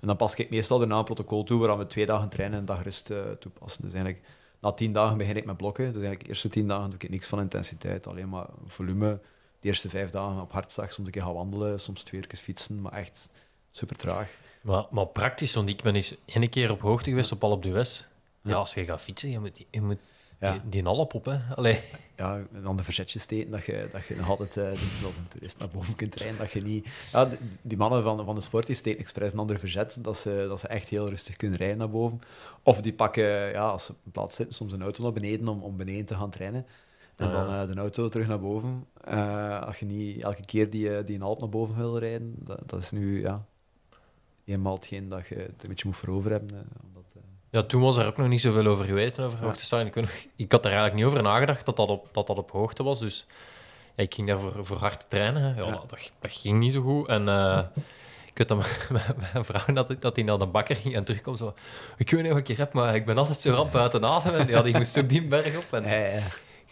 En 0.01 0.07
dan 0.07 0.17
pas 0.17 0.35
ik 0.35 0.51
meestal 0.51 0.79
daarna 0.79 0.99
een 0.99 1.05
protocol 1.05 1.45
toe 1.45 1.67
waar 1.67 1.79
we 1.79 1.87
twee 1.87 2.07
dagen 2.07 2.29
trainen 2.29 2.55
en 2.55 2.61
een 2.61 2.67
dag 2.67 2.83
rust 2.83 3.13
toepassen. 3.39 3.83
Dus 3.83 3.93
eigenlijk 3.93 4.25
na 4.61 4.73
tien 4.73 4.93
dagen 4.93 5.19
begin 5.19 5.37
ik 5.37 5.45
met 5.45 5.57
blokken. 5.57 5.85
Dus 5.85 5.95
eigenlijk 5.95 6.23
de 6.23 6.29
eerste 6.29 6.49
tien 6.49 6.69
dagen 6.69 6.91
doe 6.91 6.99
ik 6.99 7.09
niks 7.09 7.27
van 7.27 7.41
intensiteit, 7.41 8.07
alleen 8.07 8.29
maar 8.29 8.47
volume. 8.67 9.21
De 9.61 9.69
eerste 9.69 9.89
vijf 9.89 10.11
dagen 10.11 10.41
op 10.43 10.53
hartslag, 10.53 10.93
soms 10.93 11.07
een 11.07 11.13
keer 11.13 11.23
gaan 11.23 11.35
wandelen, 11.35 11.81
soms 11.81 12.03
twee 12.03 12.21
uur 12.21 12.37
fietsen, 12.37 12.81
maar 12.81 12.93
echt 12.93 13.29
super 13.71 13.97
traag. 13.97 14.31
Maar, 14.63 14.87
maar 14.91 15.07
praktisch, 15.07 15.55
want 15.55 15.69
ik 15.69 15.83
ben 15.83 15.95
eens 15.95 16.15
één 16.25 16.49
keer 16.51 16.71
op 16.71 16.81
hoogte 16.81 17.11
geweest 17.11 17.33
op 17.33 17.45
Alpe 17.45 17.69
d'Huez. 17.69 17.99
Ja, 18.43 18.51
Ja. 18.51 18.57
als 18.57 18.75
je 18.75 18.85
gaat 18.85 19.01
fietsen, 19.03 19.31
je 19.31 19.39
moet, 19.39 19.65
je 19.71 19.81
moet 19.81 19.99
Ja. 20.41 20.53
die, 20.53 20.61
die 20.71 20.85
Alp 20.85 21.15
op, 21.15 21.25
hè. 21.25 21.39
Allee. 21.55 21.81
ja, 22.17 22.37
en 22.53 22.63
dan 22.63 22.77
de 22.77 22.85
verzetjes 22.85 23.23
steken, 23.23 23.51
dat 23.51 23.65
je, 23.65 23.89
dat 23.93 24.05
je 24.05 24.17
nog 24.17 24.29
altijd, 24.29 24.57
als 24.57 25.03
een 25.03 25.29
toerist, 25.29 25.59
naar 25.59 25.69
boven 25.69 25.95
kunt 25.95 26.15
rijden, 26.15 26.39
dat 26.39 26.53
je 26.53 26.63
niet... 26.63 26.89
Ja, 27.13 27.25
die, 27.25 27.39
die 27.63 27.79
mannen 27.79 28.03
van, 28.03 28.25
van 28.25 28.35
de 28.35 28.41
sport, 28.41 28.67
die 28.67 28.77
steken 28.77 29.01
expres 29.01 29.33
een 29.33 29.39
ander 29.39 29.59
verzet, 29.59 29.99
dat 30.03 30.19
ze, 30.19 30.45
dat 30.49 30.61
ze 30.61 30.69
echt 30.69 30.89
heel 30.89 31.09
rustig 31.09 31.37
kunnen 31.37 31.59
rijden 31.59 31.79
naar 31.79 31.91
boven. 31.91 32.21
Of 32.63 32.81
die 32.81 32.93
pakken, 32.93 33.25
ja, 33.53 33.69
als 33.69 33.85
ze 33.85 33.95
een 34.05 34.11
plaats 34.13 34.37
zitten, 34.37 34.55
soms 34.55 34.73
een 34.73 34.83
auto 34.83 35.03
naar 35.03 35.13
beneden 35.13 35.49
om, 35.49 35.63
om 35.63 35.77
beneden 35.77 36.05
te 36.05 36.15
gaan 36.15 36.31
trainen. 36.31 36.67
En 37.17 37.27
Ja. 37.27 37.33
dan 37.33 37.55
eh, 37.69 37.75
de 37.75 37.81
auto 37.81 38.09
terug 38.09 38.27
naar 38.27 38.41
boven. 38.41 38.87
Eh, 39.05 39.63
als 39.63 39.79
je 39.79 39.87
niet 39.87 40.21
elke 40.23 40.45
keer 40.45 40.71
die, 40.71 41.05
die 41.05 41.17
een 41.17 41.23
Alp 41.23 41.41
naar 41.41 41.49
boven 41.49 41.77
wil 41.77 41.99
rijden, 41.99 42.35
dat, 42.39 42.61
dat 42.67 42.81
is 42.83 42.91
nu, 42.91 43.21
ja, 43.21 43.45
eenmaal 44.45 44.75
hetgeen 44.75 45.09
dat 45.09 45.27
je 45.27 45.35
het 45.35 45.63
een 45.63 45.69
beetje 45.69 45.87
moet 45.89 45.97
voorover 45.97 46.31
hebben. 46.31 46.69
Ja, 47.51 47.63
toen 47.63 47.81
was 47.81 47.97
er 47.97 48.07
ook 48.07 48.17
nog 48.17 48.29
niet 48.29 48.41
zoveel 48.41 48.67
over 48.67 48.85
geweten, 48.85 49.25
over 49.25 49.39
Ja. 49.39 49.45
hoogtestaan. 49.45 49.87
Ik, 49.87 50.29
ik 50.37 50.53
had 50.53 50.61
er 50.65 50.71
eigenlijk 50.71 50.95
niet 50.95 51.05
over 51.05 51.23
nagedacht 51.23 51.67
dat 51.67 51.77
dat 51.77 51.89
op, 51.89 52.09
dat 52.13 52.27
dat 52.27 52.39
op 52.39 52.51
hoogte 52.51 52.83
was. 52.83 52.99
Dus 52.99 53.27
ja, 53.95 54.03
ik 54.03 54.15
ging 54.15 54.29
daar 54.29 54.39
voor, 54.41 54.53
voor 54.63 54.77
hard 54.77 55.05
trainen. 55.09 55.43
Hè. 55.43 55.63
Ja. 55.63 55.71
Dat, 55.71 56.11
dat 56.21 56.33
ging 56.33 56.59
niet 56.59 56.73
zo 56.73 56.81
goed. 56.83 57.09
En 57.09 57.29
eh, 57.29 57.61
ik 58.27 58.39
weet 58.39 58.49
dat 58.49 58.59
mijn, 59.33 59.45
vrouw 59.45 59.75
dat, 59.75 59.95
dat 60.01 60.15
die 60.15 60.25
naar 60.25 60.39
de 60.39 60.47
bakker 60.47 60.77
ging 60.77 60.95
en 60.95 61.05
terugkwam 61.05 61.37
zo... 61.37 61.55
Ik 61.97 62.11
weet 62.11 62.23
niet 62.23 62.33
of 62.33 62.39
ik 62.39 62.47
je 62.47 62.55
heb, 62.55 62.73
maar 62.73 62.95
ik 62.95 63.05
ben 63.07 63.19
altijd 63.19 63.41
zo 63.41 63.55
rap 63.55 63.71
buiten 63.71 64.05
adem. 64.05 64.35
En 64.35 64.49
ja, 64.49 64.63
die 64.63 64.77
moest 64.77 64.99
ook 64.99 65.09
die 65.09 65.27
berg 65.27 65.57
op. 65.57 65.73
En 65.73 65.85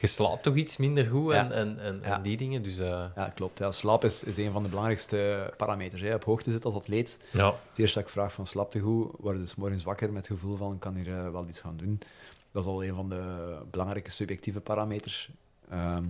je 0.01 0.07
slaapt 0.07 0.43
toch 0.43 0.55
iets 0.55 0.77
minder 0.77 1.07
goed 1.07 1.33
en, 1.33 1.45
Ja. 1.49 1.51
en, 1.51 1.79
en, 1.81 2.01
Ja. 2.03 2.19
die 2.19 2.37
dingen. 2.37 2.63
Dus 2.63 2.79
eh, 2.79 3.05
ja, 3.15 3.33
klopt. 3.35 3.59
Ja, 3.59 3.73
slaap 3.73 4.05
is, 4.05 4.25
is 4.25 4.37
een 4.37 4.53
van 4.53 4.63
de 4.63 4.69
belangrijkste 4.69 5.53
parameters. 5.57 6.01
Hè. 6.03 6.15
Op 6.15 6.25
hoogte 6.25 6.51
zit 6.51 6.65
als 6.65 6.75
atleet. 6.75 7.19
ja. 7.33 7.55
Het 7.69 7.79
eerste 7.79 7.99
dat 7.99 8.07
ik 8.09 8.13
vraag 8.15 8.33
van 8.33 8.47
slaap 8.47 8.71
te 8.71 8.79
goed, 8.79 9.13
word 9.19 9.39
dus 9.39 9.55
morgens 9.55 9.85
wakker 9.85 10.13
met 10.13 10.29
het 10.29 10.39
gevoel 10.39 10.57
van 10.57 10.79
kan 10.79 10.95
hier 10.95 11.19
eh, 11.19 11.31
wel 11.31 11.49
iets 11.49 11.61
gaan 11.61 11.77
doen. 11.77 11.99
Dat 12.53 12.63
is 12.63 12.69
al 12.69 12.85
een 12.85 12.95
van 12.95 13.09
de 13.09 13.57
belangrijke 13.71 14.11
subjectieve 14.11 14.61
parameters. 14.61 15.31
Ehm, 15.71 16.05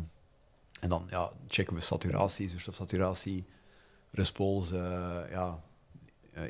en 0.80 0.88
dan 0.88 1.06
ja, 1.10 1.30
checken 1.48 1.74
we 1.74 1.80
saturatie, 1.80 2.48
zuurstofsaturatie, 2.48 3.44
response, 4.10 4.76
eh, 4.76 5.30
ja, 5.30 5.60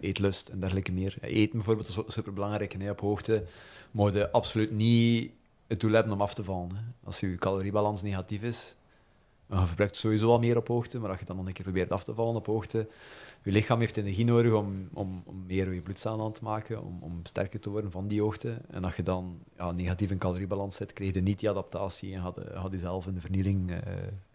eetlust 0.00 0.48
en 0.48 0.60
dergelijke 0.60 0.92
meer. 0.92 1.16
Eten 1.20 1.52
bijvoorbeeld 1.56 1.88
is 1.88 2.14
super 2.14 2.32
belangrijk 2.32 2.72
hè, 2.72 2.90
op 2.90 3.00
hoogte. 3.00 3.44
Je 3.90 4.30
absoluut 4.32 4.70
niet 4.70 5.30
het 5.68 5.80
doel 5.80 5.92
hebben 5.92 6.12
om 6.12 6.20
af 6.20 6.34
te 6.34 6.44
vallen. 6.44 6.68
Hè. 6.74 6.80
Als 7.04 7.20
je 7.20 7.34
caloriebalans 7.34 8.02
negatief 8.02 8.42
is, 8.42 8.76
dan 9.46 9.60
je 9.60 9.66
verbruikt 9.66 9.96
sowieso 9.96 10.30
al 10.30 10.38
meer 10.38 10.56
op 10.56 10.68
hoogte, 10.68 10.98
maar 10.98 11.10
als 11.10 11.18
je 11.18 11.24
dan 11.24 11.36
nog 11.36 11.46
een 11.46 11.52
keer 11.52 11.64
probeert 11.64 11.92
af 11.92 12.04
te 12.04 12.14
vallen 12.14 12.34
op 12.34 12.46
hoogte, 12.46 12.88
je 13.42 13.52
lichaam 13.52 13.80
heeft 13.80 13.96
energie 13.96 14.24
nodig 14.24 14.52
om, 14.52 14.88
om, 14.92 15.22
om 15.24 15.44
meer 15.46 15.72
je 15.72 15.80
bloedcellen 15.80 16.20
aan 16.24 16.32
te 16.32 16.44
maken, 16.44 16.82
om, 16.84 16.98
om 17.00 17.20
sterker 17.22 17.60
te 17.60 17.70
worden 17.70 17.90
van 17.90 18.08
die 18.08 18.20
hoogte. 18.20 18.58
En 18.70 18.84
als 18.84 18.96
je 18.96 19.02
dan 19.02 19.38
ja, 19.56 19.72
negatief 19.72 20.10
in 20.10 20.18
caloriebalans 20.18 20.76
zit, 20.76 20.92
krijg 20.92 21.14
je 21.14 21.20
niet 21.20 21.38
die 21.38 21.50
adaptatie 21.50 22.14
en 22.14 22.22
gaat 22.22 22.34
je, 22.34 22.50
gaat 22.54 22.70
je 22.70 22.78
zelf 22.78 23.06
in 23.06 23.14
de 23.14 23.20
vernieling 23.20 23.70
eh, 23.70 23.76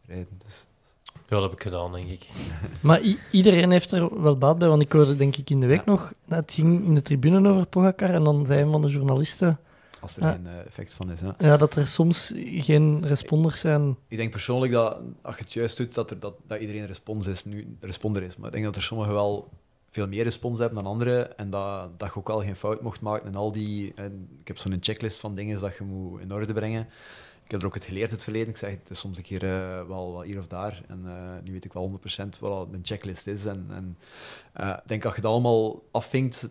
rijden. 0.07 0.39
Dus 0.45 0.65
Ja, 1.13 1.21
dat 1.27 1.41
heb 1.41 1.51
ik 1.51 1.61
gedaan, 1.61 1.91
denk 1.91 2.09
ik. 2.09 2.29
Maar 2.81 3.01
iedereen 3.31 3.71
heeft 3.71 3.91
er 3.91 4.21
wel 4.21 4.37
baat 4.37 4.57
bij, 4.57 4.67
want 4.67 4.81
ik 4.81 4.91
hoorde 4.91 5.15
denk 5.15 5.35
ik 5.35 5.49
in 5.49 5.59
de 5.59 5.65
week 5.67 5.85
Ja. 5.85 5.91
nog, 5.91 6.13
dat 6.25 6.39
het 6.39 6.51
ging 6.51 6.85
in 6.85 6.93
de 6.95 7.01
tribune 7.01 7.49
over 7.49 7.67
Pogacar 7.67 8.09
en 8.09 8.23
dan 8.23 8.45
zei 8.45 8.61
een 8.61 8.71
van 8.71 8.81
de 8.81 8.89
journalisten 8.89 9.59
Als 10.03 10.17
er 10.17 10.23
Ja. 10.23 10.31
geen 10.31 10.47
eh, 10.47 10.65
effect 10.65 10.93
van 10.93 11.11
is. 11.11 11.21
Hè. 11.21 11.29
ja, 11.37 11.57
dat 11.57 11.75
er 11.75 11.87
soms 11.87 12.33
geen 12.45 13.07
responders 13.07 13.59
zijn. 13.59 13.97
Ik 14.07 14.17
denk 14.17 14.31
persoonlijk 14.31 14.71
dat 14.71 14.97
als 15.21 15.37
je 15.37 15.43
het 15.43 15.53
juist 15.53 15.77
doet, 15.77 15.93
dat, 15.93 16.11
er, 16.11 16.19
dat, 16.19 16.33
dat 16.47 16.59
iedereen 16.59 16.85
respons 16.85 17.27
is, 17.27 17.45
nu, 17.45 17.77
responder 17.79 18.23
is. 18.23 18.37
Maar 18.37 18.47
ik 18.47 18.53
denk 18.53 18.65
dat 18.65 18.75
er 18.75 18.81
sommigen 18.83 19.13
wel 19.13 19.49
veel 19.89 20.07
meer 20.07 20.23
respons 20.23 20.59
hebben 20.59 20.83
dan 20.83 20.91
anderen. 20.91 21.37
En 21.37 21.49
dat, 21.49 21.99
dat 21.99 22.07
je 22.13 22.15
ook 22.19 22.27
wel 22.27 22.41
geen 22.41 22.55
fout 22.55 22.81
mocht 22.81 23.01
maken. 23.01 23.27
En 23.27 23.35
al 23.35 23.51
die, 23.51 23.93
en 23.95 24.27
ik 24.41 24.47
heb 24.47 24.57
zo'n 24.57 24.77
checklist 24.79 25.19
van 25.19 25.35
dingen 25.35 25.59
dat 25.59 25.77
je 25.77 25.83
moet 25.83 26.21
in 26.21 26.33
orde 26.33 26.53
brengen. 26.53 26.87
Ik 27.45 27.51
heb 27.51 27.59
er 27.61 27.67
ook 27.67 27.73
het 27.73 27.85
geleerd 27.85 28.09
in 28.09 28.15
het 28.15 28.23
verleden. 28.23 28.49
Ik 28.49 28.57
zeg 28.57 28.69
het 28.69 28.89
is 28.89 28.99
soms 28.99 29.17
een 29.17 29.23
keer 29.23 29.43
eh, 29.43 29.87
wel 29.87 30.11
wat 30.13 30.25
hier 30.25 30.39
of 30.39 30.47
daar. 30.47 30.83
En 30.87 31.01
eh, 31.05 31.43
nu 31.43 31.51
weet 31.51 31.65
ik 31.65 31.73
wel 31.73 31.99
100% 32.25 32.39
wat 32.39 32.67
een 32.71 32.79
checklist 32.83 33.27
is. 33.27 33.45
En, 33.45 33.97
ik 34.57 34.81
denk 34.85 35.01
dat 35.03 35.15
je 35.15 35.21
dat 35.21 35.31
allemaal 35.31 35.83
afvinkt, 35.91 36.49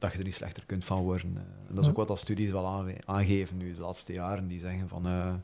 dat 0.00 0.12
je 0.12 0.18
er 0.18 0.24
niet 0.24 0.34
slechter 0.34 0.62
kunt 0.66 0.84
van 0.84 1.02
worden. 1.02 1.36
Eh, 1.36 1.42
en 1.68 1.74
dat 1.74 1.84
is 1.84 1.90
ook 1.90 1.96
wat 1.96 2.08
dat 2.08 2.18
studies 2.18 2.50
wel 2.50 2.66
aange- 2.66 2.96
aangeven 3.04 3.56
nu 3.56 3.74
de 3.74 3.80
laatste 3.80 4.12
jaren. 4.12 4.48
Die 4.48 4.58
zeggen 4.58 4.88
van 4.88 5.06
eh, 5.06 5.34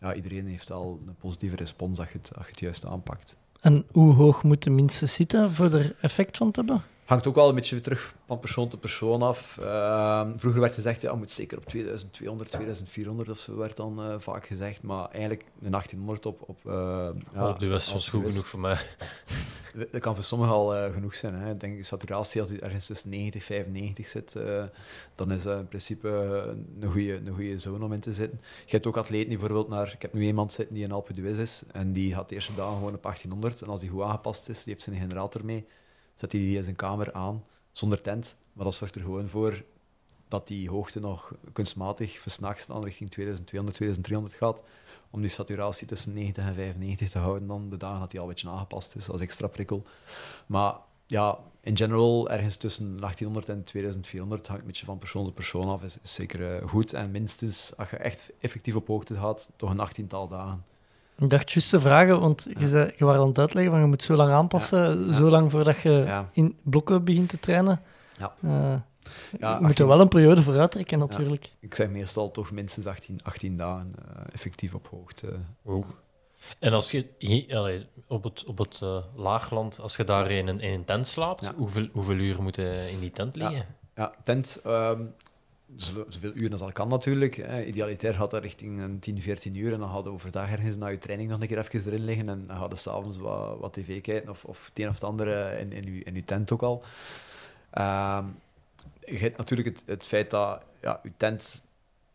ja, 0.00 0.14
iedereen 0.14 0.46
heeft 0.46 0.68
wel 0.68 1.00
een 1.06 1.16
positieve 1.16 1.56
respons 1.56 1.98
als 1.98 2.08
je 2.12 2.18
het, 2.18 2.32
als 2.36 2.44
je 2.44 2.50
het 2.50 2.60
juist 2.60 2.86
aanpakt. 2.86 3.36
En 3.60 3.84
hoe 3.92 4.14
hoog 4.14 4.42
moeten 4.42 4.74
mensen 4.74 5.08
zitten 5.08 5.54
voor 5.54 5.72
er 5.74 5.96
effect 6.00 6.36
van 6.36 6.50
te 6.50 6.60
hebben? 6.60 6.82
Hangt 7.08 7.26
ook 7.26 7.34
wel 7.34 7.48
een 7.48 7.54
beetje 7.54 7.80
terug 7.80 8.14
van 8.26 8.38
persoon 8.38 8.68
tot 8.68 8.80
persoon 8.80 9.22
af. 9.22 9.58
Ehm, 9.58 10.38
vroeger 10.38 10.60
werd 10.60 10.74
gezegd, 10.74 11.00
ja, 11.00 11.14
moet 11.14 11.30
zeker 11.30 11.58
op 11.58 11.66
2200, 11.66 12.50
2400 12.50 13.28
of 13.28 13.38
zo 13.38 13.56
werd 13.56 13.76
dan 13.76 14.02
eh, 14.02 14.14
vaak 14.18 14.46
gezegd. 14.46 14.82
Maar 14.82 15.10
eigenlijk 15.10 15.44
een 15.62 15.70
1800 15.70 16.26
op... 16.26 16.48
op, 16.48 16.58
ja, 17.34 17.48
op 17.48 17.58
de 17.58 17.66
West 17.66 17.92
was 17.92 18.08
goed 18.08 18.26
genoeg 18.26 18.46
voor 18.46 18.60
mij. 18.60 18.78
Dat 19.92 20.00
kan 20.00 20.14
voor 20.14 20.24
sommigen 20.24 20.54
al 20.54 20.76
eh, 20.76 20.92
genoeg 20.92 21.14
zijn. 21.14 21.34
Hè. 21.34 21.52
Ik 21.52 21.60
denk 21.60 21.84
saturatie, 21.84 22.40
als 22.40 22.50
die 22.50 22.60
ergens 22.60 22.86
tussen 22.86 23.10
90 23.10 23.40
en 23.40 23.46
95 23.46 24.08
zit, 24.08 24.36
dan 25.14 25.32
is 25.32 25.42
dat 25.42 25.58
in 25.58 25.68
principe 25.68 26.08
een 26.80 26.90
goede 26.90 27.14
een 27.14 27.34
goede 27.34 27.58
zone 27.58 27.84
om 27.84 27.92
in 27.92 28.00
te 28.00 28.12
zitten. 28.12 28.40
Je 28.64 28.70
hebt 28.70 28.86
ook 28.86 28.96
atleten 28.96 29.28
die 29.28 29.38
bijvoorbeeld 29.38 29.68
naar... 29.68 29.92
Ik 29.92 30.02
heb 30.02 30.12
nu 30.12 30.22
iemand 30.22 30.52
zitten 30.52 30.74
die 30.74 30.84
in 30.84 30.92
Alpe 30.92 31.12
d'Huez 31.12 31.38
is 31.38 31.62
en 31.72 31.92
die 31.92 32.14
gaat 32.14 32.28
de 32.28 32.34
eerste 32.34 32.54
dagen 32.54 32.74
gewoon 32.74 32.94
op 32.94 33.02
1800. 33.02 33.62
En 33.62 33.68
als 33.68 33.80
die 33.80 33.90
goed 33.90 34.02
aangepast 34.02 34.48
is, 34.48 34.64
die 34.64 34.72
heeft 34.72 34.84
zijn 34.84 34.96
generator 34.96 35.44
mee, 35.44 35.66
zet 36.18 36.32
hij 36.32 36.62
zijn 36.62 36.76
kamer 36.76 37.12
aan, 37.12 37.44
zonder 37.72 38.00
tent. 38.00 38.36
Maar 38.52 38.64
dat 38.64 38.74
zorgt 38.74 38.94
er 38.94 39.00
gewoon 39.00 39.28
voor 39.28 39.64
dat 40.28 40.46
die 40.46 40.70
hoogte 40.70 41.00
nog 41.00 41.32
kunstmatig 41.52 42.18
versnacht 42.18 42.66
dan 42.66 42.84
richting 42.84 43.10
2200, 43.10 43.76
2300 43.76 44.34
gaat 44.34 44.62
om 45.10 45.20
die 45.20 45.30
saturatie 45.30 45.86
tussen 45.86 46.12
90 46.12 46.44
en 46.44 46.54
95 46.54 47.08
te 47.08 47.18
houden 47.18 47.48
dan 47.48 47.68
de 47.70 47.76
dagen 47.76 48.00
dat 48.00 48.10
die 48.10 48.20
al 48.20 48.26
een 48.26 48.32
beetje 48.32 48.48
aangepast 48.48 48.96
is 48.96 49.10
als 49.10 49.20
extra 49.20 49.46
prikkel. 49.46 49.82
Maar 50.46 50.74
ja, 51.06 51.38
in 51.60 51.76
general, 51.76 52.30
ergens 52.30 52.56
tussen 52.56 53.00
1800 53.00 53.48
en 53.48 53.64
2400 53.64 54.46
hangt 54.46 54.62
een 54.62 54.68
beetje 54.68 54.84
van 54.84 54.98
persoon 54.98 55.24
tot 55.24 55.34
persoon 55.34 55.68
af, 55.68 55.82
is, 55.82 55.96
zeker 56.02 56.56
eh, 56.56 56.68
goed. 56.68 56.92
En 56.92 57.10
minstens, 57.10 57.76
als 57.76 57.90
je 57.90 57.96
echt 57.96 58.30
effectief 58.40 58.76
op 58.76 58.86
hoogte 58.86 59.14
gaat, 59.14 59.50
toch 59.56 59.70
een 59.70 59.80
achttiental 59.80 60.28
dagen. 60.28 60.64
Ik 61.18 61.30
dacht 61.30 61.52
juist 61.52 61.70
te 61.70 61.80
vragen, 61.80 62.20
want 62.20 62.46
je, 62.58 62.68
zei, 62.68 62.92
je 62.96 63.04
was 63.04 63.16
aan 63.16 63.28
het 63.28 63.38
uitleggen 63.38 63.72
van 63.72 63.80
je 63.80 63.86
moet 63.86 64.02
zo 64.02 64.14
lang 64.16 64.32
aanpassen, 64.32 65.06
Ja. 65.06 65.12
zo 65.12 65.30
lang 65.30 65.50
voordat 65.50 65.78
je 65.80 65.90
Ja. 65.90 66.28
in 66.32 66.56
blokken 66.62 67.04
begint 67.04 67.28
te 67.28 67.40
trainen. 67.40 67.80
Ja. 68.18 68.34
Eh, 68.42 68.74
Ja, 69.38 69.50
je 69.54 69.60
moet 69.60 69.68
18 69.68 69.84
er 69.84 69.90
wel 69.90 70.00
een 70.00 70.08
periode 70.08 70.42
voor 70.42 70.58
uittrekken 70.58 70.98
natuurlijk. 70.98 71.52
Ik 71.60 71.74
zeg 71.74 71.88
meestal 71.88 72.30
toch 72.30 72.50
minstens 72.50 72.86
18, 72.86 73.20
18 73.22 73.56
dagen 73.56 73.92
eh, 73.98 74.22
effectief 74.32 74.74
op 74.74 74.86
hoogte. 74.90 75.32
En 76.58 76.72
als 76.72 76.90
je 76.90 77.06
hier- 77.18 77.56
allee, 77.56 77.86
op 78.06 78.24
het, 78.24 78.44
op 78.44 78.58
het 78.58 78.78
eh, 78.82 78.98
laagland, 79.16 79.80
als 79.80 79.96
je 79.96 80.04
daar 80.04 80.30
in 80.30 80.48
een, 80.48 80.60
in 80.60 80.72
een 80.72 80.84
tent 80.84 81.06
slaapt, 81.06 81.44
Ja. 81.44 81.52
hoeveel, 81.56 81.88
hoeveel 81.92 82.16
uur 82.16 82.42
moet 82.42 82.56
je 82.56 82.88
in 82.92 83.00
die 83.00 83.10
tent 83.10 83.34
Ja. 83.36 83.48
liggen? 83.48 83.66
Ja, 83.94 84.12
tent, 84.24 84.60
ehm, 84.64 85.02
zoveel 85.76 86.32
uren 86.34 86.60
als 86.60 86.72
kan 86.72 86.88
natuurlijk. 86.88 87.34
Hè. 87.36 87.64
Idealitair 87.64 88.14
gaat 88.14 88.30
dat 88.30 88.42
richting 88.42 88.80
een 88.80 88.98
10, 88.98 89.22
14 89.22 89.54
uur 89.54 89.72
en 89.72 89.78
dan 89.78 89.90
gaat 89.90 90.04
je 90.04 90.10
overdag 90.10 90.50
ergens 90.50 90.76
na 90.76 90.86
je 90.86 90.98
training 90.98 91.30
nog 91.30 91.40
een 91.40 91.46
keer 91.46 91.58
even 91.58 91.92
erin 91.92 92.04
liggen 92.04 92.28
en 92.28 92.46
dan 92.46 92.56
gaat 92.56 92.70
je 92.70 92.76
s'avonds 92.76 93.18
wat, 93.18 93.58
wat 93.58 93.72
tv 93.72 94.00
kijken 94.00 94.30
of, 94.30 94.44
of 94.44 94.64
het 94.68 94.78
een 94.78 94.88
of 94.88 94.94
het 94.94 95.04
andere 95.04 95.58
in, 95.58 95.72
in, 95.72 95.94
je, 95.94 96.02
in 96.02 96.14
je 96.14 96.24
tent 96.24 96.52
ook 96.52 96.62
al. 96.62 96.82
Ehm, 97.70 98.24
je 99.04 99.18
hebt 99.18 99.36
natuurlijk 99.36 99.68
het, 99.68 99.82
het 99.86 100.06
feit 100.06 100.30
dat 100.30 100.62
ja, 100.80 101.00
je 101.02 101.12
tent 101.16 101.66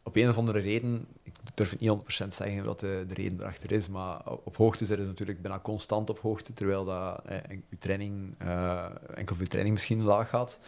op 0.04 0.16
een 0.16 0.30
of 0.30 0.38
andere 0.38 0.60
reden, 0.60 1.08
ik 1.24 1.34
durf 1.54 1.70
het 1.70 1.80
niet 1.80 1.92
100% 2.24 2.28
zeggen 2.28 2.64
wat 2.64 2.80
de, 2.80 3.06
de 3.08 3.14
reden 3.14 3.40
erachter 3.40 3.72
is, 3.72 3.90
maar 3.90 4.22
op, 4.26 4.58
hoogte 4.58 4.86
zit 4.86 4.98
je 4.98 5.04
natuurlijk 5.04 5.42
bijna 5.42 5.60
constant 5.60 6.10
op 6.10 6.20
hoogte, 6.20 6.54
terwijl 6.54 6.86
dat, 6.86 7.22
eh, 7.26 7.38
je 7.70 7.78
training, 7.80 8.36
eh, 8.38 8.86
enkel 9.16 9.36
je 9.40 9.48
training 9.48 9.74
misschien 9.74 10.04
laag 10.04 10.30
gaat. 10.30 10.60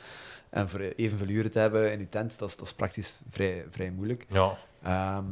En 0.55 0.69
voor 0.69 0.79
evenveel 0.79 1.27
uren 1.27 1.51
te 1.51 1.59
hebben 1.59 1.91
in 1.91 1.99
je 1.99 2.09
tent, 2.09 2.39
dat 2.39 2.49
is, 2.49 2.55
dat 2.55 2.65
is 2.65 2.73
praktisch 2.73 3.19
vrij, 3.29 3.65
vrij 3.69 3.91
moeilijk. 3.91 4.25
Ja, 4.29 4.57
Ehm, 4.81 5.25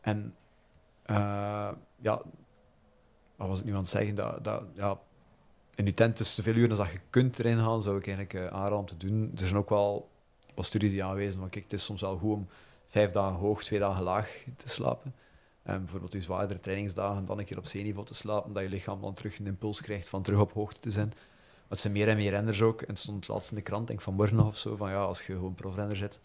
en 0.00 0.34
eh, 1.02 1.68
ja, 2.00 2.22
wat 3.36 3.48
was 3.48 3.58
ik 3.58 3.64
nu 3.64 3.72
aan 3.72 3.78
het 3.78 3.88
zeggen? 3.88 4.14
Dat, 4.14 4.44
dat, 4.44 4.62
ja, 4.74 4.98
in 5.74 5.84
je 5.84 5.94
tent 5.94 6.16
tussen 6.16 6.42
zoveel 6.42 6.60
uren 6.60 6.70
als 6.70 6.78
dat 6.78 6.90
je 6.90 7.00
kunt 7.10 7.38
erin 7.38 7.58
gaan, 7.58 7.82
zou 7.82 7.96
ik 7.96 8.06
eigenlijk 8.06 8.34
eh, 8.34 8.46
aanraden 8.46 8.78
om 8.78 8.86
te 8.86 8.96
doen. 8.96 9.30
Er 9.34 9.40
zijn 9.40 9.56
ook 9.56 9.68
wel 9.68 10.08
wat 10.54 10.66
studies 10.66 10.90
die 10.90 11.04
aanwijzen 11.04 11.40
van 11.40 11.48
kijk, 11.48 11.64
het 11.64 11.72
is 11.72 11.84
soms 11.84 12.00
wel 12.00 12.18
goed 12.18 12.32
om 12.32 12.48
vijf 12.88 13.10
dagen 13.10 13.38
hoog, 13.38 13.64
twee 13.64 13.78
dagen 13.78 14.02
laag 14.02 14.44
te 14.56 14.68
slapen. 14.68 15.14
En 15.62 15.78
bijvoorbeeld 15.78 16.12
je 16.12 16.20
zwaardere 16.20 16.60
trainingsdagen 16.60 17.24
dan 17.24 17.38
een 17.38 17.44
keer 17.44 17.58
op 17.58 17.66
zeeniveau 17.66 18.06
te 18.06 18.14
slapen, 18.14 18.52
dat 18.52 18.62
je 18.62 18.68
lichaam 18.68 19.00
dan 19.00 19.14
terug 19.14 19.38
een 19.38 19.46
impuls 19.46 19.80
krijgt 19.80 20.08
van 20.08 20.22
terug 20.22 20.40
op 20.40 20.52
hoogte 20.52 20.80
te 20.80 20.90
zijn. 20.90 21.12
Het 21.72 21.80
zijn 21.80 21.92
meer 21.92 22.08
en 22.08 22.16
meer 22.16 22.30
renners 22.30 22.62
ook. 22.62 22.80
En 22.82 22.88
het 22.88 22.98
stond 22.98 23.28
laatst 23.28 23.50
in 23.50 23.56
de 23.56 23.62
krant, 23.62 23.86
denk 23.86 23.98
ik 23.98 24.04
vanmorgen 24.04 24.36
nog 24.36 24.46
of 24.46 24.56
zo, 24.56 24.76
van 24.76 24.90
ja, 24.90 25.02
als 25.02 25.26
je 25.26 25.32
gewoon 25.32 25.54
profrenner 25.54 25.96
zit, 25.96 26.20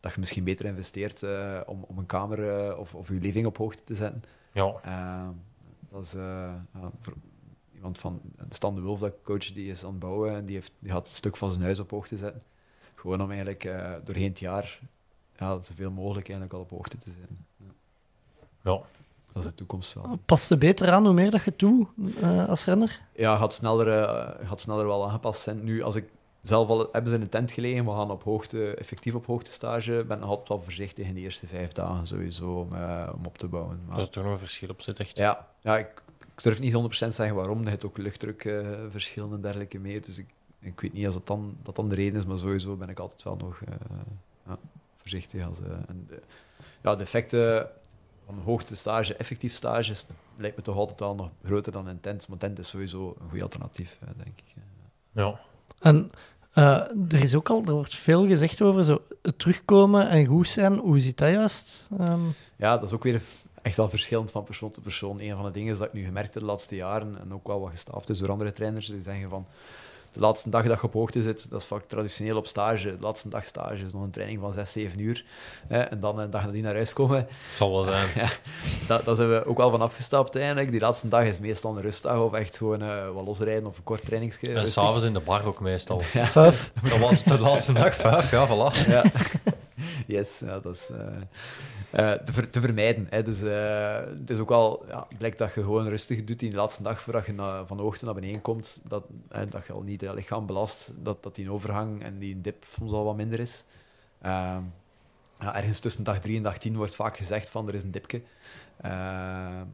dat 0.00 0.12
je 0.12 0.20
misschien 0.20 0.44
beter 0.44 0.64
investeert 0.64 1.22
eh, 1.22 1.60
om, 1.66 1.84
om 1.88 1.98
een 1.98 2.06
kamer 2.06 2.48
eh, 2.48 2.78
of, 2.78 2.94
of 2.94 3.08
je 3.08 3.14
living 3.14 3.46
op 3.46 3.56
hoogte 3.56 3.84
te 3.84 3.94
zetten. 3.94 4.22
ja. 4.52 4.74
Eh, 4.82 5.28
dat 5.90 6.04
is 6.04 6.12
ja, 6.12 6.64
iemand 7.74 7.98
van 7.98 8.20
Stan 8.50 8.74
de 8.74 8.80
Wulf, 8.80 8.98
dat 8.98 9.14
coach, 9.22 9.52
die 9.52 9.70
is 9.70 9.84
aan 9.84 9.90
het 9.90 9.98
bouwen 9.98 10.34
en 10.34 10.46
die, 10.46 10.54
heeft, 10.54 10.72
die 10.78 10.90
gaat 10.90 11.08
een 11.08 11.14
stuk 11.14 11.36
van 11.36 11.50
zijn 11.50 11.62
huis 11.62 11.78
op 11.78 11.90
hoogte 11.90 12.16
zetten. 12.16 12.42
Gewoon 12.94 13.22
om 13.22 13.30
eigenlijk 13.30 13.62
doorheen 14.04 14.28
het 14.28 14.38
jaar 14.38 14.80
ja, 15.36 15.62
zoveel 15.62 15.90
mogelijk 15.90 16.28
eigenlijk 16.28 16.56
al 16.56 16.60
op 16.60 16.70
hoogte 16.70 16.96
te 16.96 17.10
zijn. 17.10 17.46
ja. 18.62 18.80
Dat 19.32 19.42
is 19.42 19.48
de 19.48 19.54
toekomst 19.54 19.94
wel. 19.94 20.18
Past 20.26 20.50
er 20.50 20.58
beter 20.58 20.90
aan 20.90 21.04
hoe 21.04 21.14
meer 21.14 21.30
dat 21.30 21.44
je 21.44 21.50
het 21.50 21.58
doet 21.58 21.88
eh, 22.20 22.48
als 22.48 22.64
renner? 22.64 23.00
Ja, 23.14 23.36
gaat 23.36 23.54
sneller, 23.54 23.88
eh, 23.88 24.48
gaat 24.48 24.60
sneller 24.60 24.86
wel 24.86 25.04
aangepast 25.04 25.42
zijn. 25.42 25.64
Nu, 25.64 25.82
als 25.82 25.94
ik 25.96 26.04
zelf 26.42 26.68
al 26.68 26.88
hebben 26.92 27.10
ze 27.10 27.16
in 27.16 27.22
een 27.22 27.28
tent 27.28 27.52
gelegen, 27.52 27.84
we 27.84 27.90
gaan 27.90 28.10
op 28.10 28.22
hoogte, 28.22 28.74
effectief 28.74 29.14
op 29.14 29.26
hoogte 29.26 29.52
stage, 29.52 30.04
ben 30.08 30.18
nog 30.18 30.28
altijd 30.28 30.48
wel 30.48 30.62
voorzichtig 30.62 31.06
in 31.06 31.14
de 31.14 31.20
eerste 31.20 31.46
vijf 31.46 31.72
dagen 31.72 32.06
sowieso 32.06 32.50
om, 32.60 32.74
eh, 32.74 33.12
om 33.14 33.26
op 33.26 33.38
te 33.38 33.46
bouwen. 33.46 33.80
Maar, 33.86 33.96
Dat 33.96 34.06
er 34.06 34.12
toch 34.12 34.24
nog 34.24 34.32
een 34.32 34.38
verschil 34.38 34.68
op 34.68 34.80
zit, 34.80 34.98
echt. 34.98 35.16
ja, 35.16 35.46
ja 35.60 35.78
ik, 35.78 36.02
ik 36.34 36.42
durf 36.42 36.60
niet 36.60 36.72
100% 36.72 37.14
zeggen 37.14 37.36
waarom. 37.36 37.62
Je 37.62 37.68
hebt 37.68 37.84
ook 37.84 37.98
luchtdrukverschillen 37.98 39.32
en 39.32 39.40
dergelijke 39.40 39.78
meer. 39.78 40.02
Dus 40.02 40.18
ik, 40.18 40.26
ik 40.60 40.80
weet 40.80 40.92
niet 40.92 41.06
als 41.06 41.14
dat 41.14 41.26
dan, 41.26 41.56
dat 41.62 41.76
dan 41.76 41.88
de 41.88 41.96
reden 41.96 42.18
is, 42.18 42.26
maar 42.26 42.38
sowieso 42.38 42.76
ben 42.76 42.88
ik 42.88 42.98
altijd 42.98 43.22
wel 43.22 43.36
nog 43.36 43.60
eh, 43.60 43.74
ja, 44.46 44.58
voorzichtig. 44.96 45.46
Als, 45.46 45.60
eh, 45.60 45.70
en 45.88 46.04
de, 46.08 46.20
ja, 46.82 46.94
de 46.96 47.06
hoogte 48.44 48.74
stage, 48.74 49.14
effectief 49.14 49.52
stage, 49.52 49.90
is, 49.90 50.06
lijkt 50.36 50.56
me 50.56 50.62
toch 50.62 50.76
altijd 50.76 51.00
wel 51.00 51.14
nog 51.14 51.30
groter 51.44 51.72
dan 51.72 51.86
een 51.86 52.00
tent. 52.00 52.28
Maar 52.28 52.38
tent 52.38 52.58
is 52.58 52.68
sowieso 52.68 53.16
een 53.20 53.30
goed 53.30 53.42
alternatief, 53.42 53.98
denk 54.16 54.38
ik. 54.38 54.54
Ja. 55.12 55.40
En 55.80 56.10
eh, 56.52 56.64
er 57.08 57.22
is 57.22 57.34
ook 57.34 57.50
al, 57.50 57.64
er 57.64 57.72
wordt 57.72 57.96
veel 57.96 58.26
gezegd 58.26 58.62
over 58.62 58.84
zo, 58.84 59.02
het 59.22 59.38
terugkomen 59.38 60.08
en 60.08 60.26
goed 60.26 60.48
zijn. 60.48 60.78
Hoe 60.78 61.00
zit 61.00 61.18
dat 61.18 61.30
juist? 61.30 61.88
Ehm, 61.98 62.20
Ja, 62.56 62.78
dat 62.78 62.88
is 62.88 62.94
ook 62.94 63.02
weer 63.02 63.22
echt 63.62 63.76
wel 63.76 63.88
verschillend 63.88 64.30
van 64.30 64.44
persoon 64.44 64.70
tot 64.70 64.82
persoon. 64.82 65.20
Een 65.20 65.36
van 65.36 65.44
de 65.44 65.50
dingen 65.50 65.72
is 65.72 65.78
dat 65.78 65.86
ik 65.86 65.92
nu 65.92 66.04
gemerkt 66.04 66.34
heb 66.34 66.42
de 66.42 66.48
laatste 66.48 66.76
jaren, 66.76 67.20
en 67.20 67.34
ook 67.34 67.46
wel 67.46 67.60
wat 67.60 67.70
gestaafd 67.70 68.08
is 68.08 68.18
door 68.18 68.30
andere 68.30 68.52
trainers, 68.52 68.86
die 68.86 69.02
zeggen 69.02 69.30
van 69.30 69.46
de 70.12 70.20
laatste 70.20 70.50
dag 70.50 70.66
dat 70.66 70.80
je 70.80 70.86
op 70.86 70.92
hoogte 70.92 71.22
zit, 71.22 71.50
dat 71.50 71.60
is 71.60 71.66
vaak 71.66 71.82
traditioneel 71.86 72.36
op 72.36 72.46
stage. 72.46 72.96
De 72.96 73.02
laatste 73.02 73.28
dag 73.28 73.44
stage 73.44 73.84
is 73.84 73.92
nog 73.92 74.02
een 74.02 74.10
training 74.10 74.40
van 74.40 74.52
6, 74.52 74.72
7 74.72 75.00
uur. 75.00 75.24
Hè, 75.66 75.80
en 75.80 76.00
dan 76.00 76.18
een 76.18 76.30
dag 76.30 76.44
nadien 76.44 76.62
naar 76.62 76.74
huis 76.74 76.92
komen. 76.92 77.26
Zal 77.54 77.72
wel 77.72 77.82
zijn. 77.82 78.06
Ja, 78.22 78.28
dat, 78.86 79.04
daar 79.04 79.16
zijn 79.16 79.28
we 79.28 79.46
ook 79.46 79.56
wel 79.56 79.70
van 79.70 79.80
afgestapt 79.80 80.36
eigenlijk. 80.36 80.70
Die 80.70 80.80
laatste 80.80 81.08
dag 81.08 81.24
is 81.24 81.38
meestal 81.40 81.76
een 81.76 81.82
rustdag 81.82 82.18
of 82.18 82.32
echt 82.32 82.56
gewoon 82.56 82.82
eh, 82.82 83.08
wat 83.14 83.24
losrijden 83.24 83.66
of 83.66 83.76
een 83.76 83.82
kort 83.82 84.04
trainingsje. 84.04 84.52
En 84.52 84.66
s'avonds 84.66 85.04
in 85.04 85.14
de 85.14 85.20
bar 85.20 85.44
ook 85.44 85.60
meestal. 85.60 85.98
Vijf. 86.38 86.72
Dat 86.82 86.98
was 86.98 87.22
de 87.22 87.38
laatste 87.38 87.72
dag, 87.72 87.94
vijf, 87.94 88.30
ja, 88.30 88.46
voilà. 88.46 88.88
Ja. 88.88 89.04
Yes, 90.06 90.38
ja, 90.44 90.60
dat 90.60 90.74
is 90.74 90.88
eh, 90.90 91.06
te, 91.92 92.32
ver- 92.32 92.50
te 92.50 92.60
vermijden. 92.60 93.06
Hè. 93.10 93.22
Dus, 93.22 93.42
eh, 93.42 93.96
het 93.96 94.30
is 94.30 94.38
ook 94.38 94.48
wel, 94.48 94.84
ja, 94.88 95.06
blijkt 95.18 95.38
dat 95.38 95.54
je 95.54 95.62
gewoon 95.62 95.88
rustig 95.88 96.24
doet 96.24 96.38
die 96.38 96.54
laatste 96.54 96.82
dag 96.82 97.02
voordat 97.02 97.26
je 97.26 97.62
van 97.66 97.76
de 97.76 97.82
hoogte 97.82 98.04
naar 98.04 98.14
beneden 98.14 98.40
komt, 98.40 98.80
dat, 98.88 99.04
dat 99.48 99.66
je 99.66 99.72
al 99.72 99.82
niet 99.82 100.00
je 100.00 100.14
lichaam 100.14 100.46
belast, 100.46 100.92
dat, 101.02 101.22
dat 101.22 101.34
die 101.34 101.50
overgang 101.50 102.02
en 102.02 102.18
die 102.18 102.40
dip 102.40 102.64
soms 102.70 102.92
al 102.92 103.04
wat 103.04 103.16
minder 103.16 103.40
is. 103.40 103.64
Ehm, 104.20 104.62
ja, 105.38 105.56
ergens 105.56 105.78
tussen 105.78 106.04
dag 106.04 106.20
3 106.20 106.36
en 106.36 106.42
dag 106.42 106.58
10 106.58 106.76
wordt 106.76 106.94
vaak 106.94 107.16
gezegd 107.16 107.50
van 107.50 107.68
er 107.68 107.74
is 107.74 107.82
een 107.82 107.90
dipje. 107.90 108.22
Ehm, 108.80 109.64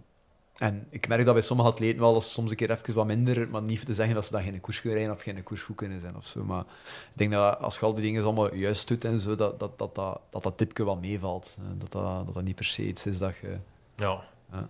en 0.58 0.86
ik 0.90 1.08
merk 1.08 1.24
dat 1.24 1.34
bij 1.34 1.42
sommige 1.42 1.68
atleten 1.68 2.00
wel, 2.00 2.16
is 2.16 2.32
soms 2.32 2.50
een 2.50 2.56
keer 2.56 2.70
even 2.70 2.94
wat 2.94 3.06
minder, 3.06 3.48
maar 3.48 3.62
niet 3.62 3.86
te 3.86 3.94
zeggen 3.94 4.14
dat 4.14 4.24
ze 4.24 4.32
dan 4.32 4.42
geen 4.42 4.60
koers 4.60 4.80
kunnen 4.80 4.98
rijden 4.98 5.16
of 5.16 5.22
geen 5.22 5.42
koers 5.42 5.62
goed 5.62 5.76
kunnen 5.76 6.00
zijn 6.00 6.16
of 6.16 6.26
zo. 6.26 6.44
Maar 6.44 6.60
ik 6.60 7.12
denk 7.14 7.32
dat 7.32 7.58
als 7.60 7.78
je 7.78 7.86
al 7.86 7.94
die 7.94 8.02
dingen 8.02 8.24
allemaal 8.24 8.54
juist 8.54 8.88
doet 8.88 9.04
en 9.04 9.20
zo, 9.20 9.34
dat 9.34 9.60
dat, 9.60 9.78
dat, 9.78 9.94
dat, 9.94 10.20
dat, 10.30 10.42
dat 10.42 10.56
tipje 10.56 10.84
wel 10.84 10.96
meevalt. 10.96 11.58
Dat 11.78 11.92
dat, 11.92 12.26
dat 12.26 12.34
dat 12.34 12.44
niet 12.44 12.54
per 12.54 12.64
se 12.64 12.86
iets 12.86 13.06
is 13.06 13.18
dat 13.18 13.36
je... 13.36 13.56
Ja. 13.96 14.20
Ja. 14.52 14.68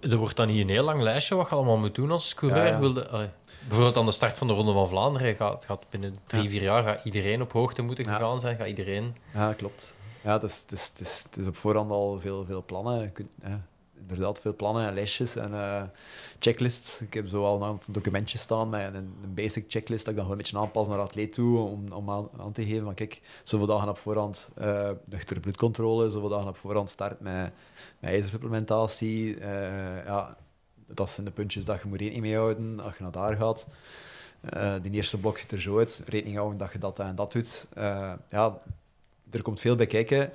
Er 0.00 0.16
wordt 0.16 0.36
dan 0.36 0.48
hier 0.48 0.62
een 0.62 0.68
heel 0.68 0.84
lang 0.84 1.00
lijstje 1.00 1.34
wat 1.34 1.48
je 1.48 1.54
allemaal 1.54 1.78
moet 1.78 1.94
doen 1.94 2.10
als 2.10 2.34
coureur. 2.34 2.64
Ja, 2.64 2.72
ja. 2.72 2.78
Wilde, 2.78 3.08
allee, 3.08 3.28
bijvoorbeeld 3.66 3.96
aan 3.96 4.06
de 4.06 4.12
start 4.12 4.38
van 4.38 4.46
de 4.46 4.52
Ronde 4.52 4.72
van 4.72 4.88
Vlaanderen 4.88 5.36
gaat, 5.36 5.64
gaat 5.64 5.86
binnen 5.90 6.16
drie, 6.26 6.48
vier 6.48 6.62
jaar 6.62 6.82
gaat 6.82 7.04
iedereen 7.04 7.42
op 7.42 7.52
hoogte 7.52 7.82
moeten 7.82 8.04
gegaan 8.04 8.40
zijn. 8.40 8.56
Gaat 8.56 8.66
iedereen... 8.66 9.16
Ja, 9.34 9.52
klopt. 9.52 9.96
Ja, 10.22 10.32
het 10.32 10.42
is, 10.42 10.58
het 10.58 10.72
is, 10.72 10.86
het 10.86 11.00
is, 11.00 11.22
het 11.26 11.36
is 11.36 11.46
op 11.46 11.56
voorhand 11.56 11.90
al 11.90 12.18
veel, 12.20 12.44
veel 12.44 12.62
plannen. 12.66 13.00
Je 13.00 13.08
kunt, 13.08 13.32
ja, 13.42 13.60
inderdaad, 14.08 14.40
veel 14.40 14.54
plannen 14.54 14.86
en 14.86 14.94
lijstjes 14.94 15.36
en 15.36 15.54
eh, 15.54 15.82
checklists. 16.38 17.00
Ik 17.00 17.14
heb 17.14 17.28
zo 17.28 17.44
al 17.44 17.56
een 17.56 17.62
aantal 17.62 17.92
documentjes 17.92 18.40
staan 18.40 18.68
met 18.68 18.94
een, 18.94 19.14
basic 19.34 19.64
checklist 19.68 20.04
dat 20.04 20.14
ik 20.14 20.16
dan 20.20 20.24
gewoon 20.24 20.30
een 20.30 20.36
beetje 20.36 20.58
aanpas 20.58 20.88
naar 20.88 20.96
de 20.96 21.02
atleet 21.02 21.32
toe 21.32 21.58
om, 21.58 21.92
om 21.92 22.10
aan, 22.10 22.52
te 22.52 22.64
geven 22.64 22.84
van 22.84 22.94
kijk, 22.94 23.20
zoveel 23.42 23.66
dagen 23.66 23.88
op 23.88 23.98
voorhand 23.98 24.50
eh 24.54 24.90
nuchtere 25.04 25.40
bloedcontrole, 25.40 26.10
zoveel 26.10 26.28
dagen 26.28 26.48
op 26.48 26.56
voorhand 26.56 26.90
start 26.90 27.20
met, 27.20 27.50
met 27.98 28.10
ijzersupplementatie. 28.10 29.38
Eh, 29.38 30.04
ja, 30.04 30.36
dat 30.86 31.10
zijn 31.10 31.26
de 31.26 31.32
puntjes 31.32 31.64
dat 31.64 31.80
je 31.80 31.88
moet 31.88 31.98
rekening 31.98 32.24
mee 32.24 32.36
houden 32.36 32.80
als 32.80 32.96
je 32.96 33.02
naar 33.02 33.12
daar 33.12 33.36
gaat. 33.36 33.66
Eh 34.40 34.74
die 34.82 34.92
eerste 34.92 35.18
blok 35.18 35.38
ziet 35.38 35.52
er 35.52 35.60
zo 35.60 35.78
uit. 35.78 36.02
Rekening 36.06 36.36
houden 36.36 36.58
dat 36.58 36.72
je 36.72 36.78
dat 36.78 36.98
en 36.98 37.14
dat 37.14 37.32
doet. 37.32 37.66
Ja, 38.30 38.60
er 39.30 39.42
komt 39.42 39.60
veel 39.60 39.76
bij 39.76 39.86
kijken. 39.86 40.32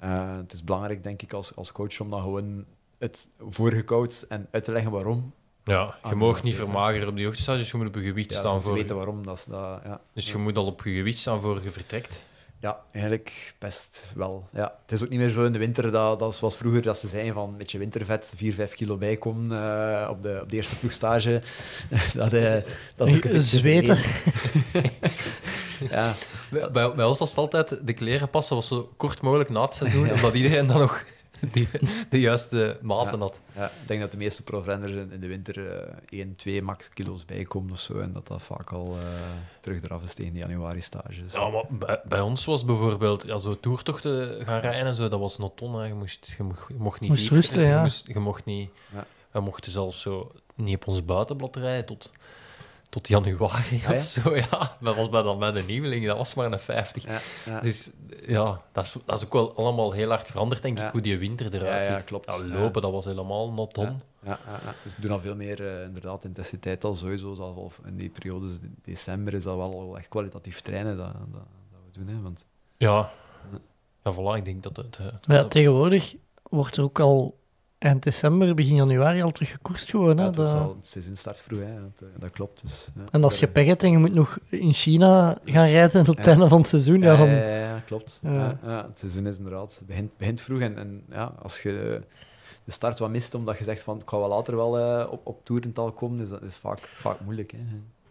Het 0.00 0.52
is 0.52 0.64
belangrijk, 0.64 1.02
denk 1.02 1.22
ik, 1.22 1.32
als, 1.32 1.56
als 1.56 1.72
coach 1.72 2.00
om 2.00 2.10
dan 2.10 2.22
gewoon 2.22 2.64
het 3.00 3.28
voorgekoud 3.48 4.24
en 4.28 4.48
uit 4.50 4.64
te 4.64 4.72
leggen 4.72 4.90
waarom. 4.90 5.32
Ja, 5.64 5.80
je 6.02 6.08
Ah, 6.08 6.12
mag 6.12 6.42
niet 6.42 6.54
vermageren 6.54 7.08
op 7.08 7.16
die 7.16 7.24
hoogtestages, 7.24 7.70
je 7.70 7.76
moet 7.76 7.86
op 7.86 7.94
je 7.94 8.02
gewicht 8.02 8.32
Ja, 8.32 8.38
staan 8.38 8.62
voor... 8.62 8.72
weten 8.72 8.96
waarom. 8.96 9.24
Dat 9.24 9.38
is 9.38 9.44
dat, 9.44 9.80
ja. 9.84 10.00
Dus 10.14 10.30
je 10.30 10.36
moet 10.38 10.56
al 10.56 10.66
op 10.66 10.82
je 10.84 10.90
gewicht 10.94 11.18
staan 11.18 11.40
voor 11.40 11.62
je 11.62 11.70
vertrekt. 11.70 12.24
ja, 12.60 12.80
eigenlijk 12.92 13.54
best 13.58 14.10
wel. 14.14 14.48
Ja. 14.52 14.74
Het 14.82 14.92
is 14.92 15.02
ook 15.02 15.08
niet 15.08 15.18
meer 15.18 15.30
zo 15.30 15.44
in 15.44 15.52
de 15.52 15.58
winter 15.58 15.90
dat, 15.90 16.18
dat 16.18 16.34
zoals 16.34 16.56
vroeger 16.56 16.82
dat 16.82 16.98
ze 16.98 17.08
zeiden 17.08 17.34
van 17.34 17.54
met 17.56 17.70
je 17.70 17.78
wintervet 17.78 18.32
4, 18.36 18.54
5 18.54 18.74
kilo 18.74 18.96
bijkomen 18.96 19.58
eh, 19.62 20.10
op, 20.10 20.22
de, 20.22 20.38
op 20.42 20.50
de 20.50 20.56
eerste 20.56 20.78
ploegstage. 20.78 21.42
dat, 22.14 22.32
eh, 22.32 22.54
dat 22.94 23.08
is 23.08 23.16
ook 23.16 23.24
een 23.24 23.42
Zweten. 23.42 23.98
ja, 25.90 26.12
Bij, 26.50 26.70
bij, 26.70 26.94
bij 26.94 27.04
ons 27.04 27.18
was 27.18 27.28
het 27.28 27.38
altijd, 27.38 27.86
de 27.86 27.92
kleren 27.92 28.30
passen 28.30 28.56
was 28.56 28.68
zo 28.68 28.92
kort 28.96 29.20
mogelijk 29.20 29.50
na 29.50 29.62
het 29.62 29.74
seizoen, 29.74 30.12
omdat 30.12 30.34
iedereen 30.34 30.66
dan 30.66 30.78
nog 30.78 31.04
die, 31.52 31.68
de 32.08 32.20
juiste 32.20 32.78
maten 32.82 33.12
Ja. 33.12 33.18
had. 33.18 33.40
Ja, 33.56 33.64
ik 33.66 33.86
denk 33.88 34.00
dat 34.00 34.10
de 34.10 34.16
meeste 34.16 34.42
profrenners 34.42 34.92
in, 34.92 35.12
in 35.12 35.20
de 35.20 35.26
winter 35.26 35.70
eh 36.10 36.18
1, 36.18 36.36
2 36.36 36.62
max 36.62 36.88
kilo's 36.88 37.24
bijkomen 37.24 37.70
of 37.72 37.78
zo. 37.80 37.98
En 37.98 38.12
dat 38.12 38.26
dat 38.26 38.42
vaak 38.42 38.70
al 38.72 38.96
eh, 39.00 39.04
terug 39.60 39.82
eraf 39.82 40.02
is 40.02 40.14
tegen 40.14 40.32
de 40.32 40.38
januari-stages. 40.38 41.32
Ja, 41.32 41.48
maar 41.48 41.64
bij, 41.68 42.00
bij 42.04 42.20
ons 42.20 42.44
was 42.44 42.64
bijvoorbeeld 42.64 43.24
ja, 43.26 43.38
zo 43.38 43.60
toertochten 43.60 44.44
gaan 44.46 44.60
rijden 44.60 44.86
en 44.86 44.94
zo, 44.94 45.08
dat 45.08 45.20
was 45.20 45.38
not 45.38 45.60
on. 45.62 45.74
hè. 45.74 45.86
Je, 45.86 45.94
moest, 45.94 46.34
je, 46.38 46.42
mocht, 46.42 46.64
je 46.68 46.74
mocht 46.78 47.00
niet 47.00 47.10
Moest 47.10 47.28
rusten, 47.28 47.62
je, 47.62 47.68
ja. 47.68 47.82
moest, 47.82 48.06
je 48.06 48.18
mocht 48.18 48.44
niet... 48.44 48.70
Ja. 48.94 49.06
We 49.30 49.40
mochten 49.40 49.72
zelfs 49.72 50.00
zo 50.00 50.32
niet 50.54 50.76
op 50.76 50.86
ons 50.86 51.04
buitenblad 51.04 51.56
rijden 51.56 51.86
tot, 51.86 52.10
tot 52.90 53.08
januari 53.08 53.76
Ah, 53.76 53.80
ja? 53.82 53.92
of 53.92 54.02
zo. 54.02 54.36
Ja, 54.36 54.76
dat 54.80 54.96
was 54.96 55.08
bij, 55.08 55.22
dan 55.22 55.38
bij 55.38 55.52
de 55.52 55.62
nieuweling, 55.62 56.06
dat 56.06 56.16
was 56.16 56.34
maar 56.34 56.52
een 56.52 56.58
50. 56.58 57.04
Ja, 57.04 57.18
ja. 57.46 57.60
Dus 57.60 57.90
ja, 58.26 58.62
dat 58.72 58.84
is, 58.84 58.94
dat 59.04 59.18
is 59.18 59.24
ook 59.24 59.32
wel 59.32 59.54
allemaal 59.56 59.92
heel 59.92 60.08
hard 60.08 60.28
veranderd, 60.28 60.62
denk 60.62 60.78
Ja. 60.78 60.84
ik, 60.86 60.92
hoe 60.92 61.00
die 61.00 61.18
winter 61.18 61.54
eruit 61.54 61.84
Ja, 61.84 61.90
ja, 61.90 61.98
ziet. 61.98 62.06
klopt. 62.06 62.26
Ja, 62.38 62.46
Ja. 62.46 62.60
lopen, 62.60 62.82
dat 62.82 62.92
was 62.92 63.04
helemaal 63.04 63.52
not 63.52 63.78
on. 63.78 63.84
Ja, 64.22 64.38
ja, 64.46 64.60
ja. 64.64 64.74
Dus 64.84 64.94
we 64.96 65.00
doen 65.02 65.10
al 65.10 65.20
veel 65.20 65.36
meer 65.36 65.66
eh, 65.76 65.82
inderdaad 65.84 66.24
intensiteit 66.24 66.84
al 66.84 66.94
sowieso. 66.94 67.34
Zal 67.34 67.54
wel, 67.54 67.72
in 67.86 67.96
die 67.96 68.08
periodes 68.10 68.60
de- 68.60 68.70
december 68.82 69.34
is 69.34 69.42
dat 69.42 69.56
wel 69.56 69.96
echt 69.98 70.08
kwalitatief 70.08 70.60
trainen 70.60 70.96
dat, 70.96 71.12
dat, 71.12 71.30
dat 71.32 71.80
we 71.92 71.98
doen. 72.04 72.08
Hè, 72.16 72.22
want, 72.22 72.44
Ja. 72.76 73.10
Ja, 74.04 74.12
voilà, 74.14 74.36
ik 74.36 74.44
denk 74.44 74.62
dat 74.62 74.76
het... 74.76 74.96
eh, 75.00 75.06
Maar 75.26 75.36
ja, 75.36 75.44
tegenwoordig 75.44 76.14
wordt 76.42 76.76
er 76.76 76.82
ook 76.82 77.00
al 77.00 77.38
eind 77.80 78.02
december, 78.02 78.54
begin 78.54 78.74
januari 78.74 79.22
al 79.22 79.30
terug 79.30 79.50
gekoerst 79.50 79.90
gewoon. 79.90 80.16
Hè? 80.16 80.22
ja, 80.22 80.26
het, 80.28 80.36
wordt 80.36 80.50
Dat- 80.52 80.60
al, 80.62 80.76
het 80.76 80.86
seizoen 80.88 81.16
start 81.16 81.40
vroeg, 81.40 81.60
hè, 81.60 81.74
dat, 81.74 82.08
eh, 82.08 82.20
dat 82.20 82.30
klopt. 82.30 82.62
Dus, 82.62 82.88
ja. 82.96 83.02
En 83.10 83.24
als 83.24 83.40
je 83.40 83.48
pech 83.48 83.66
hebt 83.66 83.82
en 83.82 83.90
je 83.90 83.98
moet 83.98 84.14
nog 84.14 84.38
in 84.48 84.72
China 84.72 85.38
gaan 85.44 85.66
rijden 85.68 86.00
op 86.08 86.16
het 86.16 86.24
Ja. 86.24 86.30
einde 86.30 86.48
van 86.48 86.58
het 86.58 86.68
seizoen, 86.68 87.00
ja, 87.00 87.12
Ja, 87.12 87.16
dan... 87.18 87.28
ja, 87.28 87.36
ja, 87.48 87.58
ja, 87.64 87.82
klopt. 87.86 88.18
Ja. 88.22 88.30
Ja. 88.32 88.58
Ja, 88.62 88.86
het 88.88 88.98
seizoen 88.98 89.26
is 89.26 89.36
inderdaad, 89.38 89.76
het 89.78 89.86
begint, 89.86 90.16
begint 90.16 90.40
vroeg. 90.40 90.60
En, 90.60 90.78
en 90.78 91.02
ja, 91.10 91.34
als 91.42 91.62
je 91.62 92.00
de 92.64 92.72
start 92.72 92.98
wat 92.98 93.10
mist, 93.10 93.34
omdat 93.34 93.58
je 93.58 93.64
zegt 93.64 93.82
van 93.82 94.00
ik 94.00 94.08
ga 94.08 94.18
wel 94.18 94.28
later 94.28 94.56
wel 94.56 94.78
eh, 94.78 95.12
op, 95.12 95.26
op 95.26 95.44
toerental 95.44 95.92
komen, 95.92 96.20
is 96.20 96.28
dat 96.28 96.42
is 96.42 96.56
vaak, 96.56 96.80
vaak 96.96 97.20
moeilijk. 97.20 97.52
Hè. 97.52 97.58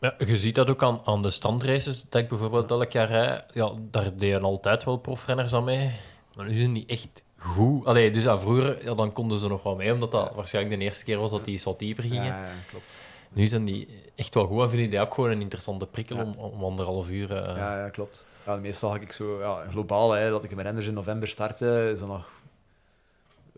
Ja, 0.01 0.15
je 0.25 0.37
ziet 0.37 0.55
dat 0.55 0.69
ook 0.69 0.83
aan, 0.83 1.01
aan 1.05 1.21
de 1.21 1.29
standraces. 1.29 2.05
Dat 2.09 2.21
ik 2.21 2.29
bijvoorbeeld 2.29 2.71
elk 2.71 2.91
jaar 2.91 3.07
rijd. 3.07 3.43
Ja, 3.53 3.71
daar 3.91 4.15
deden 4.17 4.41
altijd 4.43 4.83
wel 4.83 4.97
profrenners 4.97 5.53
aan 5.53 5.63
mee. 5.63 5.91
Maar 6.35 6.49
nu 6.49 6.57
zijn 6.59 6.73
die 6.73 6.85
echt 6.87 7.23
goed. 7.39 7.85
Allee, 7.85 8.11
dus 8.11 8.23
ja, 8.23 8.39
vroeger 8.39 8.83
ja, 8.83 8.93
dan 8.95 9.11
konden 9.13 9.39
ze 9.39 9.47
nog 9.47 9.63
wel 9.63 9.75
mee, 9.75 9.93
omdat 9.93 10.11
dat 10.11 10.35
waarschijnlijk 10.35 10.77
de 10.79 10.83
eerste 10.85 11.03
keer 11.03 11.17
was 11.19 11.31
dat 11.31 11.45
die 11.45 11.61
wat 11.63 11.79
dieper 11.79 12.03
gingen. 12.03 12.23
Ja, 12.23 12.43
ja, 12.43 12.51
klopt. 12.69 12.97
Nu 13.33 13.47
zijn 13.47 13.65
die 13.65 13.87
echt 14.15 14.33
wel 14.33 14.45
goed 14.47 14.61
en 14.63 14.69
vinden 14.69 14.89
die 14.89 14.99
ook 14.99 15.13
gewoon 15.13 15.29
een 15.31 15.41
interessante 15.41 15.87
prikkel 15.87 16.17
om, 16.17 16.33
om 16.33 16.63
anderhalf 16.63 17.09
uur... 17.09 17.31
eh, 17.35 17.57
Ja, 17.57 17.77
ja, 17.79 17.89
klopt. 17.89 18.25
Ja, 18.45 18.55
meestal 18.55 18.89
ga 18.89 18.99
ik 18.99 19.11
zo 19.11 19.39
ja, 19.39 19.63
globaal, 19.69 20.11
hè, 20.11 20.29
dat 20.29 20.43
ik 20.43 20.51
mijn 20.53 20.65
renners 20.65 20.87
in 20.87 20.93
november 20.93 21.27
starten, 21.27 21.91
is 21.91 21.99
dan 21.99 22.07
nog 22.07 22.29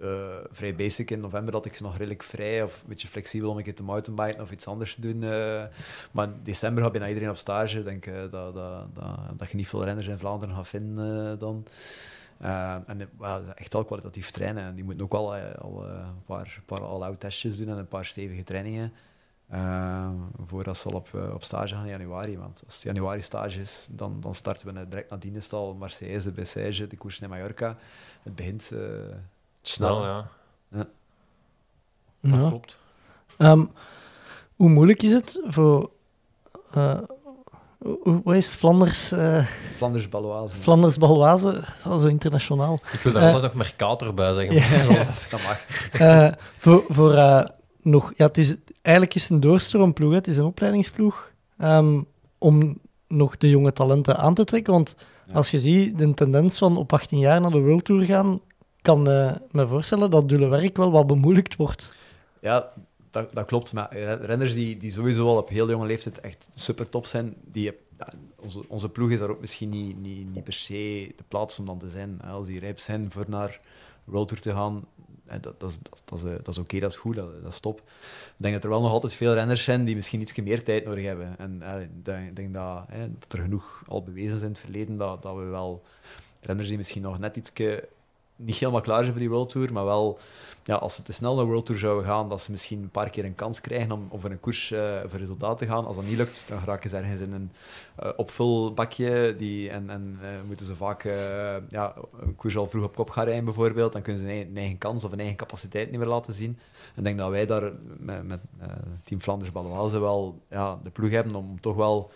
eh, 0.02 0.10
vrij 0.52 0.76
basic 0.76 1.12
in 1.12 1.20
november 1.20 1.52
dat 1.52 1.66
ik 1.66 1.76
ze 1.76 1.84
nog 1.84 1.98
redelijk 1.98 2.24
vrij 2.24 2.64
of 2.64 2.82
een 2.82 2.90
beetje 2.90 3.08
flexibel 3.08 3.50
om 3.50 3.58
een 3.58 3.64
keer 3.64 3.76
te 3.76 3.84
mountainbiken 3.84 4.42
of 4.42 4.52
iets 4.52 4.68
anders 4.68 4.96
te 4.96 5.02
doen. 5.02 5.24
eh. 5.24 5.64
maar 6.12 6.26
in 6.28 6.40
december 6.44 6.84
gaat 6.84 6.92
bijna 6.92 7.08
iedereen 7.08 7.30
op 7.30 7.38
stage. 7.38 7.78
Ik 7.80 7.86
denk 7.86 8.06
eh, 8.06 8.14
dat, 8.32 8.32
dat, 8.32 8.96
dat, 8.96 9.06
dat 9.38 9.50
je 9.52 9.56
niet 9.58 9.68
veel 9.68 9.84
renners 9.84 10.08
in 10.08 10.18
Vlaanderen 10.18 10.56
gaat 10.56 10.68
vinden 10.68 11.40
dan. 11.40 11.66
Eh, 12.42 12.76
en 12.86 13.10
echt 13.56 13.76
al 13.76 13.84
kwalitatief 13.84 14.32
trainen. 14.32 14.64
En 14.64 14.76
die 14.76 14.84
moeten 14.84 15.04
ook 15.04 15.14
al, 15.14 15.36
eh, 15.36 15.56
al 15.62 15.88
eh, 15.88 15.94
een 15.94 16.24
paar, 16.26 16.62
paar 16.66 16.82
all-out 16.86 17.20
testjes 17.20 17.58
doen 17.58 17.70
en 17.70 17.78
een 17.78 17.88
paar 17.88 18.06
stevige 18.06 18.44
trainingen. 18.44 18.94
Uh, 19.54 20.10
voordat 20.46 20.78
ze 20.78 20.88
al 20.90 20.96
op, 20.96 21.10
uh, 21.16 21.34
op 21.34 21.44
stage 21.44 21.74
gaan 21.76 21.84
in 21.84 21.90
januari. 21.90 22.38
Want 22.38 22.62
als 22.66 22.74
het 22.76 22.84
januari 22.84 23.22
stage 23.22 23.60
is, 23.60 23.88
dan, 23.92 24.22
dan 24.22 24.36
starten 24.36 24.66
we 24.66 24.72
net 24.74 24.92
direct 24.92 25.10
nadien 25.10 25.36
is 25.36 25.44
het 25.44 25.54
al 25.54 25.74
Marseille, 25.74 26.32
Bessège, 26.32 26.88
de 26.88 26.98
koers 26.98 27.20
in 27.20 27.30
Mallorca. 27.30 27.78
Het 28.24 28.36
begint 28.36 28.70
uh, 28.74 28.80
snel. 29.62 30.04
Ja, 30.04 30.28
ja. 30.68 30.78
Dat 30.78 30.88
Ja. 32.20 32.48
klopt. 32.48 32.78
Ehm, 33.38 33.66
hoe 34.56 34.70
moeilijk 34.70 35.02
is 35.04 35.12
het 35.12 35.42
voor... 35.48 35.92
eh, 36.72 37.00
hoe 37.82 38.22
hoe 38.24 38.38
is 38.38 38.46
het? 38.46 38.56
Flanders... 38.56 39.12
eh, 39.12 39.46
Flanders 39.76 40.10
Baloise. 40.10 40.56
Flanders 40.56 40.98
Baloise, 40.98 41.62
zo 41.84 42.08
internationaal. 42.08 42.80
Ik 42.94 43.00
wil 43.00 43.14
daar 43.14 43.22
Eh, 43.22 43.34
altijd 43.34 43.44
nog 43.54 43.54
Mercator 43.64 44.14
bij 44.14 44.34
zeggen. 44.34 44.56
Ja. 44.96 45.06
dat 45.30 45.42
mag. 45.44 45.66
Eh, 45.92 46.32
voor 46.58 46.84
voor 46.90 47.14
eh, 47.14 47.46
nog... 47.82 48.14
Ja, 48.16 48.26
het 48.26 48.38
is, 48.38 48.56
eigenlijk 48.82 49.16
is 49.16 49.22
het 49.24 49.32
een 49.32 49.40
doorstroomploeg, 49.40 50.10
hè. 50.10 50.16
het 50.16 50.28
is 50.28 50.38
een 50.38 50.46
opleidingsploeg. 50.46 51.32
ehm, 51.58 52.02
om 52.38 52.80
nog 53.08 53.38
de 53.38 53.50
jonge 53.50 53.74
talenten 53.74 54.18
aan 54.18 54.34
te 54.34 54.44
trekken, 54.44 54.74
want 54.74 54.96
Ja. 55.28 55.34
als 55.34 55.52
je 55.52 55.60
ziet 55.60 55.98
de 55.98 56.14
tendens 56.14 56.58
van 56.58 56.78
op 56.78 56.94
18 56.94 57.20
jaar 57.20 57.42
naar 57.42 57.52
de 57.52 57.60
World 57.60 57.86
Tour 57.86 58.06
gaan, 58.06 58.40
kan 58.82 59.10
eh 59.10 59.32
me 59.52 59.68
voorstellen 59.68 60.10
dat 60.10 60.30
dulle 60.30 60.48
werk 60.48 60.78
wel 60.78 60.92
wat 60.92 61.08
bemoeilijkt 61.08 61.56
wordt. 61.56 61.94
Ja, 62.42 62.70
dat, 63.12 63.34
dat 63.34 63.46
klopt. 63.46 63.74
Maar 63.74 63.98
renners 64.22 64.54
die, 64.54 64.78
die 64.78 64.92
sowieso 64.92 65.28
al 65.28 65.38
op 65.38 65.50
heel 65.50 65.70
jonge 65.70 65.86
leeftijd 65.86 66.20
echt 66.20 66.50
super 66.56 66.90
top 66.90 67.06
zijn, 67.06 67.36
die, 67.44 67.72
onze, 68.36 68.64
onze 68.68 68.90
ploeg 68.90 69.10
is 69.10 69.20
daar 69.20 69.30
ook 69.30 69.42
misschien 69.42 69.70
niet, 69.70 70.02
niet, 70.02 70.34
niet 70.34 70.44
per 70.44 70.54
se 70.54 71.14
de 71.16 71.24
plaats 71.28 71.60
om 71.60 71.66
dan 71.66 71.80
te 71.80 71.90
zijn. 71.90 72.22
Als 72.22 72.46
die 72.46 72.60
rijp 72.60 72.80
zijn 72.80 73.12
voor 73.12 73.26
naar 73.28 73.60
World 74.04 74.28
Tour 74.28 74.42
te 74.42 74.52
gaan, 74.52 74.86
dat, 75.24 75.44
dat, 75.44 75.60
dat, 75.60 76.02
dat 76.06 76.18
is, 76.18 76.24
dat 76.24 76.48
is 76.48 76.58
oké, 76.58 76.80
dat 76.80 76.92
is 76.92 76.98
goed, 76.98 77.16
dat, 77.16 77.30
is 77.48 77.60
top. 77.60 77.78
Ik 77.78 78.36
denk 78.38 78.54
dat 78.54 78.64
er 78.64 78.70
wel 78.70 78.82
nog 78.82 78.92
altijd 78.92 79.14
veel 79.14 79.34
renners 79.34 79.64
zijn 79.64 79.86
die 79.86 79.96
misschien 79.96 80.22
iets 80.22 80.36
meer 80.36 80.64
tijd 80.64 80.86
nodig 80.86 81.04
hebben. 81.04 81.36
En 81.38 81.62
eh, 81.62 81.82
ik 81.82 82.36
denk, 82.36 82.54
dat, 82.54 82.84
hè, 82.88 83.10
dat 83.20 83.34
er 83.34 83.40
genoeg 83.40 83.84
al 83.88 84.04
bewezen 84.04 84.36
is 84.36 84.42
in 84.42 84.48
het 84.48 84.60
verleden 84.60 84.98
dat, 84.98 85.22
dat 85.22 85.36
we 85.36 85.44
wel 85.44 85.84
renners 86.42 86.68
die 86.68 86.78
misschien 86.78 87.02
nog 87.02 87.20
net 87.20 87.38
iets 87.38 87.52
niet 88.36 88.56
helemaal 88.56 88.82
klaar 88.82 89.00
zijn 89.00 89.12
voor 89.12 89.20
die 89.20 89.30
World 89.30 89.50
Tour, 89.50 89.74
maar 89.74 89.86
wel 89.86 90.20
ja, 90.64 90.76
als 90.76 90.96
ze 90.96 91.04
te 91.04 91.14
snel 91.14 91.36
naar 91.36 91.46
World 91.46 91.66
Tour 91.66 91.80
zouden 91.80 92.06
gaan, 92.06 92.30
dat 92.30 92.42
ze 92.42 92.52
misschien 92.52 92.82
een 92.82 92.90
paar 92.90 93.10
keer 93.10 93.26
een 93.26 93.36
kans 93.36 93.62
krijgen 93.62 93.92
om, 93.92 94.10
voor 94.16 94.30
een 94.30 94.40
koers 94.40 94.72
uh, 94.72 95.00
voor 95.06 95.20
resultaat 95.20 95.58
te 95.58 95.66
gaan. 95.66 95.86
Als 95.86 95.96
dat 95.96 96.06
niet 96.06 96.18
lukt, 96.18 96.46
dan 96.48 96.60
geraken 96.60 96.90
ze 96.90 96.98
ergens 96.98 97.22
in 97.22 97.34
een 97.34 97.52
uh, 98.04 98.10
opvulbakje 98.16 99.36
die, 99.38 99.70
en, 99.70 99.90
en 99.90 100.20
uh, 100.22 100.28
moeten 100.48 100.66
ze 100.66 100.76
vaak 100.76 101.04
ja, 101.70 101.94
een 102.20 102.36
koers 102.36 102.58
al 102.58 102.68
vroeg 102.68 102.84
op 102.84 102.96
kop 102.96 103.10
gaan 103.10 103.26
rijden 103.26 103.46
bijvoorbeeld. 103.46 103.94
Dan 103.94 104.02
kunnen 104.02 104.22
ze 104.22 104.32
een 104.32 104.58
eigen, 104.58 104.78
kans 104.78 105.04
of 105.04 105.12
een 105.12 105.20
eigen 105.20 105.38
capaciteit 105.38 105.90
niet 105.90 106.00
meer 106.00 106.08
laten 106.08 106.34
zien. 106.34 106.58
En 106.94 106.98
ik 106.98 107.04
denk 107.04 107.18
dat 107.18 107.30
wij 107.30 107.46
daar 107.46 107.72
met, 107.98 108.28
met 108.28 108.40
Team 109.04 109.22
Flanders 109.22 109.52
Baloise 109.52 110.00
wel 110.00 110.42
ja, 110.50 110.80
de 110.84 110.90
ploeg 110.90 111.10
hebben 111.10 111.36
om 111.36 111.60
toch 111.60 111.76
wel 111.76 112.12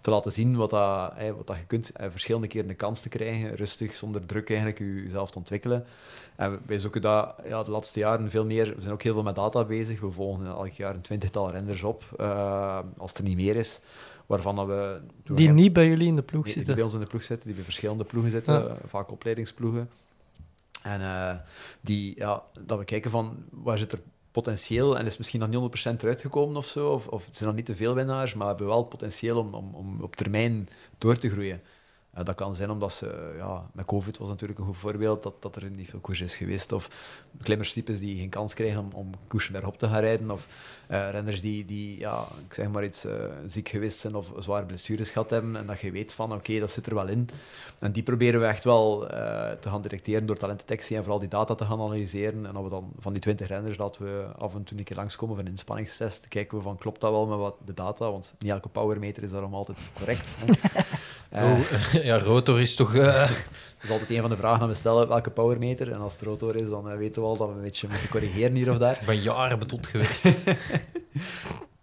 te 0.00 0.10
laten 0.10 0.32
zien 0.32 0.56
wat, 0.56 0.70
dat, 0.70 1.12
wat 1.36 1.46
dat 1.46 1.56
je 1.56 1.66
kunt. 1.66 1.90
En 1.90 2.10
verschillende 2.10 2.46
keren 2.46 2.68
de 2.68 2.74
kans 2.74 3.02
te 3.02 3.08
krijgen, 3.08 3.54
rustig, 3.54 3.94
zonder 3.94 4.26
druk 4.26 4.48
eigenlijk, 4.48 4.78
je- 4.78 5.02
jezelf 5.02 5.30
te 5.30 5.38
ontwikkelen. 5.38 5.86
En 6.36 6.60
wij 6.66 6.78
zoeken 6.78 7.00
dat 7.00 7.34
ja, 7.46 7.62
de 7.62 7.70
laatste 7.70 7.98
jaren 7.98 8.30
veel 8.30 8.44
meer. 8.44 8.74
We 8.74 8.80
zijn 8.80 8.92
ook 8.92 9.02
heel 9.02 9.12
veel 9.12 9.22
met 9.22 9.34
data 9.34 9.64
bezig. 9.64 10.00
We 10.00 10.10
volgen 10.10 10.46
elk 10.46 10.72
jaar 10.72 10.94
een 10.94 11.00
twintigtal 11.00 11.50
renners 11.50 11.82
op, 11.82 12.04
eh, 12.18 12.78
als 12.96 13.10
het 13.10 13.18
er 13.18 13.24
niet 13.24 13.36
meer 13.36 13.56
is. 13.56 13.80
Waarvan 14.26 14.56
dat 14.56 14.66
we. 14.66 15.00
Die 15.24 15.50
niet 15.50 15.72
bij 15.72 15.88
jullie 15.88 16.06
in 16.06 16.16
de 16.16 16.22
ploeg 16.22 16.44
die, 16.44 16.54
die 16.54 16.56
zitten. 16.56 16.74
bij 16.74 16.84
ons 16.84 16.94
in 16.94 17.00
de 17.00 17.06
ploeg 17.06 17.22
zitten, 17.22 17.46
die 17.46 17.54
bij 17.54 17.64
verschillende 17.64 18.04
ploegen 18.04 18.30
zitten, 18.30 18.54
Ja. 18.54 18.66
eh, 18.66 18.74
vaak 18.86 19.10
opleidingsploegen. 19.10 19.90
En 20.82 21.00
eh, 21.00 21.34
die, 21.80 22.12
ja, 22.16 22.42
dat 22.60 22.78
we 22.78 22.84
kijken 22.84 23.10
van 23.10 23.36
waar 23.50 23.78
zit 23.78 23.92
er 23.92 24.00
potentieel 24.32 24.98
en 24.98 25.06
is 25.06 25.16
misschien 25.16 25.40
nog 25.40 25.48
niet 25.48 25.58
100% 25.58 26.02
eruit 26.02 26.20
gekomen 26.20 26.56
of 26.56 26.66
zo, 26.66 26.88
of, 26.92 27.06
of 27.06 27.26
het 27.26 27.36
zijn 27.36 27.48
nog 27.48 27.58
niet 27.58 27.66
te 27.66 27.76
veel 27.76 27.94
winnaars, 27.94 28.34
maar 28.34 28.46
hebben 28.48 28.66
wel 28.66 28.78
het 28.78 28.88
potentieel 28.88 29.38
om, 29.38 29.54
om, 29.54 29.74
om 29.74 30.00
op 30.00 30.16
termijn 30.16 30.68
door 30.98 31.18
te 31.18 31.30
groeien. 31.30 31.60
Eh, 32.12 32.24
dat 32.24 32.34
kan 32.34 32.54
zijn 32.54 32.70
omdat 32.70 32.92
ze, 32.92 33.34
ja, 33.36 33.70
met 33.72 33.84
COVID 33.84 34.18
was 34.18 34.28
natuurlijk 34.28 34.58
een 34.58 34.66
goed 34.66 34.76
voorbeeld, 34.76 35.22
dat, 35.22 35.42
dat 35.42 35.56
er 35.56 35.70
niet 35.70 35.90
veel 35.90 36.00
koers 36.00 36.20
is 36.20 36.34
geweest. 36.34 36.72
Of 36.72 36.90
klimmerstypes 37.40 37.98
die 37.98 38.16
geen 38.18 38.28
kans 38.28 38.54
krijgen 38.54 38.78
om, 38.78 38.90
om 38.92 39.10
koersen 39.28 39.52
bergop 39.52 39.78
te 39.78 39.88
gaan 39.88 40.00
rijden. 40.00 40.30
Of 40.30 40.46
eh, 40.46 40.79
renners 40.90 41.40
die, 41.40 41.64
die 41.64 41.98
ja, 41.98 42.26
ik 42.48 42.54
zeg 42.54 42.68
maar 42.68 42.84
iets, 42.84 43.04
eh, 43.04 43.12
ziek 43.48 43.68
geweest 43.68 43.98
zijn 43.98 44.14
of 44.14 44.26
zware 44.38 44.64
blessures 44.66 45.10
gehad 45.10 45.30
hebben. 45.30 45.56
En 45.56 45.66
dat 45.66 45.80
je 45.80 45.90
weet 45.90 46.12
van, 46.12 46.32
oké, 46.32 46.58
dat 46.58 46.70
zit 46.70 46.86
er 46.86 46.94
wel 46.94 47.06
in. 47.08 47.28
En 47.78 47.92
die 47.92 48.02
proberen 48.02 48.40
we 48.40 48.46
echt 48.46 48.64
wel 48.64 49.08
eh, 49.08 49.50
te 49.60 49.68
gaan 49.70 49.82
detecteren 49.82 50.26
door 50.26 50.36
talentdetectie 50.36 50.96
en 50.96 51.02
vooral 51.02 51.20
die 51.20 51.28
data 51.28 51.54
te 51.54 51.64
gaan 51.64 51.80
analyseren. 51.80 52.46
En 52.46 52.52
dat 52.52 52.62
we 52.62 52.68
dan 52.68 52.92
van 52.98 53.12
die 53.12 53.22
20 53.22 53.48
renners 53.48 53.76
laten 53.76 54.04
we 54.04 54.24
af 54.38 54.54
en 54.54 54.64
toe 54.64 54.78
een 54.78 54.84
keer 54.84 54.96
langskomen 54.96 55.34
voor 55.36 55.44
een 55.44 55.50
inspanningstest. 55.50 56.28
Kijken 56.28 56.56
we 56.58 56.62
van, 56.62 56.76
klopt 56.78 57.00
dat 57.00 57.10
wel 57.10 57.26
met 57.26 57.38
wat 57.38 57.56
de 57.64 57.74
data? 57.74 58.10
Want 58.10 58.34
niet 58.38 58.50
elke 58.50 58.68
powermeter 58.68 59.22
is 59.22 59.30
daarom 59.30 59.54
altijd 59.54 59.90
correct. 59.98 60.36
hè. 60.38 60.52
Eh, 61.30 61.42
Oh, 61.52 61.60
ja, 62.10 62.18
rotor 62.18 62.60
is 62.60 62.74
toch... 62.74 62.94
eh, 62.94 63.30
dat 63.80 63.88
is 63.88 63.90
altijd 63.90 64.10
een 64.10 64.20
van 64.20 64.30
de 64.30 64.36
vragen 64.36 64.60
dat 64.60 64.68
we 64.68 64.74
stellen, 64.74 65.08
welke 65.08 65.30
powermeter? 65.30 65.92
En 65.92 66.00
als 66.00 66.12
het 66.12 66.22
rotor 66.22 66.56
is, 66.56 66.68
dan 66.68 66.90
eh, 66.90 66.96
weten 66.96 67.22
we 67.22 67.28
al 67.28 67.36
dat 67.36 67.48
we 67.48 67.54
een 67.54 67.62
beetje 67.62 67.88
moeten 67.88 68.08
corrigeren 68.08 68.54
hier 68.54 68.70
of 68.70 68.78
daar. 68.78 68.98
ik 69.00 69.06
ben 69.06 69.20
jaren 69.20 69.58
betot 69.58 69.86
geweest. 69.86 70.24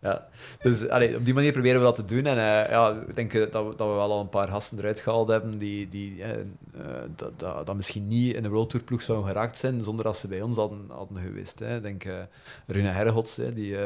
Ja. 0.02 0.28
Dus 0.62 0.90
allee, 0.90 1.16
op 1.16 1.26
die 1.26 1.34
manier 1.34 1.52
proberen 1.52 1.80
we 1.80 1.86
dat 1.86 1.96
te 1.96 2.06
doen. 2.06 2.26
En 2.26 2.38
eh, 2.38 2.72
ja, 2.72 3.04
ik 3.08 3.16
denk 3.16 3.34
eh, 3.34 3.52
dat 3.52 3.68
we, 3.68 3.76
dat 3.76 3.88
we 3.88 3.94
wel 3.94 4.12
al 4.12 4.20
een 4.20 4.30
paar 4.30 4.48
gasten 4.48 4.78
eruit 4.78 5.00
gehaald 5.00 5.28
hebben 5.28 5.58
die, 5.58 5.90
die 5.90 6.24
dat, 7.16 7.40
dat, 7.40 7.66
dat 7.66 7.76
misschien 7.76 8.08
niet 8.08 8.36
in 8.36 8.44
de 8.44 8.50
World 8.50 8.70
Tour 8.70 8.86
ploeg 8.86 9.02
zouden 9.02 9.28
geraakt 9.28 9.58
zijn 9.58 9.84
zonder 9.84 10.06
dat 10.06 10.18
ze 10.18 10.28
bij 10.28 10.42
ons 10.42 10.58
hadden, 10.58 10.86
hadden 10.90 11.24
geweest. 11.24 11.60
Hè. 11.60 11.76
Ik 11.76 11.82
denk 11.82 12.06
uh, 12.06 12.14
Rune 12.68 12.88
Hergots, 12.88 13.36
hè, 13.36 13.54
die, 13.54 13.78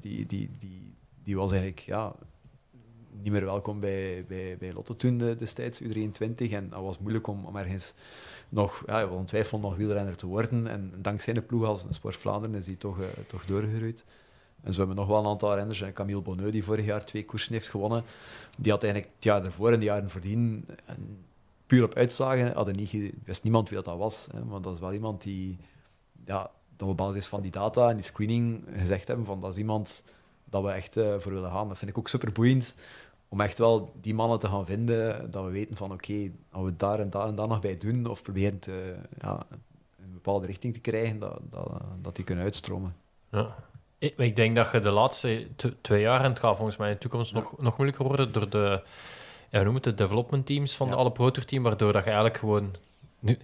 die, 0.00 0.26
die, 0.26 0.50
die, 0.58 0.94
die 1.24 1.36
was 1.36 1.52
eigenlijk 1.52 1.80
ja, 1.80 2.12
niet 3.22 3.32
meer 3.32 3.44
welkom 3.44 3.80
bij, 3.80 4.24
bij, 4.28 4.56
bij 4.58 4.72
Lotto 4.72 4.96
toen 4.96 5.22
uh, 5.22 5.38
destijds, 5.38 5.82
U23. 5.82 6.50
En 6.50 6.68
dat 6.68 6.82
was 6.82 6.98
moeilijk 6.98 7.26
om, 7.26 7.44
om 7.44 7.56
ergens 7.56 7.94
nog, 8.48 8.82
ja, 8.86 9.08
wel 9.08 9.24
twijfel 9.24 9.58
nog 9.58 9.76
wielrenner 9.76 10.16
te 10.16 10.26
worden. 10.26 10.66
En 10.66 10.92
dankzij 10.96 11.32
de 11.32 11.42
ploeg 11.42 11.64
als 11.64 11.86
Sport 11.90 12.16
Vlaanderen 12.16 12.56
is 12.56 12.64
die 12.64 12.78
toch, 12.78 12.98
uh, 12.98 13.04
toch. 13.26 13.44
En 14.62 14.72
zo 14.72 14.78
hebben 14.78 14.88
we 14.88 15.00
nog 15.00 15.06
wel 15.06 15.18
een 15.18 15.26
aantal 15.26 15.54
renners. 15.54 15.84
Camille 15.94 16.20
Bonneux, 16.20 16.52
die 16.52 16.64
vorig 16.64 16.84
jaar 16.84 17.04
twee 17.04 17.24
koersen 17.24 17.52
heeft 17.52 17.68
gewonnen, 17.68 18.04
die 18.58 18.72
had 18.72 18.82
eigenlijk 18.82 19.12
het 19.14 19.24
jaar 19.24 19.44
ervoor 19.44 19.72
en 19.72 19.78
de 19.78 19.84
jaren 19.84 20.10
voordien 20.10 20.66
en 20.84 21.24
puur 21.66 21.84
op 21.84 21.94
uitslagen, 21.94 22.52
hadden 22.52 22.76
niet, 22.76 23.12
wist 23.24 23.42
niemand 23.42 23.68
wie 23.68 23.82
dat, 23.82 23.98
was. 23.98 24.28
Hè, 24.32 24.44
maar 24.44 24.60
dat 24.60 24.74
is 24.74 24.80
wel 24.80 24.92
iemand 24.92 25.22
die, 25.22 25.58
ja, 26.24 26.50
dat 26.76 26.88
op 26.88 26.96
basis 26.96 27.26
van 27.26 27.40
die 27.40 27.50
data 27.50 27.88
en 27.88 27.96
die 27.96 28.04
screening 28.04 28.64
gezegd 28.76 29.08
hebben 29.08 29.26
van 29.26 29.40
dat 29.40 29.52
is 29.52 29.58
iemand 29.58 30.04
dat 30.44 30.62
we 30.62 30.70
echt 30.70 30.92
voor 30.92 31.32
willen 31.32 31.50
gaan. 31.50 31.68
Dat 31.68 31.78
vind 31.78 31.90
ik 31.90 31.98
ook 31.98 32.08
super 32.08 32.32
boeiend, 32.32 32.74
om 33.32 33.40
echt 33.40 33.58
wel 33.58 33.92
die 34.00 34.14
mannen 34.14 34.38
te 34.38 34.48
gaan 34.48 34.66
vinden, 34.66 35.30
dat 35.30 35.44
we 35.44 35.50
weten 35.50 35.76
van 35.76 35.92
oké, 35.92 36.10
okay, 36.10 36.32
als 36.50 36.64
we 36.64 36.76
daar 36.76 37.00
en 37.00 37.10
daar 37.10 37.26
en 37.26 37.34
daar 37.34 37.48
nog 37.48 37.60
bij 37.60 37.78
doen, 37.78 38.06
of 38.06 38.22
proberen 38.22 38.58
te, 38.58 38.94
ja, 39.20 39.42
een 40.02 40.12
bepaalde 40.12 40.46
richting 40.46 40.74
te 40.74 40.80
krijgen, 40.80 41.18
dat, 41.18 41.38
dat, 41.42 41.80
dat 42.02 42.16
die 42.16 42.24
kunnen 42.24 42.44
uitstromen. 42.44 42.96
Ja. 43.30 43.54
Ik, 43.98 44.16
ik 44.16 44.36
denk 44.36 44.56
dat 44.56 44.72
je 44.72 44.80
de 44.80 44.90
laatste 44.90 45.46
twee 45.80 46.00
jaar, 46.00 46.24
en 46.24 46.30
het 46.30 46.38
gaat 46.38 46.56
volgens 46.56 46.76
mij 46.76 46.88
in 46.88 46.94
de 46.94 47.00
toekomst 47.00 47.32
ja. 47.32 47.38
nog, 47.38 47.58
nog 47.58 47.76
moeilijker 47.76 48.06
worden 48.06 48.32
door 48.32 48.50
de, 48.50 48.82
ja, 49.48 49.62
noem 49.62 49.74
het, 49.74 49.84
de 49.84 49.94
development 49.94 50.46
teams 50.46 50.76
van 50.76 50.86
ja. 50.86 50.92
de 50.92 50.98
alle 50.98 51.12
Pro 51.12 51.30
Tour 51.30 51.48
team, 51.48 51.62
waardoor 51.62 51.92
dat 51.92 52.02
je 52.02 52.10
eigenlijk 52.10 52.38
gewoon... 52.38 52.74
Nu, 53.18 53.38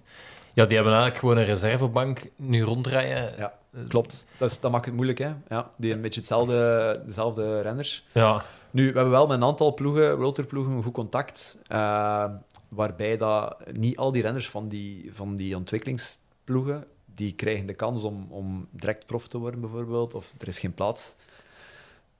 ja, 0.53 0.65
die 0.65 0.75
hebben 0.75 0.93
eigenlijk 0.93 1.17
gewoon 1.17 1.37
een 1.37 1.45
reservebank 1.45 2.29
nu 2.35 2.61
rondrijden. 2.61 3.37
Ja, 3.37 3.53
klopt. 3.87 4.27
Dat, 4.37 4.51
is, 4.51 4.59
dat 4.59 4.71
maakt 4.71 4.85
het 4.85 4.93
moeilijk, 4.93 5.19
hè. 5.19 5.31
Ja, 5.49 5.71
die 5.77 5.93
een 5.93 6.01
beetje 6.01 6.19
hetzelfde, 6.19 7.01
dezelfde 7.05 7.61
renners. 7.61 8.05
Ja. 8.11 8.43
Nu, 8.71 8.87
we 8.87 8.93
hebben 8.93 9.09
wel 9.09 9.27
met 9.27 9.37
een 9.37 9.43
aantal 9.43 9.73
ploegen, 9.73 10.17
World 10.17 10.35
Tour 10.35 10.49
ploegen, 10.49 10.73
een 10.73 10.83
goed 10.83 10.93
contact, 10.93 11.59
uh, 11.71 12.25
waarbij 12.69 13.17
dat 13.17 13.57
niet 13.73 13.97
al 13.97 14.11
die 14.11 14.21
renners 14.21 14.49
van 14.49 14.67
die, 14.67 15.13
van 15.13 15.35
die 15.35 15.55
ontwikkelingsploegen 15.55 16.87
die 17.19 17.33
krijgen 17.33 17.65
de 17.65 17.73
kans 17.73 18.03
om, 18.03 18.27
om 18.29 18.67
direct 18.71 19.05
prof 19.05 19.27
te 19.27 19.37
worden, 19.37 19.59
bijvoorbeeld, 19.61 20.13
of 20.13 20.33
er 20.37 20.47
is 20.47 20.59
geen 20.59 20.73
plaats. 20.73 21.15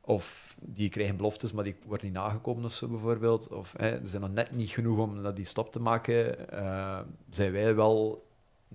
Of 0.02 0.56
die 0.62 0.90
krijgen 0.90 1.18
beloftes, 1.18 1.52
maar 1.52 1.64
die 1.64 1.76
worden 1.88 2.06
niet 2.06 2.16
nagekomen 2.16 2.66
of 2.66 2.74
zo, 2.74 2.88
bijvoorbeeld. 2.88 3.48
Of 3.48 3.74
hè, 3.78 4.00
ze 4.00 4.08
zijn 4.08 4.22
nog 4.22 4.32
net 4.32 4.52
niet 4.52 4.70
genoeg 4.70 4.98
om 4.98 5.34
die 5.34 5.46
stap 5.46 5.72
te 5.72 5.80
maken. 5.80 6.36
Uh, 6.54 7.00
zijn 7.30 7.52
wij 7.52 7.76
wel 7.76 8.26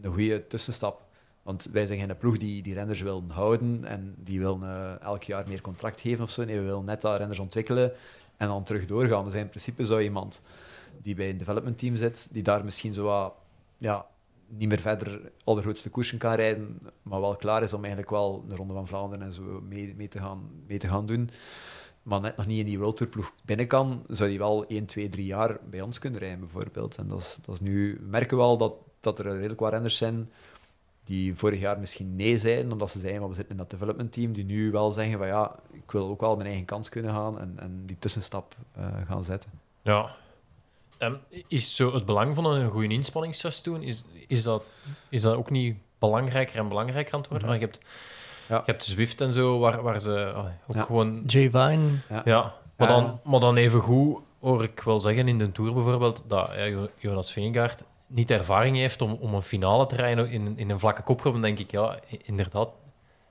een 0.02 0.12
goede 0.12 0.46
tussenstap. 0.46 1.06
Want 1.44 1.68
wij 1.72 1.86
zijn 1.86 1.98
geen 1.98 2.16
ploeg 2.16 2.38
die 2.38 2.62
die 2.62 2.74
renners 2.74 3.00
willen 3.00 3.30
houden 3.30 3.84
en 3.84 4.14
die 4.18 4.38
willen 4.38 4.62
uh, 4.62 5.00
elk 5.00 5.22
jaar 5.22 5.48
meer 5.48 5.60
contract 5.60 6.00
geven 6.00 6.24
of 6.24 6.30
zo. 6.30 6.44
Nee, 6.44 6.56
we 6.56 6.64
willen 6.64 6.84
net 6.84 7.02
dat 7.02 7.18
renners 7.18 7.38
ontwikkelen 7.38 7.92
en 8.36 8.48
dan 8.48 8.64
terug 8.64 8.86
doorgaan. 8.86 9.24
Dus 9.24 9.34
in 9.34 9.48
principe 9.48 9.84
zou 9.84 10.02
iemand 10.02 10.42
die 11.02 11.14
bij 11.14 11.30
een 11.30 11.38
development 11.38 11.78
team 11.78 11.96
zit, 11.96 12.28
die 12.32 12.42
daar 12.42 12.64
misschien 12.64 12.92
zo 12.92 13.04
wat, 13.04 13.34
ja, 13.78 14.06
niet 14.48 14.68
meer 14.68 14.80
verder 14.80 15.32
allergrootste 15.44 15.90
koersen 15.90 16.18
kan 16.18 16.34
rijden, 16.34 16.78
maar 17.02 17.20
wel 17.20 17.36
klaar 17.36 17.62
is 17.62 17.72
om 17.72 17.80
eigenlijk 17.80 18.10
wel 18.10 18.44
de 18.48 18.56
Ronde 18.56 18.74
van 18.74 18.86
Vlaanderen 18.86 19.24
en 19.24 19.32
zo 19.32 19.62
mee, 19.68 19.94
mee, 19.96 20.08
te, 20.08 20.18
gaan, 20.18 20.50
mee 20.66 20.78
te 20.78 20.88
gaan 20.88 21.06
doen, 21.06 21.30
maar 22.02 22.20
net 22.20 22.36
nog 22.36 22.46
niet 22.46 22.58
in 22.58 22.64
die 22.64 22.78
World 22.78 22.96
Tour 22.96 23.12
ploeg 23.12 23.32
binnen 23.44 23.66
kan, 23.66 24.04
zou 24.08 24.28
die 24.28 24.38
wel 24.38 24.66
1, 24.66 24.86
2, 24.86 25.08
3 25.08 25.26
jaar 25.26 25.58
bij 25.70 25.80
ons 25.80 25.98
kunnen 25.98 26.20
rijden, 26.20 26.40
bijvoorbeeld. 26.40 26.96
En 26.96 27.08
dat 27.08 27.20
is, 27.20 27.38
dat 27.42 27.54
is 27.54 27.60
nu... 27.60 27.98
We 28.00 28.06
merken 28.06 28.36
wel 28.36 28.56
dat, 28.56 28.74
dat 29.00 29.18
er 29.18 29.32
redelijk 29.32 29.60
wat 29.60 29.72
renners 29.72 29.96
zijn 29.96 30.30
die 31.04 31.34
vorig 31.34 31.60
jaar 31.60 31.78
misschien 31.78 32.16
nee 32.16 32.38
zeiden, 32.38 32.72
omdat 32.72 32.90
ze 32.90 32.98
zeiden, 32.98 33.20
maar 33.20 33.30
we 33.30 33.36
zitten 33.36 33.52
in 33.52 33.60
dat 33.60 33.70
development 33.70 34.12
team, 34.12 34.32
die 34.32 34.44
nu 34.44 34.70
wel 34.70 34.90
zeggen 34.90 35.18
van 35.18 35.26
ja, 35.26 35.54
ik 35.72 35.90
wil 35.90 36.08
ook 36.08 36.20
wel 36.20 36.36
mijn 36.36 36.48
eigen 36.48 36.64
kans 36.64 36.88
kunnen 36.88 37.14
gaan 37.14 37.40
en, 37.40 37.54
en 37.58 37.82
die 37.86 37.98
tussenstap 37.98 38.54
uh, 38.78 38.86
gaan 39.06 39.24
zetten. 39.24 39.50
Ja, 39.82 40.10
Um, 40.98 41.18
is 41.48 41.76
zo 41.76 41.94
het 41.94 42.06
belang 42.06 42.34
van 42.34 42.44
een 42.44 42.70
goede 42.70 42.94
inspanningstest 42.94 43.64
doen, 43.64 43.82
is, 43.82 44.04
is, 44.26 44.42
dat, 44.42 44.62
is 45.08 45.22
dat 45.22 45.34
ook 45.34 45.50
niet 45.50 45.76
belangrijker 45.98 46.56
en 46.56 46.68
belangrijker 46.68 47.14
aan 47.14 47.20
het 47.20 47.28
worden? 47.28 47.48
Mm 47.48 47.54
-hmm. 47.54 47.62
Je 47.62 47.66
hebt, 47.66 47.84
ja. 48.48 48.56
je 48.56 48.70
hebt 48.70 48.84
Zwift 48.84 49.20
en 49.20 49.32
zo, 49.32 49.58
waar, 49.58 49.82
waar 49.82 50.00
ze 50.00 50.32
uh, 50.36 50.44
ook 50.66 50.76
ja. 50.76 50.82
gewoon... 50.82 51.20
Jay 51.26 51.50
Vine. 51.50 51.88
Ja, 52.08 52.22
ja 52.24 52.54
maar, 52.76 52.88
dan, 52.88 53.20
maar 53.24 53.40
dan 53.40 53.56
even 53.56 53.80
goed 53.80 54.18
hoor 54.40 54.62
ik 54.62 54.80
wel 54.80 55.00
zeggen 55.00 55.28
in 55.28 55.38
de 55.38 55.52
Tour 55.52 55.74
bijvoorbeeld, 55.74 56.24
dat 56.26 56.50
ja, 56.54 56.88
Jonas 56.96 57.32
Vingegaard 57.32 57.84
niet 58.14 58.30
ervaring 58.30 58.76
heeft 58.76 59.02
om, 59.02 59.12
om 59.12 59.34
een 59.34 59.42
finale 59.42 59.86
te 59.86 59.96
rijden 59.96 60.30
in, 60.30 60.58
in 60.58 60.70
een 60.70 60.78
vlakke 60.78 61.02
kopgroep, 61.02 61.32
dan 61.32 61.42
denk 61.42 61.58
ik, 61.58 61.70
ja, 61.70 61.98
inderdaad, 62.22 62.68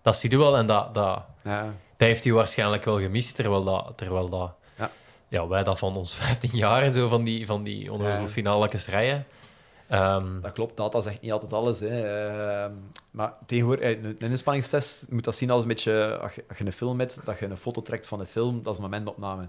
dat 0.01 0.15
zie 0.15 0.29
je 0.29 0.37
wel 0.37 0.57
en 0.57 0.67
dat, 0.67 0.93
dat, 0.93 1.23
dat 1.43 1.67
heeft 1.97 2.23
hij 2.23 2.33
waarschijnlijk 2.33 2.83
wel 2.83 2.99
gemist, 2.99 3.35
terwijl 3.35 3.63
dat... 3.63 3.93
Terwijl 3.95 4.29
dat 4.29 4.55
ja, 5.33 5.47
wij 5.47 5.63
dat 5.63 5.79
van 5.79 5.95
ons 5.95 6.15
15 6.25 6.49
jaar 6.53 6.89
zo 6.89 7.07
van 7.07 7.23
die, 7.23 7.45
van 7.45 7.63
die 7.63 7.91
onnozel 7.91 8.27
finale 8.27 8.69
rijden. 8.85 9.25
Um, 9.91 10.41
dat 10.41 10.51
klopt, 10.51 10.77
data 10.77 11.01
zegt 11.01 11.21
niet 11.21 11.31
altijd 11.31 11.53
alles. 11.53 11.79
Hè. 11.79 12.65
Uh, 12.65 12.71
maar 13.11 13.33
tegenwoordig, 13.45 13.85
een, 13.85 14.15
een 14.19 14.29
inspanningstest 14.29 15.05
moet 15.09 15.23
dat 15.23 15.35
zien 15.35 15.49
als 15.49 15.61
een 15.61 15.67
beetje, 15.67 16.17
als 16.17 16.33
je, 16.33 16.43
als 16.49 16.57
je 16.57 16.65
een 16.65 16.73
film 16.73 16.99
hebt, 16.99 17.25
dat 17.25 17.39
je 17.39 17.45
een 17.45 17.57
foto 17.57 17.81
trekt 17.81 18.07
van 18.07 18.19
de 18.19 18.25
film, 18.25 18.63
dat 18.63 18.73
is 18.73 18.79
momentopname. 18.79 19.47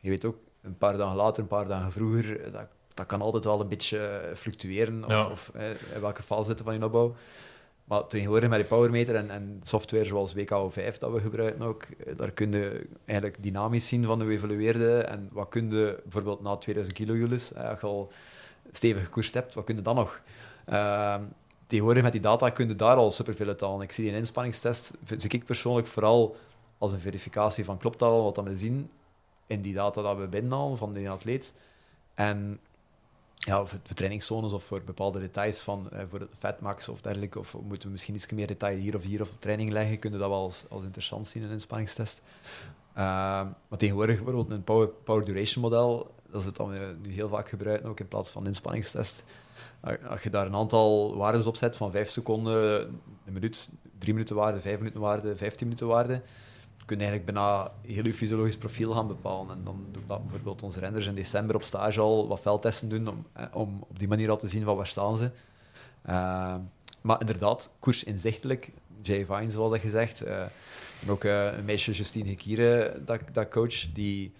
Je 0.00 0.10
weet 0.10 0.24
ook, 0.24 0.36
een 0.62 0.78
paar 0.78 0.96
dagen 0.96 1.16
later, 1.16 1.42
een 1.42 1.48
paar 1.48 1.68
dagen 1.68 1.92
vroeger, 1.92 2.52
dat, 2.52 2.66
dat 2.94 3.06
kan 3.06 3.20
altijd 3.20 3.44
wel 3.44 3.60
een 3.60 3.68
beetje 3.68 4.30
fluctueren, 4.34 5.02
of, 5.04 5.08
ja. 5.08 5.26
of 5.26 5.50
eh, 5.54 5.70
in 5.94 6.00
welke 6.00 6.22
fase 6.22 6.44
zitten 6.44 6.64
van 6.64 6.74
je 6.74 6.84
opbouw. 6.84 7.14
Maar 7.84 8.06
tegenwoordig 8.06 8.48
met 8.48 8.58
die 8.58 8.68
powermeter 8.68 9.14
en, 9.14 9.30
en 9.30 9.60
software 9.64 10.04
zoals 10.04 10.34
WKO5 10.34 10.98
dat 10.98 11.12
we 11.12 11.20
gebruiken 11.20 11.62
ook, 11.62 11.86
daar 12.16 12.30
kun 12.30 12.52
je 12.52 12.86
eigenlijk 13.04 13.42
dynamisch 13.42 13.88
zien 13.88 14.04
van 14.04 14.22
hoe 14.22 14.30
evolueerde 14.30 14.98
en 14.98 15.28
wat 15.32 15.48
kun 15.48 15.70
je 15.70 16.00
bijvoorbeeld 16.02 16.42
na 16.42 16.56
2000 16.56 16.96
kilojoules, 16.96 17.54
als 17.54 17.80
je 17.80 17.86
al 17.86 18.12
stevig 18.70 19.04
gekoerst 19.04 19.34
hebt, 19.34 19.54
wat 19.54 19.64
kun 19.64 19.76
je 19.76 19.82
dan 19.82 19.94
nog? 19.94 20.20
Uh, 20.68 21.16
tegenwoordig 21.66 22.02
met 22.02 22.12
die 22.12 22.20
data 22.20 22.50
kun 22.50 22.68
je 22.68 22.76
daar 22.76 22.96
al 22.96 23.10
superveel 23.10 23.46
uit 23.46 23.60
halen. 23.60 23.80
Ik 23.80 23.92
zie 23.92 24.08
een 24.08 24.14
inspanningstest, 24.14 24.92
zie 25.16 25.30
ik 25.30 25.44
persoonlijk 25.44 25.86
vooral 25.86 26.36
als 26.78 26.92
een 26.92 27.00
verificatie 27.00 27.64
van 27.64 27.78
klopt 27.78 27.98
dat 27.98 28.10
al 28.10 28.32
wat 28.32 28.44
we 28.44 28.56
zien 28.56 28.90
in 29.46 29.60
die 29.60 29.74
data 29.74 30.02
dat 30.02 30.16
we 30.16 30.26
binnenhalen 30.26 30.78
van 30.78 30.92
die 30.92 31.10
atleet. 31.10 31.54
En 32.14 32.60
ja, 33.44 33.66
voor, 33.66 33.78
trainingszones 33.94 34.52
of 34.52 34.64
voor 34.64 34.82
bepaalde 34.84 35.20
details 35.20 35.60
van 35.60 35.90
eh, 35.90 36.00
voor 36.10 36.28
fatmax 36.38 36.88
of 36.88 37.00
dergelijke, 37.00 37.38
of 37.38 37.56
moeten 37.62 37.86
we 37.86 37.92
misschien 37.92 38.14
iets 38.14 38.30
meer 38.30 38.46
detail 38.46 38.76
hier 38.76 38.96
of 38.96 39.02
hier 39.02 39.20
of 39.20 39.30
training 39.38 39.70
leggen, 39.70 39.98
kunnen 39.98 40.20
dat 40.20 40.28
wel 40.28 40.42
als, 40.42 40.64
als 40.68 40.84
interessant 40.84 41.26
zien 41.26 41.42
in 41.42 41.48
een 41.48 41.54
inspanningstest. 41.54 42.20
Uh, 42.96 43.02
maar 43.68 43.78
tegenwoordig 43.78 44.16
bijvoorbeeld 44.16 44.50
een 44.50 44.90
power, 45.04 45.24
duration 45.24 45.62
model, 45.62 46.14
dat 46.30 46.40
is 46.40 46.46
het 46.46 46.56
dan 46.56 47.00
nu 47.02 47.12
heel 47.12 47.28
vaak 47.28 47.48
gebruiken, 47.48 47.88
ook 47.88 48.00
in 48.00 48.08
plaats 48.08 48.30
van 48.30 48.46
inspanningstest. 48.46 49.24
Als 50.08 50.22
je 50.22 50.30
daar 50.30 50.46
een 50.46 50.54
aantal 50.54 51.16
waarden 51.16 51.46
op 51.46 51.56
zet 51.56 51.76
van 51.76 51.90
5 51.90 52.10
seconden, 52.10 52.80
een 53.26 53.32
minuut, 53.32 53.70
3 53.98 54.12
minuten 54.12 54.36
waarde, 54.36 54.60
5 54.60 54.78
minuten 54.78 55.00
waarde, 55.00 55.36
15 55.36 55.66
minuten 55.66 55.86
waarde, 55.86 56.22
kun 56.84 56.98
je 56.98 57.04
eigenlijk 57.04 57.32
bijna 57.32 57.72
heel 57.82 58.04
je 58.04 58.14
fysiologisch 58.14 58.56
profiel 58.56 58.92
gaan 58.92 59.06
bepalen. 59.06 59.56
En 59.56 59.64
dan 59.64 59.86
doen 59.92 60.02
dat 60.06 60.20
bijvoorbeeld 60.22 60.62
onze 60.62 60.80
renners 60.80 61.06
in 61.06 61.14
december 61.14 61.56
op 61.56 61.62
stage 61.62 62.00
al 62.00 62.28
wat 62.28 62.40
veldtesten 62.40 62.88
doen 62.88 63.08
om, 63.08 63.26
om 63.52 63.84
op 63.88 63.98
die 63.98 64.08
manier 64.08 64.30
al 64.30 64.36
te 64.36 64.46
zien 64.46 64.64
van 64.64 64.76
waar 64.76 64.86
staan 64.86 65.16
ze. 65.16 65.30
Uh, 66.08 66.54
maar 67.00 67.20
inderdaad, 67.20 67.70
koers 67.78 68.04
inzichtelijk. 68.04 68.70
Jay 69.02 69.26
Vine, 69.26 69.50
zoals 69.50 69.70
dat 69.70 69.80
gezegd. 69.80 70.26
Uh, 70.26 70.40
en 71.00 71.10
ook 71.10 71.24
een 71.24 71.64
meisje, 71.64 71.92
Justine 71.92 72.28
Hekire, 72.28 73.00
dat, 73.04 73.20
dat 73.32 73.48
coach, 73.48 73.92
die, 73.92 74.32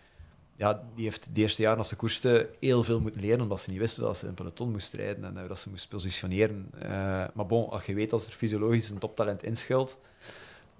ja, 0.57 0.83
die 0.95 1.05
heeft 1.05 1.25
het 1.25 1.37
eerste 1.37 1.63
jaar 1.63 1.77
als 1.77 1.89
ze 1.89 1.97
koerste 1.97 2.51
heel 2.61 2.85
veel 2.85 3.01
moeten 3.01 3.21
leren, 3.21 3.41
omdat 3.41 3.61
ze 3.61 3.71
niet 3.71 3.79
wisten 3.79 4.03
dat 4.03 4.17
ze 4.17 4.27
een 4.27 4.35
peloton 4.35 4.71
moest 4.71 4.93
rijden 4.93 5.25
en 5.25 5.49
dat 5.49 5.59
ze 5.59 5.71
moest 5.71 5.89
positioneren. 5.89 6.71
maar 7.35 7.47
bon, 7.47 7.71
als 7.71 7.85
je 7.85 7.95
weet 7.95 8.11
dat 8.11 8.27
er 8.27 8.33
fysiologisch 8.33 8.91
een 8.91 8.99
toptalent 8.99 9.43
inschuilt, 9.43 9.99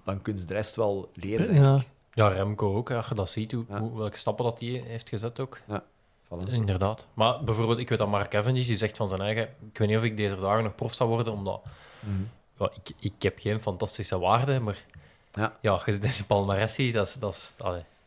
dan 0.05 0.21
kun 0.21 0.37
je 0.37 0.45
de 0.45 0.53
rest 0.53 0.75
wel 0.75 1.09
leren, 1.13 1.53
ja. 1.53 1.83
Ja, 2.13 2.27
Remco 2.27 2.75
ook, 2.75 2.91
als 2.91 3.07
je 3.07 3.15
dat 3.15 3.29
ziet, 3.29 3.51
hoe, 3.51 3.65
ja. 3.69 3.79
hoe, 3.79 3.97
welke 3.97 4.17
stappen 4.17 4.45
dat 4.45 4.59
hij 4.59 4.69
heeft 4.69 5.09
gezet 5.09 5.39
ook. 5.39 5.59
Ja. 5.67 5.83
Vallen. 6.27 6.47
Inderdaad. 6.47 7.07
Maar 7.13 7.43
bijvoorbeeld, 7.43 7.79
ik 7.79 7.89
weet 7.89 7.97
dat 7.97 8.07
Mark 8.07 8.29
Cavendish, 8.29 8.67
die 8.67 8.77
zegt 8.77 8.97
van 8.97 9.07
zijn 9.07 9.21
eigen, 9.21 9.43
ik 9.43 9.77
weet 9.77 9.87
niet 9.87 9.97
of 9.97 10.03
ik 10.03 10.17
deze 10.17 10.39
dagen 10.39 10.63
nog 10.63 10.75
prof 10.75 10.93
zou 10.93 11.09
worden, 11.09 11.33
omdat 11.33 11.61
mm. 11.99 12.29
ja, 12.59 12.69
ik, 12.73 12.95
ik 12.99 13.21
heb 13.21 13.39
geen 13.39 13.59
fantastische 13.59 14.19
waarde, 14.19 14.59
maar 14.59 14.85
ja, 15.31 15.57
ja 15.61 15.83
deze 16.01 16.25
palmaressie, 16.25 16.91
dat 16.91 17.07
is... 17.07 17.17
Dat 17.17 17.33
is. 17.33 17.53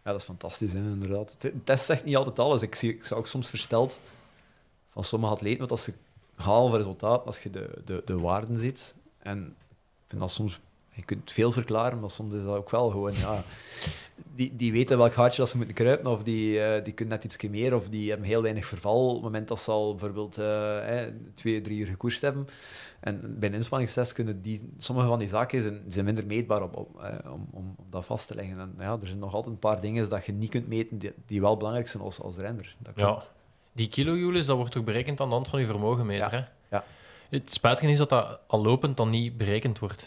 Ja, 0.09 0.15
dat 0.15 0.23
is 0.23 0.27
fantastisch, 0.27 0.73
hè, 0.73 0.79
inderdaad. 0.79 1.37
Het 1.39 1.67
test 1.67 1.85
zegt 1.85 2.05
niet 2.05 2.17
altijd 2.17 2.39
alles. 2.39 2.63
Ik, 2.63 2.75
zie, 2.75 2.95
ik 2.95 3.05
zou 3.05 3.21
ook 3.21 3.27
soms 3.27 3.49
versteld 3.49 4.01
van 4.91 5.05
sommige 5.05 5.33
atleten, 5.33 5.61
wat 5.61 5.71
als 5.71 5.83
ze 5.83 5.93
halen 6.35 6.77
resultaat, 6.77 7.27
als 7.27 7.39
je 7.39 7.51
de, 7.51 7.83
de, 7.85 8.03
de 8.05 8.19
waarden 8.19 8.59
ziet. 8.59 8.95
En 9.19 9.47
ik 9.47 10.05
vind 10.07 10.21
dat 10.21 10.31
soms... 10.31 10.61
Je 10.99 11.05
kunt 11.05 11.33
veel 11.33 11.53
verklaren, 11.53 12.01
maar 12.01 12.11
soms 12.11 12.35
is 12.35 12.45
dat 12.45 12.57
ook 12.57 12.71
wel 12.71 12.91
gewoon... 12.91 13.13
Ja, 13.13 13.45
die, 14.35 14.57
die 14.57 14.73
weten 14.73 14.99
welk 14.99 15.13
gaatje 15.13 15.41
dat 15.41 15.49
ze 15.49 15.57
moeten 15.57 15.75
kruipen, 15.75 16.11
of 16.11 16.23
die, 16.23 16.55
uh, 16.55 16.85
die 16.85 16.93
kunnen 16.93 17.15
net 17.15 17.25
iets 17.25 17.49
meer, 17.49 17.75
of 17.75 17.89
die 17.89 18.09
hebben 18.09 18.27
heel 18.27 18.43
weinig 18.43 18.67
verval. 18.67 19.07
Op 19.07 19.15
het 19.15 19.23
moment 19.23 19.49
dat 19.49 19.61
ze 19.61 19.71
al 19.71 19.95
bijvoorbeeld 19.95 20.39
uh, 20.39 21.03
eh, 21.03 21.13
twee, 21.35 21.61
drie 21.61 21.79
uur 21.79 21.87
gekoerst 21.87 22.21
hebben. 22.21 22.47
En 23.01 23.39
bij 23.39 23.49
een 23.49 23.55
inspanningstest 23.55 24.13
kunnen 24.13 24.43
die, 24.43 24.73
sommige 24.77 25.09
van 25.09 25.19
die 25.19 25.29
zaken 25.29 25.63
zijn, 25.63 25.85
zijn 25.89 26.05
minder 26.05 26.27
meetbaar 26.27 26.63
op, 26.63 26.77
op 26.77 27.03
eh, 27.03 27.33
om, 27.33 27.49
om, 27.51 27.75
om, 27.77 27.87
dat 27.91 28.05
vast 28.05 28.27
te 28.27 28.35
leggen. 28.35 28.59
En 28.59 28.75
ja, 28.79 28.99
er 29.01 29.07
zijn 29.07 29.19
nog 29.19 29.35
altijd 29.35 29.55
een 29.55 29.61
paar 29.61 29.81
dingen 29.81 30.09
dat 30.09 30.27
je 30.27 30.33
niet 30.33 30.51
kunt 30.51 30.69
meten 30.69 30.99
die, 30.99 31.13
die 31.27 31.41
wel 31.41 31.57
belangrijk 31.57 31.89
zijn 31.89 32.03
als, 32.03 32.21
als 32.21 32.37
renner. 32.37 32.77
Dat 32.79 32.93
ja. 32.97 33.23
Die 33.73 33.89
kilojoules, 33.89 34.47
dat 34.47 34.57
wordt 34.57 34.77
ook 34.77 34.85
berekend 34.85 35.21
aan 35.21 35.29
de 35.29 35.35
hand 35.35 35.49
van 35.49 35.61
je 35.61 35.67
vermogenmeter. 35.67 36.33
Ja. 36.33 36.39
Hè? 36.39 36.45
Ja. 36.77 36.85
Het 37.29 37.53
spijtige 37.53 37.91
is 37.91 37.99
dat 37.99 38.09
dat 38.09 38.41
al 38.47 38.63
lopend 38.63 38.97
dan 38.97 39.11
niet 39.11 39.37
berekend 39.37 39.79
wordt. 39.79 40.07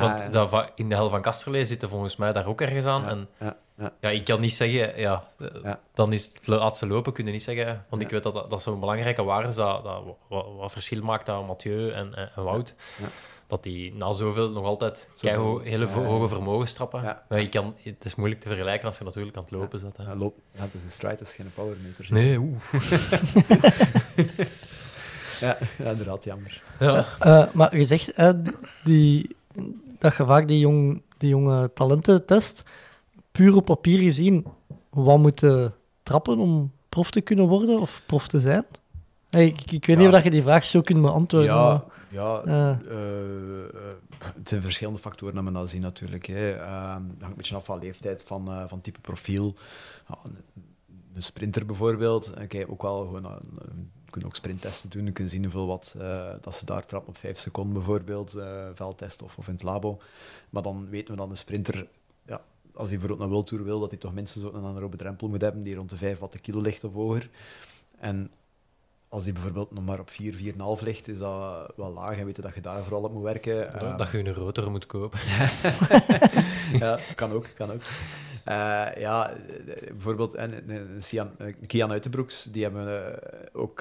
Want 0.00 0.20
Ah, 0.20 0.32
dat 0.32 0.70
in 0.74 0.88
de 0.88 0.94
hel 0.94 1.10
van 1.10 1.22
Kasterlee 1.22 1.64
zitten 1.64 1.88
volgens 1.88 2.16
mij 2.16 2.32
daar 2.32 2.46
ook 2.46 2.60
ergens 2.60 2.84
aan. 2.84 3.02
ja, 3.02 3.08
En 3.08 3.28
ja, 3.40 3.56
ja. 3.78 3.92
ja, 4.00 4.08
ik 4.10 4.24
kan 4.24 4.40
niet 4.40 4.54
zeggen, 4.54 5.00
ja, 5.00 5.24
eh, 5.38 5.46
Ja. 5.62 5.80
dan 5.94 6.12
is 6.12 6.24
het 6.34 6.46
laatste 6.46 6.86
lopen, 6.86 7.12
kun 7.12 7.26
je 7.26 7.32
niet 7.32 7.42
zeggen. 7.42 7.84
Want 7.88 8.02
ik 8.02 8.10
weet 8.10 8.22
dat 8.22 8.34
dat, 8.34 8.50
dat 8.50 8.62
zo'n 8.62 8.80
belangrijke 8.80 9.22
waarde 9.22 9.48
is, 9.48 9.54
dat, 9.54 9.84
dat 9.84 10.02
wat, 10.28 10.46
wat 10.56 10.72
verschil 10.72 11.02
maakt 11.02 11.28
aan 11.28 11.44
Mathieu 11.46 11.90
en, 11.90 12.14
en, 12.14 12.30
en 12.36 12.44
Wout. 12.44 12.74
Ja. 12.98 13.06
Dat 13.46 13.62
die 13.62 13.94
na 13.94 14.12
zoveel 14.12 14.50
nog 14.50 14.64
altijd 14.64 15.10
keiho- 15.20 15.58
hele 15.60 15.84
ja, 15.84 15.90
vo- 15.90 16.00
ja. 16.02 16.06
hoge 16.06 16.28
vermogens 16.28 16.72
trappen. 16.72 17.02
Ja. 17.02 17.22
Maar 17.28 17.40
je 17.40 17.48
kan, 17.48 17.74
het 17.82 18.04
is 18.04 18.14
moeilijk 18.14 18.40
te 18.40 18.48
vergelijken 18.48 18.86
als 18.86 18.98
je 18.98 19.04
natuurlijk 19.04 19.36
aan 19.36 19.42
het 19.42 19.50
lopen 19.52 19.78
zit. 19.78 19.96
hè. 19.96 20.02
Ja, 20.02 20.16
loop. 20.16 20.36
Ja, 20.52 20.60
het 20.60 20.74
is 20.74 20.84
een 20.84 20.90
strijd, 20.90 21.18
het 21.18 21.28
is 21.28 21.34
geen 21.34 21.52
powermeter. 21.54 22.06
Nee, 22.08 22.38
oeh. 22.38 22.56
Ja, 25.40 25.58
ja, 25.78 25.90
inderdaad, 25.90 26.24
jammer. 26.24 26.62
Ja. 26.78 27.06
Eh, 27.18 27.44
maar 27.52 27.76
je 27.76 27.84
zegt 27.84 28.12
eh, 28.12 28.30
die, 28.84 29.36
dat 29.98 30.16
je 30.16 30.26
vaak 30.26 30.48
die, 30.48 30.58
jong, 30.58 31.02
die 31.16 31.28
jonge 31.28 31.70
talenten 31.74 32.26
test. 32.26 32.62
Puur 33.32 33.56
op 33.56 33.64
papier 33.64 33.98
gezien, 33.98 34.44
wat 34.90 35.18
moeten 35.18 35.74
trappen 36.02 36.38
om 36.38 36.72
prof 36.88 37.10
te 37.10 37.20
kunnen 37.20 37.48
worden 37.48 37.80
of 37.80 38.02
prof 38.06 38.28
te 38.28 38.40
zijn? 38.40 38.64
Hey, 39.28 39.46
ik, 39.46 39.70
ik 39.72 39.86
weet 39.86 39.98
niet 39.98 40.12
of 40.12 40.22
je 40.22 40.30
die 40.30 40.42
vraag 40.42 40.64
zo 40.64 40.80
kunt 40.80 41.00
beantwoorden. 41.02 41.50
Ja, 41.50 41.68
maar- 41.68 41.82
ja 42.08 42.42
Ja. 42.44 42.80
eh, 42.88 42.90
eh, 42.90 43.66
het 44.34 44.48
zijn 44.48 44.62
verschillende 44.62 44.98
factoren 44.98 45.34
dat 45.34 45.44
men 45.44 45.52
dat 45.52 45.68
zien 45.70 45.80
natuurlijk. 45.80 46.26
Hè. 46.26 46.34
Het 46.34 46.58
hangt 46.68 47.20
een 47.20 47.34
beetje 47.36 47.56
af 47.56 47.64
van 47.64 47.78
leeftijd, 47.78 48.22
van, 48.26 48.48
eh, 48.52 48.64
van 48.68 48.80
type 48.80 49.00
profiel. 49.00 49.54
Een, 50.24 50.36
een 51.14 51.22
sprinter 51.22 51.66
bijvoorbeeld, 51.66 52.32
eh, 52.32 52.48
kijk 52.48 52.70
ook 52.70 52.82
wel 52.82 52.98
gewoon, 53.04 53.24
eh, 53.24 53.30
we 54.08 54.14
kunnen 54.14 54.30
ook 54.30 54.36
sprinttesten 54.36 54.90
doen, 54.90 55.04
we 55.04 55.12
kunnen 55.12 55.32
zien 55.32 55.42
hoeveel 55.42 55.66
wat 55.66 55.94
eh, 55.98 56.32
dat 56.40 56.54
ze 56.54 56.64
daar 56.64 56.86
trappen 56.86 57.08
op 57.08 57.18
5 57.18 57.38
seconden 57.38 57.74
bijvoorbeeld, 57.74 58.34
eh 58.34 58.66
veldtest 58.74 59.22
of, 59.22 59.38
of 59.38 59.46
in 59.46 59.52
het 59.52 59.62
labo. 59.62 60.00
Maar 60.50 60.62
dan 60.62 60.88
weten 60.88 61.14
we 61.14 61.20
dat 61.20 61.30
een 61.30 61.36
sprinter, 61.36 61.86
ja, 62.26 62.40
als 62.74 62.88
hij 62.88 62.98
bijvoorbeeld 62.98 63.20
een 63.20 63.34
World 63.34 63.46
Tour 63.46 63.64
wil, 63.64 63.80
dat 63.80 63.90
hij 63.90 63.98
toch 63.98 64.14
minstens 64.14 64.44
een 64.44 64.54
anaerobe 64.54 64.96
drempel 64.96 65.28
moet 65.28 65.40
hebben 65.40 65.62
die 65.62 65.74
rond 65.74 65.90
de 65.90 65.96
5 65.96 66.18
watt 66.18 66.32
de 66.32 66.38
kilo 66.38 66.60
ligt 66.60 66.84
of 66.84 66.92
hoger. 66.92 67.30
En 67.98 68.30
als 69.08 69.24
die 69.24 69.32
bijvoorbeeld 69.32 69.72
nog 69.72 69.84
maar 69.84 70.00
op 70.00 70.10
4, 70.10 70.34
4,5 70.34 70.82
ligt, 70.82 71.08
is 71.08 71.18
dat 71.18 71.72
wel 71.76 71.92
laag 71.92 72.18
en 72.18 72.24
weten 72.24 72.42
dat 72.42 72.54
je 72.54 72.60
daar 72.60 72.82
vooral 72.82 73.02
op 73.02 73.12
moet 73.12 73.22
werken. 73.22 73.78
Dat, 73.78 73.98
dat 73.98 74.10
je 74.10 74.18
een 74.18 74.34
rotor 74.34 74.70
moet 74.70 74.86
kopen. 74.86 75.18
ja, 76.82 76.98
kan 77.14 77.32
ook, 77.32 77.46
kan 77.54 77.72
ook. 77.72 77.82
Eh, 78.48 78.86
ja, 78.96 79.30
eh, 79.30 79.92
bijvoorbeeld 79.92 80.34
en, 80.34 80.68
en, 80.68 81.00
eh, 81.38 81.54
Kian 81.66 81.90
Uitenbroeks, 81.90 82.44
die 82.44 82.62
hebben 82.62 82.84
we 82.84 83.20
ook 83.52 83.78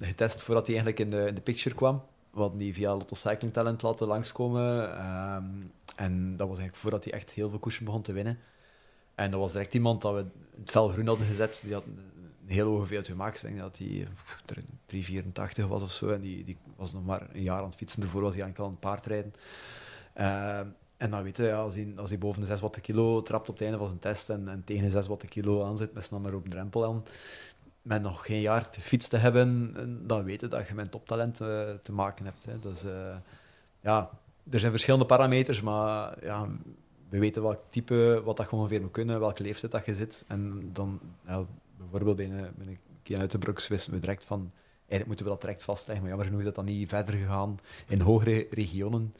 getest 0.00 0.42
voordat 0.42 0.66
hij 0.66 0.76
eigenlijk 0.76 0.98
in 0.98 1.10
de, 1.10 1.26
in 1.26 1.34
de 1.34 1.40
picture 1.40 1.74
kwam. 1.74 2.02
We 2.30 2.40
hadden 2.40 2.58
die 2.58 2.74
via 2.74 2.96
Lotto 2.96 3.14
Cycling 3.14 3.52
Talent 3.52 3.82
laten 3.82 4.06
langskomen. 4.06 4.96
ehm, 4.98 5.44
en 5.96 6.36
dat 6.36 6.48
was 6.48 6.58
eigenlijk 6.58 6.76
voordat 6.76 7.04
hij 7.04 7.12
echt 7.12 7.32
heel 7.32 7.50
veel 7.50 7.58
koersen 7.58 7.84
begon 7.84 8.02
te 8.02 8.12
winnen. 8.12 8.38
En 9.14 9.30
dat 9.30 9.40
was 9.40 9.52
direct 9.52 9.74
iemand 9.74 10.02
dat 10.02 10.14
we 10.14 10.24
het 10.60 10.70
fel 10.70 10.88
groen 10.88 11.06
hadden 11.06 11.26
gezet. 11.26 11.60
Die 11.64 11.74
had 11.74 11.84
een 11.84 12.54
heel 12.54 12.68
hoge 12.68 12.94
VO2 12.94 13.16
max. 13.16 13.44
Ik 13.44 13.48
denk 13.48 13.60
dat 13.60 13.78
hij 13.78 14.06
eh, 14.86 15.62
3,84 15.62 15.68
was 15.68 15.82
of 15.82 15.92
zo. 15.92 16.08
En 16.08 16.20
die, 16.20 16.44
die 16.44 16.56
was 16.76 16.92
nog 16.92 17.04
maar 17.04 17.26
een 17.32 17.42
jaar 17.42 17.58
aan 17.58 17.68
het 17.68 17.74
fietsen. 17.74 18.00
Daarvoor 18.00 18.22
was 18.22 18.34
hij 18.34 18.42
eigenlijk 18.42 18.58
al 18.58 18.76
aan 18.76 18.80
het 18.80 18.90
paardrijden. 18.90 19.34
Ehm, 20.14 20.66
en 20.98 21.10
dan 21.10 21.22
weten, 21.22 21.46
ja, 21.46 21.56
als, 21.56 21.74
hij, 21.74 21.92
als 21.96 22.10
hij 22.10 22.18
boven 22.18 22.40
de 22.40 22.46
6 22.46 22.60
watt 22.60 22.74
de 22.74 22.80
kilo 22.80 23.22
trapt 23.22 23.48
op 23.48 23.54
het 23.54 23.62
einde 23.62 23.78
van 23.78 23.86
zijn 23.86 23.98
test 23.98 24.30
en, 24.30 24.48
en 24.48 24.64
tegen 24.64 24.84
de 24.84 24.90
6 24.90 25.06
watt 25.06 25.20
de 25.20 25.28
kilo 25.28 25.64
aanzit 25.64 25.92
met 25.92 26.04
zijn 26.04 26.34
op 26.34 26.48
drempel 26.48 26.84
aan, 26.84 27.04
met 27.82 28.02
nog 28.02 28.26
geen 28.26 28.40
jaar 28.40 28.70
te 28.70 28.80
fiets 28.80 29.08
te 29.08 29.16
hebben, 29.16 29.74
dan 30.06 30.24
weten 30.24 30.50
dat 30.50 30.68
je 30.68 30.74
met 30.74 30.90
toptalent 30.90 31.40
eh, 31.40 31.70
te 31.82 31.92
maken 31.92 32.24
hebt. 32.24 32.44
Hè. 32.44 32.58
Dus, 32.60 32.84
eh, 32.84 33.16
ja, 33.80 34.10
er 34.50 34.58
zijn 34.58 34.70
verschillende 34.70 35.06
parameters, 35.06 35.60
maar 35.60 36.24
ja, 36.24 36.48
we 37.08 37.18
weten 37.18 37.42
welk 37.42 37.60
type, 37.70 38.22
wat 38.24 38.36
dat 38.36 38.50
je 38.50 38.56
ongeveer 38.56 38.80
moet 38.80 38.90
kunnen, 38.90 39.20
welke 39.20 39.42
leeftijd 39.42 39.72
dat 39.72 39.84
je 39.84 39.94
zit. 39.94 40.24
En 40.26 40.70
dan, 40.72 41.00
ja, 41.26 41.44
bijvoorbeeld 41.76 42.16
bij 42.16 42.26
een, 42.26 42.50
bij 42.56 42.66
een 42.66 42.78
Kian 43.02 43.20
Uitenbroeks 43.20 43.68
wisten 43.68 43.92
we 43.92 43.98
direct 43.98 44.24
van, 44.24 44.50
eigenlijk 44.78 45.06
moeten 45.06 45.24
we 45.24 45.32
dat 45.32 45.40
direct 45.40 45.62
vastleggen, 45.62 46.00
maar 46.00 46.08
jammer 46.08 46.26
genoeg 46.26 46.40
is 46.40 46.54
dat 46.54 46.64
dan 46.64 46.74
niet 46.74 46.88
verder 46.88 47.14
gegaan 47.14 47.58
in 47.88 48.00
hogere 48.00 48.46
regionen. 48.50 49.14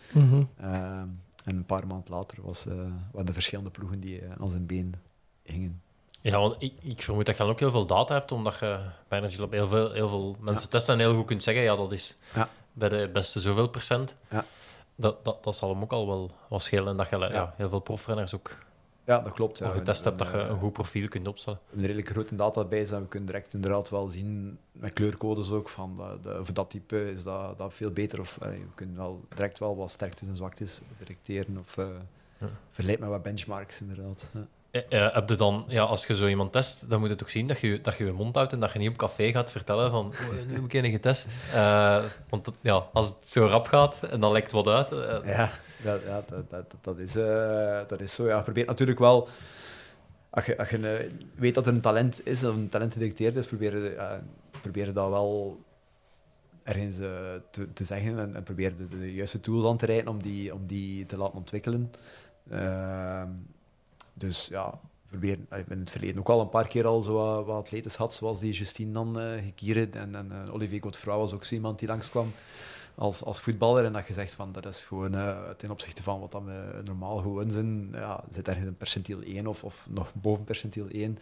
Ehm, 0.57 1.07
en 1.49 1.57
een 1.57 1.67
paar 1.67 1.87
maanden 1.87 2.15
later 2.15 2.43
was, 2.43 2.67
eh, 2.67 2.75
waren 3.13 3.27
de 3.27 3.33
verschillende 3.33 3.71
ploegen 3.71 4.01
die 4.01 4.21
eh, 4.21 4.31
aan 4.41 4.51
zijn 4.51 4.67
been 4.67 4.95
hingen. 5.43 5.83
Ja, 6.21 6.39
want 6.39 6.63
ik, 6.63 6.73
ik 6.83 7.03
vermoed 7.03 7.27
dat 7.27 7.37
je 7.37 7.43
dan 7.43 7.51
ook 7.53 7.59
heel 7.59 7.71
veel 7.71 7.87
data 7.87 8.15
hebt, 8.15 8.33
omdat 8.33 8.59
je 8.59 8.81
bij 9.09 9.19
Energy 9.19 9.41
Lab 9.41 9.53
heel 9.53 9.69
veel, 9.69 9.93
heel 9.93 10.09
veel 10.09 10.37
mensen 10.41 10.69
testen 10.71 10.95
en 10.95 11.01
heel 11.01 11.15
goed 11.15 11.27
kunt 11.27 11.43
zeggen, 11.43 11.63
ja, 11.63 11.77
dat 11.77 11.93
is 11.93 12.17
Ja. 12.35 12.49
bij 12.73 12.89
de 12.89 13.11
beste 13.13 13.41
zoveel 13.41 13.69
procent. 13.69 14.17
Ja. 14.31 14.45
Dat, 14.95 15.25
dat, 15.25 15.45
dat 15.45 15.57
zal 15.57 15.71
hem 15.71 15.83
ook 15.83 15.93
al 15.93 16.07
wel 16.07 16.31
wat 16.49 16.63
schelen. 16.63 16.89
En 16.89 16.97
dat 16.97 17.09
je. 17.11 17.17
Ja. 17.19 17.55
heel 17.57 17.69
veel 17.69 17.81
profrenners 17.81 18.35
ook 18.35 18.57
Ja, 19.09 19.21
dat 19.21 19.33
klopt. 19.33 19.59
Ja. 19.59 19.71
getest 19.71 20.05
hebt, 20.05 20.19
dat 20.19 20.27
je 20.27 20.37
we- 20.37 20.43
een 20.43 20.59
goed 20.59 20.73
profiel 20.73 21.09
kunt 21.09 21.29
opstellen. 21.29 21.59
We 21.59 21.65
hebben 21.67 21.85
een 21.91 21.95
redelijk 21.95 22.15
grote 22.17 22.35
database 22.35 22.95
en 22.95 23.01
we 23.03 23.09
kunnen 23.09 23.29
direct 23.29 23.55
inderdaad 23.55 23.91
wel 23.91 24.09
zien, 24.11 24.59
met 24.73 24.93
kleurcodes 24.93 25.51
ook, 25.51 25.69
van 25.69 25.97
dat, 25.97 26.23
de, 26.23 26.41
voor 26.45 26.55
dat 26.55 26.71
type 26.71 27.11
is 27.11 27.23
dat, 27.23 27.59
dat 27.59 27.75
veel 27.75 27.91
beter. 27.91 28.21
Of 28.21 28.39
allee, 28.41 28.59
we 28.59 28.75
kunnen 28.75 28.97
wel 28.97 29.25
direct 29.29 29.59
wel 29.59 29.77
wat 29.77 29.91
sterktes 29.91 30.29
en 30.29 30.37
zwaktes 30.37 30.81
detecteren 30.99 31.59
of 31.59 31.77
eh 31.79 31.87
Ja. 32.41 32.49
vergelijk 32.71 33.01
met 33.01 33.09
wat 33.09 33.23
benchmarks 33.23 33.81
inderdaad. 33.81 34.31
Ja. 34.35 34.47
Eh, 34.71 34.83
eh, 34.89 35.15
heb 35.15 35.29
je 35.29 35.35
dan, 35.35 35.65
ja, 35.69 35.83
als 35.83 36.07
je 36.07 36.15
zo 36.15 36.27
iemand 36.27 36.53
test, 36.53 36.91
dan 36.91 37.01
moet 37.01 37.09
je 37.09 37.15
toch 37.15 37.31
zien 37.31 37.47
dat 37.47 37.61
je, 37.61 37.81
dat 37.81 37.97
je 37.97 38.05
je 38.05 38.13
mond 38.13 38.35
houdt 38.35 38.53
en 38.53 38.61
dat 38.61 38.73
je 38.73 38.79
niet 38.79 38.89
op 38.89 38.97
café 38.97 39.31
gaat 39.31 39.53
vertellen 39.53 39.91
van 39.91 40.07
oh, 40.07 40.47
nu 40.49 40.55
heb 40.55 40.65
ik 40.65 40.73
een 40.73 40.91
getest. 40.91 41.27
Eh, 41.55 42.05
want 42.29 42.45
dat- 42.45 42.55
ja, 42.61 42.87
als 42.93 43.09
het 43.09 43.29
zo 43.29 43.47
rap 43.47 43.67
gaat 43.67 44.03
en 44.03 44.21
dan 44.21 44.33
lekt 44.33 44.53
wat 44.53 44.67
uit. 44.67 44.91
Ja, 45.25 45.51
dat, 45.83 46.01
ja, 46.07 46.23
dat, 46.29 46.51
dat, 46.51 46.65
dat, 46.81 46.99
is, 46.99 47.13
dat 47.89 48.01
is 48.01 48.15
zo. 48.15 48.27
Ja. 48.27 48.41
Probeer 48.41 48.67
natuurlijk 48.67 48.99
wel, 48.99 49.29
als 50.31 50.47
je, 50.47 50.59
als 50.59 50.69
je 50.71 51.11
weet 51.35 51.55
dat 51.55 51.67
er 51.67 51.73
een 51.73 51.81
talent 51.81 52.27
is, 52.27 52.45
of 52.45 52.55
een 52.55 52.69
talent 52.69 52.93
gedetecteerd 52.93 53.37
is, 53.37 53.47
probeer 53.47 53.93
probeer 54.63 54.93
dat 54.93 55.09
wel 55.09 55.61
ergens 56.63 56.97
te, 57.51 57.73
te 57.73 57.85
zeggen 57.85 58.19
en, 58.19 58.37
en 58.37 58.43
probeer 58.43 58.77
de, 58.77 58.87
de 58.89 59.15
juiste 59.15 59.41
tools 59.41 59.67
aan 59.67 59.77
te 59.77 59.87
rijden 59.87 60.09
om 60.09 60.23
die, 60.23 60.55
om 60.55 60.67
die 60.67 61.07
te 61.07 61.17
laten 61.17 61.35
ontwikkelen. 61.35 61.91
Dus 64.19 64.47
ja, 64.47 64.81
proberen, 65.09 65.47
eh, 65.49 65.59
in 65.69 65.79
het 65.79 65.91
verleden 65.91 66.19
ook 66.19 66.29
al 66.29 66.41
een 66.41 66.49
paar 66.49 66.69
keer 66.69 66.87
al 66.87 67.03
zo 67.03 67.13
wat, 67.13 67.47
wat 67.47 67.57
atletes 67.57 67.97
had, 67.97 68.15
zoals 68.15 68.41
die 68.41 68.53
Justine 68.53 68.93
dan 68.93 69.21
uh, 69.21 69.43
Gekieren 69.43 69.93
en, 69.93 70.15
en 70.15 70.33
uh, 70.33 70.55
Olivier 70.55 70.83
Godefroy 70.83 71.17
was 71.17 71.33
ook 71.33 71.45
zo 71.45 71.55
iemand 71.55 71.79
die 71.79 71.89
langskwam 71.89 72.33
als, 72.95 73.25
als 73.25 73.41
voetballer. 73.41 73.85
En 73.85 73.93
dat 73.93 74.07
je 74.07 74.13
zegt 74.13 74.33
van 74.33 74.53
dat 74.53 74.67
is 74.67 74.85
gewoon 74.85 75.15
uh, 75.15 75.49
ten 75.57 75.71
opzichte 75.71 76.03
van 76.03 76.21
wat 76.21 76.33
dan 76.33 76.45
we 76.45 76.81
normaal 76.85 77.17
gewoon 77.17 77.51
zijn, 77.51 77.89
ja, 77.93 78.25
zit 78.31 78.49
ergens 78.49 78.67
een 78.67 78.77
percentiel 78.77 79.21
1 79.21 79.47
of, 79.47 79.65
of 79.65 79.87
nog 79.91 80.13
boven 80.15 80.45
percentiel 80.45 80.87
1. 80.89 81.19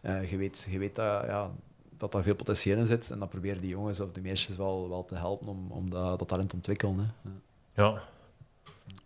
Uh, 0.00 0.30
je, 0.30 0.36
weet, 0.36 0.66
je 0.70 0.78
weet 0.78 0.96
dat, 0.96 1.24
ja, 1.26 1.50
dat 1.96 2.12
daar 2.12 2.22
veel 2.22 2.34
potentieel 2.34 2.78
in 2.78 2.86
zit 2.86 3.10
en 3.10 3.18
dan 3.18 3.28
proberen 3.28 3.60
die 3.60 3.70
jongens 3.70 4.00
of 4.00 4.12
de 4.12 4.20
meisjes 4.20 4.56
wel, 4.56 4.88
wel 4.88 5.04
te 5.04 5.14
helpen 5.14 5.48
om, 5.48 5.70
om 5.70 5.90
dat, 5.90 6.18
dat 6.18 6.28
talent 6.28 6.48
te 6.48 6.56
ontwikkelen. 6.56 6.98
Hè. 6.98 7.30
Ja. 7.82 8.02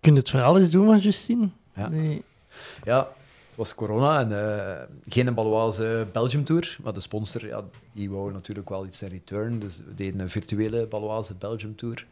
Kun 0.01 0.13
je 0.13 0.19
het 0.19 0.31
verhaal 0.31 0.59
eens 0.59 0.71
doen 0.71 0.87
van 0.87 0.99
Justine? 0.99 1.49
Ja. 1.75 1.89
Nee. 1.89 2.25
Ja, 2.85 3.09
het 3.51 3.59
was 3.59 3.75
corona 3.75 4.21
en 4.21 4.31
uh, 4.31 4.99
geen 5.09 5.35
Baloise 5.35 6.07
Belgium 6.13 6.45
Tour, 6.45 6.77
maar 6.83 6.93
de 6.93 7.01
sponsor 7.01 7.47
ja, 7.47 7.65
die 7.93 8.11
wou 8.11 8.33
natuurlijk 8.33 8.69
wel 8.69 8.87
iets 8.87 9.03
in 9.03 9.09
return, 9.09 9.59
dus 9.59 9.77
we 9.87 9.95
deden 9.95 10.21
een 10.21 10.31
virtuele 10.31 10.87
Baloise 10.87 11.35
Belgium 11.35 11.77
Tour. 11.77 12.07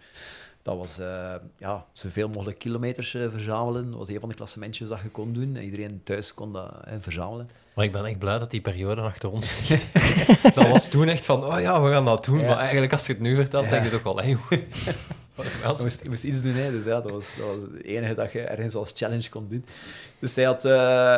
Dat 0.63 0.77
was 0.77 0.99
uh, 0.99 1.35
ja, 1.59 1.85
zoveel 1.93 2.29
mogelijk 2.29 2.59
kilometers 2.59 3.15
uh, 3.15 3.31
verzamelen. 3.31 3.91
Dat 3.91 3.99
was 3.99 4.09
een 4.09 4.21
van 4.21 4.29
de 4.29 4.35
klassementjes 4.35 4.89
dat 4.89 5.01
je 5.03 5.09
kon 5.09 5.33
doen. 5.33 5.57
En 5.57 5.63
iedereen 5.63 6.01
thuis 6.05 6.35
kon 6.35 6.53
dat 6.53 6.73
verzamelen. 7.01 7.51
Maar 7.75 7.85
ik 7.85 7.93
ben 7.93 8.05
echt 8.05 8.19
blij 8.19 8.39
dat 8.39 8.51
die 8.51 8.61
periode 8.61 9.01
achter 9.01 9.31
ons 9.31 9.69
ligt. 9.69 9.87
dat 10.55 10.69
was 10.69 10.89
toen 10.89 11.09
echt 11.09 11.25
van, 11.25 11.45
oh 11.45 11.61
ja, 11.61 11.83
we 11.83 11.91
gaan 11.91 12.05
dat 12.05 12.25
doen. 12.25 12.39
Ja. 12.39 12.47
Maar 12.47 12.57
eigenlijk, 12.57 12.93
als 12.93 13.07
je 13.07 13.13
het 13.13 13.21
nu 13.23 13.35
vertelt, 13.35 13.65
ja. 13.65 13.71
denk 13.71 13.85
je 13.85 13.91
toch 13.91 14.03
wel, 14.03 14.17
hey, 14.17 14.39
je 15.45 15.83
moest, 15.83 16.03
je 16.03 16.09
moest 16.09 16.25
iets 16.25 16.43
doen, 16.43 16.53
hè. 16.53 16.71
dus 16.71 16.85
ja, 16.85 17.01
dat 17.01 17.11
was, 17.11 17.27
dat 17.39 17.47
was 17.47 17.63
het 17.63 17.85
enige 17.85 18.15
dat 18.15 18.33
je 18.33 18.41
ergens 18.41 18.75
als 18.75 18.93
challenge 18.95 19.29
kon 19.29 19.49
doen. 19.49 19.65
Dus 20.19 20.33
zij 20.33 20.45
had 20.45 20.65
uh, 20.65 20.73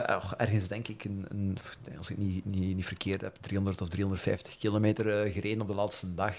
oh, 0.09 0.33
ergens, 0.37 0.69
denk 0.69 0.89
ik, 0.89 1.05
een, 1.05 1.27
een, 1.29 1.59
als 1.99 2.11
ik 2.11 2.17
niet, 2.17 2.45
niet, 2.45 2.77
niet 2.77 2.87
verkeerd 2.87 3.21
heb, 3.21 3.37
300 3.41 3.81
of 3.81 3.89
350 3.89 4.57
kilometer 4.57 5.27
uh, 5.27 5.33
gereden 5.33 5.61
op 5.61 5.67
de 5.67 5.75
laatste 5.75 6.15
dag. 6.15 6.35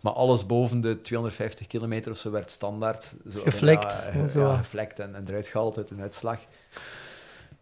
Maar 0.00 0.12
alles 0.12 0.46
boven 0.46 0.80
de 0.80 1.00
250 1.00 1.66
kilometer 1.66 2.10
of 2.10 2.18
zo 2.18 2.30
werd 2.30 2.50
standaard. 2.50 3.14
Zo, 3.30 3.42
geflekt. 3.42 4.10
En, 4.10 4.28
zo. 4.28 4.40
Ja, 4.40 4.56
geflekt 4.56 4.98
en, 4.98 5.14
en 5.14 5.24
eruit 5.28 5.48
gehaald 5.48 5.76
uit 5.76 5.90
een 5.90 6.00
uitslag. 6.00 6.38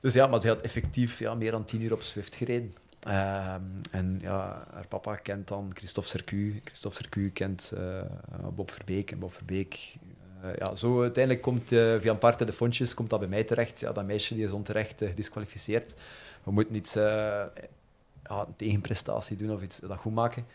Dus 0.01 0.13
ja, 0.13 0.27
maar 0.27 0.41
ze 0.41 0.49
had 0.49 0.61
effectief 0.61 1.19
ja, 1.19 1.35
meer 1.35 1.51
dan 1.51 1.65
10 1.65 1.83
uur 1.83 1.93
op 1.93 2.03
Swift 2.03 2.35
gereden. 2.35 2.75
Um, 3.09 3.81
en 3.91 4.19
ja, 4.21 4.67
haar 4.73 4.87
papa 4.89 5.15
kent 5.15 5.49
dan 5.49 5.71
Christophe 5.75 6.11
Sercu. 6.11 6.61
Christophe 6.65 6.97
Sercu 6.97 7.31
kent 7.31 7.73
uh, 7.75 8.03
Bob 8.55 8.71
Verbeek. 8.71 9.11
En 9.11 9.19
Bob 9.19 9.33
Verbeek... 9.33 9.95
Uh, 10.45 10.57
ja, 10.57 10.75
zo 10.75 11.01
uiteindelijk 11.01 11.45
komt 11.45 11.73
uh, 11.73 11.99
via 11.99 12.11
een 12.11 12.19
paar 12.19 12.37
telefoontjes 12.37 12.95
komt 12.95 13.11
dat 13.11 13.19
bij 13.19 13.29
mij 13.29 13.45
terecht. 13.45 13.81
Ja, 13.81 13.93
dat 13.93 14.05
meisje 14.05 14.35
die 14.35 14.45
is 14.45 14.53
onterecht 14.53 14.99
gedisqualificeerd. 14.99 15.95
We 16.43 16.51
moeten 16.53 16.75
iets, 16.75 16.93
ja, 16.93 17.51
een 18.25 18.57
tegenprestatie 18.57 19.37
doen 19.37 19.53
of 19.53 19.63
iets 19.63 19.79
dat 19.79 19.99
goed 19.99 20.15
maken. 20.15 20.47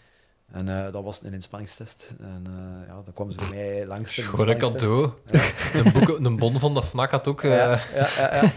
En 0.52 0.68
uh, 0.68 0.92
dat 0.92 1.04
was 1.04 1.24
een 1.24 1.34
inspanningstest. 1.34 2.16
En 2.20 2.44
uh, 2.48 2.88
ja, 2.88 3.02
dan 3.04 3.14
kwam 3.14 3.32
ze 3.32 3.38
bij 3.38 3.50
mij 3.50 3.86
langs. 3.86 4.18
Een 4.18 4.58
cadeau. 4.58 5.12
Ja. 5.32 5.42
een, 5.84 5.92
boek, 5.92 6.08
een 6.08 6.38
bon 6.38 6.60
van 6.60 6.74
de 6.74 6.84
FNAC 6.84 7.12
had 7.12 7.28
ook... 7.28 7.44
Uh... 7.44 7.56
Ja, 7.56 7.80
ja, 7.94 8.08
ja, 8.18 8.34
ja. 8.34 8.52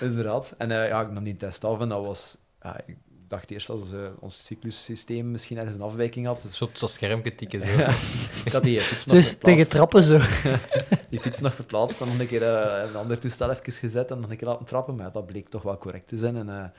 inderdaad. 0.06 0.54
En 0.58 0.68
ja, 0.68 1.00
ik 1.00 1.10
nam 1.10 1.24
die 1.24 1.36
test 1.36 1.64
af 1.64 1.80
en 1.80 1.88
dat 1.88 2.04
was... 2.04 2.36
Ja, 2.64 2.80
ik 2.86 2.96
dacht 3.28 3.50
eerst 3.50 3.66
dat 3.66 3.82
ons 4.18 4.44
cyclussysteem 4.44 5.30
misschien 5.30 5.56
ergens 5.56 5.74
een 5.74 5.82
afwijking 5.82 6.26
had. 6.26 6.42
Dus... 6.42 6.56
Zo 6.56 6.64
op 6.64 6.76
zo'n 6.76 6.88
schermpje 6.88 7.34
tikken. 7.34 7.60
Zo. 7.60 7.66
ik 8.48 8.52
had 8.52 8.62
die 8.62 8.80
fiets 8.80 9.06
nog 9.06 9.16
dus 9.16 9.28
verplaatst. 9.28 9.40
tegen 9.40 9.68
trappen 9.68 10.02
zo. 10.02 10.20
die 11.10 11.20
fiets 11.20 11.40
nog 11.40 11.54
verplaatst 11.54 12.00
en 12.00 12.06
nog 12.06 12.18
een 12.18 12.26
keer 12.26 12.42
een 12.42 12.96
ander 12.96 13.18
toestel 13.18 13.50
even 13.50 13.72
gezet 13.72 14.10
en 14.10 14.20
nog 14.20 14.30
een 14.30 14.36
keer 14.36 14.48
laten 14.48 14.66
trappen. 14.66 14.94
Maar 14.94 15.12
dat 15.12 15.26
bleek 15.26 15.48
toch 15.48 15.62
wel 15.62 15.78
correct 15.78 16.08
te 16.08 16.18
zijn. 16.18 16.36
En, 16.36 16.72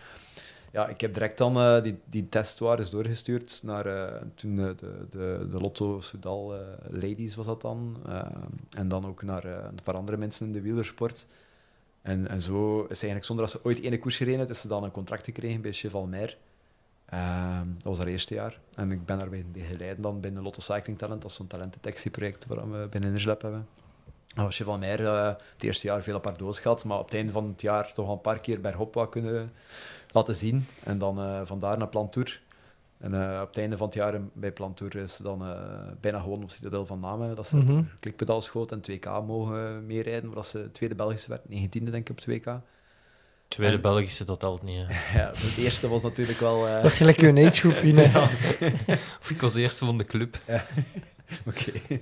ja, 0.71 0.87
ik 0.87 1.01
heb 1.01 1.13
direct 1.13 1.37
dan 1.37 1.57
uh, 1.57 1.83
die, 1.83 1.99
die 2.05 2.29
testwaardes 2.29 2.89
doorgestuurd 2.89 3.59
naar 3.63 3.87
uh, 3.87 4.21
toen 4.35 4.57
uh, 4.57 4.69
de, 4.75 5.05
de, 5.09 5.47
de 5.49 5.59
Lotto 5.59 6.01
Soudal 6.01 6.53
Ladies 6.89 7.35
was 7.35 7.45
dat 7.45 7.61
dan. 7.61 7.97
en 8.77 8.87
dan 8.87 9.05
ook 9.05 9.23
naar 9.23 9.45
een 9.45 9.83
paar 9.83 9.95
andere 9.95 10.17
mensen 10.17 10.45
in 10.45 10.51
de 10.51 10.61
wielersport. 10.61 11.25
En, 12.05 12.41
zo 12.41 12.81
is 12.81 12.87
eigenlijk 12.87 13.25
zonder 13.25 13.45
dat 13.45 13.53
ze 13.53 13.63
ooit 13.63 13.81
ene 13.81 13.99
koers 13.99 14.17
gereden 14.17 14.39
heeft, 14.39 14.59
ze 14.59 14.67
dan 14.67 14.83
een 14.83 14.91
contract 14.91 15.25
gekregen 15.25 15.61
bij 15.61 15.73
Chevalmer. 15.73 16.37
dat 17.73 17.83
was 17.83 17.97
haar 17.97 18.07
eerste 18.07 18.33
jaar. 18.33 18.59
En 18.75 18.91
ik 18.91 19.05
ben 19.05 19.17
daarbij 19.17 19.45
begeleid 19.51 20.03
dan 20.03 20.19
binnen 20.19 20.43
Lotto 20.43 20.61
Cycling 20.61 20.97
Talent. 20.97 21.21
Dat 21.21 21.31
is 21.31 21.37
zo'n 21.37 21.47
talentendetectieproject 21.47 22.45
waar 22.45 22.71
we 22.71 22.87
binnen 22.87 23.09
Enerslab 23.09 23.41
hebben. 23.41 23.67
Nou, 24.35 24.51
Chevalmer 24.51 24.99
uh, 24.99 25.27
het 25.27 25.63
eerste 25.63 25.87
jaar 25.87 26.03
veel 26.03 26.19
haar 26.23 26.37
doos 26.37 26.59
gehad, 26.59 26.83
maar 26.83 26.99
op 26.99 27.05
het 27.05 27.13
einde 27.13 27.31
van 27.31 27.47
het 27.47 27.61
jaar 27.61 27.93
toch 27.93 28.07
al 28.07 28.13
een 28.13 28.21
paar 28.21 28.39
keer 28.39 28.61
bij 28.61 28.73
Hop 28.73 28.93
wat 28.93 29.09
kunnen 29.09 29.53
laten 30.11 30.35
zien. 30.35 30.67
En 30.83 30.97
dan 30.97 31.19
uh, 31.19 31.41
vandaar 31.43 31.77
naar 31.77 31.87
Plantour. 31.87 32.41
En 32.97 33.13
uh, 33.13 33.39
op 33.41 33.47
het 33.47 33.57
einde 33.57 33.77
van 33.77 33.85
het 33.85 33.95
jaar 33.95 34.21
bij 34.33 34.51
Plantour 34.51 34.95
is 34.95 35.15
ze 35.15 35.23
dan 35.23 35.47
uh, 35.47 35.57
bijna 36.01 36.19
gewoon 36.19 36.43
op 36.43 36.51
Citadel 36.51 36.85
van 36.85 36.99
Namen. 36.99 37.35
Dat 37.35 37.47
ze 37.47 37.55
mm 37.55 37.65
-hmm. 37.65 37.89
klikpedaal 37.99 38.41
schoot 38.41 38.71
en 38.71 38.81
2K 38.91 39.25
mogen 39.25 39.85
meerijden. 39.85 40.33
Waar 40.33 40.45
ze 40.45 40.71
tweede 40.71 40.95
Belgische 40.95 41.29
werd, 41.29 41.41
19e 41.41 41.89
denk 41.91 42.09
ik 42.09 42.09
op 42.09 42.19
2K. 42.29 42.63
Tweede 43.47 43.75
en, 43.75 43.81
Belgische, 43.81 44.23
dat 44.23 44.39
telt 44.39 44.63
niet. 44.63 44.85
Hè. 44.87 44.93
ja, 45.19 45.27
het 45.27 45.57
eerste 45.57 45.87
was 45.87 46.01
natuurlijk 46.01 46.39
wel... 46.39 46.61
dat 46.61 46.85
is 46.85 46.97
gelijk 46.97 47.21
een 47.21 47.37
agegroep 47.37 47.73
in. 47.75 47.95
ja. 47.95 48.29
of 49.21 49.29
ik 49.29 49.41
was 49.41 49.53
de 49.53 49.61
eerste 49.61 49.85
van 49.85 49.97
de 49.97 50.05
club. 50.05 50.37
Ja. 50.47 50.65
Oké, 51.47 51.71
okay. 51.87 52.01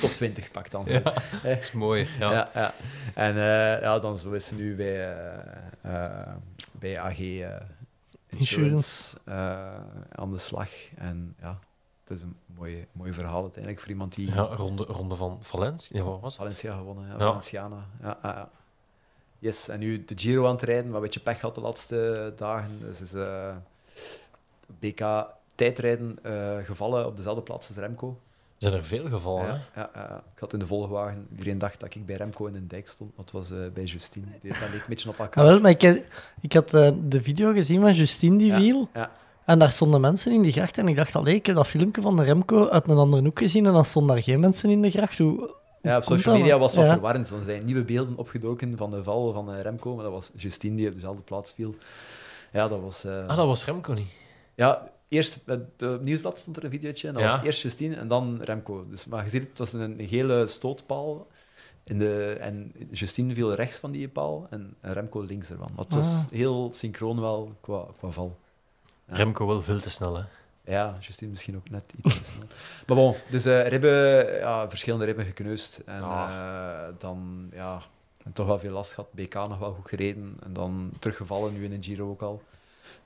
top 0.00 0.10
20 0.10 0.50
pakt 0.50 0.70
dan. 0.70 0.84
Ja, 0.88 1.00
dat 1.42 1.58
is 1.60 1.72
mooi. 1.72 2.08
Ja. 2.18 2.32
ja, 2.32 2.50
ja. 2.54 2.74
En 3.14 3.34
uh, 3.34 3.80
ja, 3.80 3.98
dan 3.98 4.18
zo 4.18 4.32
is 4.32 4.46
ze 4.46 4.54
nu 4.54 4.74
bij, 4.74 5.08
uh, 5.08 5.92
uh, 5.92 6.34
bij 6.72 7.00
AG 7.00 7.18
Insurance, 8.38 9.16
Insurance. 9.16 9.76
aan 10.12 10.30
de 10.30 10.38
slag. 10.38 10.70
En 10.96 11.36
ja, 11.40 11.58
het 12.00 12.10
is 12.10 12.22
een 12.22 12.36
mooi, 12.46 12.86
mooi 12.92 13.12
verhaal 13.12 13.42
uiteindelijk 13.42 13.80
voor 13.80 13.90
iemand 13.90 14.14
die... 14.14 14.34
Ja, 14.34 14.42
ronde, 14.42 14.84
ronde 14.84 15.16
van 15.16 15.38
Valencia. 15.40 15.96
Nee, 15.96 16.04
wat 16.04 16.20
was 16.20 16.32
het? 16.32 16.42
Valencia 16.42 16.76
gewonnen, 16.76 17.08
ja, 17.08 17.18
Valenciana. 17.18 17.86
Ja, 18.02 18.18
ja. 18.22 18.50
Yes, 19.38 19.68
en 19.68 19.78
nu 19.78 20.04
de 20.04 20.18
Giro 20.18 20.46
aan 20.46 20.54
het 20.54 20.62
rijden, 20.62 20.86
maar 20.86 20.96
een 20.96 21.02
beetje 21.02 21.20
pech 21.20 21.40
had 21.40 21.54
de 21.54 21.60
laatste 21.60 22.32
dagen. 22.36 22.80
Dus 22.80 23.00
is 23.00 23.14
BK 24.66 25.26
tijdrijden 25.54 26.18
gevallen 26.64 27.06
op 27.06 27.16
dezelfde 27.16 27.42
plaats 27.42 27.68
als 27.68 27.76
Remco. 27.76 28.20
Zijn 28.58 28.74
er 28.74 28.84
veel 28.84 29.08
gevallen? 29.08 29.46
Ja, 29.46 29.60
ja, 29.74 29.90
ja, 29.94 30.16
ik 30.32 30.38
zat 30.38 30.52
in 30.52 30.58
de 30.58 30.66
volgwagen. 30.66 31.26
Iedereen 31.30 31.58
dacht 31.58 31.80
dat 31.80 31.94
ik 31.94 32.06
bij 32.06 32.16
Remco 32.16 32.46
in 32.46 32.52
de 32.52 32.66
dijk 32.66 32.88
stond, 32.88 33.10
maar 33.16 33.24
het 33.24 33.34
was 33.34 33.50
uh, 33.50 33.58
bij 33.74 33.84
Justine. 33.84 34.26
Die 34.42 34.52
dat 34.52 34.60
leek 34.60 34.80
een 34.80 34.84
beetje 34.88 35.08
op 35.08 35.18
elkaar. 35.18 35.44
Ah, 35.44 35.50
wel, 35.50 35.60
maar 35.60 35.70
ik, 35.70 36.02
ik 36.40 36.52
had 36.52 36.74
uh, 36.74 36.90
de 37.02 37.22
video 37.22 37.52
gezien 37.52 37.80
van 37.80 37.92
Justine 37.92 38.38
die 38.38 38.46
ja, 38.46 38.58
viel. 38.58 38.88
Ja. 38.94 39.10
En 39.44 39.58
daar 39.58 39.70
stonden 39.70 40.00
mensen 40.00 40.32
in 40.32 40.42
die 40.42 40.52
gracht. 40.52 40.78
En 40.78 40.88
ik 40.88 40.96
dacht, 40.96 41.16
allee, 41.16 41.34
ik 41.34 41.46
heb 41.46 41.56
dat 41.56 41.66
filmpje 41.66 42.02
van 42.02 42.16
de 42.16 42.22
Remco 42.22 42.68
uit 42.68 42.88
een 42.88 42.96
andere 42.96 43.22
hoek 43.22 43.38
gezien. 43.38 43.66
En 43.66 43.72
dan 43.72 43.84
stonden 43.84 44.14
daar 44.14 44.24
geen 44.24 44.40
mensen 44.40 44.70
in 44.70 44.82
de 44.82 44.90
gracht. 44.90 45.18
Hoe, 45.18 45.54
ja, 45.82 45.96
op 45.96 46.02
social 46.02 46.36
media 46.36 46.58
was 46.58 46.70
het 46.70 46.76
wat 46.76 46.86
ja. 46.86 46.92
verwarrend. 46.92 47.30
Er 47.30 47.42
zijn 47.42 47.64
nieuwe 47.64 47.84
beelden 47.84 48.16
opgedoken 48.16 48.76
van 48.76 48.90
de 48.90 49.02
val 49.02 49.32
van 49.32 49.54
uh, 49.54 49.60
Remco. 49.60 49.94
Maar 49.94 50.04
dat 50.04 50.12
was 50.12 50.30
Justine 50.34 50.76
die 50.76 50.88
op 50.88 50.94
dezelfde 50.94 51.22
plaats 51.22 51.52
viel. 51.52 51.74
Ja, 52.52 52.68
dat 52.68 52.80
was... 52.80 53.06
Ah, 53.06 53.36
dat 53.36 53.46
was 53.46 53.64
Remco 53.64 53.92
niet? 53.92 54.12
Ja, 54.54 54.88
eerst 55.08 55.36
op 55.36 55.46
het 55.76 56.02
nieuwsblad 56.02 56.38
stond 56.38 56.56
er 56.56 56.64
een 56.64 56.70
videootje 56.70 57.08
en 57.08 57.14
dat 57.14 57.22
ja. 57.22 57.36
was 57.36 57.46
eerst 57.46 57.60
Justine 57.60 57.96
en 57.96 58.08
dan 58.08 58.42
Remco. 58.42 58.86
Dus, 58.88 59.06
maar 59.06 59.24
je 59.24 59.30
ziet, 59.30 59.48
het 59.48 59.58
was 59.58 59.72
een, 59.72 60.00
een 60.00 60.08
gele 60.08 60.46
stootpaal 60.46 61.26
in 61.84 61.98
de, 61.98 62.36
en 62.40 62.72
Justine 62.90 63.34
viel 63.34 63.54
rechts 63.54 63.78
van 63.78 63.90
die 63.90 64.08
paal 64.08 64.46
en 64.50 64.76
Remco 64.80 65.20
links 65.20 65.50
ervan. 65.50 65.68
Maar 65.74 65.84
het 65.84 65.94
was 65.94 66.06
ah. 66.06 66.24
heel 66.30 66.70
synchroon 66.74 67.20
wel 67.20 67.56
qua, 67.60 67.86
qua 67.98 68.10
val. 68.10 68.38
Ja. 69.08 69.14
Remco 69.14 69.46
wel 69.46 69.62
veel 69.62 69.80
te 69.80 69.90
snel, 69.90 70.16
hè? 70.16 70.24
Ja, 70.66 70.96
Justine 71.00 71.30
misschien 71.30 71.56
ook 71.56 71.70
net 71.70 71.84
iets 71.96 72.18
te 72.18 72.24
snel. 72.24 72.46
maar 72.86 72.96
bon, 72.96 73.14
dus 73.30 73.46
uh, 73.46 73.66
ribben, 73.66 74.32
ja, 74.38 74.68
verschillende 74.68 75.04
ribben 75.04 75.24
gekneusd. 75.24 75.82
En 75.86 76.02
ah. 76.02 76.28
uh, 76.30 76.94
dan, 76.98 77.48
ja, 77.52 77.82
en 78.24 78.32
toch 78.32 78.46
wel 78.46 78.58
veel 78.58 78.72
last 78.72 78.92
gehad. 78.92 79.12
BK 79.12 79.34
nog 79.34 79.58
wel 79.58 79.72
goed 79.72 79.88
gereden. 79.88 80.36
En 80.42 80.52
dan 80.52 80.92
teruggevallen, 80.98 81.52
nu 81.52 81.64
in 81.64 81.72
een 81.72 81.82
Giro 81.82 82.10
ook 82.10 82.22
al 82.22 82.42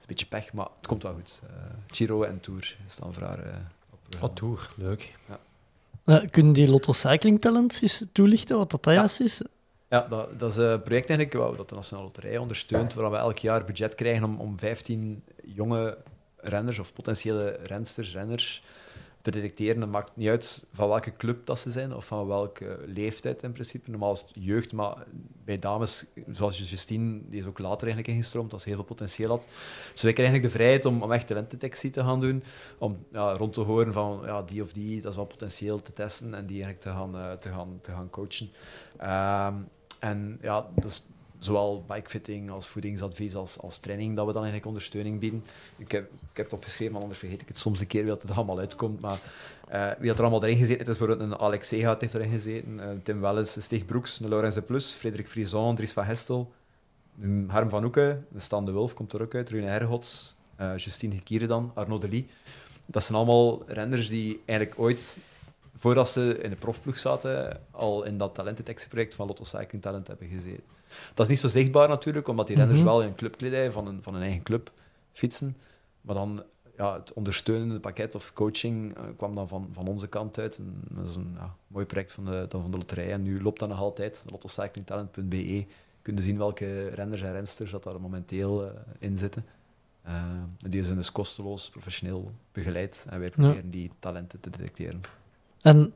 beetje 0.09 0.27
pech, 0.27 0.53
maar 0.53 0.69
het 0.77 0.87
komt 0.87 1.03
wel 1.03 1.13
goed. 1.15 1.41
Uh, 1.45 1.51
Giro 1.87 2.23
en 2.23 2.41
Tour 2.41 2.77
staan 2.87 3.15
voor 3.15 3.23
haar 3.23 3.47
uh, 3.47 3.53
op. 3.91 4.23
Oh, 4.23 4.35
Tour, 4.35 4.71
leuk. 4.77 5.15
Ja. 5.29 5.39
Uh, 6.05 6.31
kunnen 6.31 6.53
die 6.53 6.69
Lotto 6.69 6.93
Cycling 6.93 7.41
Talents 7.41 7.83
eens 7.83 8.05
toelichten 8.13 8.57
wat 8.57 8.71
dat 8.71 8.85
juist 8.85 9.19
ja. 9.19 9.25
is? 9.25 9.43
Ja, 9.89 10.01
dat, 10.01 10.41
dat 10.41 10.51
is 10.51 10.57
een 10.57 10.83
project 10.83 11.11
eigenlijk 11.11 11.33
wow, 11.33 11.57
dat 11.57 11.69
de 11.69 11.75
Nationale 11.75 12.07
Loterij 12.07 12.39
ondersteunt, 12.39 12.95
waar 12.95 13.11
we 13.11 13.17
elk 13.17 13.39
jaar 13.39 13.65
budget 13.65 13.95
krijgen 13.95 14.25
om, 14.25 14.41
om 14.41 14.59
15 14.59 15.23
jonge 15.45 15.99
renners 16.37 16.79
of 16.79 16.93
potentiële 16.93 17.59
rensters, 17.63 18.13
renners 18.13 18.63
te 19.21 19.31
detecteren. 19.31 19.81
Dat 19.81 19.89
maakt 19.89 20.17
niet 20.17 20.29
uit 20.29 20.67
van 20.73 20.89
welke 20.89 21.17
club 21.17 21.47
dat 21.47 21.59
ze 21.59 21.71
zijn 21.71 21.95
of 21.95 22.07
van 22.07 22.27
welke 22.27 22.79
leeftijd 22.87 23.43
in 23.43 23.53
principe. 23.53 23.91
Normaal 23.91 24.13
is 24.13 24.21
het 24.21 24.31
jeugd, 24.33 24.73
maar 24.73 25.07
bij 25.45 25.59
dames, 25.59 26.05
zoals 26.33 26.71
Justine, 26.71 27.21
die 27.29 27.41
is 27.41 27.47
ook 27.47 27.59
later 27.59 27.87
eigenlijk 27.87 28.09
ingestroomd, 28.09 28.53
als 28.53 28.63
ze 28.63 28.69
heel 28.69 28.79
veel 28.79 28.87
potentieel 28.87 29.31
had. 29.31 29.47
Dus 29.93 30.03
wij 30.03 30.13
krijgen 30.13 30.35
eigenlijk 30.35 30.43
de 30.43 30.59
vrijheid 30.59 30.85
om, 30.85 31.03
om 31.03 31.13
echt 31.13 31.27
talentendetectie 31.27 31.91
te 31.91 32.03
gaan 32.03 32.21
doen, 32.21 32.43
om 32.79 32.99
ja, 33.13 33.33
rond 33.33 33.55
te 33.55 33.61
horen 33.61 33.93
van 33.93 34.21
ja, 34.25 34.43
die 34.43 34.63
of 34.63 34.73
die, 34.73 35.01
dat 35.01 35.11
is 35.11 35.17
wel 35.17 35.27
potentieel 35.27 35.83
te 35.83 35.93
testen 35.93 36.35
en 36.35 36.47
die 36.47 36.63
eigenlijk 36.63 36.81
te 36.81 36.91
gaan, 36.91 37.17
uh, 37.17 37.33
te 37.33 37.49
gaan, 37.49 37.79
te 37.83 37.91
gaan 37.91 38.11
coachen. 38.11 38.51
Um, 39.01 39.69
en 39.99 40.39
ja, 40.43 40.67
dus 40.75 41.07
zowel 41.39 41.85
bikefitting 41.89 42.51
als 42.51 42.67
voedingsadvies 42.67 43.35
als, 43.35 43.59
als 43.59 43.79
training, 43.79 44.17
dat 44.17 44.27
we 44.27 44.33
dan 44.33 44.43
eigenlijk 44.43 44.67
ondersteuning 44.67 45.21
bieden. 45.21 45.45
Ik 45.77 45.93
heb, 45.93 46.05
ik 46.05 46.37
heb 46.37 46.45
het 46.45 46.55
opgeschreven, 46.55 46.93
want 46.93 47.03
anders 47.03 47.21
vergeet 47.21 47.41
ik 47.41 47.49
het 47.49 47.59
soms 47.59 47.81
een 47.81 47.87
keer 47.87 48.01
wie 48.01 48.11
dat 48.11 48.23
het 48.23 48.31
allemaal 48.31 48.59
uitkomt. 48.59 49.01
Maar 49.01 49.19
eh, 49.69 49.91
wie 49.99 50.09
had 50.09 50.19
er 50.19 50.25
allemaal 50.25 50.45
erin 50.45 50.59
gezeten? 50.59 50.79
Het 50.79 50.89
is 50.89 50.99
bijvoorbeeld 50.99 51.31
een 51.31 51.39
Alex 51.39 51.69
Segaat 51.69 52.01
heeft 52.01 52.15
erin 52.15 52.33
gezeten, 52.33 52.81
eh, 52.81 52.89
Tim 53.03 53.21
Welles, 53.21 53.63
Stig 53.63 53.85
Broeks, 53.85 54.21
een 54.21 54.29
Laurens 54.29 54.55
de 54.55 54.63
Plus, 54.63 54.91
Frederik 54.93 55.29
Frison, 55.29 55.77
Dries 55.77 55.93
van 55.93 56.05
Hestel, 56.05 56.53
Harm 57.47 57.69
van 57.69 57.85
Oeken, 57.85 58.27
de 58.29 58.41
Stan 58.41 58.65
de 58.65 58.73
Wulf 58.73 58.95
komt 58.95 59.13
er 59.13 59.23
ook 59.23 59.35
uit, 59.35 59.51
Rune 59.51 59.67
Hergots, 59.67 60.37
eh 60.57 60.77
Justine 60.77 61.15
Gekiere 61.15 61.47
dan, 61.47 61.71
Arnaud 61.75 62.01
Delis. 62.01 62.25
Dat 62.87 63.03
zijn 63.03 63.19
allemaal 63.19 63.63
renners 63.67 64.09
die 64.09 64.43
eigenlijk 64.45 64.81
ooit, 64.81 65.19
voordat 65.77 66.09
ze 66.09 66.39
in 66.43 66.51
de 66.51 66.57
profploeg 66.57 66.99
zaten, 66.99 67.61
al 67.71 68.05
in 68.05 68.19
dat 68.19 68.35
talentendetectieproject 68.35 69.15
van 69.15 69.27
Lotto 69.27 69.45
Cycling 69.45 69.83
Talent 69.83 70.07
hebben 70.07 70.29
gezeten. 70.29 70.78
Dat 71.15 71.27
is 71.27 71.33
niet 71.33 71.41
zo 71.41 71.49
zichtbaar 71.49 71.89
natuurlijk, 71.89 72.29
omdat 72.29 72.47
die 72.47 72.57
renners 72.57 72.79
Mhm. 72.79 72.89
wel 72.89 73.01
in 73.03 73.09
een 73.09 73.15
clubkledij 73.15 73.71
van 73.73 73.87
een, 73.87 74.03
van 74.03 74.15
een 74.15 74.23
eigen 74.23 74.43
club 74.43 74.73
fietsen. 75.13 75.57
Maar 76.01 76.15
dan 76.15 76.43
ja, 76.77 76.95
het 76.95 77.13
ondersteunende 77.13 77.81
pakket 77.81 78.15
of 78.15 78.33
coaching 78.33 78.97
eh, 78.97 79.03
kwam 79.17 79.35
dan 79.35 79.49
van, 79.49 79.69
van 79.73 79.87
onze 79.87 80.07
kant 80.07 80.39
uit. 80.39 80.57
En 80.59 80.83
dat 80.91 81.09
is 81.09 81.15
een 81.15 81.33
ja, 81.37 81.55
mooi 81.67 81.87
project 81.87 82.13
van 82.13 82.25
de, 82.25 82.47
van 82.49 82.71
de 82.71 82.77
loterij. 82.77 83.13
En 83.13 83.23
nu 83.23 83.43
loopt 83.43 83.59
dat 83.59 83.69
nog 83.69 83.79
altijd. 83.79 84.25
lottocyclingtalent.be. 84.31 85.67
Kunnen 86.03 86.23
zien 86.23 86.39
welke 86.39 86.89
renners 86.89 87.23
en 87.23 87.33
rensters 87.33 87.71
dat 87.71 87.83
daar 87.83 88.01
momenteel 88.01 88.65
eh, 88.65 88.71
in 88.99 89.19
zitten. 89.19 89.45
Eh, 90.03 90.23
die 90.59 90.85
zijn 90.85 90.97
dus 90.97 91.13
kosteloos, 91.13 91.69
professioneel 91.71 92.33
begeleid. 92.53 93.07
En 93.09 93.21
wij 93.21 93.31
proberen 93.31 93.71
die 93.71 93.91
talenten 93.99 94.41
te 94.41 94.51
detecteren. 94.51 95.01
En 95.63 95.95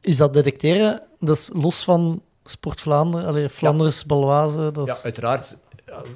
is 0.00 0.16
dat 0.16 0.32
detecteren, 0.32 1.02
dat 1.20 1.36
is 1.36 1.50
los 1.52 1.84
van 1.84 2.22
Sport 2.44 2.80
Vlaanderen, 2.80 3.26
allee, 3.26 3.48
Flanders, 3.48 4.02
dat 4.02 4.86
Ja, 4.86 4.92
is... 4.92 5.04
uiteraard. 5.04 5.56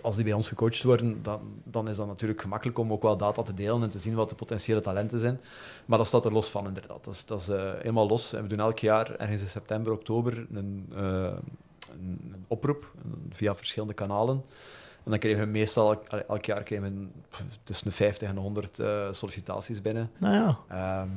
Als 0.02 0.14
die 0.14 0.24
bij 0.24 0.32
ons 0.32 0.48
gecoacht 0.48 0.82
worden, 0.82 1.22
dan, 1.22 1.40
dan 1.64 1.88
is 1.88 1.96
dat 1.96 2.06
natuurlijk 2.06 2.40
gemakkelijk 2.40 2.78
om 2.78 2.92
ook 2.92 3.02
wel 3.02 3.16
data 3.16 3.42
te 3.42 3.54
delen 3.54 3.82
en 3.82 3.90
te 3.90 3.98
zien 3.98 4.14
wat 4.14 4.28
de 4.28 4.34
potentiële 4.34 4.80
talenten 4.80 5.18
zijn. 5.18 5.40
Maar 5.86 5.98
dat 5.98 6.06
staat 6.06 6.24
er 6.24 6.32
los 6.32 6.48
van, 6.50 6.66
inderdaad. 6.66 7.04
Dat 7.04 7.14
is, 7.14 7.24
dat 7.24 7.40
is 7.40 7.48
eh, 7.48 7.72
helemaal 7.78 8.08
los. 8.08 8.32
En 8.32 8.42
we 8.42 8.48
doen 8.48 8.60
elk 8.60 8.78
jaar, 8.78 9.14
ergens 9.16 9.40
in 9.40 9.48
september, 9.48 9.92
oktober, 9.92 10.46
een, 10.52 10.86
eh, 10.94 11.02
een, 11.02 12.30
een 12.32 12.44
oproep 12.48 12.90
via 13.30 13.54
verschillende 13.56 13.94
kanalen. 13.94 14.42
En 15.04 15.10
dan 15.10 15.18
krijgen 15.18 15.44
we 15.44 15.50
meestal, 15.50 15.90
elk, 15.90 16.22
elk 16.28 16.44
jaar 16.44 16.62
krijgen 16.62 17.10
we 17.30 17.36
tussen 17.64 17.86
de 17.88 17.94
50 17.94 18.28
en 18.28 18.34
de 18.34 18.40
100 18.40 18.78
eh, 18.78 19.08
sollicitaties 19.10 19.82
binnen. 19.82 20.10
Nou 20.18 20.34
ja, 20.34 20.58
Ehm, 20.68 21.08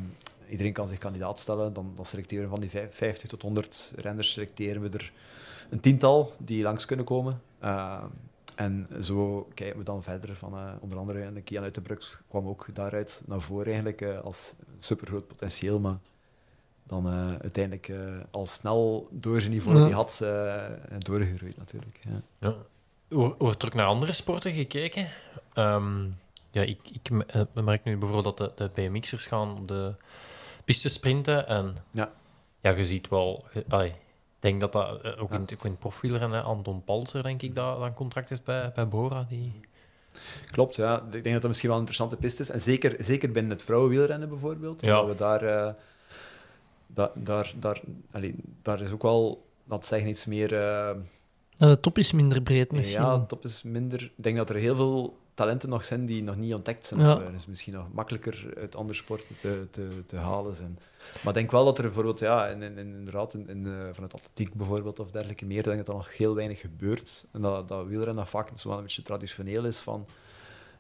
iedereen 0.52 0.73
kan 0.73 0.88
zich 0.88 0.98
kandidaat 0.98 1.40
stellen. 1.40 1.73
Dan, 1.73 1.91
dan 1.95 2.06
selecteren 2.06 2.44
we 2.44 2.49
van 2.49 2.60
die 2.60 2.69
vijf- 2.69 2.95
50 2.95 3.30
tot 3.30 3.41
100 3.41 3.94
renners, 3.98 4.32
selecteren 4.32 4.82
we 4.82 4.90
er 4.90 5.11
een 5.69 5.80
tiental 5.80 6.34
die 6.38 6.64
langs 6.64 6.86
kunnen 6.86 7.06
komen. 7.06 7.41
Ehm, 7.60 8.06
en 8.56 8.88
zo 9.02 9.48
kijken 9.53 9.78
we 9.78 9.84
dan 9.84 10.03
verder 10.03 10.36
van, 10.36 10.53
eh, 10.53 10.72
onder 10.80 10.98
andere 10.98 11.22
en 11.22 11.34
de 11.34 11.41
Kian 11.41 11.64
Uitenbroeks 11.64 12.18
kwam 12.30 12.48
ook 12.48 12.65
daaruit 12.73 13.23
naar 13.26 13.41
voren 13.41 13.65
eigenlijk 13.65 14.02
eh, 14.02 14.19
als 14.19 14.53
supergroot 14.80 15.28
potentieel, 15.28 15.80
maar 15.80 15.98
dan 16.84 17.07
eh, 17.07 17.28
uiteindelijk 17.41 17.88
eh, 17.90 17.98
al 18.32 18.45
snel 18.45 19.07
door 19.11 19.40
zijn 19.41 19.52
niveau 19.53 19.73
dat 19.73 19.82
hij 19.84 19.91
Ja. 19.91 19.98
had, 19.98 20.19
eh, 20.22 20.98
doorgegroeid 20.98 21.57
natuurlijk. 21.57 21.99
Ja. 22.10 22.22
Ja. 22.40 22.56
Wordt 23.38 23.61
er 23.61 23.68
ook 23.68 23.73
naar 23.73 23.86
andere 23.86 24.11
sporten 24.14 24.52
gekeken? 24.53 25.07
Ehm, 25.53 26.03
ja, 26.52 26.61
ik, 26.61 26.80
ik 26.94 27.10
me- 27.10 27.26
eh, 27.26 27.64
merk 27.64 27.84
nu 27.84 27.98
bijvoorbeeld 27.98 28.38
dat 28.38 28.57
de, 28.57 28.69
de 28.73 28.82
BMX'ers 28.82 29.28
gaan 29.28 29.57
op 29.57 29.68
de 29.68 29.94
piste 30.66 30.90
sprinten. 30.90 31.48
En 31.48 31.76
Ja. 31.92 32.12
ja, 32.62 32.70
je 32.72 32.86
ziet 32.86 33.08
wel... 33.10 33.46
ik 33.54 33.94
denk 34.40 34.60
dat 34.60 34.72
dat 34.72 35.02
eh, 35.02 35.22
ook, 35.22 35.30
Ja. 35.30 35.36
in, 35.36 35.42
het- 35.42 35.54
ook 35.54 35.66
in 35.66 35.78
profielrennen, 35.78 36.44
Anton 36.44 36.84
Palser, 36.84 37.24
denk 37.24 37.42
ik, 37.42 37.56
dat, 37.56 37.78
dat 37.78 37.86
een 37.88 37.94
contract 37.94 38.30
heeft 38.30 38.44
bij, 38.44 38.72
bij 38.76 38.88
Bora. 38.88 39.26
Die... 39.30 39.60
Klopt, 40.52 40.76
ja. 40.76 40.96
Ik 41.06 41.12
denk 41.12 41.24
dat 41.26 41.34
dat 41.42 41.48
misschien 41.48 41.70
wel 41.70 41.78
een 41.80 41.86
interessante 41.86 42.22
piste 42.22 42.42
is. 42.42 42.50
En 42.50 42.62
zeker, 42.62 42.96
zeker 43.00 43.32
binnen 43.32 43.52
het 43.52 43.64
vrouwenwielrennen 43.64 44.30
bijvoorbeeld. 44.30 44.82
Ja. 44.82 44.96
Dat 44.96 45.08
we 45.08 45.16
daar, 45.16 45.42
eh, 45.44 45.74
da- 46.88 47.12
daar, 47.16 47.54
daar, 47.60 47.82
allee, 48.12 48.36
daar 48.62 48.82
is 48.82 48.92
ook 48.92 49.02
wel, 49.02 49.46
dat 49.64 49.86
zeggen, 49.86 50.10
iets 50.10 50.26
meer... 50.26 50.54
eh, 50.60 50.92
de 51.58 51.80
top 51.80 51.98
is 51.98 52.12
minder 52.12 52.42
breed 52.42 52.72
misschien. 52.72 53.02
ja, 53.02 53.20
top 53.20 53.44
is 53.44 53.62
minder. 53.64 54.02
Ik 54.04 54.24
denk 54.24 54.38
dat 54.38 54.50
er 54.50 54.56
heel 54.56 54.76
veel 54.76 55.18
talenten 55.34 55.70
nog 55.70 55.84
zijn 55.84 56.06
die 56.06 56.24
nog 56.24 56.36
niet 56.36 56.53
ontdekt 56.53 56.86
zijn. 56.86 56.99
Ja. 56.99 57.14
Of, 57.14 57.20
eh, 57.22 57.34
is 57.34 57.45
misschien 57.45 57.74
nog 57.74 57.94
makkelijker 57.94 58.53
uit 58.58 58.76
andere 58.76 58.98
sporten 58.98 59.36
te, 59.38 59.68
te, 59.72 60.03
te 60.06 60.16
halen 60.18 60.56
zijn. 60.56 60.80
Maar 61.14 61.28
ik 61.28 61.34
denk 61.34 61.52
wel 61.52 61.66
dat 61.66 61.78
er 61.78 61.84
bijvoorbeeld, 61.84 62.20
ja, 62.20 62.48
in, 62.48 62.62
in, 62.62 62.78
in- 62.78 62.95
inderdaad, 62.95 63.34
in, 63.34 63.49
in, 63.49 63.66
eh, 63.68 63.74
vanuit 63.91 64.14
atletiek 64.14 64.53
bijvoorbeeld 64.53 64.99
of 64.99 65.12
dergelijke 65.12 65.45
meer, 65.45 65.64
denk 65.64 65.80
ik 65.80 65.86
dat 65.86 65.95
er 65.95 66.02
nog 66.02 66.18
heel 66.18 66.36
weinig 66.36 66.60
gebeurt. 66.60 67.26
En 67.32 67.41
dat, 67.41 67.68
dat 67.68 67.86
wielrennen 67.88 68.28
vaak 68.28 68.49
zo 68.56 68.68
wel 68.70 68.78
een 68.78 68.84
beetje 68.84 69.02
traditioneel 69.02 69.66
is 69.66 69.80
van, 69.80 70.06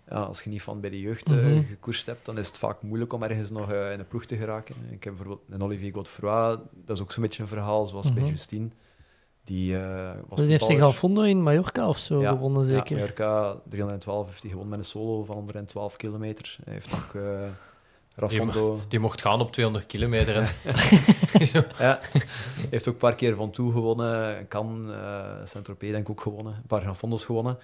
ja, 0.09 0.15
als 0.21 0.41
je 0.43 0.49
niet 0.49 0.61
van 0.61 0.79
bij 0.79 0.89
de 0.89 0.99
jeugd 0.99 1.29
eh, 1.29 1.35
Mhm. 1.37 1.63
gekoerst 1.63 2.05
hebt, 2.05 2.25
dan 2.25 2.37
is 2.37 2.47
het 2.47 2.57
vaak 2.57 2.81
moeilijk 2.81 3.13
om 3.13 3.23
ergens 3.23 3.49
nog 3.49 3.71
eh, 3.71 3.91
in 3.93 3.99
een 3.99 4.07
ploeg 4.07 4.25
te 4.25 4.37
geraken. 4.37 4.75
Ik 4.89 5.03
heb 5.03 5.15
bijvoorbeeld 5.15 5.41
een 5.49 5.63
Olivier 5.63 5.93
Godefroy, 5.93 6.57
dat 6.85 6.97
is 6.97 7.01
ook 7.01 7.11
zo'n 7.11 7.23
beetje 7.23 7.41
een 7.41 7.47
verhaal, 7.47 7.87
zoals 7.87 8.13
bij 8.13 8.21
Mhm. 8.21 8.31
Justine. 8.31 8.67
Die, 9.43 9.77
eh, 9.77 10.11
was 10.27 10.39
Die 10.39 10.49
heeft 10.49 10.65
zich 10.65 11.03
in 11.25 11.43
Mallorca 11.43 11.89
of 11.89 11.97
zo 11.97 12.21
gewonnen, 12.21 12.65
zeker. 12.65 12.89
Ja, 12.89 13.01
Mallorca 13.01 13.55
312 13.69 14.27
heeft 14.27 14.41
hij 14.41 14.49
gewonnen 14.51 14.77
met 14.77 14.79
een 14.79 14.91
solo 14.91 15.23
van 15.23 15.35
112 15.35 15.95
kilometer. 15.95 16.57
Hij 16.63 16.73
heeft 16.73 16.93
ook 16.93 17.15
eh 17.15 17.21
Rafondo... 18.15 18.79
Die 18.87 18.99
mocht 18.99 19.21
gaan 19.21 19.41
op 19.41 19.51
200 19.51 19.85
kilometer. 19.85 20.35
En... 20.35 20.47
Zo. 21.47 21.63
Ja, 21.77 21.99
hij 22.11 22.21
heeft 22.69 22.87
ook 22.87 22.93
een 22.93 22.99
paar 22.99 23.15
keer 23.15 23.35
Van 23.35 23.51
Toe 23.51 23.71
gewonnen, 23.71 24.47
Cannes, 24.47 24.95
eh 24.95 25.45
Saint-Tropez 25.45 25.91
denk 25.91 26.03
ik 26.03 26.09
ook 26.09 26.21
gewonnen, 26.21 26.53
een 26.53 26.67
paar 26.67 26.83
Rafondos 26.83 27.25
gewonnen. 27.25 27.57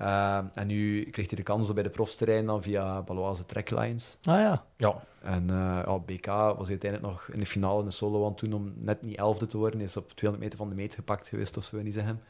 Eh, 0.00 0.38
en 0.54 0.66
nu 0.66 1.04
kreeg 1.04 1.26
hij 1.26 1.36
de 1.36 1.42
kans 1.42 1.68
om 1.68 1.74
bij 1.74 1.82
de 1.82 1.90
profsterrein 1.90 2.46
dan 2.46 2.62
via 2.62 3.02
Baloise 3.02 3.46
Tracklines. 3.46 4.18
Ah 4.22 4.38
ja. 4.38 4.64
Ja, 4.76 5.02
En 5.22 5.50
eh 5.50 5.82
ja, 5.86 5.98
BK 5.98 6.26
was 6.26 6.68
hij 6.68 6.78
uiteindelijk 6.78 7.12
nog 7.12 7.28
in 7.32 7.40
de 7.40 7.46
finale 7.46 7.78
in 7.78 7.84
de 7.84 7.90
solo 7.90 8.24
aan 8.24 8.30
het 8.30 8.38
doen 8.38 8.52
om 8.52 8.72
net 8.76 9.02
niet 9.02 9.16
elfde 9.16 9.46
te 9.46 9.56
worden. 9.56 9.78
Hij 9.78 9.88
is 9.88 9.96
op 9.96 10.12
200 10.12 10.44
meter 10.44 10.58
van 10.58 10.68
de 10.68 10.82
meet 10.82 10.94
gepakt 10.94 11.28
geweest, 11.28 11.56
of 11.56 11.64
zo, 11.64 11.82
niet 11.82 11.94
zeggen. 11.94 12.20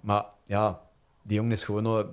Maar 0.00 0.24
ja, 0.44 0.80
die 1.22 1.36
jongen 1.36 1.52
is 1.52 1.64
gewoon 1.64 1.82
nog 1.82 2.06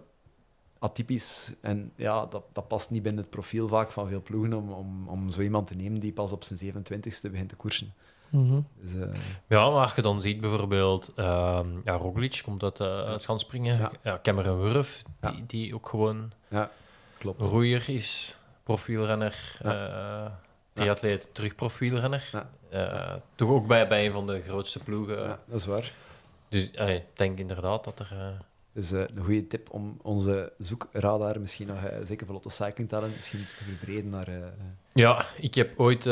atypisch. 0.80 1.54
En 1.62 1.92
ja, 1.96 2.26
dat, 2.26 2.44
dat 2.54 2.68
past 2.68 2.90
niet 2.90 3.04
binnen 3.04 3.22
het 3.22 3.32
profiel 3.32 3.68
vaak 3.68 3.92
van 3.92 4.08
veel 4.08 4.22
ploegen 4.22 4.54
om, 4.54 4.72
om, 4.72 5.08
om 5.08 5.30
zo 5.30 5.42
iemand 5.42 5.68
te 5.68 5.76
nemen 5.76 6.00
die 6.00 6.14
pas 6.14 6.32
op 6.32 6.44
zijn 6.44 6.74
27ste 6.74 7.32
begint 7.32 7.50
te 7.50 7.56
koersen. 7.56 7.94
Mhm. 8.30 8.60
Dus, 8.82 8.94
eh, 8.94 9.20
Ja, 9.48 9.70
maar 9.70 9.82
als 9.82 9.96
je 9.96 10.02
dan 10.02 10.22
ziet 10.22 10.42
bijvoorbeeld, 10.42 11.12
ehm 11.16 11.68
ja, 11.84 11.94
Roglic 11.94 12.42
komt 12.44 12.64
uit, 12.64 12.80
uh, 12.80 12.88
uit 12.88 13.22
Schanspringen, 13.22 13.78
Ja. 13.78 13.92
ja. 14.04 14.20
Cameron 14.24 14.60
Wurf, 14.60 15.02
Ja. 15.22 15.32
die, 15.32 15.46
die 15.46 15.76
ook 15.76 15.90
gewoon 15.90 16.32
ja, 16.48 16.70
klopt. 17.18 17.42
roeier 17.42 17.90
is, 17.90 18.38
profielrenner, 18.64 19.58
Ja. 19.64 20.26
eh 20.26 20.32
triatleet, 20.74 21.30
terug 21.34 21.56
profielrenner. 21.56 22.30
Ja. 22.32 22.50
Eh, 22.70 23.16
toch 23.36 23.50
ook 23.50 23.68
bij, 23.68 23.88
bij 23.88 24.06
een 24.06 24.12
van 24.12 24.28
de 24.28 24.42
grootste 24.42 24.80
ploegen. 24.80 25.22
Ja, 25.22 25.40
dat 25.46 25.60
is 25.60 25.66
waar. 25.66 25.92
Dus 26.50 26.72
ik 26.72 27.04
denk 27.14 27.40
inderdaad 27.40 27.84
dat 27.84 28.00
er... 28.00 28.38
Dus 28.80 28.92
een 28.92 29.10
goede 29.24 29.48
tip 29.48 29.68
om 29.74 29.98
onze 30.02 30.54
zoekradar 30.58 31.40
misschien 31.40 31.68
nog, 31.68 31.84
eh, 31.84 31.98
zeker 32.06 32.26
voor 32.26 32.36
Lotto 32.36 32.50
Cycling 32.50 32.90
Talent, 32.90 33.16
misschien 33.16 33.40
iets 33.40 33.56
te 33.58 33.64
verbreden 33.64 34.10
naar... 34.10 34.28
eh, 34.28 34.34
Ja, 34.94 35.26
ik 35.38 35.56
heb 35.56 35.80
ooit 35.80 36.04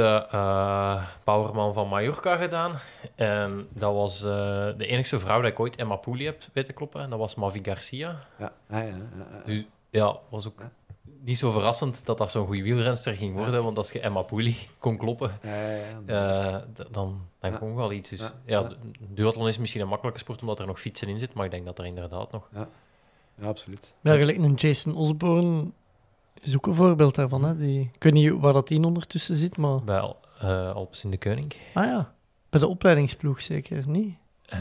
Powerman 1.23 1.73
van 1.73 1.87
Mallorca 1.87 2.35
gedaan. 2.35 2.73
En 3.15 3.67
dat 3.73 3.93
was 3.93 4.19
de 4.21 4.85
enige 4.87 5.19
vrouw 5.19 5.41
dat 5.41 5.51
ik 5.51 5.59
ooit 5.59 5.75
Emma 5.75 5.95
Pooley 5.95 6.25
heb 6.25 6.43
weten 6.53 6.73
kloppen. 6.73 7.01
En 7.01 7.09
dat 7.09 7.19
was 7.19 7.35
Mavi 7.35 7.59
Garcia. 7.63 8.25
ja, 8.39 8.53
ah, 8.69 8.77
ja, 8.77 8.83
ja, 8.85 8.95
ja. 9.17 9.41
Dus 9.45 9.63
ja, 9.89 10.17
was 10.29 10.47
ook 10.47 10.59
Ja. 10.59 10.71
niet 11.21 11.37
zo 11.37 11.51
verrassend 11.51 12.05
dat 12.05 12.17
dat 12.17 12.31
zo'n 12.31 12.45
goede 12.45 12.61
wielrenster 12.63 13.13
ging 13.15 13.35
worden. 13.35 13.63
Want 13.63 13.77
als 13.77 13.91
je 13.91 13.99
Emma 13.99 14.21
Pooley 14.21 14.55
kon 14.79 14.97
kloppen, 14.97 15.31
dan, 16.91 17.27
dan 17.51 17.59
Ja. 17.59 17.65
kon 17.65 17.75
wel 17.75 17.91
iets. 17.91 18.09
Dus 18.09 18.19
Ja. 18.19 18.33
ja, 18.45 18.59
Ja. 18.59 18.69
duathlon 19.09 19.47
is 19.47 19.57
misschien 19.57 19.81
een 19.81 19.87
makkelijke 19.87 20.19
sport 20.19 20.41
omdat 20.41 20.59
er 20.59 20.65
nog 20.67 20.79
fietsen 20.79 21.07
in 21.07 21.19
zit. 21.19 21.33
Maar 21.33 21.45
ik 21.45 21.51
denk 21.51 21.65
dat 21.65 21.79
er 21.79 21.85
inderdaad 21.85 22.31
nog... 22.31 22.49
ja, 22.53 22.67
absoluut. 23.47 23.95
Ja, 24.01 24.15
gelijk 24.15 24.37
een 24.37 24.53
Jason 24.53 24.95
Osborne 24.95 25.65
is 26.41 26.55
ook 26.55 26.67
een 26.67 26.75
voorbeeld 26.75 27.15
daarvan. 27.15 27.43
Hè? 27.43 27.57
Die, 27.57 27.89
ik 27.93 28.03
weet 28.03 28.13
niet 28.13 28.31
waar 28.39 28.53
dat 28.53 28.69
in 28.69 28.83
ondertussen 28.85 29.35
zit, 29.35 29.57
maar... 29.57 29.83
Bij 29.83 29.99
Al- 29.99 30.19
eh, 30.39 30.73
Alpes 30.75 31.03
in 31.03 31.11
de 31.11 31.17
Koning. 31.17 31.53
Ah 31.73 31.85
ja, 31.85 32.13
bij 32.49 32.59
de 32.59 32.67
opleidingsploeg 32.67 33.41
zeker, 33.41 33.83
niet? 33.89 34.15
Eh, 34.45 34.59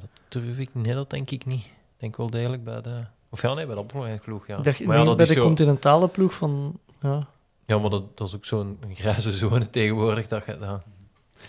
dat 0.00 0.08
durf 0.28 0.58
ik... 0.58 0.70
Nee, 0.72 0.94
dat 0.94 1.10
denk 1.10 1.30
ik 1.30 1.46
niet. 1.46 1.64
Ik 1.64 1.70
denk 1.96 2.16
wel 2.16 2.30
degelijk 2.30 2.64
bij 2.64 2.80
de... 2.80 3.04
Of 3.30 3.42
ja, 3.42 3.54
nee, 3.54 3.66
bij 3.66 3.74
de 3.74 3.80
opleidingsploeg, 3.80 4.46
ja. 4.46 4.56
Dacht, 4.60 4.78
maar 4.84 4.88
ja, 4.88 4.96
nee, 4.96 5.04
dat 5.04 5.16
bij 5.16 5.26
is 5.26 5.32
de 5.32 5.38
zo... 5.38 5.44
continentale 5.46 6.08
ploeg 6.08 6.34
van... 6.34 6.78
Ja. 7.00 7.26
Ja, 7.66 7.78
maar 7.78 7.90
dat, 7.90 8.16
dat 8.16 8.28
is 8.28 8.34
ook 8.34 8.44
zo'n 8.44 8.78
grijze 8.94 9.32
zone 9.32 9.70
tegenwoordig. 9.80 10.28
Dat 10.28 10.44
je, 10.46 10.56
ja. 10.60 10.82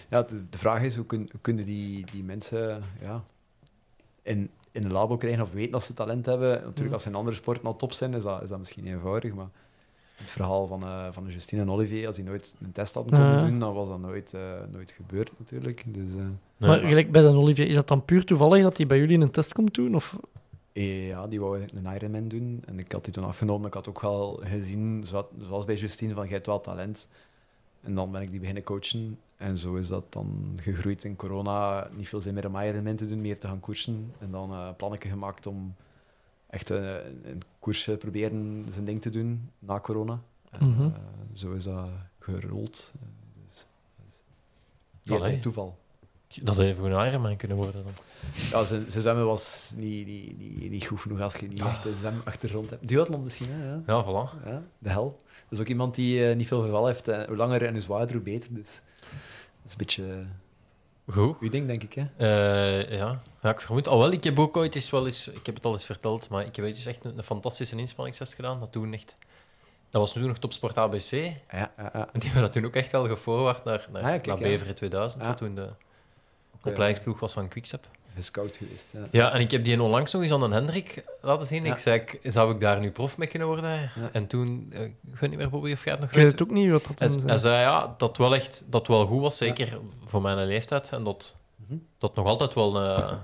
Ja, 0.10 0.22
de, 0.24 0.50
de 0.50 0.58
vraag 0.58 0.82
is, 0.84 0.96
hoe, 0.96 1.06
kun, 1.06 1.28
hoe 1.32 1.42
kunnen 1.42 1.66
die, 1.66 2.06
die 2.12 2.24
mensen 2.24 2.84
ja, 3.02 3.24
in, 4.22 4.50
in 4.72 4.84
een 4.84 4.92
labo 4.92 5.18
krijgen 5.18 5.44
of 5.44 5.52
weten 5.52 5.72
dat 5.72 5.84
ze 5.84 5.94
talent 5.94 6.26
hebben? 6.26 6.50
Natuurlijk, 6.50 6.88
Mm. 6.88 6.94
als 6.94 7.04
ze 7.04 7.10
in 7.10 7.16
andere 7.16 7.36
sporten 7.36 7.66
al 7.66 7.76
top 7.76 7.94
zijn, 7.94 8.14
is 8.14 8.24
dat, 8.24 8.42
is 8.42 8.50
dat 8.50 8.60
misschien 8.60 8.88
eenvoudig, 8.88 9.34
maar 9.34 9.50
het 10.16 10.32
verhaal 10.32 10.68
van, 10.68 10.84
eh, 10.84 11.08
van 11.12 11.26
Justine 11.28 11.62
en 11.62 11.72
Olivier, 11.72 12.08
als 12.08 12.16
die 12.16 12.26
nooit 12.26 12.56
een 12.62 12.72
test 12.72 12.94
hadden 12.94 13.14
kunnen 13.14 13.34
Ja. 13.38 13.46
doen, 13.46 13.60
dan 13.60 13.74
was 13.74 13.88
dat 13.88 14.00
nooit, 14.00 14.34
eh, 14.34 14.42
nooit 14.72 14.92
gebeurd 14.92 15.32
natuurlijk. 15.38 15.84
Dus, 15.88 16.12
eh, 16.12 16.18
Nee, 16.58 16.70
maar 16.70 16.80
gelijk 16.80 17.12
bij 17.12 17.22
de 17.22 17.28
Olivier, 17.28 17.68
is 17.68 17.74
dat 17.74 17.88
dan 17.88 18.06
puur 18.06 18.26
toevallig 18.26 18.64
dat 18.64 18.78
hij 18.78 18.88
bij 18.88 18.98
jullie 18.98 19.20
een 19.20 19.32
test 19.32 19.54
komt 19.54 19.74
doen? 19.74 19.96
Of? 19.96 20.16
eh, 20.74 21.08
ja, 21.08 21.28
die 21.28 21.40
wou 21.40 21.62
een 21.74 21.96
Ironman 21.96 22.28
doen 22.28 22.64
en 22.66 22.80
ik 22.80 22.92
had 22.92 23.04
die 23.04 23.14
toen 23.14 23.24
afgenomen. 23.24 23.68
Ik 23.68 23.74
had 23.74 23.88
ook 23.90 24.02
wel 24.02 24.40
gezien, 24.44 25.04
zo- 25.06 25.30
zoals 25.42 25.66
bij 25.66 25.76
Justine, 25.76 26.14
van 26.14 26.24
jij 26.24 26.34
hebt 26.34 26.46
wel 26.46 26.60
talent. 26.60 27.08
En 27.82 27.96
dan 27.96 28.12
ben 28.12 28.22
ik 28.22 28.30
die 28.32 28.40
beginnen 28.40 28.64
coachen. 28.64 29.20
En 29.42 29.58
zo 29.58 29.76
is 29.76 29.88
dat 29.88 30.04
dan 30.14 30.60
gegroeid 30.62 31.04
in 31.04 31.16
corona. 31.16 31.88
Niet 31.96 32.08
veel 32.08 32.22
zin 32.22 32.34
meer 32.34 32.48
om 32.48 32.56
Ironman 32.58 32.96
te 32.96 33.06
doen, 33.08 33.22
meer 33.22 33.40
te 33.40 33.48
gaan 33.48 33.60
koersen. 33.60 34.14
En 34.20 34.32
dan 34.32 34.52
eh 34.52 34.70
plannetje 34.78 35.10
gemaakt 35.10 35.48
om 35.48 35.76
echt 36.50 36.70
een, 36.70 36.84
een 37.24 37.42
koersje 37.60 37.98
proberen 37.98 38.66
zijn 38.70 38.86
ding 38.86 39.02
te 39.02 39.10
doen 39.10 39.50
na 39.60 39.80
corona. 39.80 40.20
En, 40.50 40.68
Mhm. 40.70 40.82
eh, 40.84 40.90
zo 41.34 41.52
is 41.54 41.64
dat 41.64 41.88
gerold. 42.20 42.92
Eh, 42.96 43.02
Dus, 43.48 43.66
dus, 45.04 45.14
Allee. 45.16 45.40
toeval. 45.40 45.78
Dat 46.42 46.56
had 46.56 46.66
even 46.66 46.92
een 46.92 47.08
Ironman 47.08 47.36
kunnen 47.36 47.58
worden 47.58 47.84
dan. 47.84 47.92
Ja, 48.52 48.64
zijn, 48.64 48.90
zijn 48.92 49.02
zwemmen 49.02 49.26
was 49.26 49.74
niet, 49.76 50.06
niet, 50.08 50.38
niet, 50.40 50.70
niet 50.70 50.86
goed 50.86 51.00
genoeg 51.00 51.22
als 51.22 51.36
je 51.36 51.48
niet 51.48 51.60
echt 51.62 51.86
een 51.86 51.96
zwemachtergrond 51.96 52.70
hebt. 52.70 52.88
Duathlon 52.88 53.24
misschien, 53.24 53.48
hè? 53.50 53.68
Ja. 53.68 53.82
Ja, 53.88 54.04
voilà. 54.06 54.46
Ja, 54.46 54.64
de 54.78 54.90
hel. 54.90 55.10
Dat 55.18 55.52
is 55.52 55.60
ook 55.60 55.68
iemand 55.68 55.96
die 55.96 56.28
eh, 56.30 56.36
niet 56.36 56.48
veel 56.48 56.62
geval 56.62 56.88
heeft. 56.88 57.08
eh, 57.08 57.24
hoe 57.28 57.36
langer 57.36 57.64
en 57.66 57.72
hoe 57.72 57.82
zwaarder, 57.82 58.16
hoe 58.16 58.24
beter. 58.24 58.54
Dus 58.54 58.82
is 59.66 59.72
een 59.72 59.78
beetje 59.78 60.12
eh, 60.12 61.14
Goed. 61.14 61.40
uw 61.40 61.50
ding, 61.50 61.68
denk 61.68 61.84
ik. 61.84 61.94
Hè? 61.94 62.06
Eh, 62.18 62.98
ja. 62.98 63.22
ja, 63.42 63.50
ik 63.50 63.62
vermoed. 63.62 63.88
Al 63.88 63.98
wel, 63.98 64.12
ik 64.12 64.24
heb 64.24 64.40
ook 64.40 64.58
ooit 64.58 64.76
eens 64.76 64.90
wel 64.90 65.06
eens, 65.06 65.28
ik 65.28 65.46
heb 65.46 65.56
het 65.56 65.66
al 65.66 65.72
eens 65.72 65.86
verteld, 65.86 66.30
maar 66.30 66.46
ik 66.46 66.56
heb 66.56 66.66
ooit 66.66 66.76
eens 66.76 66.86
echt 66.86 67.06
een, 67.06 67.18
een 67.18 67.24
fantastische 67.24 67.76
inspanningstest 67.78 68.34
gedaan. 68.34 68.60
Dat 68.60 68.72
toen 68.72 68.94
echt, 68.94 69.16
dat 69.90 70.02
was 70.02 70.14
toen 70.14 70.28
nog 70.28 70.38
Topsport 70.38 70.78
ABC. 70.78 71.12
Ja, 71.12 71.34
ja, 71.52 71.72
ja. 71.78 72.10
En 72.14 72.20
die 72.20 72.24
hebben 72.24 72.42
dat 72.42 72.52
toen 72.52 72.66
ook 72.66 72.76
echt 72.76 72.92
wel 72.92 73.08
geforward 73.08 73.64
naar, 73.64 73.88
naar, 73.92 74.02
Ah, 74.02 74.08
kijk, 74.10 74.26
naar. 74.26 74.38
Beveren 74.38 74.76
2000, 74.76 75.22
Ja. 75.22 75.28
wat 75.28 75.38
toen 75.38 75.56
de 75.56 75.70
opleidingsploeg 76.64 77.20
was 77.20 77.34
van 77.34 77.48
Quickstep. 77.48 77.88
Gescout 78.16 78.58
geweest. 78.58 78.88
Ja. 78.92 79.00
Ja, 79.12 79.34
en 79.34 79.40
ik 79.40 79.52
heb 79.52 79.64
die 79.64 79.82
onlangs 79.82 80.12
nog 80.12 80.22
eens 80.22 80.32
aan 80.32 80.42
een 80.44 80.52
Hendrik 80.52 81.04
laten 81.22 81.46
zien. 81.48 81.64
Ja. 81.64 81.72
Ik 81.72 81.78
zei, 81.78 82.00
ik- 82.00 82.20
zou 82.32 82.54
ik 82.54 82.60
daar 82.62 82.80
nu 82.80 82.92
prof 82.92 83.18
mee 83.18 83.28
kunnen 83.28 83.48
worden? 83.48 83.70
Ja. 83.80 83.90
En 84.12 84.28
toen, 84.28 84.68
eh, 84.72 84.82
ik 84.84 84.94
weet 85.20 85.30
niet 85.30 85.40
meer, 85.40 85.50
Bobby, 85.50 85.72
of 85.72 85.84
jij 85.84 85.92
het 85.94 86.02
nog 86.02 86.10
Ik 86.10 86.16
weet 86.16 86.32
het 86.32 86.42
ook 86.42 86.52
niet 86.52 86.70
wat 86.72 86.86
dat 86.86 87.00
Hij, 87.00 87.08
dan 87.08 87.18
hij 87.18 87.28
zijn. 87.28 87.40
zei 87.40 87.60
ja, 87.62 87.94
dat 87.98 88.18
wel 88.18 88.36
echt 88.36 88.64
dat 88.68 88.88
wel 88.88 89.06
goed 89.06 89.22
was, 89.22 89.38
zeker 89.38 89.80
voor 90.06 90.22
mijn 90.22 90.46
leeftijd. 90.46 90.92
En 90.92 91.04
dat, 91.04 91.36
Mhm. 91.56 91.78
dat 91.98 92.16
nog 92.16 92.26
altijd 92.26 92.54
wel 92.54 92.76
een, 92.76 93.18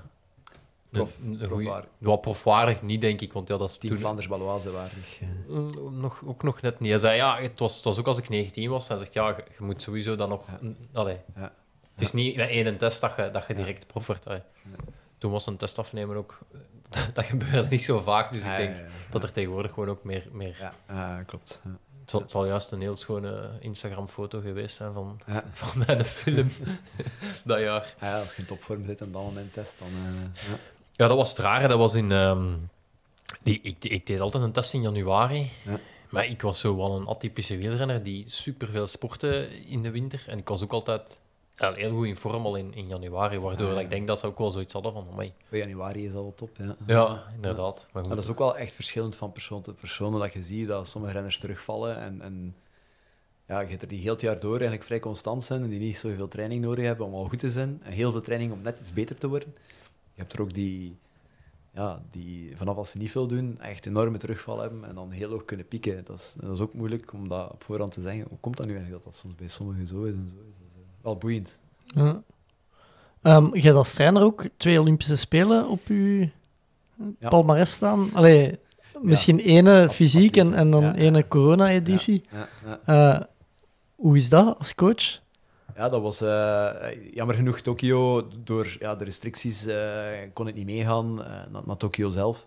Prof- 0.89 1.17
een, 1.23 1.45
goeie- 1.49 2.17
profwaardig. 2.21 2.81
Niet, 2.81 3.01
denk 3.01 3.21
ik. 3.21 3.33
Want 3.33 3.47
ja, 3.47 3.57
dat 3.57 3.69
is 3.69 3.77
Team 3.77 3.91
toen, 3.93 4.01
Vlaanders 4.01 4.27
Baloise 4.27 4.71
waardig. 4.71 5.19
eh, 5.21 5.57
nog, 5.91 6.21
ook 6.25 6.43
nog 6.43 6.61
net 6.61 6.79
niet. 6.79 6.89
Hij 6.89 6.99
zei 6.99 7.15
ja, 7.15 7.37
het 7.41 7.59
was, 7.59 7.75
het 7.75 7.83
was 7.83 7.99
ook 7.99 8.07
als 8.07 8.17
ik 8.17 8.29
19 8.29 8.69
was. 8.69 8.87
Hij 8.87 8.97
zegt 8.97 9.13
ja, 9.13 9.27
je, 9.27 9.43
je 9.57 9.63
moet 9.63 9.81
sowieso 9.81 10.15
dan 10.15 10.29
nog. 10.29 10.41
Ja. 10.61 10.69
Allee, 10.93 11.17
Ja. 11.35 11.51
Het 11.97 12.05
is 12.05 12.13
niet 12.13 12.35
met 12.35 12.49
één 12.49 12.77
test 12.77 13.01
dat 13.01 13.13
je, 13.17 13.29
dat 13.31 13.43
je 13.47 13.53
direct 13.53 13.87
prof 13.87 14.07
wordt. 14.07 14.25
Toen 15.17 15.31
was 15.31 15.45
een 15.45 15.57
test 15.57 15.77
afnemen 15.79 16.15
ook. 16.15 16.37
Dat 17.13 17.25
gebeurde 17.25 17.67
niet 17.69 17.81
zo 17.81 17.99
vaak. 17.99 18.31
Dus 18.31 18.41
ik 18.41 18.57
denk 18.57 18.75
dat 19.09 19.23
er 19.23 19.31
tegenwoordig 19.31 19.73
gewoon 19.73 19.89
ook 19.89 20.03
meer. 20.03 20.27
meer 20.31 20.73
Ja, 20.87 21.23
klopt. 21.23 21.61
Het, 22.01 22.09
zal, 22.09 22.21
het 22.21 22.31
zal 22.31 22.45
juist 22.45 22.71
een 22.71 22.81
heel 22.81 22.95
schone 22.95 23.49
Instagram-foto 23.59 24.39
geweest 24.39 24.75
zijn 24.75 24.93
van, 24.93 25.19
Ja. 25.27 25.43
van 25.51 25.83
mijn 25.87 26.05
film 26.05 26.49
dat 27.43 27.59
jaar. 27.59 27.93
Ja, 28.01 28.19
als 28.19 28.35
je 28.35 28.41
in 28.41 28.47
topvorm 28.47 28.85
zit 28.85 29.01
en 29.01 29.11
dan 29.11 29.23
moment 29.23 29.53
test, 29.53 29.79
dan... 29.79 29.87
eh, 29.87 30.49
ja. 30.49 30.57
Ja, 30.95 31.07
dat 31.07 31.17
was 31.17 31.29
het 31.29 31.37
rare. 31.37 31.67
Dat 31.67 31.77
was 31.77 31.93
in... 31.93 32.11
ehm, 32.11 32.53
die, 33.41 33.59
ik, 33.61 33.83
ik 33.85 34.07
deed 34.07 34.19
altijd 34.19 34.43
een 34.43 34.51
test 34.51 34.73
in 34.73 34.81
januari. 34.81 35.51
Ja. 35.65 35.79
Maar 36.09 36.25
ik 36.25 36.41
was 36.41 36.59
zo 36.59 36.75
wel 36.77 36.95
een 36.95 37.07
atypische 37.07 37.57
wielrenner 37.57 38.03
die 38.03 38.23
superveel 38.27 38.87
sportte 38.87 39.59
in 39.65 39.81
de 39.81 39.91
winter. 39.91 40.23
En 40.27 40.37
ik 40.37 40.47
was 40.47 40.63
ook 40.63 40.71
altijd 40.73 41.19
ja, 41.57 41.73
heel 41.73 41.91
goed 41.95 42.05
in 42.07 42.15
vorm 42.15 42.45
al 42.45 42.55
in, 42.55 42.73
in 42.73 42.87
januari. 42.87 43.39
Waardoor 43.39 43.67
Ah, 43.69 43.73
ja. 43.73 43.79
ik 43.79 43.89
denk 43.89 44.07
dat 44.07 44.19
ze 44.19 44.25
ook 44.25 44.37
wel 44.37 44.51
zoiets 44.51 44.73
hadden 44.73 44.93
van... 44.93 45.07
Amai. 45.11 45.33
Voor 45.47 45.57
januari 45.57 46.05
is 46.05 46.11
dat 46.11 46.21
wel 46.21 46.33
top, 46.35 46.57
ja. 46.57 46.75
Ja, 46.85 47.23
inderdaad. 47.35 47.75
Maar 47.75 47.89
Maar 47.93 48.03
goed. 48.03 48.11
dat 48.11 48.23
is 48.23 48.29
ook 48.29 48.37
wel 48.37 48.57
echt 48.57 48.75
verschillend 48.75 49.15
van 49.15 49.31
persoon 49.31 49.61
tot 49.61 49.75
persoon. 49.79 50.19
Dat 50.19 50.33
je 50.33 50.43
ziet 50.43 50.67
dat 50.67 50.87
sommige 50.87 51.13
renners 51.13 51.39
terugvallen 51.39 51.97
en, 51.97 52.21
en 52.21 52.55
ja, 53.47 53.59
je 53.59 53.67
hebt 53.69 53.81
er 53.81 53.87
die 53.87 53.99
heel 54.01 54.11
het 54.11 54.21
jaar 54.21 54.39
door 54.39 54.51
eigenlijk 54.53 54.83
vrij 54.83 54.99
constant 54.99 55.43
zijn 55.43 55.63
en 55.63 55.69
die 55.69 55.79
niet 55.79 55.97
zoveel 55.97 56.27
training 56.27 56.63
nodig 56.63 56.85
hebben 56.85 57.05
om 57.05 57.13
al 57.13 57.27
goed 57.27 57.39
te 57.39 57.51
zijn. 57.51 57.79
En 57.83 57.91
heel 57.91 58.11
veel 58.11 58.21
training 58.21 58.51
om 58.51 58.61
net 58.61 58.79
iets 58.79 58.93
beter 58.93 59.15
te 59.15 59.27
worden. 59.27 59.53
Je 60.13 60.21
hebt 60.21 60.33
er 60.33 60.41
ook 60.41 60.53
die, 60.53 60.97
ja, 61.73 62.01
die 62.11 62.57
vanaf 62.57 62.75
als 62.77 62.89
ze 62.89 62.97
niet 62.97 63.11
veel 63.11 63.27
doen, 63.27 63.59
echt 63.61 63.85
enorme 63.85 64.17
terugval 64.17 64.59
hebben 64.59 64.85
en 64.85 64.95
dan 64.95 65.11
heel 65.11 65.29
hoog 65.29 65.45
kunnen 65.45 65.67
pieken. 65.67 66.03
Dat 66.05 66.19
is, 66.19 66.35
dat 66.39 66.51
is 66.51 66.59
ook 66.59 66.73
moeilijk 66.73 67.13
om 67.13 67.27
dat 67.27 67.51
op 67.51 67.63
voorhand 67.63 67.91
te 67.91 68.01
zeggen. 68.01 68.25
Hoe 68.29 68.37
komt 68.39 68.57
dat 68.57 68.65
nu 68.65 68.73
eigenlijk 68.75 69.03
dat 69.03 69.13
dat 69.13 69.21
soms 69.21 69.35
bij 69.35 69.47
sommigen 69.47 69.87
zo 69.87 70.03
is 70.03 70.13
en 70.13 70.29
zo 70.29 70.35
is? 70.49 70.56
Wel 71.07 71.17
boeiend. 71.17 71.59
Ja. 71.85 72.21
Ehm, 73.21 73.57
jij 73.57 73.73
als 73.73 73.93
trainer 73.93 74.23
ook 74.23 74.45
twee 74.57 74.79
Olympische 74.79 75.15
Spelen 75.15 75.67
op 75.67 75.87
je 75.87 76.29
Ja. 77.19 77.29
palmarès 77.29 77.71
staan. 77.71 78.09
Allee, 78.13 78.59
misschien 79.01 79.39
ene 79.39 79.89
fysiek 79.89 80.37
en, 80.37 80.53
en 80.53 80.71
dan 80.71 80.91
ene 80.93 81.27
corona-editie. 81.27 82.23
Eh, 82.85 83.19
hoe 83.95 84.17
is 84.17 84.29
dat 84.29 84.57
als 84.57 84.75
coach? 84.75 85.21
Ja, 85.75 85.87
dat 85.87 86.01
was 86.01 86.21
eh, 86.21 86.69
jammer 87.13 87.35
genoeg 87.35 87.59
Tokio. 87.59 88.27
Door 88.43 88.75
ja, 88.79 88.95
de 88.95 89.03
restricties 89.03 89.65
eh, 89.65 90.03
kon 90.33 90.47
ik 90.47 90.55
niet 90.55 90.65
meegaan 90.65 91.15
naar, 91.15 91.61
naar 91.65 91.77
Tokio 91.77 92.09
zelf. 92.09 92.45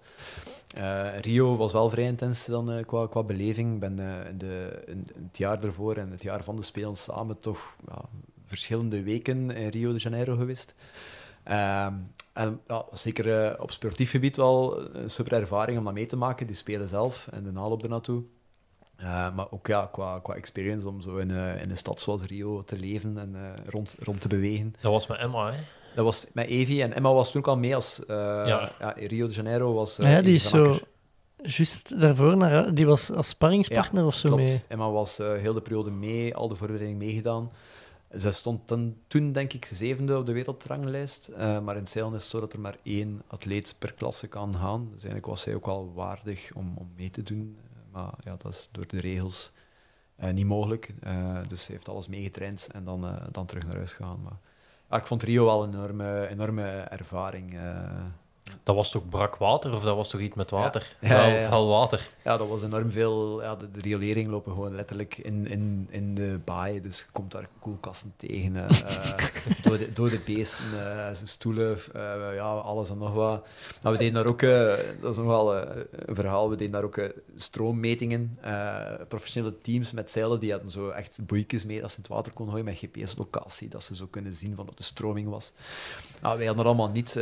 Rio 1.21 1.57
was 1.57 1.73
wel 1.73 1.91
vrij 1.91 2.05
intens 2.05 2.47
dan, 2.47 2.85
qua, 2.87 3.07
qua 3.07 3.23
beleving. 3.23 3.75
Ik 3.75 3.81
ben 3.81 3.97
de, 4.37 4.83
in, 4.87 5.09
in 5.15 5.25
het 5.27 5.39
jaar 5.39 5.65
ervoor 5.65 5.97
en 5.97 6.11
het 6.11 6.23
jaar 6.23 6.45
van 6.45 6.57
de 6.57 6.63
Spelen 6.63 6.97
samen 6.97 7.39
toch 7.41 7.75
verschillende 8.51 9.03
weken 9.03 9.51
in 9.51 9.69
Rio 9.69 9.93
de 9.93 9.99
Janeiro 9.99 10.37
geweest. 10.37 10.75
Ehm, 11.45 11.95
en 12.33 12.61
ja, 12.69 12.85
zeker 12.93 13.45
eh, 13.45 13.61
op 13.63 13.71
sportief 13.71 14.11
gebied 14.11 14.37
wel 14.37 14.81
een 14.95 15.11
super 15.11 15.33
ervaring 15.33 15.79
om 15.79 15.85
dat 15.85 15.93
mee 15.95 16.07
te 16.07 16.17
maken, 16.17 16.47
die 16.47 16.57
Spelen 16.57 16.89
zelf 16.89 17.29
en 17.33 17.43
de 17.43 17.61
aanloop 17.61 17.83
ernaartoe. 17.83 18.23
Eh, 18.97 19.35
maar 19.35 19.47
ook 19.51 19.67
ja, 19.67 19.89
qua, 19.93 20.19
qua 20.23 20.35
experience 20.35 20.89
om 20.89 21.01
zo 21.01 21.17
in, 21.17 21.31
eh, 21.31 21.63
in 21.63 21.71
een 21.71 21.77
stad 21.77 22.01
zoals 22.01 22.23
Rio 22.25 22.63
te 22.63 22.77
leven 22.77 23.19
en 23.19 23.35
eh, 23.35 23.65
rond, 23.67 23.97
rond 24.03 24.21
te 24.21 24.29
bewegen. 24.29 24.75
Dat 24.81 24.93
was 24.93 25.07
met 25.07 25.19
Emma, 25.19 25.53
hè? 25.53 25.59
Dat 25.95 26.05
was 26.05 26.27
met 26.33 26.47
Evie 26.47 26.83
en 26.83 26.95
Emma 26.95 27.13
was 27.13 27.31
toen 27.31 27.41
ook 27.41 27.47
al 27.49 27.57
mee 27.57 27.75
als 27.75 28.05
eh, 28.07 28.17
Ja. 28.47 28.73
Rio 28.97 29.27
de 29.27 29.33
Janeiro 29.33 29.73
was. 29.75 29.99
eh, 29.99 30.13
ja, 30.13 30.23
die 30.23 30.35
is 30.35 30.49
zo 30.49 30.79
juist 31.43 32.01
daarvoor 32.01 32.37
naar, 32.37 32.75
die 32.75 32.87
was 32.87 33.11
als 33.13 33.29
sparringspartner 33.29 34.05
of 34.07 34.15
zo 34.15 34.29
Klopt. 34.29 34.43
mee. 34.45 34.61
Emma 34.69 34.91
was 34.91 35.19
eh, 35.19 35.33
heel 35.35 35.53
de 35.53 35.61
periode 35.61 35.91
mee, 35.91 36.35
al 36.35 36.49
de 36.49 36.55
voorbereiding 36.55 36.99
meegedaan. 36.99 37.51
Zij 38.11 38.33
stond 38.33 38.73
toen, 39.07 39.33
denk 39.33 39.53
ik, 39.53 39.65
zevende 39.65 40.19
op 40.19 40.27
de 40.27 40.33
wereldranglijst. 40.33 41.29
Eh, 41.29 41.61
maar 41.61 41.77
in 41.77 41.87
zeilen 41.87 42.15
is 42.15 42.23
het 42.23 42.31
zo 42.31 42.41
dat 42.41 42.53
er 42.53 42.61
maar 42.61 42.77
één 42.83 43.23
atleet 43.27 43.75
per 43.79 43.93
klasse 43.93 44.27
kan 44.27 44.55
gaan. 44.55 44.83
Dus 44.85 45.03
eigenlijk 45.03 45.27
was 45.27 45.43
zij 45.43 45.55
ook 45.55 45.67
al 45.67 45.93
waardig 45.93 46.51
om, 46.55 46.73
om 46.77 46.91
mee 46.97 47.11
te 47.11 47.23
doen. 47.23 47.59
Eh, 47.59 47.93
maar 47.93 48.15
ja, 48.21 48.37
dat 48.37 48.53
is 48.53 48.69
door 48.73 48.87
de 48.87 49.01
regels 49.01 49.53
eh, 50.17 50.33
niet 50.33 50.47
mogelijk. 50.47 50.95
Dus 51.49 51.63
ze 51.63 51.73
heeft 51.73 51.89
alles 51.89 52.09
meegetraind 52.09 52.69
en 52.73 52.85
dan, 52.85 53.19
dan 53.31 53.47
terug 53.47 53.65
naar 53.65 53.77
huis 53.77 53.93
gegaan. 53.93 54.23
Maar 54.89 55.01
ik 55.01 55.07
vond 55.07 55.23
Rio 55.23 55.45
wel 55.45 55.63
een 55.63 55.75
enorme, 55.75 56.29
enorme 56.29 56.67
ervaring. 56.71 57.59
Dat 58.63 58.75
was 58.75 58.91
toch 58.91 59.09
brak 59.09 59.37
water 59.37 59.75
of 59.75 59.83
dat 59.83 59.97
was 59.97 60.09
toch 60.11 60.21
iets 60.21 60.35
met 60.35 60.51
water? 60.51 60.97
Ja. 61.01 61.09
Vuil, 61.09 61.35
Ja, 61.41 61.49
vuil 61.49 61.69
water. 61.69 62.09
Ja, 62.25 62.37
dat 62.37 62.49
was 62.49 62.63
enorm 62.63 62.91
veel. 62.91 63.43
Ja, 63.43 63.57
de, 63.57 63.71
de 63.71 63.81
riolering 63.81 64.31
lopen 64.31 64.53
gewoon 64.53 64.75
letterlijk 64.75 65.19
in, 65.19 65.47
in, 65.47 65.87
in 65.91 66.15
de 66.15 66.39
baai. 66.45 66.81
Dus 66.81 66.99
je 66.99 67.05
komt 67.13 67.33
daar 67.33 67.47
koelkasten 67.59 68.13
tegen. 68.17 68.57
eh, 68.57 68.71
eh, 69.19 69.25
dode, 69.63 69.93
dode 69.93 70.19
beesten, 70.19 70.65
eh, 70.65 70.95
zijn 71.13 71.29
stoelen, 71.29 71.79
eh, 71.93 72.35
ja, 72.35 72.53
alles 72.53 72.91
en 72.91 72.99
nog 72.99 73.13
wat. 73.15 73.47
Maar 73.83 73.93
we 73.93 73.99
deden 73.99 74.15
daar 74.15 74.27
ook, 74.27 74.41
dat 75.01 75.11
is 75.11 75.17
nog 75.17 75.27
wel 75.27 75.57
eh, 75.57 75.83
een 75.91 76.15
verhaal, 76.15 76.51
we 76.51 76.57
deden 76.57 76.73
daar 76.73 76.85
ook 76.85 77.01
stroommetingen. 77.37 78.39
professionele 79.09 79.59
teams 79.59 79.93
met 79.93 80.11
zeilen, 80.11 80.41
die 80.41 80.51
hadden 80.53 80.71
zo 80.71 80.89
echt 80.89 81.19
boeikjes 81.27 81.65
mee 81.65 81.81
dat 81.81 81.91
ze 81.91 81.97
in 81.97 82.03
het 82.03 82.13
water 82.13 82.33
konden 82.33 82.55
gooien 82.55 82.71
met 82.71 82.79
GPS-locatie, 82.91 83.69
dat 83.69 83.83
ze 83.83 83.95
zo 83.97 84.07
kunnen 84.11 84.33
zien 84.33 84.55
van 84.57 84.67
wat 84.67 84.77
de 84.77 84.83
stroming 84.83 85.29
was. 85.29 85.53
Nou, 86.23 86.37
wij 86.39 86.47
hadden 86.47 86.65
dat 86.65 86.75
allemaal 86.75 86.93
niet. 86.95 87.17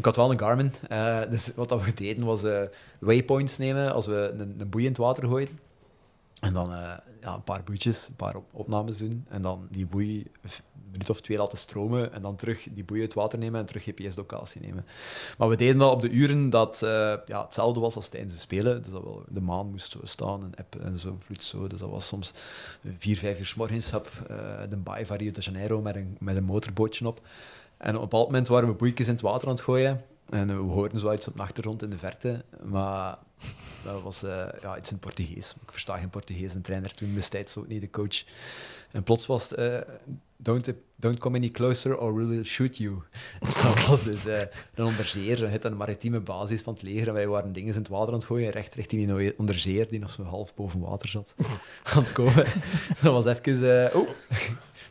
Ik 0.00 0.06
had 0.06 0.16
wel 0.16 0.30
een 0.30 0.38
Garmin. 0.38 0.72
eh, 0.88 1.20
dus 1.30 1.52
wat 1.54 1.84
we 1.84 1.94
deden 1.94 2.24
was 2.24 2.44
eh, 2.44 2.62
waypoints 2.98 3.58
nemen 3.58 3.92
als 3.92 4.06
we 4.06 4.34
een, 4.38 4.54
een 4.58 4.68
boei 4.68 4.84
in 4.84 4.90
het 4.90 5.00
water 5.00 5.28
gooiden. 5.28 5.58
En 6.40 6.52
dan 6.52 6.72
eh, 6.72 6.92
ja, 7.20 7.34
een 7.34 7.42
paar 7.42 7.62
boeitjes, 7.64 8.08
een 8.08 8.16
paar 8.16 8.36
op- 8.36 8.48
opnames 8.52 8.98
doen. 8.98 9.24
En 9.28 9.42
dan 9.42 9.66
die 9.70 9.86
boei 9.86 10.26
een 10.42 10.50
minuut 10.90 11.10
of 11.10 11.20
twee 11.20 11.38
laten 11.38 11.58
stromen. 11.58 12.12
En 12.12 12.22
dan 12.22 12.36
terug 12.36 12.66
die 12.70 12.84
boei 12.84 13.00
uit 13.00 13.08
het 13.08 13.18
water 13.18 13.38
nemen 13.38 13.60
en 13.60 13.66
terug 13.66 13.84
GPS-locatie 13.84 14.60
nemen. 14.60 14.86
Maar 15.38 15.48
we 15.48 15.56
deden 15.56 15.78
dat 15.78 15.92
op 15.92 16.00
de 16.02 16.10
uren 16.10 16.50
dat 16.50 16.78
ja, 17.26 17.42
hetzelfde 17.44 17.80
was 17.80 17.96
als 17.96 18.08
tijdens 18.08 18.34
de 18.34 18.40
Spelen. 18.40 18.82
Dus 18.82 18.92
dat 18.92 19.02
wel, 19.02 19.24
de 19.28 19.40
maan 19.40 19.70
moest 19.70 19.90
zo 19.92 19.98
staan, 20.02 20.42
een 20.42 20.54
app 20.56 20.74
en 20.80 20.98
zo, 20.98 21.16
vloed 21.18 21.44
zo. 21.44 21.66
Dus 21.66 21.78
dat 21.78 21.90
was 21.90 22.06
soms 22.06 22.32
vier, 22.98 23.16
vijf 23.18 23.38
uur 23.38 23.46
s 23.46 23.54
morgens 23.54 23.94
op 23.94 24.10
eh, 24.28 24.36
de 24.68 24.76
baai 24.76 25.06
van 25.06 25.16
Rio 25.16 25.30
de 25.30 25.40
Janeiro 25.40 25.80
met 25.80 25.96
een, 25.96 26.16
met 26.20 26.36
een 26.36 26.44
motorbootje 26.44 27.06
op. 27.06 27.20
En 27.80 27.94
op 27.94 28.02
een 28.02 28.08
bepaald 28.08 28.26
moment 28.26 28.48
waren 28.48 28.68
we 28.68 28.74
boeikjes 28.74 29.06
in 29.06 29.12
het 29.12 29.22
water 29.22 29.48
aan 29.48 29.54
het 29.54 29.62
gooien. 29.62 30.04
En 30.28 30.46
we 30.46 30.72
hoorden 30.72 30.98
zoiets 30.98 31.28
op 31.28 31.36
de 31.36 31.42
achtergrond 31.42 31.82
in 31.82 31.90
de 31.90 31.98
verte, 31.98 32.44
maar 32.62 33.18
dat 33.84 34.02
was 34.02 34.22
eh, 34.22 34.46
ja, 34.62 34.78
iets 34.78 34.90
in 34.90 34.98
Portugees. 34.98 35.54
Ik 35.62 35.72
versta 35.72 35.96
geen 35.96 36.10
Portugees, 36.10 36.54
een 36.54 36.62
trainer 36.62 36.94
toen 36.94 37.14
destijds 37.14 37.56
ook 37.56 37.68
niet, 37.68 37.80
de 37.80 37.90
coach. 37.90 38.24
En 38.90 39.02
plots 39.02 39.26
was 39.26 39.50
het, 39.50 39.58
eh, 39.58 39.78
don't, 40.36 40.72
don't 40.96 41.18
come 41.18 41.36
any 41.36 41.48
closer 41.48 41.98
or 41.98 42.14
we 42.14 42.26
will 42.26 42.44
shoot 42.44 42.76
you. 42.76 43.02
dat 43.62 43.86
was 43.86 44.02
dus 44.02 44.26
eh, 44.26 44.40
een 44.74 44.84
onderzeer, 44.84 45.50
het 45.50 45.64
een 45.64 45.76
maritieme 45.76 46.20
basis 46.20 46.62
van 46.62 46.72
het 46.72 46.82
leger. 46.82 47.08
En 47.08 47.14
wij 47.14 47.26
waren 47.26 47.52
dingen 47.52 47.74
in 47.74 47.78
het 47.78 47.88
water 47.88 48.08
aan 48.08 48.18
het 48.18 48.24
gooien, 48.24 48.50
recht 48.50 48.74
richting 48.74 49.16
die 49.16 49.38
onderzeer, 49.38 49.88
die 49.88 49.98
nog 49.98 50.10
zo 50.10 50.22
half 50.22 50.54
boven 50.54 50.80
water 50.80 51.08
zat, 51.08 51.34
aan 51.94 52.02
het 52.02 52.12
komen. 52.12 52.44
dat 53.02 53.24
was 53.24 53.24
even, 53.24 53.90
eh, 53.90 53.96
oh, 53.96 54.08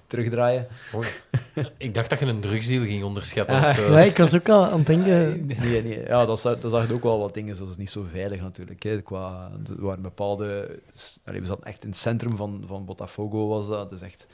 terugdraaien. 0.09 0.67
Ik 1.77 1.93
dacht 1.93 2.09
dat 2.09 2.19
je 2.19 2.25
een 2.25 2.41
drugsdeal 2.41 2.83
ging 2.83 3.03
onderscheppen. 3.03 3.55
Ah, 3.55 3.69
of 3.69 3.75
zo. 3.75 3.91
Ja, 3.93 3.99
ik 3.99 4.17
was 4.17 4.35
ook 4.35 4.49
al 4.49 4.65
aan 4.65 4.77
het 4.77 4.87
denken. 4.87 5.45
Nee, 5.59 5.83
nee. 5.83 6.03
Ja, 6.07 6.25
dat 6.25 6.39
zag, 6.39 6.59
dat 6.59 6.71
zag 6.71 6.87
je 6.87 6.93
ook 6.93 7.03
wel 7.03 7.19
wat 7.19 7.33
dingen, 7.33 7.55
zoals 7.55 7.77
niet 7.77 7.91
zo 7.91 8.05
veilig 8.11 8.41
natuurlijk. 8.41 8.83
Hè. 8.83 9.01
Qua, 9.01 9.51
er 9.69 9.81
waren 9.85 10.01
bepaalde... 10.01 10.79
Allee, 11.25 11.39
we 11.41 11.47
zaten 11.47 11.63
echt 11.63 11.83
in 11.83 11.89
het 11.89 11.97
centrum 11.97 12.35
van, 12.35 12.63
van 12.67 12.85
Botafogo, 12.85 13.47
was 13.47 13.67
dat. 13.67 13.89
Dus 13.89 14.01
echt... 14.01 14.27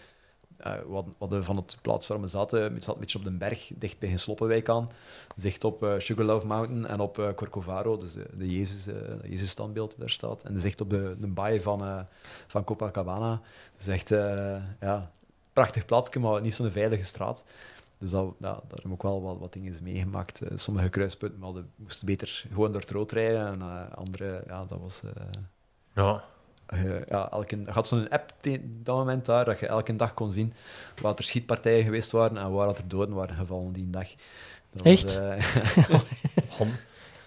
eh, 0.58 0.74
we 0.88 1.04
hadden 1.20 1.44
van 1.46 1.56
het 1.56 1.78
plaats 1.82 2.08
waar 2.08 2.22
we 2.22 2.28
zaten, 2.28 2.74
we 2.74 2.80
zaten 2.80 2.94
een 2.94 3.00
beetje 3.00 3.18
op 3.18 3.24
de 3.24 3.32
berg, 3.32 3.72
dicht 3.76 4.00
bij 4.00 4.18
Sloppenwijk 4.18 4.70
aan. 4.70 4.90
Zicht 5.38 5.64
op 5.64 5.84
eh, 5.84 5.94
Sugarloaf 5.98 6.44
Mountain 6.46 6.86
en 6.88 7.00
op 7.00 7.20
eh, 7.20 7.34
Corcovado, 7.36 7.98
dus 7.98 8.14
de, 8.14 8.26
de 8.38 8.58
Jezus, 8.58 8.88
eh, 8.88 8.96
Jezus-standbeeld 9.30 9.98
daar 9.98 10.10
staat. 10.10 10.44
En 10.44 10.60
zicht 10.60 10.82
op 10.82 10.90
de, 10.90 11.16
de 11.20 11.28
baai 11.28 11.62
van, 11.62 11.82
eh, 11.84 12.00
van 12.48 12.64
Copacabana. 12.64 13.42
Dus 13.78 13.88
echt, 13.88 14.12
eh, 14.12 14.56
ja, 14.80 15.12
prachtig 15.56 15.86
plaatsje, 15.86 16.20
maar 16.20 16.42
niet 16.42 16.56
zo'n 16.56 16.72
veilige 16.72 17.04
straat. 17.04 17.44
Dus 17.98 18.10
dat, 18.10 18.26
ja, 18.26 18.36
daar 18.40 18.62
hebben 18.70 18.84
we 18.84 18.92
ook 18.92 19.04
wel 19.04 19.22
wat, 19.22 19.38
wat 19.40 19.54
dingen 19.54 19.76
meegemaakt. 19.82 20.42
Eh, 20.42 20.52
sommige 20.58 20.90
kruispunten 20.90 21.42
hadden, 21.42 21.70
moesten 21.76 22.06
beter 22.06 22.46
gewoon 22.54 22.72
door 22.72 22.82
het 22.82 22.92
rood 22.92 23.12
rijden. 23.12 23.48
En 23.48 23.62
eh, 23.62 23.98
andere, 23.98 24.44
ja, 24.48 24.66
dat 24.66 24.80
was... 24.80 25.02
eh, 25.04 25.22
Ja. 25.94 26.24
ja, 27.08 27.32
elke, 27.32 27.60
je 27.60 27.72
had 27.72 27.88
zo'n 27.88 28.10
app 28.10 28.34
te- 28.40 28.62
dat 28.84 28.96
moment 28.96 29.26
daar, 29.26 29.46
dat 29.46 29.60
je 29.60 29.68
elke 29.68 29.96
dag 29.96 30.14
kon 30.14 30.32
zien 30.34 30.54
waar 31.02 31.16
er 31.16 31.24
schietpartijen 31.24 31.84
geweest 31.84 32.12
waren 32.12 32.38
en 32.38 32.52
waar 32.52 32.68
dat 32.68 32.78
er 32.78 32.88
doden 32.88 33.16
waren 33.16 33.36
gevallen 33.36 33.72
die 33.74 33.90
dag. 33.90 34.08
Dat 34.74 34.86
Echt? 34.86 35.20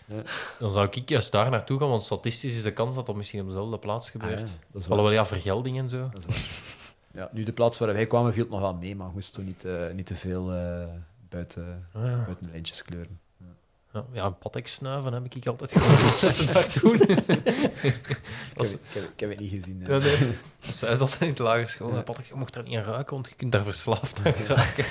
Ja. 0.07 0.23
Dan 0.59 0.71
zou 0.73 0.89
ik 0.91 1.09
juist 1.09 1.33
daar 1.33 1.51
naartoe 1.51 1.79
gaan, 1.79 1.89
want 1.89 2.03
statistisch 2.03 2.57
is 2.57 2.63
de 2.63 2.73
kans 2.73 2.95
dat 2.95 3.07
dat 3.07 3.17
misschien 3.17 3.41
op 3.41 3.47
dezelfde 3.47 3.79
plaats 3.79 4.11
gebeurt. 4.11 4.43
Ah, 4.43 4.47
ja, 4.49 4.53
dat 4.73 4.83
is 4.83 4.89
Alhoewel, 4.89 5.13
ja, 5.15 5.27
vergelding 5.27 5.79
en 5.79 5.89
zo. 5.89 6.09
Dat 6.13 6.21
is 6.21 6.27
waar. 6.27 6.77
Ja, 7.19 7.29
nu, 7.33 7.43
de 7.43 7.53
plaats 7.53 7.79
waar 7.79 7.93
wij 7.93 8.07
kwamen 8.07 8.33
viel 8.33 8.43
het 8.43 8.53
nog 8.53 8.61
wel 8.61 8.75
mee, 8.75 8.97
maar 8.97 9.07
we 9.07 9.13
moesten 9.13 9.35
toch 9.35 9.45
niet, 9.45 9.65
eh, 9.65 9.95
niet 9.95 10.07
te 10.07 10.15
veel 10.15 10.53
eh, 10.53 10.87
buiten, 11.29 11.89
Ah, 11.93 12.05
ja. 12.05 12.11
buiten 12.25 12.47
de 12.47 12.49
lijntjes 12.53 12.83
kleuren. 12.83 13.19
Ja, 13.93 14.05
ja, 14.13 14.25
een 14.25 14.39
patek 14.39 14.67
snuiven 14.67 15.13
heb 15.13 15.35
ik 15.35 15.47
altijd 15.47 15.73
gehoord 15.73 16.21
dat 16.21 16.33
ze 16.35 16.53
daar 16.53 16.77
doen. 16.83 16.95
Ik 16.95 17.09
heb, 17.09 17.47
ik, 18.67 18.81
heb, 18.93 19.03
ik 19.13 19.21
heb 19.21 19.31
het 19.31 19.39
niet 19.41 19.51
gezien. 19.51 19.83
eh. 19.83 19.89
Ja, 19.89 19.99
nee. 19.99 20.17
Dat 20.67 20.75
zei 20.75 20.95
ze 20.95 21.01
altijd 21.01 21.21
in 21.21 21.29
het 21.29 21.39
lager 21.39 21.69
school. 21.69 21.95
Ja. 21.95 22.03
Patek, 22.03 22.25
je 22.25 22.35
mocht 22.35 22.53
daar 22.55 22.63
niet 22.63 22.77
aan 22.77 22.85
ruiken, 22.85 23.15
want 23.15 23.29
je 23.29 23.35
kunt 23.35 23.53
daar 23.53 23.65
verslaafd 23.65 24.19
aan 24.25 24.33
raken. 24.57 24.85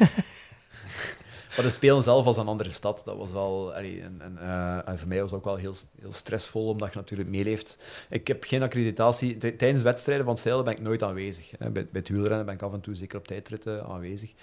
Maar 1.58 1.66
de 1.66 1.72
Spelen 1.72 2.04
zelf 2.04 2.26
was 2.26 2.38
een 2.38 2.48
andere 2.48 2.72
stad. 2.72 3.02
Dat 3.06 3.18
was 3.18 3.32
wel, 3.32 3.76
en, 3.76 4.22
en, 4.22 4.38
eh, 4.38 4.88
en 4.90 5.00
voor 5.00 5.08
mij 5.08 5.22
was 5.22 5.32
het 5.32 5.40
ook 5.40 5.46
wel 5.46 5.56
heel, 5.56 5.74
heel 6.00 6.14
stressvol, 6.14 6.68
omdat 6.68 6.94
je 6.94 6.96
natuurlijk 6.98 7.30
meeleeft. 7.30 7.84
Ik 8.10 8.28
heb 8.28 8.44
geen 8.44 8.64
accreditatie. 8.64 9.38
Tijdens 9.38 9.82
wedstrijden 9.82 10.26
van 10.26 10.38
zeilen 10.38 10.64
ben 10.66 10.74
ik 10.74 10.82
nooit 10.82 11.04
aanwezig. 11.04 11.58
Bij, 11.58 11.72
bij 11.72 11.88
het 11.92 12.10
wielrennen 12.10 12.46
ben 12.46 12.56
ik 12.56 12.62
af 12.62 12.74
en 12.74 12.82
toe 12.82 12.96
zeker 12.96 13.20
op 13.20 13.28
tijdritten 13.28 13.86
aanwezig. 13.86 14.34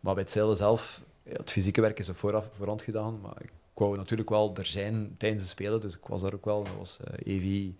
Maar 0.00 0.14
bij 0.14 0.22
het 0.22 0.32
zeilen 0.32 0.56
zelf, 0.56 1.00
het 1.22 1.50
fysieke 1.50 1.80
werk 1.80 1.98
is 1.98 2.08
er 2.08 2.14
vooraf, 2.14 2.48
voorhand 2.52 2.82
gedaan. 2.82 3.20
Maar 3.20 3.36
ik 3.42 3.52
wou 3.74 3.96
natuurlijk 3.96 4.30
wel 4.30 4.54
er 4.56 4.66
zijn 4.66 5.14
tijdens 5.18 5.42
de 5.42 5.48
Spelen, 5.48 5.80
dus 5.80 5.94
ik 5.94 6.06
was 6.06 6.20
daar 6.20 6.34
ook 6.34 6.44
wel. 6.44 6.62
Dat 6.62 6.76
was 6.78 6.96
Evi 7.22 7.76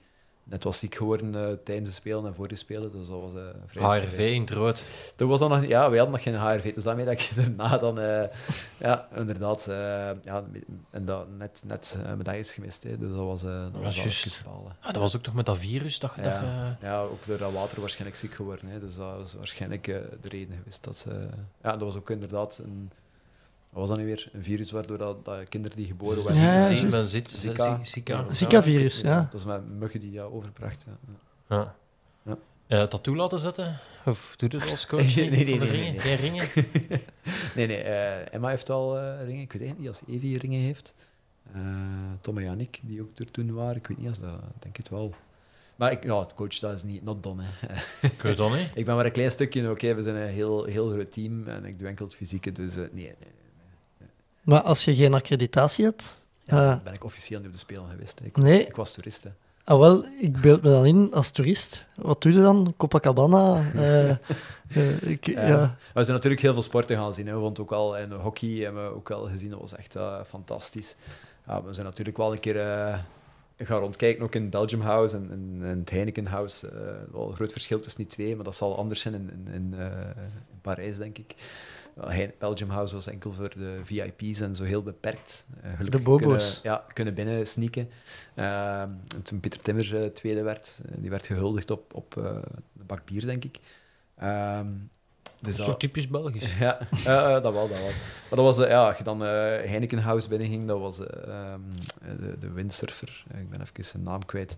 net 0.48 0.64
was 0.64 0.78
ziek 0.78 0.94
geworden 0.94 1.34
eh, 1.34 1.52
tijdens 1.64 1.88
de 1.88 1.94
Spelen 1.94 2.26
en 2.26 2.34
voor 2.34 2.48
de 2.48 2.56
Spelen, 2.56 2.92
dus 2.92 3.08
dat 3.08 3.20
was 3.20 3.34
eh 3.34 3.40
vrij 3.66 4.00
HRV 4.00 4.18
in 4.18 4.40
het 4.40 4.50
rood. 4.50 4.84
toen 5.16 5.28
was 5.28 5.40
dat 5.40 5.48
nog, 5.48 5.66
ja, 5.66 5.88
wij 5.90 5.98
hadden 5.98 6.10
nog 6.10 6.22
geen 6.22 6.34
HRV, 6.40 6.74
dus 6.74 6.84
daarmee 6.84 7.04
dat 7.04 7.14
ik 7.14 7.30
daarna 7.56 7.78
dan, 7.78 8.00
eh, 8.00 8.24
ja, 8.78 9.08
inderdaad, 9.16 9.64
ja, 10.22 10.44
en 10.90 11.04
dat 11.04 11.26
net, 11.38 11.62
net 11.66 11.96
medailles 12.16 12.52
gemist. 12.52 12.82
Hè, 12.82 12.98
dus 12.98 13.10
dat 13.10 13.18
was, 13.24 13.42
dat 13.42 13.50
Ja, 13.74 13.80
was 13.80 13.94
wel 13.96 14.04
juist. 14.04 14.42
Ah, 14.80 14.92
dat 14.92 14.96
was 15.02 15.16
ook 15.16 15.22
toch 15.22 15.34
met 15.34 15.46
dat 15.46 15.58
virus 15.58 15.98
dat 15.98 16.12
je... 16.16 16.22
dat 16.22 16.32
je- 16.32 16.38
Ja, 16.46 16.76
ja, 16.80 17.00
ook 17.00 17.26
door 17.26 17.38
dat 17.38 17.52
water 17.52 17.80
waarschijnlijk 17.80 18.18
ziek 18.18 18.34
geworden. 18.34 18.68
Hè, 18.68 18.80
dus 18.80 18.94
dat 18.96 19.20
was 19.20 19.34
waarschijnlijk 19.34 19.84
de 19.84 20.28
reden 20.28 20.56
geweest 20.56 20.84
dat 20.84 20.96
ze... 20.96 21.10
Ja, 21.62 21.70
dat 21.70 21.80
was 21.80 21.96
ook 21.96 22.10
inderdaad 22.10 22.60
een... 22.64 22.90
Wat 23.70 23.80
was 23.80 23.88
dat 23.88 23.98
nu 23.98 24.04
weer? 24.04 24.28
Een 24.32 24.44
virus 24.44 24.70
waardoor 24.70 24.98
dat, 24.98 25.24
dat 25.24 25.48
kinderen 25.48 25.76
die 25.76 25.86
geboren 25.86 26.24
werden... 26.24 26.42
Ja, 26.42 26.66
Zie- 26.66 26.76
juist. 26.76 26.96
men 26.96 27.08
zit, 27.08 27.30
Zika. 27.30 27.52
Zika. 27.52 27.84
Zika. 27.84 28.32
Zika-virus, 28.32 29.00
ja. 29.00 29.20
Dat 29.20 29.32
was 29.32 29.44
met 29.44 29.68
muggen 29.78 30.00
die 30.00 30.12
dat 30.12 30.30
overbracht. 30.30 30.84
Ja. 30.86 31.16
Ja. 31.56 31.74
Ja. 32.24 32.38
Eh, 32.66 32.82
tattoo 32.82 33.16
laten 33.16 33.38
zetten? 33.38 33.78
Of 34.04 34.34
doe 34.36 34.50
je 34.50 34.58
dat 34.58 34.70
als 34.70 34.86
coach? 34.86 35.14
Nee, 35.16 35.30
nee, 35.30 35.44
nee, 35.44 35.58
ringen? 35.58 35.70
nee, 35.92 35.98
Geen 35.98 36.16
ringen? 36.16 36.46
Nee, 37.54 37.66
nee, 37.66 37.82
eh, 37.82 38.34
Emma 38.34 38.48
heeft 38.48 38.68
wel 38.68 38.98
eh, 38.98 39.24
ringen. 39.24 39.42
Ik 39.42 39.52
weet 39.52 39.62
eigenlijk 39.62 39.78
niet 39.78 39.88
als 39.88 40.02
Evie 40.16 40.38
ringen 40.38 40.60
heeft. 40.60 40.94
Eh 41.52 41.60
Tom 42.20 42.38
en 42.38 42.44
Yannick, 42.44 42.80
die 42.82 43.00
ook 43.00 43.18
er 43.18 43.30
toen 43.30 43.54
waren. 43.54 43.76
Ik 43.76 43.86
weet 43.86 43.98
niet 43.98 44.08
als 44.08 44.20
dat... 44.20 44.34
Ik 44.34 44.62
denk 44.62 44.76
het 44.76 44.88
wel. 44.88 45.14
Maar 45.76 45.92
ik, 45.92 46.04
ja, 46.04 46.18
het 46.20 46.34
coach, 46.34 46.58
dat 46.58 46.72
is 46.72 46.82
niet 46.82 47.04
not 47.04 47.22
done. 47.22 47.42
Hè. 47.44 48.08
Kun 48.16 48.36
je 48.36 48.56
niet? 48.56 48.70
ik 48.80 48.84
ben 48.84 48.94
maar 48.96 49.04
een 49.04 49.12
klein 49.12 49.30
stukje. 49.30 49.70
Oké, 49.70 49.94
we 49.94 50.02
zijn 50.02 50.16
een 50.16 50.28
heel, 50.28 50.64
heel 50.64 50.88
groot 50.88 51.12
team 51.12 51.46
en 51.48 51.64
ik 51.64 51.78
doe 51.78 51.88
enkel 51.88 52.04
het 52.04 52.14
fysieke. 52.14 52.52
Dus 52.52 52.76
eh, 52.76 52.82
nee, 52.92 53.04
nee. 53.04 53.14
Maar 54.48 54.62
als 54.62 54.84
je 54.84 54.94
geen 54.94 55.14
accreditatie 55.14 55.84
hebt... 55.84 56.26
Ja, 56.44 56.72
eh, 56.72 56.82
ben 56.82 56.92
ik 56.92 57.04
officieel 57.04 57.38
niet 57.38 57.46
op 57.48 57.52
de 57.52 57.58
Spelen 57.58 57.90
geweest. 57.90 58.18
hè. 58.18 58.24
Ik 58.24 58.36
was, 58.36 58.44
Nee. 58.44 58.66
ik 58.66 58.76
was 58.76 58.92
toerist. 58.92 59.24
hè. 59.24 59.30
ah, 59.64 59.78
wel, 59.78 60.04
ik 60.20 60.40
beeld 60.40 60.62
me 60.62 60.70
dan 60.70 60.86
in 60.86 61.12
als 61.12 61.30
toerist. 61.30 61.86
Wat 61.94 62.22
doe 62.22 62.32
je 62.32 62.40
dan? 62.40 62.74
Copacabana? 62.76 63.56
eh, 63.74 65.02
ik, 65.02 65.26
Ja. 65.26 65.46
ja. 65.46 65.56
Maar 65.56 65.76
We 65.94 66.02
zijn 66.04 66.16
natuurlijk 66.16 66.42
heel 66.42 66.52
veel 66.52 66.62
sporten 66.62 66.96
gaan 66.96 67.14
zien. 67.14 67.26
Hè. 67.26 67.38
We 67.38 67.60
ook 67.60 67.72
al 67.72 67.96
in 67.96 68.12
hockey 68.12 68.48
hebben 68.48 68.84
we 68.84 68.94
ook 68.94 69.08
wel 69.08 69.28
gezien. 69.28 69.50
Dat 69.50 69.60
was 69.60 69.76
echt 69.76 69.96
fantastisch. 70.28 70.96
Ja, 71.46 71.62
we 71.62 71.72
zijn 71.74 71.86
natuurlijk 71.86 72.16
wel 72.16 72.32
een 72.32 72.40
keer 72.40 72.54
gaan 73.58 73.80
rondkijken, 73.80 74.24
ook 74.24 74.34
in 74.34 74.50
Belgium 74.50 74.80
House 74.80 75.16
en 75.16 75.60
het 75.62 75.90
Heineken 75.90 76.26
House. 76.26 76.72
Wel 77.12 77.28
een 77.28 77.34
groot 77.34 77.52
verschil 77.52 77.80
tussen 77.80 78.00
die 78.02 78.10
twee, 78.10 78.34
maar 78.36 78.44
dat 78.44 78.56
zal 78.56 78.78
anders 78.78 79.00
zijn 79.00 79.14
in, 79.14 79.30
in, 79.30 79.52
in, 79.54 79.74
in 80.52 80.60
Parijs, 80.62 80.96
denk 80.96 81.18
ik. 81.18 81.34
Belgium 82.38 82.70
House 82.70 82.94
was 82.94 83.06
enkel 83.06 83.32
voor 83.32 83.50
de 83.56 83.80
VIP's 83.82 84.40
en 84.40 84.56
zo 84.56 84.64
heel 84.64 84.82
beperkt. 84.82 85.44
Eh, 85.62 85.70
gelukkig 85.76 86.00
De 86.00 86.06
bobo's. 86.06 86.60
Kunnen, 86.60 86.60
ja, 86.62 86.84
kunnen 86.92 87.14
binnen 87.14 87.46
sneaken. 87.46 87.90
Eh, 88.34 88.80
en 88.80 89.22
toen 89.22 89.40
Pieter 89.40 89.60
Timmer 89.60 90.02
eh, 90.02 90.10
tweede 90.10 90.42
werd, 90.42 90.80
die 90.96 91.10
werd 91.10 91.26
gehuldigd 91.26 91.70
op, 91.70 91.94
op 91.94 92.16
een 92.16 92.42
bak 92.72 93.04
bier, 93.04 93.26
denk 93.26 93.44
ik. 93.44 93.58
Ehm, 94.16 94.66
dus 95.40 95.56
Zo 95.56 95.66
dat- 95.66 95.80
typisch 95.80 96.08
Belgisch. 96.08 96.56
ja, 96.58 96.78
eh, 97.04 97.36
eh, 97.36 97.42
dat 97.42 97.52
wel, 97.52 97.68
dat 97.68 97.78
wel. 97.78 97.86
Maar 98.28 98.38
dat 98.38 98.56
was, 98.56 98.58
eh, 98.58 98.70
ja, 98.70 98.88
als 98.88 98.98
je 98.98 99.04
dan 99.04 99.20
Heineken 99.20 99.98
House 99.98 100.28
binnenging, 100.28 100.66
dat 100.66 100.78
was 100.80 101.00
eh, 101.06 101.28
ehm, 101.28 101.60
de, 102.20 102.38
de 102.38 102.50
windsurfer, 102.50 103.24
ik 103.38 103.50
ben 103.50 103.60
even 103.60 103.84
zijn 103.84 104.02
naam 104.02 104.24
kwijt, 104.24 104.56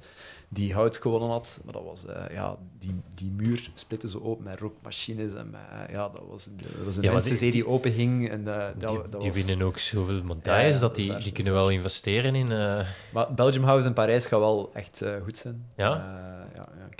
die 0.48 0.74
hout 0.74 0.96
gewonnen 0.96 1.28
had. 1.30 1.60
Maar 1.64 1.72
dat 1.72 1.82
was, 1.84 2.04
ja, 2.32 2.56
die, 2.78 2.94
die 3.14 3.30
muur 3.30 3.70
splitten 3.74 4.08
ze 4.08 4.22
open 4.22 4.44
met 4.44 4.60
rookmachines 4.60 5.34
en 5.34 5.50
met, 5.50 5.60
ja, 5.90 6.08
dat 6.08 6.22
was, 6.28 6.48
dat 6.56 6.84
was 6.84 6.96
een 6.96 7.02
Ja, 7.02 7.20
die- 7.20 7.50
die, 7.50 7.66
open 7.66 7.92
ging. 7.92 8.30
En, 8.30 8.44
dat, 8.44 8.72
Die, 8.80 8.86
dat 9.10 9.20
die 9.20 9.30
was... 9.32 9.44
winnen 9.44 9.66
ook 9.66 9.78
zoveel 9.78 10.22
medailles 10.24 10.74
Ja, 10.74 10.80
dat 10.80 10.96
is 10.98 11.04
die, 11.04 11.16
die 11.18 11.32
kunnen 11.32 11.52
is 11.52 11.58
wel 11.58 11.70
investeren 11.70 12.34
in... 12.34 12.46
Maar 13.12 13.34
Belgium 13.34 13.64
House 13.64 13.86
in 13.88 13.92
Parijs 13.94 14.26
gaat 14.26 14.40
wel 14.40 14.70
echt 14.74 15.02
goed 15.22 15.38
zijn. 15.38 15.66
Ja? 15.76 16.18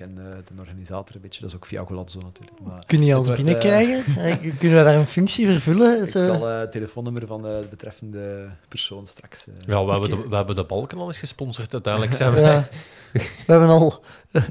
Ja, 0.00 0.06
ja, 0.06 0.14
ik 0.14 0.14
ken 0.16 0.32
eh, 0.32 0.36
de 0.54 0.60
organisator 0.60 1.14
een 1.14 1.20
beetje, 1.20 1.40
dat 1.40 1.50
is 1.50 1.56
ook 1.56 1.66
via 1.66 1.84
Golazzo 1.84 2.20
natuurlijk. 2.20 2.60
Maar 2.62 2.82
Kun 2.86 3.04
je 3.04 3.16
ons 3.16 3.28
eh, 3.28 3.34
binnenkrijgen? 3.36 4.02
Eh, 4.24 4.38
Kunnen 4.58 4.78
we 4.78 4.84
daar 4.84 4.94
een 4.94 5.06
functie 5.06 5.46
vervullen? 5.46 6.02
ik 6.02 6.08
Zo- 6.10 6.22
zal 6.22 6.48
eh, 6.48 6.58
het 6.58 6.72
telefoonnummer 6.72 7.26
van 7.26 7.42
de 7.42 7.66
betreffende 7.70 8.48
persoon 8.68 9.06
straks... 9.06 9.46
eh, 9.46 9.54
ja, 9.66 9.84
we, 9.84 9.90
hebben 9.90 10.10
de, 10.10 10.28
we 10.28 10.36
hebben 10.36 10.56
de 10.56 10.64
balken 10.64 10.98
al 10.98 11.06
eens 11.06 11.18
gesponsord 11.18 11.72
uiteindelijk. 11.72 12.14
Zijn 12.14 12.32
we. 12.32 12.40
Ja. 12.40 12.68
We 13.12 13.22
hebben 13.46 13.68
al 13.68 14.02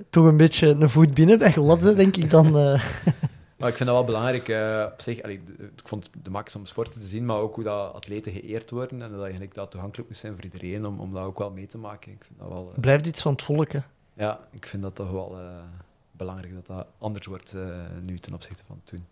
toch 0.10 0.26
een 0.26 0.38
beetje 0.38 0.68
een 0.68 0.90
voet 0.90 1.14
binnen 1.14 1.40
bij 1.40 1.54
Golazze, 1.54 1.96
denk 1.96 2.16
ik 2.18 2.30
dan. 2.30 2.58
eh. 2.58 2.84
Maar 3.58 3.70
ik 3.70 3.76
vind 3.76 3.90
dat 3.90 3.98
wel 3.98 4.06
belangrijk 4.08 4.50
eh, 4.50 4.86
op 4.94 5.02
zich. 5.02 5.22
Allee, 5.24 5.42
ik 5.60 5.88
vond 5.88 6.04
het 6.14 6.24
de 6.24 6.30
max 6.30 6.56
om 6.56 6.66
sporten 6.66 7.00
te 7.00 7.06
zien, 7.06 7.26
maar 7.26 7.38
ook 7.38 7.56
hoe 7.56 7.64
dat 7.64 7.94
atleten 7.94 8.32
geëerd 8.32 8.70
worden 8.70 9.02
en 9.02 9.12
dat 9.12 9.22
eigenlijk 9.22 9.54
dat 9.54 9.72
toegankelijk 9.72 10.10
moet 10.10 10.18
zijn 10.18 10.34
voor 10.36 10.44
iedereen 10.44 10.86
om, 10.86 11.00
om 11.00 11.14
dat 11.14 11.24
ook 11.24 11.38
wel 11.38 11.52
mee 11.52 11.66
te 11.68 11.78
maken. 11.78 12.12
Ik 12.12 12.24
vind 12.28 12.40
dat 12.40 12.48
wel, 12.48 12.72
eh, 12.76 12.80
Blijft 12.82 13.06
iets 13.06 13.22
van 13.22 13.32
het 13.32 13.42
volk, 13.44 13.72
hè. 13.72 13.80
Ja, 14.20 14.48
ik 14.52 14.66
vind 14.66 14.84
dat 14.84 14.96
toch 14.96 15.12
wel 15.12 15.40
eh, 15.40 15.64
belangrijk 16.12 16.54
dat 16.54 16.68
dat 16.68 16.88
anders 16.98 17.26
wordt 17.26 17.54
eh, 17.54 17.86
nu 18.02 18.18
ten 18.20 18.34
opzichte 18.34 18.64
van 18.66 18.82
toen. 18.84 19.06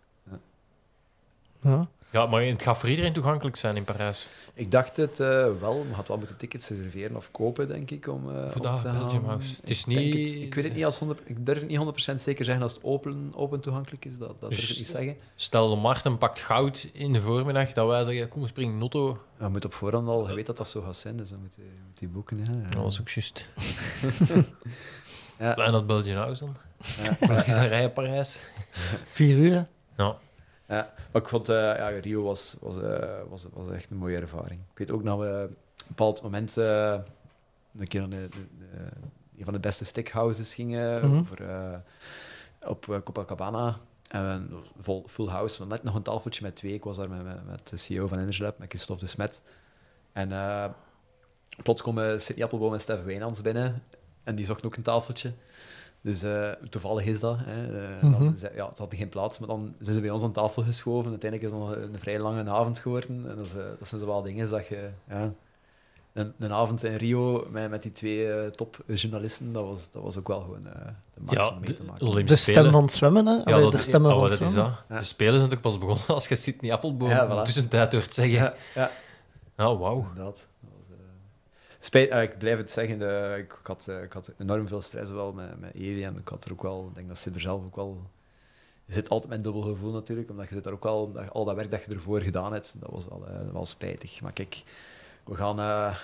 Ja. 1.62 1.88
Ja, 2.12 2.26
maar 2.26 2.42
het 2.44 2.62
gaat 2.64 2.78
voor 2.78 2.90
iedereen 2.90 3.14
toegankelijk 3.14 3.56
zijn 3.56 3.76
in 3.76 3.84
Parijs. 3.84 4.28
Ik 4.54 4.72
dacht 4.72 4.98
het 4.98 5.20
eh, 5.20 5.28
wel, 5.60 5.84
maar 5.88 5.96
had 5.96 6.08
wel 6.08 6.18
moeten 6.18 6.38
tickets 6.38 6.70
reserveren 6.70 7.16
of 7.16 7.32
kopen, 7.32 7.68
denk 7.68 7.92
ik. 7.92 8.08
Om, 8.08 8.30
eh, 8.30 8.48
Voor 8.50 8.56
op 8.58 8.64
dat 8.64 8.78
te 8.82 8.90
Belgium 8.90 9.10
gaan. 9.22 9.24
House. 9.30 9.54
Het 9.62 9.70
is 9.70 9.80
Ik 9.80 9.86
niet- 9.86 10.14
het- 10.34 10.42
ik 10.44 10.54
weet 10.56 10.64
het 10.64 10.74
niet 10.76 10.86
als 10.86 11.00
100, 11.00 11.20
ik 11.26 11.46
durf 11.46 11.60
het 11.60 11.68
niet 11.68 11.78
100% 11.78 12.22
zeker 12.22 12.46
zeggen 12.46 12.64
als 12.64 12.74
het 12.74 12.84
open, 12.84 13.32
open 13.36 13.60
toegankelijk 13.60 14.06
is. 14.06 14.18
Dat, 14.18 14.28
dat 14.28 14.50
durf 14.50 14.62
ik 14.62 14.68
Dus- 14.68 14.78
niet 14.78 14.88
zeggen. 14.88 15.18
Stel, 15.36 15.70
de 15.70 15.76
Marten 15.76 16.18
pakt 16.18 16.40
goud 16.40 16.88
in 16.94 17.14
de 17.14 17.22
voormiddag, 17.22 17.72
dat 17.74 17.88
wij 17.88 18.04
zeggen, 18.04 18.28
kom, 18.28 18.48
spring 18.48 18.80
Notto. 18.80 19.22
Je 19.40 19.48
moet 19.48 19.66
op 19.66 19.74
voorhand 19.74 20.08
al, 20.08 20.30
je 20.30 20.36
weet 20.36 20.46
dat 20.46 20.58
dat 20.58 20.70
zo 20.70 20.82
gaat 20.82 20.98
zijn, 20.98 21.18
dus 21.18 21.30
dan 21.30 21.40
moet 21.40 21.54
je, 21.56 21.62
moet 21.88 22.00
je 22.00 22.08
boeken. 22.08 22.38
Ja. 22.38 22.70
Dat 22.70 22.82
was 22.84 23.00
ook 23.00 23.10
juist. 23.10 23.48
Ja. 25.40 25.56
En 25.56 25.72
dat 25.72 25.88
Belgian 25.88 26.16
House 26.18 26.46
dan. 26.46 26.56
Ja. 27.20 27.42
Rij 27.68 27.92
Parijs. 27.92 28.40
Vier 29.10 29.38
uur, 29.38 29.52
hè? 29.54 29.62
Ja. 30.04 30.18
Ja, 30.68 30.94
maar 31.12 31.22
ik 31.22 31.30
vond, 31.30 31.50
eh, 31.50 31.56
ja, 31.56 31.88
Rio 31.88 32.24
was, 32.24 32.56
was, 32.60 32.78
eh, 32.82 33.20
was, 33.30 33.46
was 33.54 33.70
echt 33.72 33.92
een 33.92 33.98
mooie 33.98 34.18
ervaring. 34.18 34.60
Ik 34.72 34.78
weet 34.78 34.92
ook 34.92 35.04
dat 35.04 35.18
we 35.20 35.26
op 35.44 35.50
een 35.50 35.56
bepaald 35.88 36.22
moment 36.22 36.58
eh, 36.58 36.98
een 37.78 37.88
keer 37.88 38.00
naar 38.08 38.10
de, 38.10 38.28
de- 38.30 38.58
de- 38.60 39.38
een 39.38 39.44
van 39.44 39.54
de 39.54 39.60
beste 39.60 39.86
steakhouses 39.86 40.54
gingen 40.54 41.10
Mhm. 41.10 41.24
eh, 41.44 41.74
op 42.70 42.90
eh, 42.90 42.98
Copacabana. 43.04 43.80
En 44.10 44.50
we- 44.50 44.58
vol, 44.80 45.04
full 45.08 45.28
house, 45.28 45.66
net 45.66 45.84
nog 45.84 45.96
een 45.96 46.02
tafeltje 46.02 46.44
met 46.44 46.56
twee. 46.56 46.74
Ik 46.74 46.84
was 46.84 46.98
daar 46.98 47.10
met, 47.10 47.24
met, 47.24 47.46
met 47.46 47.68
de 47.68 47.78
CEO 47.78 48.08
van 48.08 48.20
Energelab, 48.20 48.58
met 48.58 48.70
Christophe 48.70 49.04
de 49.04 49.10
Smet. 49.10 49.42
En 50.14 50.32
eh, 50.32 50.66
plots 51.64 51.82
komen 51.82 52.22
Sidney 52.22 52.44
Appelboom 52.46 52.74
en 52.74 52.82
Stef 52.82 53.04
Wijnands 53.04 53.42
binnen. 53.42 53.84
En 54.24 54.36
die 54.36 54.46
zochten 54.46 54.66
ook 54.66 54.76
een 54.76 54.84
tafeltje. 54.84 55.32
Dus 56.02 56.24
eh, 56.24 56.50
toevallig 56.70 57.06
is 57.06 57.20
dat. 57.20 57.38
Hè. 57.40 57.82
Eh, 57.82 58.04
Mhm. 58.04 58.24
dan 58.24 58.38
zei- 58.38 58.56
ja, 58.56 58.70
het 58.70 58.78
had 58.78 58.94
geen 58.96 59.10
plaats, 59.10 59.40
maar 59.40 59.48
dan 59.48 59.74
zijn 59.80 59.96
ze 59.96 60.02
bij 60.02 60.10
ons 60.10 60.24
aan 60.24 60.32
tafel 60.32 60.64
geschoven. 60.64 61.10
Uiteindelijk 61.12 61.52
is 61.54 61.60
het 61.60 61.68
nog 61.68 61.76
een 61.78 62.00
vrij 62.00 62.20
lange 62.20 62.50
avond 62.50 62.80
geworden. 62.80 63.10
En 63.30 63.36
dat, 63.38 63.46
is, 63.46 63.52
eh, 63.54 63.64
dat 63.80 63.88
zijn 63.88 64.02
zo 64.02 64.08
wel 64.08 64.22
dingen 64.22 64.50
dat 64.50 64.68
je... 64.68 64.90
Ja, 65.10 65.34
een, 66.14 66.34
een 66.40 66.54
avond 66.54 66.84
in 66.84 66.96
Rio 66.96 67.48
met, 67.52 67.70
met 67.70 67.82
die 67.84 67.92
twee 67.92 68.32
eh, 68.34 68.48
topjournalisten, 68.50 69.54
dat 69.54 69.64
was, 69.66 69.92
dat 69.92 70.04
was 70.04 70.18
ook 70.18 70.28
wel 70.28 70.42
gewoon 70.42 70.68
eh 70.68 70.88
de 71.14 71.22
max 71.22 71.38
Ja, 71.38 71.48
om 71.50 71.60
mee 71.60 71.74
te 71.74 71.82
de 71.84 71.88
maken. 71.92 72.26
De 72.28 72.36
stem 72.36 72.72
van 72.72 72.82
het 72.82 72.92
zwemmen, 72.92 73.26
hè? 73.26 73.34
Ja, 73.34 73.44
Allee, 73.44 73.62
dat, 73.62 73.72
de 73.72 73.78
stemmen 73.78 74.12
oh, 74.14 74.20
van 74.20 74.28
dat 74.30 74.42
is 74.42 74.52
zwemmen. 74.52 74.72
dat. 74.72 74.84
Ja. 74.90 74.98
De 74.98 75.04
spelen 75.06 75.38
zijn 75.38 75.50
toch 75.50 75.62
pas 75.62 75.78
begonnen 75.78 76.08
als 76.08 76.28
je 76.28 76.36
Sidney 76.36 76.72
Appelboom 76.74 77.10
Ja, 77.10 77.28
voilà. 77.28 77.44
tussentijd 77.46 77.92
hoort 77.94 78.14
zeggen. 78.14 78.34
Ja, 78.34 78.54
ja. 78.76 78.92
Ja, 79.58 79.78
wauw. 79.78 80.00
Inderdaad. 80.10 80.48
Dat 80.62 80.72
was, 80.78 80.90
eh, 80.90 80.96
Spijt, 81.88 82.10
eh, 82.10 82.22
ik 82.22 82.38
blijf 82.38 82.58
het 82.58 82.72
zeggen, 82.72 83.32
eh, 83.32 83.38
ik, 83.38 83.54
ik 83.60 83.68
had, 83.68 83.88
eh, 83.88 84.04
ik 84.04 84.14
had 84.14 84.32
enorm 84.38 84.68
veel 84.68 84.82
stress 84.82 85.12
wel 85.12 85.34
met, 85.34 85.60
met 85.60 85.74
Evi 85.74 86.04
en 86.04 86.18
ik 86.18 86.28
had 86.28 86.46
er 86.46 86.52
ook 86.52 86.62
wel, 86.62 86.86
ik 86.90 86.96
denk 86.96 87.08
dat 87.08 87.18
ze 87.18 87.32
er 87.34 87.40
zelf 87.40 87.64
ook 87.66 87.76
wel... 87.76 88.02
Je 88.86 88.94
zit 88.94 89.10
altijd 89.10 89.30
met 89.30 89.38
een 89.38 89.44
dubbel 89.44 89.62
gevoel 89.72 89.92
natuurlijk, 89.92 90.30
omdat 90.30 90.48
je 90.48 90.56
zit 90.56 90.64
daar 90.64 90.74
ook 90.74 90.84
wel, 90.84 91.12
dat, 91.12 91.32
al 91.32 91.46
dat 91.46 91.56
werk 91.56 91.72
dat 91.72 91.86
je 91.86 91.92
ervoor 91.92 92.22
gedaan 92.22 92.54
hebt, 92.54 92.76
dat 92.80 92.90
was 92.92 93.06
wel, 93.08 93.26
wel 93.54 93.66
spijtig. 93.66 94.22
Maar 94.22 94.34
kijk, 94.34 94.64
we 95.26 95.36
gaan 95.36 95.60
eh, 95.60 95.96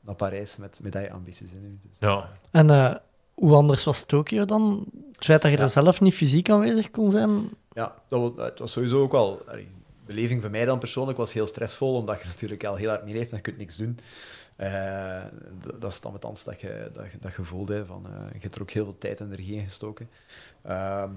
naar 0.00 0.14
Parijs 0.16 0.56
met 0.56 0.80
medailleambities 0.82 1.50
in 1.50 1.62
nu. 1.62 1.78
Dus, 1.80 1.96
Ja. 1.98 2.28
En 2.50 2.70
eh, 2.70 2.94
hoe 3.34 3.54
anders 3.54 3.84
was 3.84 4.04
Tokio 4.04 4.44
dan? 4.44 4.84
Het 5.12 5.24
feit 5.24 5.42
dat 5.42 5.50
je 5.50 5.56
Ja. 5.56 5.62
er 5.62 5.70
zelf 5.70 6.00
niet 6.00 6.14
fysiek 6.14 6.50
aanwezig 6.50 6.90
kon 6.90 7.10
zijn? 7.10 7.48
Ja, 7.72 7.94
dat 8.08 8.20
was, 8.20 8.46
het 8.46 8.58
was 8.58 8.72
sowieso 8.72 9.02
ook 9.02 9.12
wel... 9.12 9.42
allee, 9.46 9.68
De 10.06 10.12
beleving 10.12 10.40
voor 10.40 10.50
mij 10.50 10.64
dan 10.64 10.78
persoonlijk 10.78 11.18
was 11.18 11.32
heel 11.32 11.46
stressvol, 11.46 11.94
omdat 11.94 12.20
je 12.20 12.26
natuurlijk 12.26 12.64
al 12.64 12.74
heel 12.74 12.88
hard 12.88 13.04
meer 13.04 13.14
heeft 13.14 13.30
en 13.30 13.36
je 13.36 13.42
kunt 13.42 13.58
niks 13.58 13.76
doen. 13.76 13.98
Eh, 14.56 15.22
dat 15.78 15.92
is 15.92 16.00
dan 16.00 16.20
anders 16.20 16.44
dat 16.44 16.60
je, 16.60 16.90
dat, 16.92 17.06
dat 17.20 17.34
je 17.34 17.44
voelde. 17.44 17.86
Van, 17.86 18.06
eh, 18.06 18.32
je 18.32 18.38
hebt 18.38 18.54
er 18.54 18.62
ook 18.62 18.70
heel 18.70 18.84
veel 18.84 18.98
tijd 18.98 19.20
en 19.20 19.26
energie 19.26 19.56
in 19.56 19.64
gestoken. 19.64 20.10
Ehm, 20.62 21.10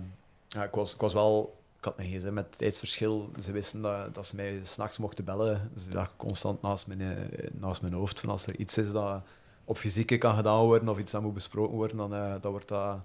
ja, 0.48 0.64
ik, 0.64 0.72
was, 0.72 0.94
ik 0.94 1.02
was 1.02 1.14
wel... 1.14 1.56
Ik 1.78 1.84
had 1.84 1.98
mijn 1.98 2.10
gsm 2.10 2.34
met 2.34 2.58
tijdsverschil. 2.58 3.32
Ze 3.44 3.52
wisten 3.52 3.82
dat, 3.82 4.14
dat 4.16 4.26
ze 4.26 4.36
mij 4.36 4.60
s'nachts 4.64 4.98
mochten 4.98 5.26
bellen. 5.26 5.72
Ze 5.88 5.94
lag 5.94 6.16
constant 6.16 6.62
naast 6.62 6.88
mijn, 6.88 7.02
eh, 7.02 7.50
naast 7.54 7.82
mijn 7.82 7.94
hoofd. 7.94 8.20
Van 8.20 8.30
als 8.30 8.48
er 8.48 8.56
iets 8.56 8.78
is 8.78 8.92
dat 8.92 9.22
op 9.66 9.78
fysieke 9.78 10.18
kan 10.18 10.36
gedaan 10.36 10.66
worden 10.66 10.90
of 10.90 10.98
iets 10.98 11.12
dat 11.12 11.22
moet 11.22 11.34
besproken 11.34 11.76
worden, 11.76 11.98
dan, 11.98 12.10
dan 12.42 12.52
wordt 12.52 12.68
dat... 12.68 13.00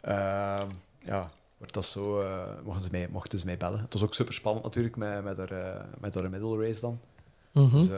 ehm, 0.00 0.68
ja, 0.98 1.30
wordt 1.56 1.74
dat 1.74 1.84
zo, 1.84 2.24
mochten, 2.64 2.84
ze 2.84 2.90
mij, 2.90 3.08
mochten 3.10 3.38
ze 3.38 3.44
mij 3.44 3.56
bellen. 3.56 3.80
Het 3.80 3.92
was 3.92 4.02
ook 4.02 4.14
super 4.14 4.34
spannend 4.34 4.64
natuurlijk 4.64 4.96
met, 4.96 5.24
met, 5.24 5.36
haar, 5.36 5.86
met 5.98 6.14
haar 6.14 6.30
middle 6.30 6.66
race 6.66 6.80
dan. 6.80 7.00
Mhm. 7.52 7.78
Dus 7.78 7.88
eh, 7.88 7.96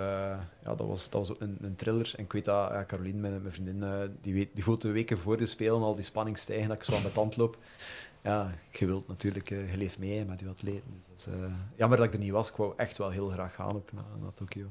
ja, 0.64 0.74
dat 0.76 0.86
was, 0.86 1.10
dat 1.10 1.20
was 1.20 1.30
ook 1.30 1.40
een, 1.40 1.58
een 1.60 1.76
thriller. 1.76 2.12
En 2.16 2.24
ik 2.24 2.32
weet 2.32 2.44
dat 2.44 2.70
ja, 2.70 2.84
Caroline, 2.86 3.18
mijn, 3.18 3.40
mijn 3.40 3.52
vriendin, 3.52 3.82
eh, 3.82 3.98
die, 4.20 4.34
weet, 4.34 4.48
die 4.54 4.64
voelt 4.64 4.82
de 4.82 4.90
weken 4.90 5.18
voor 5.18 5.36
de 5.36 5.46
spelen 5.46 5.82
al 5.82 5.94
die 5.94 6.04
spanning 6.04 6.38
stijgen, 6.38 6.68
dat 6.68 6.76
ik 6.76 6.82
zo 6.84 6.94
aan 6.94 7.02
mijn 7.02 7.14
tand 7.14 7.36
loop. 7.36 7.56
Ja, 8.22 8.50
je 8.70 8.86
wilt 8.86 9.08
natuurlijk, 9.08 9.50
eh, 9.50 9.70
je 9.70 9.76
leeft 9.76 9.98
mee 9.98 10.24
met 10.24 10.38
die 10.38 10.48
atleten. 10.48 10.82
Dus 11.14 11.24
dat 11.24 11.34
is, 11.34 11.40
eh, 11.40 11.52
jammer 11.76 11.98
dat 11.98 12.06
ik 12.06 12.12
er 12.12 12.18
niet 12.18 12.30
was. 12.30 12.50
Ik 12.50 12.56
wou 12.56 12.72
echt 12.76 12.98
wel 12.98 13.10
heel 13.10 13.28
graag 13.28 13.54
gaan 13.54 13.72
ook 13.74 13.92
naar, 13.92 14.04
naar 14.22 14.34
Tokio. 14.34 14.66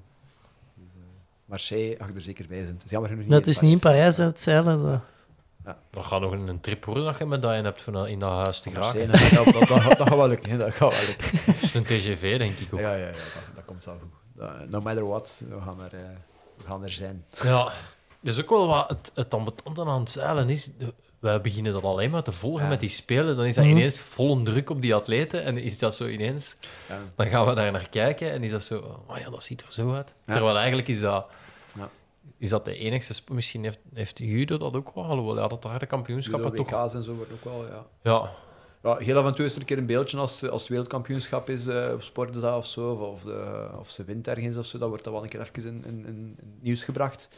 Dus, 0.75 0.85
eh, 0.97 1.01
Marseille 1.45 1.91
ik 1.93 2.15
er 2.15 2.21
zeker 2.21 2.47
bij 2.47 2.63
zijn. 2.63 2.73
Het 2.73 2.83
is 2.83 2.89
jammer 2.91 3.09
genoeg 3.09 3.25
niet 3.25 3.33
Dat 3.33 3.47
is 3.47 3.59
niet 3.59 3.73
in 3.73 3.79
Parijs, 3.79 4.17
hè, 4.17 4.23
het 4.25 4.39
zeilen. 4.39 4.81
dat- 4.83 5.01
Dat 5.89 6.05
gaat 6.05 6.21
nog 6.21 6.31
een, 6.31 6.47
een 6.47 6.59
trip 6.61 6.85
worden 6.85 7.03
dat 7.03 7.17
je 7.17 7.25
medaille 7.25 7.63
hebt 7.63 7.81
van, 7.81 8.07
in 8.07 8.19
dat 8.19 8.31
huis 8.31 8.59
te 8.59 8.69
geraken. 8.69 9.11
Dat, 9.11 9.19
dat, 9.29 9.53
dat, 9.53 9.67
dat 9.97 10.07
gaat 10.07 10.09
wel 10.15 10.27
lukken. 10.27 10.57
Dat 10.59 10.73
gaat 10.73 10.91
wel 10.97 11.07
lukken. 11.07 11.39
Dat 11.45 11.61
is 11.61 11.73
een 11.73 11.83
TGV, 11.83 12.37
denk 12.37 12.57
ik 12.57 12.73
ook. 12.73 12.79
Ja, 12.79 12.93
ja, 12.93 13.05
ja 13.07 13.11
dat, 13.11 13.55
dat 13.55 13.65
komt 13.65 13.85
wel 13.85 13.97
goed. 13.99 14.09
Dat- 14.39 14.69
no 14.69 14.81
matter 14.81 15.07
what, 15.07 15.41
we 15.49 15.61
gaan 15.61 15.81
er, 15.83 15.93
eh, 15.93 16.09
we 16.57 16.63
gaan 16.63 16.83
er 16.83 16.91
zijn. 16.91 17.25
Ja, 17.43 17.71
dus 18.21 18.39
ook 18.41 18.49
wel 18.49 18.67
wat 18.67 18.89
het, 18.89 19.11
het 19.13 19.33
ambetante 19.33 19.85
aan 19.85 19.99
het 19.99 20.09
zeilen 20.09 20.49
is. 20.49 20.71
Wij 21.19 21.41
beginnen 21.41 21.73
dat 21.73 21.83
alleen 21.83 22.09
maar 22.11 22.23
te 22.23 22.31
volgen 22.31 22.63
Ja. 22.63 22.69
met 22.69 22.79
die 22.79 22.89
spelen. 22.89 23.35
Dan 23.37 23.45
is 23.45 23.55
dat 23.55 23.63
Mhm. 23.65 23.73
ineens 23.75 23.99
volle 23.99 24.43
druk 24.43 24.69
op 24.69 24.81
die 24.81 24.95
atleten. 24.95 25.43
En 25.43 25.57
is 25.57 25.79
dat 25.79 25.95
zo 25.95 26.07
ineens. 26.07 26.57
Ja. 26.89 26.99
Dan 27.15 27.27
gaan 27.27 27.45
we 27.45 27.53
daar 27.53 27.71
naar 27.71 27.89
kijken 27.89 28.31
en 28.31 28.43
is 28.43 28.51
dat 28.51 28.63
zo. 28.63 29.03
Oh 29.07 29.17
ja, 29.17 29.29
dat 29.29 29.43
ziet 29.43 29.61
er 29.61 29.71
zo 29.71 29.93
uit. 29.93 30.13
Ja. 30.25 30.33
Terwijl 30.33 30.57
eigenlijk 30.57 30.87
is 30.87 30.99
dat. 30.99 31.25
Ja. 31.77 31.89
Is 32.37 32.49
dat 32.49 32.65
de 32.65 32.75
enigste. 32.77 33.13
Misschien 33.31 33.63
heeft, 33.63 33.79
heeft 33.93 34.17
judo 34.17 34.57
dat 34.57 34.75
ook 34.75 34.93
wel. 34.95 35.03
Alhoewel, 35.05 35.37
ja, 35.37 35.47
dat 35.47 35.63
harde 35.63 35.85
kampioenschappen 35.85 36.51
Judo, 36.51 36.63
toch. 36.63 36.81
WK's 36.83 36.93
en 36.93 37.03
zo 37.03 37.13
wordt 37.13 37.31
ook 37.33 37.43
wel, 37.43 37.65
ja. 37.67 37.85
Ja, 38.01 38.31
Ja, 38.83 38.97
heel 38.97 39.17
af 39.17 39.25
en 39.25 39.33
toe 39.35 39.45
is 39.45 39.53
er 39.53 39.59
een 39.59 39.65
keer 39.65 39.77
een 39.77 39.85
beeldje 39.85 40.17
als, 40.17 40.49
als 40.49 40.61
het 40.61 40.69
wereldkampioenschap 40.69 41.49
is 41.49 41.67
eh, 41.67 41.91
op 41.93 42.01
sportdag 42.01 42.57
of 42.57 42.65
zo, 42.65 42.91
of, 42.91 42.99
of, 42.99 43.21
de, 43.21 43.69
of 43.79 43.89
ze 43.89 44.03
wint 44.03 44.27
ergens 44.27 44.57
of 44.57 44.65
zo, 44.65 44.77
dan 44.77 44.89
wordt 44.89 45.03
dat 45.03 45.13
wel 45.13 45.23
een 45.23 45.29
keer 45.29 45.41
even 45.41 45.63
in, 45.63 45.85
in, 45.85 46.05
in, 46.05 46.37
nieuws 46.59 46.83
gebracht. 46.83 47.29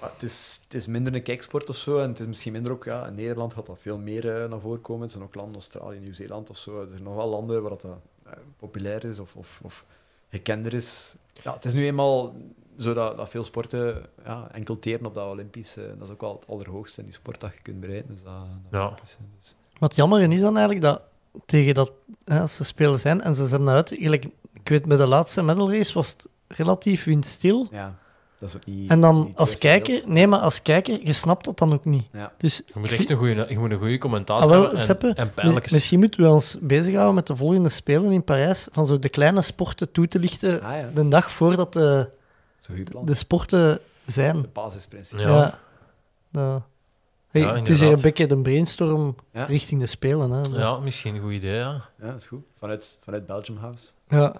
Maar 0.00 0.10
het 0.12 0.22
is, 0.22 0.60
het 0.64 0.74
is 0.74 0.86
minder 0.86 1.14
een 1.14 1.22
kijksport 1.22 1.68
of 1.68 1.76
zo, 1.76 1.98
en 1.98 2.08
het 2.08 2.20
is 2.20 2.26
misschien 2.26 2.52
minder 2.52 2.72
ook, 2.72 2.84
ja, 2.84 3.06
in 3.06 3.14
Nederland 3.14 3.54
gaat 3.54 3.66
dat 3.66 3.78
veel 3.78 3.98
meer 3.98 4.42
eh, 4.42 4.48
naar 4.48 4.60
voren 4.60 4.80
komen. 4.80 5.02
Het 5.02 5.10
zijn 5.10 5.24
ook 5.24 5.34
landen, 5.34 5.54
Australië, 5.54 5.98
Nieuw-Zeeland 5.98 6.50
of 6.50 6.56
zo, 6.56 6.80
er 6.80 6.88
zijn 6.88 7.02
nog 7.02 7.14
wel 7.14 7.28
landen 7.28 7.62
waar 7.62 7.70
dat 7.70 7.84
eh, 7.84 8.32
populair 8.56 9.04
is 9.04 9.18
of, 9.18 9.36
of, 9.36 9.60
of 9.62 9.84
gekender 10.28 10.74
is. 10.74 11.14
Ja, 11.42 11.54
het 11.54 11.64
is 11.64 11.72
nu 11.72 11.86
eenmaal 11.86 12.34
zo 12.76 12.94
dat, 12.94 13.16
dat 13.16 13.28
veel 13.28 13.44
sporten 13.44 14.06
ja, 14.24 14.48
enkel 14.52 14.78
teren 14.78 15.06
op 15.06 15.14
dat 15.14 15.28
Olympische, 15.28 15.94
dat 15.98 16.08
is 16.08 16.14
ook 16.14 16.20
wel 16.20 16.32
het 16.32 16.48
allerhoogste 16.48 17.00
in 17.00 17.06
die 17.06 17.16
sport 17.16 17.40
dat 17.40 17.52
je 17.52 17.62
kunt 17.62 17.80
bereiken. 17.80 18.14
Dus 18.14 18.22
dat, 18.22 18.32
dat 18.70 18.80
Ja. 18.80 18.84
Olympische, 18.84 19.16
dus. 19.38 19.54
Wat 19.80 19.96
jammer 19.96 20.32
is 20.32 20.40
dan 20.40 20.56
eigenlijk 20.56 20.80
dat 20.80 21.00
tegen 21.46 21.74
dat, 21.74 21.92
hè, 22.24 22.40
als 22.40 22.54
ze 22.54 22.64
spelen 22.64 22.98
zijn 23.00 23.20
en 23.22 23.34
ze 23.34 23.46
zijn 23.46 23.68
uit, 23.68 23.92
gelijk, 23.94 24.24
ik 24.52 24.68
weet 24.68 24.86
bij 24.86 24.96
de 24.96 25.06
laatste 25.06 25.42
medal 25.42 25.72
race 25.72 25.92
was 25.92 26.08
het 26.10 26.26
relatief 26.48 27.04
windstil. 27.04 27.68
Ja, 27.70 27.94
dat 28.38 28.48
is 28.48 28.56
ook 28.56 28.66
niet. 28.66 28.90
En 28.90 29.00
dan 29.00 29.20
niet 29.24 29.36
als 29.36 29.58
kijker, 29.58 29.92
beeld. 29.94 30.06
nee, 30.06 30.26
maar 30.26 30.38
als 30.38 30.62
kijker, 30.62 31.00
je 31.04 31.12
snapt 31.12 31.44
dat 31.44 31.58
dan 31.58 31.72
ook 31.72 31.84
niet. 31.84 32.06
Ja. 32.12 32.32
Dus 32.36 32.62
je 32.66 32.78
moet 32.80 32.92
echt 32.92 33.10
een 33.10 33.16
goede, 33.16 33.46
je 33.48 33.58
moet 33.58 33.70
een 33.70 33.78
goede 33.78 33.98
commentaar 33.98 34.36
Ah, 34.38 34.48
wel. 34.48 34.72
En, 34.72 34.80
Seppe, 34.80 35.12
en 35.14 35.32
mis- 35.42 35.70
misschien 35.70 35.98
moeten 35.98 36.20
we 36.20 36.28
ons 36.28 36.56
bezighouden 36.60 37.14
met 37.14 37.26
de 37.26 37.36
volgende 37.36 37.68
spelen 37.68 38.12
in 38.12 38.24
Parijs, 38.24 38.68
van 38.72 38.86
zo 38.86 38.98
de 38.98 39.08
kleine 39.08 39.42
sporten 39.42 39.92
toe 39.92 40.08
te 40.08 40.18
lichten 40.18 40.62
Ah, 40.62 40.76
ja. 40.76 40.88
de 40.94 41.08
dag 41.08 41.30
voordat 41.30 41.72
de, 41.72 42.08
de 43.04 43.14
sporten 43.14 43.78
zijn. 44.06 44.36
Het 44.36 44.52
basisprincipe. 44.52 45.22
Ja. 45.22 45.58
Ja. 46.32 46.62
Hey, 47.30 47.42
Ja, 47.42 47.54
het 47.54 47.68
is 47.68 47.80
hier 47.80 47.92
een 47.92 48.00
beetje 48.00 48.26
de 48.26 48.36
brainstorm 48.36 49.16
Ja. 49.32 49.44
richting 49.44 49.80
de 49.80 49.86
spelen. 49.86 50.30
Hè. 50.30 50.58
Ja, 50.58 50.78
misschien 50.78 51.14
een 51.14 51.20
goed 51.20 51.32
idee, 51.32 51.54
ja. 51.54 51.70
Ja, 52.00 52.06
dat 52.06 52.16
is 52.20 52.26
goed. 52.26 52.42
Vanuit, 52.58 52.98
vanuit 53.04 53.26
Belgium 53.26 53.58
House. 53.58 53.90
Ja, 54.08 54.34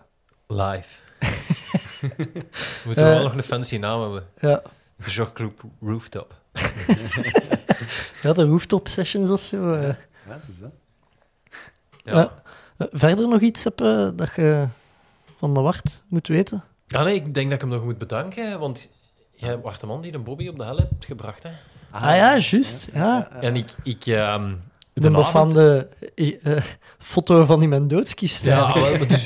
Live. 0.47 0.99
We 2.01 2.83
moeten 2.85 3.05
Eh. 3.05 3.11
wel 3.15 3.23
nog 3.23 3.35
een 3.35 3.43
fancy 3.43 3.77
naam 3.77 4.01
hebben. 4.01 4.27
ja. 4.41 4.63
De 4.97 5.51
Rooftop. 5.81 6.35
ja, 8.23 8.33
de 8.33 8.45
rooftop 8.45 8.89
sessions 8.89 9.31
of 9.31 9.43
zo. 9.43 9.73
eh. 9.73 9.83
Ja, 9.83 9.95
het 10.27 10.49
is 10.49 10.59
dat. 10.59 10.71
Ja. 12.05 12.33
Eh, 12.77 12.87
Verder 12.93 13.29
nog 13.29 13.41
iets 13.41 13.65
heb, 13.65 13.81
eh, 13.81 14.09
dat 14.15 14.35
je 14.35 14.67
van 15.39 15.55
de 15.55 15.61
Wart 15.61 16.03
moet 16.09 16.27
weten? 16.27 16.65
Ja, 16.87 17.03
nee, 17.03 17.15
ik 17.15 17.35
denk 17.35 17.47
dat 17.47 17.55
ik 17.55 17.61
hem 17.61 17.71
nog 17.71 17.85
moet 17.85 17.99
bedanken, 17.99 18.59
want 18.59 18.89
jij 19.35 19.61
was 19.61 19.79
de 19.79 19.87
man 19.87 20.01
die 20.01 20.13
de 20.13 20.19
Bobby 20.19 20.49
op 20.49 20.57
de 20.59 20.65
hel 20.65 20.77
hebt 20.77 21.05
gebracht. 21.05 21.43
Hè? 21.43 21.51
Ah, 21.91 22.17
ja, 22.17 22.39
juist. 22.39 22.89
Ja. 22.93 23.29
En 23.41 23.57
ik... 23.57 23.75
ik 23.83 24.07
ehm, 24.07 24.55
De, 24.93 25.11
befaamde 25.11 25.89
eh, 26.15 26.57
eh, 26.57 26.65
foto 26.99 27.45
van 27.45 27.63
in 27.63 27.69
mijn 27.69 27.89
doodskist. 27.89 28.45
Ja, 28.45 28.75
wel, 28.75 28.99
maar 28.99 29.09
dus, 29.09 29.25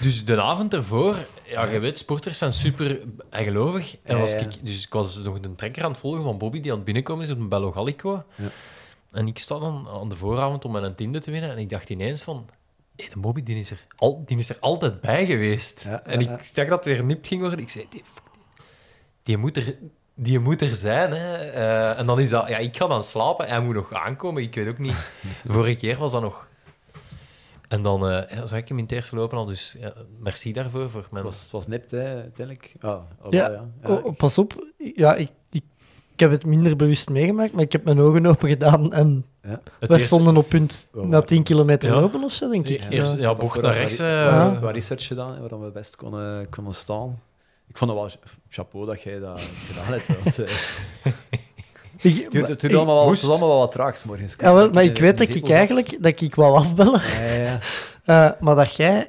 dus 0.00 0.24
de 0.24 0.42
avond 0.42 0.74
ervoor, 0.74 1.26
ja, 1.44 1.64
je 1.64 1.78
weet, 1.78 1.98
sporters 1.98 2.38
zijn 2.38 2.52
super 2.52 3.00
bijgelovig. 3.30 3.96
En 4.02 4.18
was 4.18 4.32
ik, 4.32 4.64
dus 4.64 4.84
ik 4.84 4.92
was 4.92 5.22
nog 5.22 5.38
een 5.42 5.56
trekker 5.56 5.84
aan 5.84 5.90
het 5.90 6.00
volgen 6.00 6.22
van 6.22 6.38
Bobby 6.38 6.60
die 6.60 6.70
aan 6.70 6.76
het 6.76 6.86
binnenkomen 6.86 7.24
is 7.24 7.30
op 7.30 7.38
een 7.38 7.48
Bello 7.48 7.72
Gallico. 7.72 8.24
Ja. 8.34 8.48
En 9.12 9.26
ik 9.26 9.38
sta 9.38 9.58
dan 9.58 9.88
aan 9.88 10.08
de 10.08 10.16
vooravond 10.16 10.64
om 10.64 10.72
mijn 10.72 10.94
tiende 10.94 11.18
te 11.18 11.30
winnen 11.30 11.50
en 11.50 11.58
ik 11.58 11.70
dacht 11.70 11.90
ineens 11.90 12.22
van, 12.22 12.46
hey, 12.96 13.08
de 13.08 13.18
Bobby 13.18 13.42
die 13.42 13.58
is, 13.58 13.70
er 13.70 13.86
al, 13.96 14.22
die 14.26 14.38
is 14.38 14.48
er 14.48 14.56
altijd 14.60 15.00
bij 15.00 15.26
geweest. 15.26 15.84
Ja, 15.84 16.02
en 16.04 16.20
ja, 16.20 16.32
ik 16.32 16.42
zag 16.42 16.68
dat 16.68 16.84
het 16.84 16.94
weer 16.94 17.04
nipt 17.04 17.26
ging 17.26 17.40
worden. 17.40 17.58
Ik 17.58 17.68
zei, 17.68 17.86
die, 17.90 18.02
die, 19.22 19.36
moet, 19.36 19.56
er, 19.56 19.76
die 20.22 20.38
moet 20.38 20.60
er 20.60 20.76
zijn. 20.76 21.10
Hè. 21.12 21.36
Eh, 21.36 21.98
en 21.98 22.06
dan 22.06 22.20
is 22.20 22.30
dat, 22.30 22.48
ja, 22.48 22.56
ik 22.56 22.76
ga 22.76 22.86
dan 22.86 23.04
slapen. 23.04 23.48
Hij 23.48 23.60
moet 23.60 23.74
nog 23.74 23.92
aankomen. 23.92 24.42
Ik 24.42 24.54
weet 24.54 24.68
ook 24.68 24.78
niet. 24.78 25.10
Vorige 25.46 25.74
keer 25.76 25.98
was 25.98 26.12
dat 26.12 26.22
nog. 26.22 26.48
En 27.68 27.82
dan 27.82 28.08
eh, 28.08 28.36
ja, 28.36 28.46
zag 28.46 28.58
ik 28.58 28.68
hem 28.68 28.76
in 28.78 28.82
het 28.84 28.92
eerste 28.92 29.16
lopen 29.16 29.38
al. 29.38 29.44
Dus 29.44 29.76
ja, 29.80 29.92
merci 30.18 30.52
daarvoor. 30.52 30.90
Voor 30.90 31.06
Het 31.12 31.22
was, 31.22 31.42
het 31.42 31.50
was 31.50 31.66
nipt, 31.66 31.90
hè, 31.90 32.04
uiteindelijk. 32.14 32.72
Ah, 32.80 33.00
Ja, 33.30 33.50
ja. 33.50 33.64
ja. 33.82 33.90
Oh, 33.90 34.16
pas 34.16 34.38
op. 34.38 34.66
Ja, 34.94 35.14
ik, 35.14 35.30
ik, 35.50 35.62
ik 36.12 36.20
heb 36.20 36.30
het 36.30 36.44
minder 36.46 36.76
bewust 36.76 37.08
meegemaakt, 37.08 37.52
maar 37.52 37.62
ik 37.62 37.72
heb 37.72 37.84
mijn 37.84 38.00
ogen 38.00 38.26
open 38.32 38.48
gedaan 38.48 38.92
en 38.92 39.24
ja. 39.42 39.60
Eerste- 39.80 39.98
stonden 39.98 40.36
op 40.36 40.48
punt 40.48 40.88
Oh, 40.94 41.06
na 41.06 41.22
10 41.22 41.42
kilometer 41.42 41.88
Ja. 41.94 42.00
lopen 42.00 42.22
of 42.24 42.32
zo, 42.32 42.50
denk 42.50 42.66
ik. 42.68 42.80
Ja. 42.82 42.88
Eerst- 42.88 43.36
bocht 43.38 43.62
naar 43.62 43.74
rechts, 43.74 43.96
Wat, 43.98 44.06
eh, 44.06 44.50
wat- 44.50 44.58
wat 44.58 44.72
research 44.72 45.06
gedaan, 45.06 45.34
hè, 45.34 45.48
waar 45.48 45.60
we 45.60 45.70
best 45.70 45.96
konden, 45.96 46.48
konden 46.48 46.74
staan. 46.74 47.18
Ik 47.70 47.76
vond 47.78 47.90
het 47.90 48.00
wel 48.00 48.10
chapeau 48.48 48.86
dat 48.86 49.02
jij 49.02 49.18
dat 49.18 49.40
gedaan 49.68 49.92
hebt. 49.92 50.06
Want, 50.24 50.38
eh, 50.38 50.54
Ik- 52.02 52.22
het, 52.32 52.60
duurde 52.60 52.76
allemaal 52.76 53.04
wel, 53.04 53.10
het 53.10 53.24
allemaal 53.24 53.48
wel 53.48 53.58
wat 53.58 53.72
traag 53.72 53.96
's 53.96 54.04
morgens. 54.04 54.34
ja, 54.38 54.54
wel, 54.54 54.70
maar 54.70 54.84
ik 54.84 54.98
weet 54.98 55.18
dat 55.18 55.28
ik 55.28 55.48
eigenlijk 55.48 56.02
dat 56.02 56.20
ik 56.20 56.34
wou 56.34 56.56
afbellen. 56.56 57.00
Ja, 57.18 57.24
ja, 57.32 57.42
ja. 57.42 57.58
eh, 58.32 58.40
maar 58.40 58.54
dat 58.54 58.74
jij, 58.74 59.00
Ik 59.00 59.08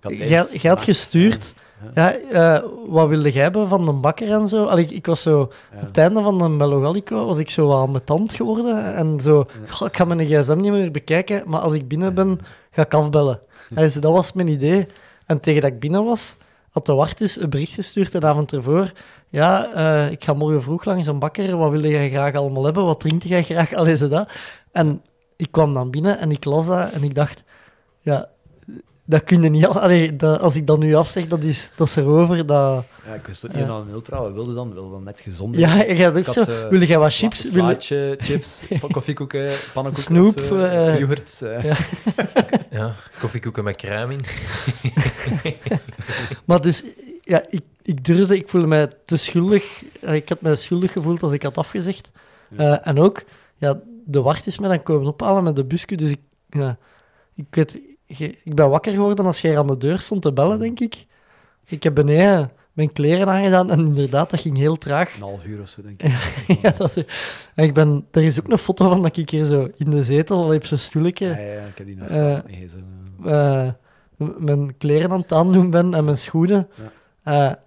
had 0.00 0.12
jij, 0.12 0.26
tijdens 0.26 0.50
jij 0.52 0.60
de 0.60 0.68
had 0.68 0.82
gestuurd, 0.82 1.54
ja, 1.94 2.12
eh, 2.14 2.62
wat 2.86 3.08
wilde 3.08 3.32
jij 3.32 3.42
hebben 3.42 3.68
van 3.68 3.84
de 3.86 3.92
bakker 3.92 4.30
en 4.32 4.48
zo. 4.48 4.64
Allee, 4.64 4.84
ik, 4.84 4.90
ik 4.90 5.06
was 5.06 5.22
zo, 5.22 5.52
Ja. 5.72 5.78
op 5.80 5.86
het 5.86 5.98
einde 5.98 6.22
van 6.22 6.38
de 6.38 6.48
Melogalico 6.48 7.26
was 7.26 7.38
ik 7.38 7.50
zo 7.50 7.66
wat 7.66 7.80
aan 7.82 7.90
mijn 7.90 8.04
tand 8.04 8.32
geworden 8.32 8.94
en 8.94 9.20
zo, 9.20 9.44
goh, 9.68 9.88
ik 9.88 9.96
ga 9.96 10.04
mijn 10.04 10.26
gsm 10.26 10.56
niet 10.60 10.72
meer 10.72 10.90
bekijken, 10.90 11.42
maar 11.46 11.60
als 11.60 11.72
ik 11.72 11.88
binnen 11.88 12.14
ben, 12.14 12.38
ga 12.70 12.82
ik 12.82 12.94
afbellen. 12.94 13.40
Dus 13.74 13.94
dat 13.94 14.12
was 14.12 14.32
mijn 14.32 14.48
idee. 14.48 14.86
En 15.26 15.40
tegen 15.40 15.60
dat 15.60 15.70
ik 15.70 15.80
binnen 15.80 16.04
was, 16.04 16.36
had 16.72 16.86
de 16.86 16.92
Wartus 16.94 17.40
een 17.40 17.50
bericht 17.50 17.74
gestuurd 17.74 18.12
de 18.12 18.26
avond 18.26 18.52
ervoor. 18.52 18.92
Ja, 19.28 19.72
eh, 19.72 20.10
ik 20.10 20.24
ga 20.24 20.32
morgen 20.32 20.62
vroeg 20.62 20.84
langs 20.84 21.06
een 21.06 21.18
bakker. 21.18 21.56
Wat 21.56 21.70
wil 21.70 21.86
jij 21.86 22.10
graag 22.10 22.34
allemaal 22.34 22.64
hebben? 22.64 22.84
Wat 22.84 23.00
drink 23.00 23.22
jij 23.22 23.42
graag? 23.42 23.74
Allee, 23.74 23.96
zo 23.96 24.08
dat. 24.08 24.28
En 24.72 25.02
ik 25.36 25.50
kwam 25.50 25.72
dan 25.72 25.90
binnen 25.90 26.18
en 26.18 26.30
ik 26.30 26.44
las 26.44 26.66
dat 26.66 26.90
en 26.90 27.02
ik 27.02 27.14
dacht, 27.14 27.44
ja, 28.00 28.28
dat 29.04 29.24
kun 29.24 29.42
je 29.42 29.48
niet... 29.50 29.66
al- 29.66 29.80
Allee, 29.80 30.16
dat, 30.16 30.40
als 30.40 30.54
ik 30.56 30.66
dat 30.66 30.78
nu 30.78 30.94
afzeg, 30.94 31.26
dat 31.26 31.40
is, 31.42 31.70
dat 31.76 31.86
is 31.88 31.96
erover. 31.96 32.46
Dat... 32.46 32.84
Ja, 33.06 33.14
ik 33.14 33.26
wist 33.26 33.46
ook 33.46 33.54
niet 33.54 33.64
aan 33.64 33.80
een 33.80 33.90
ultra. 33.92 34.20
Wat 34.22 34.32
wilde 34.32 34.54
dan? 34.54 34.72
Wilde 34.72 34.90
dan 34.90 35.02
net 35.02 35.20
gezond 35.20 35.56
Ja, 35.56 35.82
je 35.82 35.96
gaat 35.96 36.12
ook 36.12 36.18
Ik 36.18 36.26
zo... 36.26 36.40
had, 36.40 36.48
eh, 36.48 36.68
Wil 36.68 36.82
jij 36.82 36.98
wat 36.98 37.14
chips? 37.14 37.42
Wil... 37.50 37.62
Slaatje, 37.62 38.14
chips, 38.20 38.62
koffiekoeken, 38.92 39.50
pannenkoeken. 39.72 40.14
Snoep, 40.14 40.38
of 40.38 40.44
zo, 40.46 40.54
eh, 40.64 40.98
yoghurt. 40.98 41.40
eh. 41.42 41.64
ja. 41.64 41.76
Ja, 42.70 42.94
koffiekoeken 43.20 43.64
met 43.64 43.76
crème 43.76 44.12
in. 44.12 44.20
Maar 46.46 46.60
dus, 46.60 46.82
ja, 47.20 47.44
ik, 47.50 47.60
ik 47.82 48.04
durfde, 48.04 48.36
ik 48.36 48.48
voelde 48.48 48.66
mij 48.66 48.88
te 49.04 49.16
schuldig. 49.16 49.82
Eh, 50.00 50.14
Ik 50.14 50.28
had 50.28 50.40
mij 50.40 50.56
schuldig 50.56 50.92
gevoeld 50.92 51.22
als 51.22 51.32
ik 51.32 51.42
had 51.42 51.58
afgezegd. 51.58 52.10
Eh, 52.56 52.86
en 52.86 52.98
ook, 52.98 53.22
ja, 53.56 53.80
de 54.04 54.22
wacht 54.22 54.46
is 54.46 54.58
mij 54.58 54.68
dan 54.68 54.82
komen 54.82 55.06
ophalen 55.06 55.44
met 55.44 55.56
de 55.56 55.64
busje. 55.64 55.96
Dus 55.96 56.10
ik, 56.10 56.20
ja, 56.48 56.76
ik 57.34 57.44
weet, 57.50 57.78
ik 58.20 58.54
ben 58.54 58.68
wakker 58.70 58.92
geworden 58.92 59.26
als 59.26 59.40
jij 59.40 59.58
aan 59.58 59.66
de 59.66 59.76
deur 59.76 59.98
stond 59.98 60.22
te 60.22 60.32
bellen, 60.32 60.58
denk 60.58 60.80
ik. 60.80 61.06
Ik 61.66 61.82
heb 61.82 61.94
beneden 61.94 62.50
mijn 62.72 62.92
kleren 62.92 63.28
aangedaan 63.28 63.70
en 63.70 63.78
inderdaad, 63.78 64.30
dat 64.30 64.40
ging 64.40 64.56
heel 64.56 64.76
traag. 64.76 65.14
Een 65.14 65.20
half 65.22 65.44
uur 65.44 65.60
of 65.60 65.68
zo, 65.68 65.82
denk 65.82 66.02
ik. 66.46 66.60
ja, 66.62 66.70
dat 66.70 66.96
is, 66.96 67.04
en 67.54 67.64
ik 67.64 67.74
ben, 67.74 68.06
er 68.10 68.22
is 68.22 68.40
ook 68.40 68.48
een 68.50 68.58
foto 68.58 68.88
van 68.88 69.02
dat 69.02 69.16
ik 69.16 69.30
hier 69.30 69.44
zo 69.44 69.68
in 69.76 69.88
de 69.90 70.04
zetel 70.04 70.54
op 70.54 70.64
zo'n 70.66 70.78
stoeletje 70.78 71.26
Ja, 71.26 71.36
ja, 71.38 71.64
ik 71.66 71.78
heb 71.78 71.86
die 71.86 71.96
nog 71.96 72.08
staan. 72.08 72.42
M- 74.16 74.44
mijn 74.44 74.76
kleren 74.78 75.10
aan 75.10 75.20
het 75.20 75.32
aandoen 75.32 75.70
ben 75.70 75.94
en 75.94 76.04
mijn 76.04 76.18
schoenen. 76.18 76.68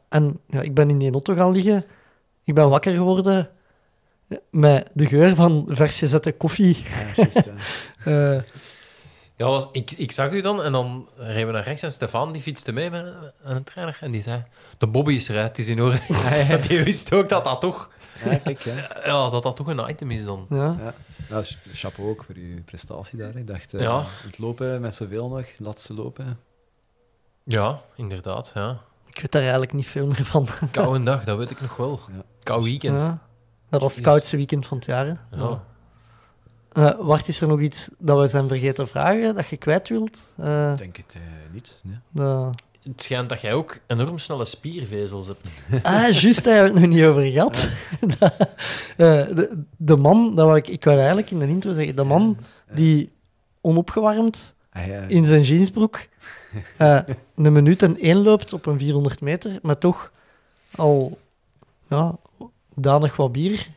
En 0.09 0.39
ja, 0.47 0.61
ik 0.61 0.73
ben 0.73 0.89
in 0.89 0.97
die 0.97 1.11
auto 1.11 1.33
gaan 1.35 1.51
liggen. 1.51 1.85
Ik 2.43 2.53
ben 2.53 2.69
wakker 2.69 2.93
geworden 2.93 3.49
met 4.49 4.87
de 4.93 5.05
geur 5.07 5.35
van 5.35 5.65
vers 5.69 5.97
gezette 5.99 6.31
koffie. 6.31 6.77
ja, 7.15 7.23
juist, 7.23 7.49
ja. 9.37 9.45
Ja, 9.45 9.51
was, 9.51 9.67
ik, 9.71 9.91
ik 9.91 10.11
zag 10.11 10.31
u 10.31 10.41
dan 10.41 10.63
en 10.63 10.71
dan 10.71 11.07
reden 11.17 11.47
we 11.47 11.53
naar 11.53 11.63
rechts 11.63 11.81
en 11.81 11.91
Stefan 11.91 12.31
die 12.31 12.41
fietste 12.41 12.71
mee 12.71 12.89
met 12.89 13.13
een 13.43 13.63
trainer 13.63 13.97
en 14.01 14.11
die 14.11 14.21
zei: 14.21 14.43
De 14.77 14.87
Bobby 14.87 15.13
is 15.13 15.27
eruit, 15.27 15.47
het 15.47 15.57
is 15.57 15.67
in 15.67 15.81
orde. 15.81 15.99
die 16.67 16.83
wist 16.83 17.13
ook 17.13 17.29
dat 17.29 17.43
dat 17.43 17.61
toch, 17.61 17.89
Ja, 18.25 18.35
kijk, 18.37 18.59
ja. 18.59 18.73
ja, 19.05 19.29
dat 19.29 19.43
dat 19.43 19.55
toch 19.55 19.67
een 19.67 19.89
item 19.89 20.11
is 20.11 20.25
dan. 20.25 20.45
ja. 20.49 20.75
Ja. 20.79 20.93
Nou, 21.29 21.43
ch- 21.43 21.57
chapeau 21.73 22.09
ook 22.09 22.23
voor 22.23 22.35
uw 22.35 22.63
prestatie 22.63 23.17
daar. 23.17 23.35
Ik 23.35 23.47
dacht, 23.47 23.73
eh, 23.73 23.81
Ja. 23.81 24.03
het 24.23 24.37
lopen 24.37 24.81
met 24.81 24.95
zoveel 24.95 25.27
nog, 25.27 25.45
laatste 25.57 25.93
lopen. 25.93 26.39
Ja, 27.43 27.81
inderdaad. 27.95 28.51
Ja. 28.55 28.77
Ik 29.05 29.21
weet 29.21 29.31
daar 29.31 29.41
eigenlijk 29.41 29.73
niet 29.73 29.87
veel 29.87 30.05
meer 30.07 30.25
van. 30.25 30.47
Koude 30.71 31.03
dag, 31.03 31.23
dat 31.23 31.37
weet 31.37 31.51
ik 31.51 31.61
nog 31.61 31.75
wel. 31.75 31.99
Ja. 32.15 32.23
Koud 32.43 32.63
weekend. 32.63 32.99
Ja. 32.99 33.19
Dat 33.69 33.81
was 33.81 33.95
het 33.95 34.03
koudste 34.03 34.35
weekend 34.37 34.65
van 34.65 34.77
het 34.77 34.85
jaar. 34.85 35.05
hè. 35.05 35.13
Ja. 35.37 35.63
Eh, 36.75 36.91
Wart, 36.99 37.27
is 37.27 37.41
er 37.41 37.47
nog 37.47 37.59
iets 37.59 37.89
dat 37.97 38.19
we 38.19 38.27
zijn 38.27 38.47
vergeten 38.47 38.85
te 38.85 38.91
vragen, 38.91 39.35
dat 39.35 39.47
je 39.47 39.57
kwijt 39.57 39.89
wilt? 39.89 40.25
Eh, 40.37 40.71
Ik 40.71 40.77
denk 40.77 40.97
het 40.97 41.13
eh, 41.15 41.21
niet. 41.53 41.79
Nee. 42.11 42.49
Het 42.83 43.01
schijnt 43.03 43.29
dat 43.29 43.41
jij 43.41 43.53
ook 43.53 43.79
enorm 43.87 44.17
snelle 44.19 44.45
spiervezels 44.45 45.27
hebt. 45.27 45.47
Ah, 45.85 46.11
juist, 46.11 46.43
daar 46.43 46.53
hebben 46.55 46.73
we 46.73 46.79
het 46.79 46.89
nog 46.89 46.97
niet 46.99 47.05
over 47.05 47.23
gehad. 47.31 47.69
Eh, 48.97 49.35
de, 49.35 49.63
de 49.77 49.95
man, 49.95 50.35
dat 50.35 50.45
wou 50.45 50.57
ik, 50.57 50.67
ik 50.67 50.83
wou 50.83 50.97
eigenlijk 50.97 51.31
in 51.31 51.39
de 51.39 51.47
intro 51.47 51.73
zeggen, 51.73 51.95
de 51.95 52.03
man 52.03 52.37
die 52.73 53.11
onopgewarmd 53.61 54.53
Ah, 54.71 54.87
ja. 54.87 55.01
in 55.07 55.25
zijn 55.25 55.41
jeansbroek 55.41 55.99
eh, 56.77 56.99
een 57.35 57.53
minuut 57.53 57.81
en 57.81 57.97
één 57.97 58.17
loopt 58.17 58.53
op 58.53 58.65
een 58.65 58.79
400 58.79 59.21
meter, 59.21 59.59
maar 59.61 59.77
toch 59.77 60.11
al 60.75 61.17
ja, 61.89 62.15
danig 62.75 63.15
wat 63.15 63.31
bier 63.31 63.67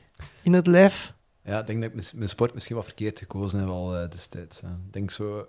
in 0.43 0.53
het 0.53 0.67
lijf. 0.67 1.13
Ja, 1.49 1.61
ik 1.61 1.67
denk 1.67 1.83
dat 1.83 1.91
ik 1.95 2.13
mijn 2.15 2.29
sport 2.29 2.55
misschien 2.55 2.77
wat 2.77 2.85
verkeerd 2.85 3.19
gekozen 3.19 3.59
heb 3.61 3.69
al 3.69 3.97
eh, 3.97 4.11
destijds. 4.11 4.61
hè. 4.61 4.69
Ik 4.69 4.93
denk 4.93 5.11
zo, 5.11 5.49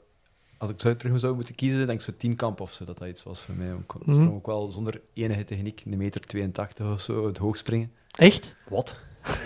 als 0.57 0.69
ik 0.69 0.79
zo 0.79 0.95
terug 0.95 1.19
zou 1.19 1.35
moeten 1.35 1.55
kiezen, 1.55 1.87
denk 1.87 1.99
ik 1.99 2.05
zo 2.05 2.11
tienkamp 2.17 2.61
of 2.61 2.73
zo, 2.73 2.85
dat 2.85 2.97
dat 2.97 3.07
iets 3.07 3.23
was 3.23 3.41
voor 3.41 3.55
mij. 3.55 3.67
Ik 3.67 3.83
sprong 4.01 4.33
ook 4.33 4.45
wel 4.45 4.71
zonder 4.71 5.01
enige 5.13 5.43
techniek, 5.43 5.83
een 5.85 5.97
meter 5.97 6.21
82 6.21 6.93
of 6.93 7.01
zo, 7.01 7.27
het 7.27 7.37
hoog 7.37 7.57
springen. 7.57 7.91
Echt? 8.11 8.55
Wat? 8.69 8.99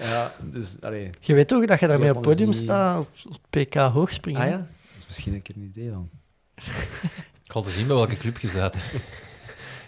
Ja, 0.00 0.34
dus, 0.42 0.76
allee. 0.80 1.10
Je 1.20 1.34
weet 1.34 1.48
toch 1.48 1.64
dat 1.66 1.80
je 1.80 1.86
daarmee 1.86 2.08
op 2.08 2.14
het 2.16 2.24
podium 2.24 2.46
niet- 2.48 2.56
staat 2.56 2.98
op, 2.98 3.38
PK 3.50 3.74
hoogspringen? 3.74 4.40
Ah 4.40 4.48
ja? 4.48 4.56
Dat 4.56 4.66
is 4.98 5.06
misschien 5.06 5.34
een 5.34 5.42
keer 5.42 5.56
een 5.56 5.62
idee 5.62 5.90
dan. 5.90 6.10
Ik 7.44 7.52
ga 7.52 7.60
te 7.60 7.70
zien 7.70 7.86
bij 7.86 7.96
welke 7.96 8.16
club 8.16 8.38
je 8.38 8.48
staat. 8.48 8.74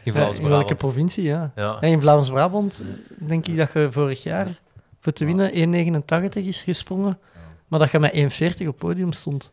In 0.04 0.12
Ja, 0.12 0.32
in 0.34 0.48
welke 0.48 0.74
provincie, 0.74 1.22
ja. 1.24 1.52
In 1.80 2.00
Vlaams-Brabant 2.00 2.80
denk 3.18 3.46
ik 3.46 3.56
dat 3.56 3.72
je 3.72 3.88
vorig 3.92 4.22
jaar 4.22 4.60
voor 5.02 5.12
te 5.12 5.24
winnen 5.24 5.50
1,89 6.32 6.46
is 6.46 6.62
gesprongen, 6.62 7.18
maar 7.68 7.78
dat 7.78 7.90
je 7.90 7.98
met 7.98 8.60
1,40 8.62 8.66
op 8.66 8.78
podium 8.78 9.12
stond. 9.12 9.52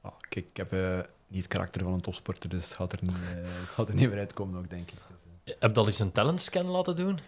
Ah, 0.00 0.12
kijk, 0.28 0.46
ik 0.46 0.56
heb 0.56 0.72
eh, 0.72 0.98
niet 1.28 1.42
het 1.42 1.52
karakter 1.52 1.82
van 1.82 1.92
een 1.92 2.00
topsporter, 2.00 2.48
dus 2.48 2.64
het 2.64 2.74
gaat 2.74 2.92
er 2.92 2.98
niet, 3.02 3.12
eh, 3.12 3.20
het 3.60 3.68
gaat 3.68 3.88
er 3.88 3.94
niet 3.94 4.08
meer 4.08 4.18
uitkomen 4.18 4.58
ook, 4.58 4.70
denk 4.70 4.90
ik. 4.90 4.98
Dus, 5.08 5.54
eh. 5.54 5.60
Heb 5.60 5.74
je 5.74 5.80
al 5.80 5.86
eens 5.86 5.98
een 5.98 6.12
talentscan 6.12 6.66
laten 6.66 6.96
doen? 6.96 7.18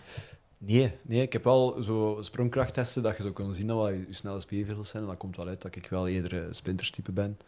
Nee, 0.59 0.93
nee, 1.03 1.23
ik 1.23 1.33
heb 1.33 1.45
wel 1.45 1.83
zo 1.83 2.19
sprongkrachttesten 2.21 3.03
dat 3.03 3.17
je 3.17 3.23
zo 3.23 3.33
kan 3.33 3.55
zien 3.55 3.67
dat 3.67 3.77
wat 3.77 3.89
je, 3.89 4.05
je 4.07 4.13
snelle 4.13 4.41
spiervezels 4.41 4.89
zijn. 4.89 5.03
En 5.03 5.09
dat 5.09 5.19
komt 5.19 5.37
wel 5.37 5.47
uit 5.47 5.63
dat 5.63 5.77
ik 5.77 5.87
wel 5.87 6.09
eerder 6.09 6.35
een 6.35 6.55
sprinterstype 6.55 7.13
ben. 7.13 7.39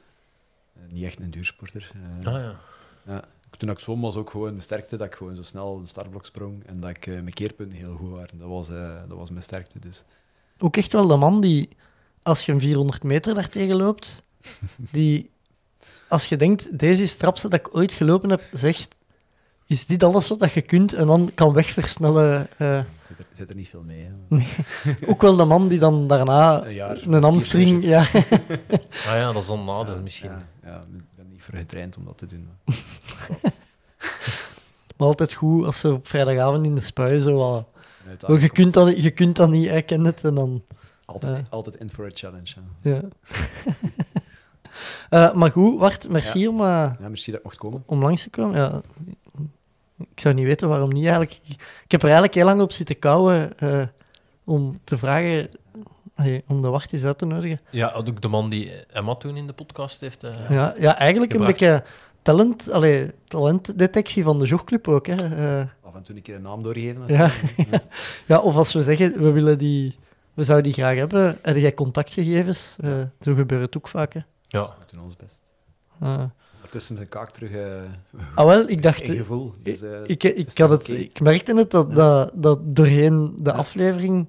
Niet 0.88 1.04
echt 1.04 1.20
een 1.20 1.30
duursporter. 1.30 1.92
Ah 2.22 2.32
ja. 2.32 2.60
ja. 3.06 3.24
Toen 3.60 3.70
ik 3.70 3.78
zwom 3.78 4.00
was 4.00 4.16
ook 4.16 4.30
gewoon 4.30 4.50
mijn 4.50 4.62
sterkte, 4.62 4.96
dat 4.96 5.06
ik 5.06 5.14
gewoon 5.14 5.36
zo 5.36 5.42
snel 5.42 5.80
de 5.80 5.86
startblok 5.86 6.26
sprong 6.26 6.66
en 6.66 6.80
dat 6.80 6.90
ik 6.90 7.06
eh, 7.06 7.12
mijn 7.12 7.32
keerpunten 7.32 7.78
heel 7.78 7.94
goed 7.96 8.10
waren. 8.10 8.38
Dat 8.38 8.48
was, 8.48 8.68
eh, 8.68 8.94
dat 9.08 9.16
was 9.16 9.30
mijn 9.30 9.42
sterkte, 9.42 9.78
dus... 9.78 10.02
Ook 10.58 10.76
echt 10.76 10.92
wel 10.92 11.06
de 11.06 11.16
man 11.16 11.40
die, 11.40 11.68
als 12.22 12.46
je 12.46 12.52
een 12.52 12.60
400 12.60 13.02
meter 13.02 13.34
daartegen 13.34 13.76
loopt, 13.76 14.22
die, 14.92 15.30
als 16.08 16.28
je 16.28 16.36
denkt, 16.36 16.78
deze 16.78 17.02
is 17.02 17.10
het 17.10 17.18
trapste 17.18 17.48
dat 17.48 17.58
ik 17.58 17.76
ooit 17.76 17.92
gelopen 17.92 18.30
heb, 18.30 18.42
zegt, 18.52 18.94
is 19.66 19.86
dit 19.86 20.02
alles 20.02 20.28
wat 20.28 20.38
dat 20.38 20.52
je 20.52 20.62
kunt? 20.62 20.92
En 20.92 21.06
dan 21.06 21.30
kan 21.34 21.52
wegversnellen. 21.52 22.48
eh 22.58 22.80
Zit 23.06 23.18
er, 23.18 23.26
zit 23.32 23.48
er 23.48 23.54
niet 23.54 23.68
veel 23.68 23.82
mee. 23.82 24.08
Hè. 24.28 24.44
ook 25.10 25.22
wel 25.22 25.36
de 25.36 25.44
man 25.44 25.68
die 25.68 25.78
dan 25.78 26.06
daarna 26.06 26.64
Een 26.64 26.74
jaar 26.74 27.02
een 27.06 27.22
hamstring... 27.22 27.84
Ja. 27.84 28.04
Ah 29.06 29.16
ja, 29.16 29.32
dat 29.32 29.42
is 29.42 29.48
een 29.48 29.64
nadeel 29.64 30.00
misschien. 30.00 30.32
Ja, 30.64 30.80
niet 31.40 31.48
voor 31.48 31.58
getraind 31.58 31.96
om 31.96 32.04
dat 32.04 32.18
te 32.18 32.26
doen. 32.26 32.48
maar 34.96 35.06
altijd 35.08 35.32
goed 35.32 35.64
als 35.66 35.80
ze 35.80 35.92
op 35.92 36.08
vrijdagavond 36.08 36.66
in 36.66 36.74
de 36.74 36.80
spui 36.80 37.20
zo 37.20 37.36
wat... 37.36 37.66
Je, 38.40 38.48
kunt 38.50 38.72
dat, 38.74 38.86
niet- 38.86 39.02
je 39.02 39.10
kunt 39.10 39.36
dat 39.36 39.50
niet, 39.50 39.70
ik 39.70 39.86
ken 39.86 40.04
het. 40.04 40.24
En 40.24 40.34
dan... 40.34 40.62
altijd, 41.04 41.36
Ja. 41.36 41.42
altijd 41.50 41.76
in 41.76 41.90
for 41.90 42.04
a 42.06 42.10
challenge. 42.12 42.54
Hè. 42.82 42.90
Ja. 42.90 43.00
Eh, 45.10 45.32
maar 45.34 45.50
goed, 45.50 45.78
Wart, 45.78 46.08
merci 46.08 46.48
om, 46.48 46.60
eh, 46.60 46.66
Ja, 47.00 47.08
merci 47.08 47.30
dat 47.30 47.38
ik 47.40 47.44
mocht 47.46 47.56
komen. 47.58 47.82
om 47.86 48.02
langs 48.02 48.22
te 48.22 48.30
komen. 48.30 48.56
Ja, 48.56 48.80
ik 49.98 50.20
zou 50.20 50.34
niet 50.34 50.44
weten 50.44 50.68
waarom 50.68 50.88
niet 50.92 51.02
eigenlijk. 51.06 51.40
Ik, 51.42 51.52
ik 51.84 51.90
heb 51.90 52.00
er 52.00 52.06
eigenlijk 52.06 52.34
heel 52.34 52.44
lang 52.44 52.60
op 52.60 52.72
zitten 52.72 52.98
kouwen 52.98 53.58
eh, 53.58 53.82
om 54.44 54.78
te 54.84 54.98
vragen 54.98 55.50
allee, 56.20 56.42
om 56.46 56.62
de 56.62 56.68
wacht 56.68 56.92
eens 56.92 57.04
uit 57.04 57.18
te 57.18 57.26
nodigen. 57.26 57.60
Ja, 57.70 57.92
ook 57.92 58.20
de 58.22 58.28
man 58.28 58.50
die 58.50 58.72
Emma 58.92 59.14
toen 59.14 59.36
in 59.36 59.46
de 59.46 59.52
podcast 59.52 60.00
heeft. 60.00 60.22
eh, 60.24 60.34
Ja, 60.50 60.74
ja 60.78 60.98
eigenlijk 60.98 61.32
een 61.34 61.46
beetje 61.46 61.82
talent, 62.22 62.70
allee, 62.70 63.10
talentdetectie 63.28 64.22
van 64.22 64.38
de 64.38 64.46
jogclub 64.46 64.88
ook. 64.88 65.06
Hè. 65.06 65.14
Eh, 65.60 65.66
Af 65.82 65.94
en 65.94 66.02
toe 66.02 66.16
een 66.16 66.22
keer 66.22 66.34
een 66.34 66.42
naam 66.42 66.62
doorgeven. 66.62 67.02
ja. 67.06 67.30
ja, 68.26 68.38
of 68.38 68.56
als 68.56 68.72
we 68.72 68.82
zeggen, 68.82 69.22
we 69.22 69.30
willen 69.32 69.58
die... 69.58 69.98
We 70.34 70.44
zouden 70.44 70.72
die 70.72 70.82
graag 70.82 70.96
hebben. 70.96 71.38
Heb 71.42 71.56
jij 71.56 71.74
contactgegevens? 71.74 72.76
Eh, 72.80 73.02
zo 73.20 73.34
gebeurt 73.34 73.62
het 73.62 73.76
ook 73.76 73.88
vaak. 73.88 74.12
Hè. 74.14 74.20
ja. 74.48 74.62
We 74.62 74.94
doen 74.96 75.04
ons 75.04 75.16
best. 75.16 75.40
Eh, 76.00 76.22
Ondertussen 76.56 76.96
zijn 76.96 77.08
kaak 77.08 77.30
terug 77.30 77.50
ah, 78.34 78.46
wel, 78.46 78.68
ik 78.68 78.82
dacht... 78.82 79.04
gevoel. 79.04 79.54
Dus, 79.62 79.82
Ik, 80.04 80.22
ik, 80.24 80.58
had 80.58 80.68
toch 80.70 80.70
het, 80.70 80.88
ik 80.88 81.20
merkte 81.20 81.54
het 81.54 81.70
dat, 81.70 81.94
dat, 81.94 82.30
dat 82.34 82.58
doorheen 82.62 83.34
de 83.38 83.50
Ja. 83.50 83.56
aflevering. 83.56 84.26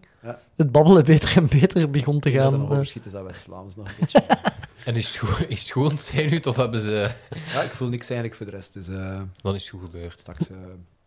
Het 0.62 0.72
babbelen 0.72 1.04
beter 1.06 1.38
en 1.38 1.48
beter 1.60 1.90
begon 1.90 2.20
te 2.20 2.32
gaan. 2.32 2.70
overschieten, 2.70 3.12
is 3.12 3.18
dat 3.18 3.26
West-Vlaams 3.26 3.76
nog 3.76 3.88
een 3.88 3.94
beetje. 4.00 4.24
En 4.86 4.96
is 4.96 5.08
het 5.08 5.18
goed, 5.18 5.50
is 5.50 5.62
het 5.62 5.72
goed 5.72 5.90
ontzenuwd 5.92 6.48
of 6.48 6.56
hebben 6.56 6.82
ze... 6.82 7.12
ja, 7.54 7.62
ik 7.62 7.70
voel 7.70 7.88
niks 7.88 8.10
eigenlijk 8.10 8.36
voor 8.38 8.46
de 8.46 8.52
rest, 8.52 8.74
dus 8.74 8.88
eh, 8.88 9.22
Dan 9.42 9.56
is 9.56 9.62
het 9.62 9.72
goed 9.72 9.82
gebeurd. 9.92 10.20
straks 10.20 10.50
eh, 10.50 10.56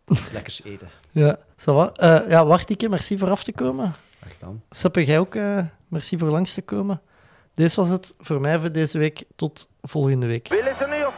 iets 0.07 0.31
lekkers 0.31 0.63
eten. 0.63 0.89
ja, 1.11 1.37
ça 1.57 1.63
va. 1.73 1.91
Eh, 1.93 2.29
ja, 2.29 2.45
Wartike, 2.45 2.89
merci 2.89 3.17
voor 3.17 3.29
af 3.29 3.43
te 3.43 3.51
komen. 3.51 3.93
Graag 4.21 4.33
gedaan. 4.33 4.63
Seppe, 4.69 5.05
jij 5.05 5.19
ook 5.19 5.35
eh, 5.35 5.59
merci 5.87 6.17
voor 6.17 6.29
langs 6.29 6.53
te 6.53 6.61
komen. 6.61 7.01
Deze 7.53 7.75
was 7.75 7.89
het 7.89 8.13
voor 8.19 8.41
mij 8.41 8.59
voor 8.59 8.71
deze 8.71 8.97
week. 8.97 9.23
Tot 9.35 9.67
volgende 9.81 10.27
week. 10.27 10.47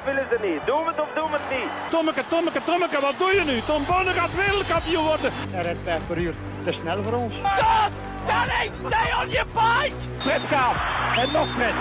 Willen 0.08 0.28
ze 0.32 0.38
niet 0.42 0.42
of 0.42 0.42
willen 0.42 0.42
ze 0.42 0.48
niet? 0.48 0.66
Doen 0.66 0.84
we 0.84 0.90
het 0.90 1.00
of 1.00 1.10
doen 1.16 1.32
we 1.32 1.38
het 1.42 1.50
niet? 1.58 1.70
Tommeke, 1.90 2.24
Tommeke, 2.28 2.62
Tommeke, 2.64 3.00
wat 3.02 3.16
doe 3.18 3.32
je 3.38 3.44
nu? 3.46 3.60
Tom 3.60 3.82
Bonne 3.90 4.12
gaat 4.20 4.36
wereldkampioen 4.36 5.06
worden. 5.06 5.32
Hij 5.56 5.64
rijdt 5.64 5.80
5 5.84 6.02
per 6.08 6.18
uur. 6.18 6.34
Te 6.66 6.74
snel 6.82 7.04
voor 7.04 7.14
ons. 7.14 7.34
God! 7.44 7.94
Danny, 8.28 8.70
stay 8.72 9.10
on 9.22 9.30
your 9.30 9.48
bike! 9.60 9.96
Fred 10.18 10.42
gaat. 10.52 10.76
En 11.18 11.32
nog 11.32 11.48
Fred. 11.56 11.76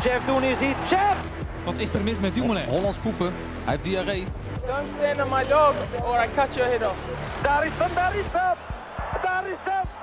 Chef, 0.00 0.20
doen 0.26 0.42
is 0.42 0.58
iets. 0.58 0.88
Chef! 0.88 1.16
Wat 1.64 1.78
is 1.78 1.94
er 1.94 2.02
mis 2.02 2.20
met 2.20 2.34
Dumoulin? 2.34 2.68
Hollands 2.68 2.98
poepen. 2.98 3.26
Hij 3.64 3.72
heeft 3.72 3.84
diarree. 3.84 4.26
Don't 4.66 4.86
stand 4.98 5.22
on 5.22 5.28
my 5.36 5.44
dog 5.46 5.74
or 6.04 6.24
I 6.24 6.28
cut 6.34 6.54
your 6.54 6.70
head 6.70 6.86
off. 6.86 6.98
Daar 7.42 7.66
is 7.66 7.72
hem, 7.76 7.94
daar 7.94 8.14
is 8.14 8.24
hem! 8.32 8.56
Daar 9.22 9.46
is 9.46 9.58
hem! 9.64 9.95